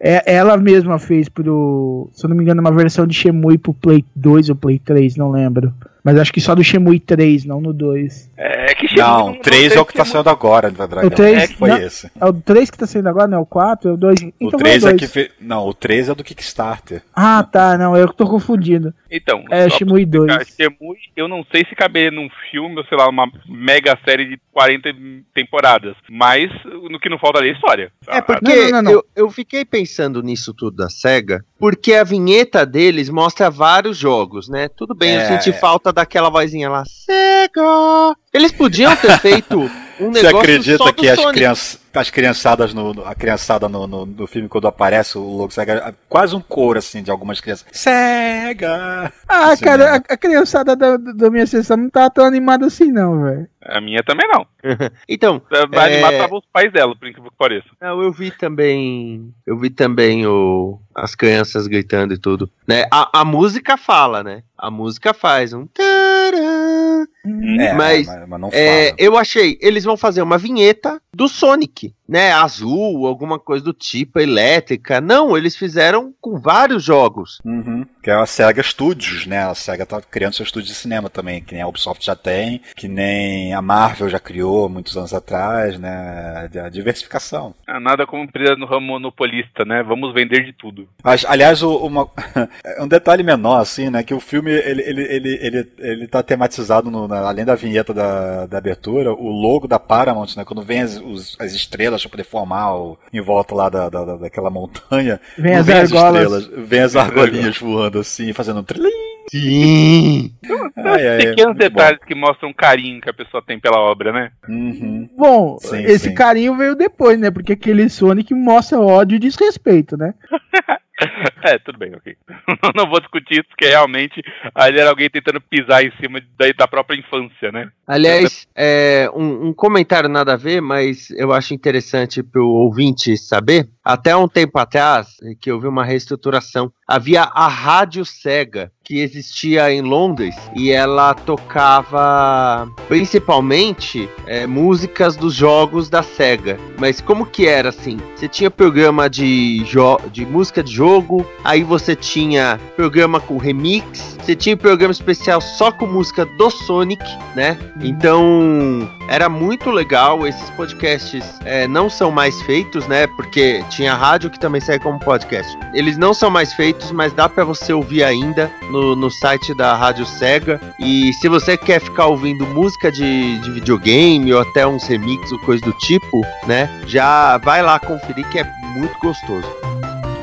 É, 0.00 0.34
ela 0.34 0.56
mesma 0.56 0.98
fez 0.98 1.28
pro. 1.28 2.08
Se 2.12 2.24
eu 2.24 2.30
não 2.30 2.36
me 2.36 2.42
engano, 2.42 2.60
uma 2.60 2.72
versão 2.72 3.06
de 3.06 3.14
Shemui 3.14 3.58
pro 3.58 3.74
Play 3.74 4.04
2 4.16 4.50
ou 4.50 4.56
Play 4.56 4.78
3, 4.78 5.16
não 5.16 5.30
lembro. 5.30 5.72
Mas 6.04 6.18
acho 6.18 6.30
que 6.32 6.40
só 6.40 6.54
do 6.54 6.62
Shemui 6.62 7.00
3, 7.00 7.46
não 7.46 7.62
no 7.62 7.72
2. 7.72 8.30
É 8.36 8.74
que 8.74 8.86
Shenmue 8.86 9.00
Não, 9.02 9.34
3 9.40 9.74
é 9.74 9.80
o 9.80 9.86
que 9.86 9.94
tá 9.94 10.04
saindo 10.04 10.28
agora 10.28 10.70
da 10.70 10.86
Dragão. 10.86 11.08
O 11.08 11.10
três- 11.10 11.42
É 11.44 11.46
que 11.48 11.54
foi 11.56 11.70
não. 11.70 11.78
esse. 11.78 12.10
É 12.20 12.24
o 12.26 12.32
3 12.34 12.70
que 12.70 12.76
tá 12.76 12.86
saindo 12.86 13.08
agora, 13.08 13.26
não 13.26 13.38
é 13.38 13.40
o 13.40 13.46
4? 13.46 13.88
É 13.88 13.92
o 13.94 13.96
2? 13.96 14.20
O 14.20 14.32
Então 14.38 14.58
3 14.58 14.82
foi 14.82 14.90
o 14.90 14.94
é 14.94 14.96
2. 14.96 15.00
que 15.00 15.08
fe... 15.08 15.30
Não, 15.40 15.66
o 15.66 15.72
3 15.72 16.10
é 16.10 16.14
do 16.14 16.22
Kickstarter. 16.22 17.02
Ah, 17.16 17.42
tá, 17.42 17.78
não, 17.78 17.96
eu 17.96 18.06
tô 18.12 18.26
confundindo. 18.28 18.92
Então, 19.10 19.44
É 19.50 19.68
só 19.70 19.78
Shemui 19.78 20.04
2. 20.04 20.26
Cara, 20.30 20.44
Shemui, 20.44 20.98
eu 21.16 21.26
não 21.26 21.42
sei 21.50 21.64
se 21.66 21.74
caberia 21.74 22.10
num 22.10 22.28
filme 22.50 22.76
ou 22.76 22.84
sei 22.84 22.98
lá, 22.98 23.08
uma 23.08 23.26
mega 23.48 23.98
série 24.06 24.26
de 24.26 24.38
40 24.52 24.90
temporadas. 25.34 25.94
Mas 26.10 26.50
no 26.90 26.98
que 27.00 27.08
não 27.08 27.18
falta 27.18 27.38
ali 27.38 27.48
é 27.48 27.52
história. 27.52 27.90
É 28.08 28.18
Ah, 28.18 28.22
porque 28.22 28.44
Não, 28.44 28.56
não, 28.64 28.70
não, 28.70 28.82
não. 28.82 28.92
Eu, 28.92 29.04
eu 29.16 29.30
fiquei 29.30 29.64
pensando 29.64 30.22
nisso 30.22 30.52
tudo 30.52 30.76
da 30.76 30.90
SEGA, 30.90 31.44
porque 31.58 31.94
a 31.94 32.04
vinheta 32.04 32.64
deles 32.66 33.08
mostra 33.08 33.50
vários 33.50 33.96
jogos, 33.96 34.48
né? 34.48 34.68
Tudo 34.68 34.94
bem, 34.94 35.14
eu 35.14 35.20
É. 35.20 35.26
senti 35.26 35.52
falta 35.58 35.92
daquela 35.92 36.28
vozinha 36.30 36.68
lá, 36.68 36.84
SEGA! 36.86 38.16
Eles 38.32 38.52
podiam 38.52 38.94
ter 38.96 39.18
feito 39.20 39.70
um 40.00 40.12
Você 40.12 40.26
acredita 40.26 40.92
que 40.92 41.08
as, 41.08 41.18
Sonic. 41.18 41.34
crianças, 41.34 41.80
as 41.94 42.10
criançadas 42.10 42.74
no, 42.74 42.92
no- 42.94 43.04
a 43.04 43.14
criançada 43.14 43.68
no, 43.68 43.86
no, 43.86 44.04
no 44.06 44.26
filme 44.26 44.48
quando 44.48 44.66
aparece 44.66 45.16
o 45.18 45.22
logo 45.22 45.52
Sega, 45.52 45.94
quase 46.08 46.34
um 46.34 46.40
coro 46.40 46.78
assim 46.78 47.02
de 47.02 47.10
algumas 47.10 47.40
crianças. 47.40 47.66
Sega! 47.72 49.12
Ah, 49.28 49.52
Isso 49.52 49.62
cara, 49.62 49.84
a, 49.88 49.92
mesmo. 49.92 50.04
a 50.08 50.16
criançada 50.16 50.74
da, 50.76 50.96
da 50.96 51.30
minha 51.30 51.46
sessão 51.46 51.76
não 51.76 51.88
tá 51.90 52.08
tão 52.10 52.24
animada 52.24 52.66
assim, 52.66 52.90
não, 52.90 53.22
velho. 53.22 53.46
A 53.62 53.80
minha 53.80 54.02
também 54.02 54.26
não. 54.28 54.46
Então, 55.08 55.40
Vai 55.70 55.92
É. 55.92 55.94
animar 55.94 56.12
tava 56.22 56.36
os 56.36 56.44
pais 56.52 56.72
dela, 56.72 56.94
por 56.96 57.06
incrível 57.08 57.30
que 57.30 57.36
pareça. 57.36 57.68
não, 57.80 58.02
eu 58.02 58.12
vi 58.12 58.30
também. 58.30 59.32
Eu 59.46 59.58
vi 59.58 59.70
também 59.70 60.26
o, 60.26 60.78
as 60.94 61.14
crianças 61.14 61.66
gritando 61.66 62.14
e 62.14 62.18
tudo. 62.18 62.50
Né? 62.66 62.84
A, 62.90 63.20
a 63.20 63.24
música 63.24 63.76
fala, 63.76 64.22
né? 64.22 64.42
A 64.58 64.70
música 64.70 65.14
faz 65.14 65.52
um. 65.52 65.66
tarã. 65.66 67.06
É, 67.24 67.72
Mas, 67.72 68.06
mas, 68.28 68.40
não 68.40 68.50
É, 68.52 68.94
eu 68.98 69.16
achei, 69.16 69.58
eles 69.60 69.84
vão 69.84 69.96
fazer 69.96 70.20
uma 70.22 70.36
vinheta 70.38 71.00
do 71.14 71.28
Sonic, 71.28 71.94
né? 72.08 72.32
Azul, 72.32 73.06
alguma 73.06 73.38
coisa 73.38 73.64
do 73.64 73.72
tipo, 73.72 74.18
elétrica. 74.20 75.00
Não, 75.00 75.36
eles 75.36 75.56
fizeram 75.56 76.12
com 76.20 76.38
vários 76.38 76.82
jogos. 76.82 77.40
Uhum. 77.44 77.86
Que 78.02 78.10
é 78.10 78.14
a 78.14 78.26
SEGA 78.26 78.62
Studios, 78.62 79.26
né? 79.26 79.44
A 79.44 79.54
SEGA 79.54 79.86
tá 79.86 80.02
criando 80.02 80.34
seu 80.34 80.42
estúdio 80.44 80.68
de 80.68 80.74
cinema 80.74 81.08
também, 81.08 81.40
que 81.42 81.54
nem 81.54 81.62
a 81.62 81.68
Ubisoft 81.68 82.04
já 82.04 82.14
tem, 82.16 82.60
que 82.76 82.88
nem 82.88 83.54
a 83.54 83.62
Marvel 83.62 84.08
já 84.08 84.18
criou 84.18 84.68
muitos 84.68 84.96
anos 84.96 85.14
atrás, 85.14 85.78
né? 85.78 86.48
A 86.64 86.68
diversificação. 86.68 87.54
Ah, 87.66 87.80
Nada 87.80 88.06
como 88.06 88.22
empresa 88.24 88.56
no 88.56 88.66
ramo 88.66 88.86
monopolista, 88.86 89.64
né? 89.64 89.82
Vamos 89.82 90.12
vender 90.12 90.44
de 90.44 90.52
tudo. 90.52 90.88
Mas, 91.02 91.24
aliás, 91.24 91.62
o- 91.62 91.76
uma, 91.86 92.08
um 92.80 92.88
detalhe 92.88 93.22
menor, 93.22 93.60
assim, 93.60 93.88
né? 93.88 94.02
Que 94.02 94.12
o 94.14 94.20
filme, 94.20 94.50
ele, 94.50 94.82
ele, 94.82 95.02
ele, 95.02 95.38
ele, 95.40 95.72
ele 95.78 96.06
tá 96.08 96.22
tematizado, 96.22 96.90
no- 96.90 97.08
na- 97.20 97.28
além 97.28 97.44
da 97.44 97.54
vinheta 97.54 97.92
da, 97.94 98.46
da 98.46 98.58
abertura, 98.58 99.12
o 99.12 99.28
logo 99.28 99.66
da 99.68 99.78
Paramount, 99.78 100.36
né? 100.36 100.44
Quando 100.44 100.62
vem 100.62 100.80
as, 100.82 100.96
os- 101.00 101.36
as 101.40 101.52
estrelas 101.52 102.02
pra 102.02 102.10
poder 102.10 102.24
formar 102.24 102.74
o, 102.76 102.98
em 103.12 103.20
volta 103.20 103.54
lá 103.54 103.68
da, 103.68 103.88
da, 103.88 104.04
da- 104.04 104.16
daquela 104.16 104.50
montanha, 104.50 105.20
Vem 105.38 105.54
as 105.54 105.66
vem 105.66 105.76
as 105.76 105.90
estrelas, 105.90 106.46
vem 106.46 106.80
as 106.80 106.96
argolinhas 106.96 107.58
voando 107.58 107.98
assim, 108.00 108.32
fazendo 108.32 108.60
um 108.60 108.64
trilim. 108.64 108.90
Sim! 109.30 110.32
Ai, 110.76 111.08
ai, 111.08 111.18
Pequenos 111.28 111.56
É, 111.56 111.58
detalhes 111.70 111.98
que 112.06 112.14
mostram 112.14 112.50
o 112.50 112.54
carinho 112.54 113.00
que 113.00 113.08
a 113.08 113.14
pessoa 113.14 113.42
tem 113.42 113.58
pela 113.58 113.78
obra, 113.80 114.12
né? 114.12 114.30
bom. 114.46 114.52
Uhum. 114.54 115.08
Bom, 115.16 115.58
Sim, 115.60 115.82
esse 115.84 116.08
sim. 116.10 116.14
carinho 116.14 116.54
veio 116.56 116.74
depois, 116.76 117.18
né? 117.18 117.30
Porque 117.30 117.54
aquele 117.54 117.88
Sonic 117.88 118.34
mostra 118.34 118.78
ódio 118.78 119.16
e 119.16 119.18
desrespeito, 119.18 119.96
né? 119.96 120.12
É, 121.44 121.58
tudo 121.58 121.78
bem, 121.78 121.94
ok. 121.94 122.16
Não 122.74 122.88
vou 122.88 122.98
discutir 123.00 123.34
isso, 123.34 123.48
porque 123.48 123.66
realmente 123.66 124.22
ali 124.54 124.78
era 124.78 124.88
alguém 124.88 125.10
tentando 125.10 125.40
pisar 125.42 125.84
em 125.84 125.92
cima 126.00 126.18
da, 126.56 126.66
própria 126.66 126.98
infância, 126.98 127.52
né? 127.52 127.70
Aliás, 127.86 128.48
é, 128.56 129.10
um, 129.14 129.48
um 129.48 129.52
comentário 129.52 130.08
nada 130.08 130.32
a 130.32 130.38
ver, 130.38 130.62
mas 130.62 131.10
eu 131.10 131.32
acho 131.32 131.52
interessante 131.52 132.22
pro 132.22 132.46
ouvinte 132.46 133.16
saber. 133.18 133.68
Até 133.84 134.16
um 134.16 134.26
tempo 134.26 134.58
atrás, 134.58 135.08
que 135.40 135.50
eu 135.50 135.60
vi 135.60 135.66
uma 135.66 135.84
reestruturação, 135.84 136.72
havia 136.88 137.22
a 137.22 137.46
Rádio 137.46 138.04
Sega, 138.04 138.72
que 138.82 139.00
existia 139.00 139.70
em 139.70 139.82
Londres, 139.82 140.34
e 140.54 140.70
ela 140.70 141.12
tocava 141.12 142.66
principalmente 142.88 144.08
é, 144.26 144.46
músicas 144.46 145.16
dos 145.16 145.34
jogos 145.34 145.90
da 145.90 146.02
Sega. 146.02 146.58
Mas 146.78 147.00
como 147.00 147.26
que 147.26 147.46
era 147.46 147.68
assim? 147.68 147.98
Você 148.14 148.26
tinha 148.26 148.50
programa 148.50 149.08
de, 149.08 149.62
de 150.10 150.24
música 150.24 150.62
de 150.62 150.72
jogo, 150.72 151.26
aí 151.42 151.62
você 151.62 151.94
tinha 151.94 152.58
programa 152.76 153.20
com 153.20 153.36
remix, 153.36 154.14
você 154.24 154.34
tinha 154.34 154.56
programa 154.56 154.92
especial 154.92 155.40
só 155.40 155.70
com 155.70 155.86
música 155.86 156.24
do 156.24 156.50
Sonic, 156.50 157.04
né? 157.36 157.58
Então 157.82 158.90
era 159.08 159.28
muito 159.28 159.70
legal. 159.70 160.26
Esses 160.26 160.48
podcasts 160.50 161.38
é, 161.44 161.68
não 161.68 161.90
são 161.90 162.10
mais 162.10 162.40
feitos, 162.42 162.86
né? 162.88 163.06
Porque 163.06 163.62
tinha 163.74 163.94
rádio 163.94 164.30
que 164.30 164.38
também 164.38 164.60
sai 164.60 164.78
como 164.78 164.98
podcast. 164.98 165.56
Eles 165.72 165.96
não 165.96 166.14
são 166.14 166.30
mais 166.30 166.52
feitos, 166.52 166.92
mas 166.92 167.12
dá 167.12 167.28
pra 167.28 167.44
você 167.44 167.72
ouvir 167.72 168.04
ainda 168.04 168.50
no, 168.70 168.94
no 168.94 169.10
site 169.10 169.54
da 169.54 169.74
Rádio 169.74 170.06
Sega. 170.06 170.60
E 170.78 171.12
se 171.14 171.28
você 171.28 171.56
quer 171.56 171.80
ficar 171.80 172.06
ouvindo 172.06 172.46
música 172.46 172.90
de, 172.90 173.38
de 173.38 173.50
videogame 173.50 174.32
ou 174.32 174.40
até 174.40 174.66
uns 174.66 174.86
remix 174.86 175.30
ou 175.32 175.38
coisa 175.40 175.64
do 175.64 175.72
tipo, 175.72 176.20
né? 176.46 176.68
Já 176.86 177.38
vai 177.38 177.62
lá 177.62 177.78
conferir 177.78 178.26
que 178.28 178.38
é 178.38 178.44
muito 178.76 178.98
gostoso. 178.98 179.48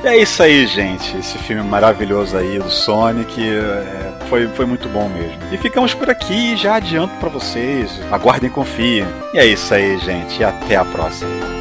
E 0.04 0.08
é 0.08 0.18
isso 0.18 0.42
aí, 0.42 0.66
gente. 0.66 1.16
Esse 1.18 1.38
filme 1.38 1.62
maravilhoso 1.62 2.36
aí 2.36 2.58
do 2.58 2.72
Sonic 2.72 3.40
é, 3.40 4.26
foi, 4.28 4.48
foi 4.48 4.66
muito 4.66 4.90
bom 4.90 5.08
mesmo. 5.10 5.38
E 5.52 5.58
ficamos 5.58 5.94
por 5.94 6.10
aqui, 6.10 6.56
já 6.56 6.76
adianto 6.76 7.14
pra 7.20 7.30
vocês. 7.30 8.00
Aguardem 8.12 8.50
e 8.50 8.54
confiem. 8.54 9.06
E 9.34 9.38
é 9.38 9.46
isso 9.46 9.72
aí, 9.74 10.00
gente. 10.00 10.44
Até 10.44 10.76
a 10.76 10.86
próxima. 10.86 11.61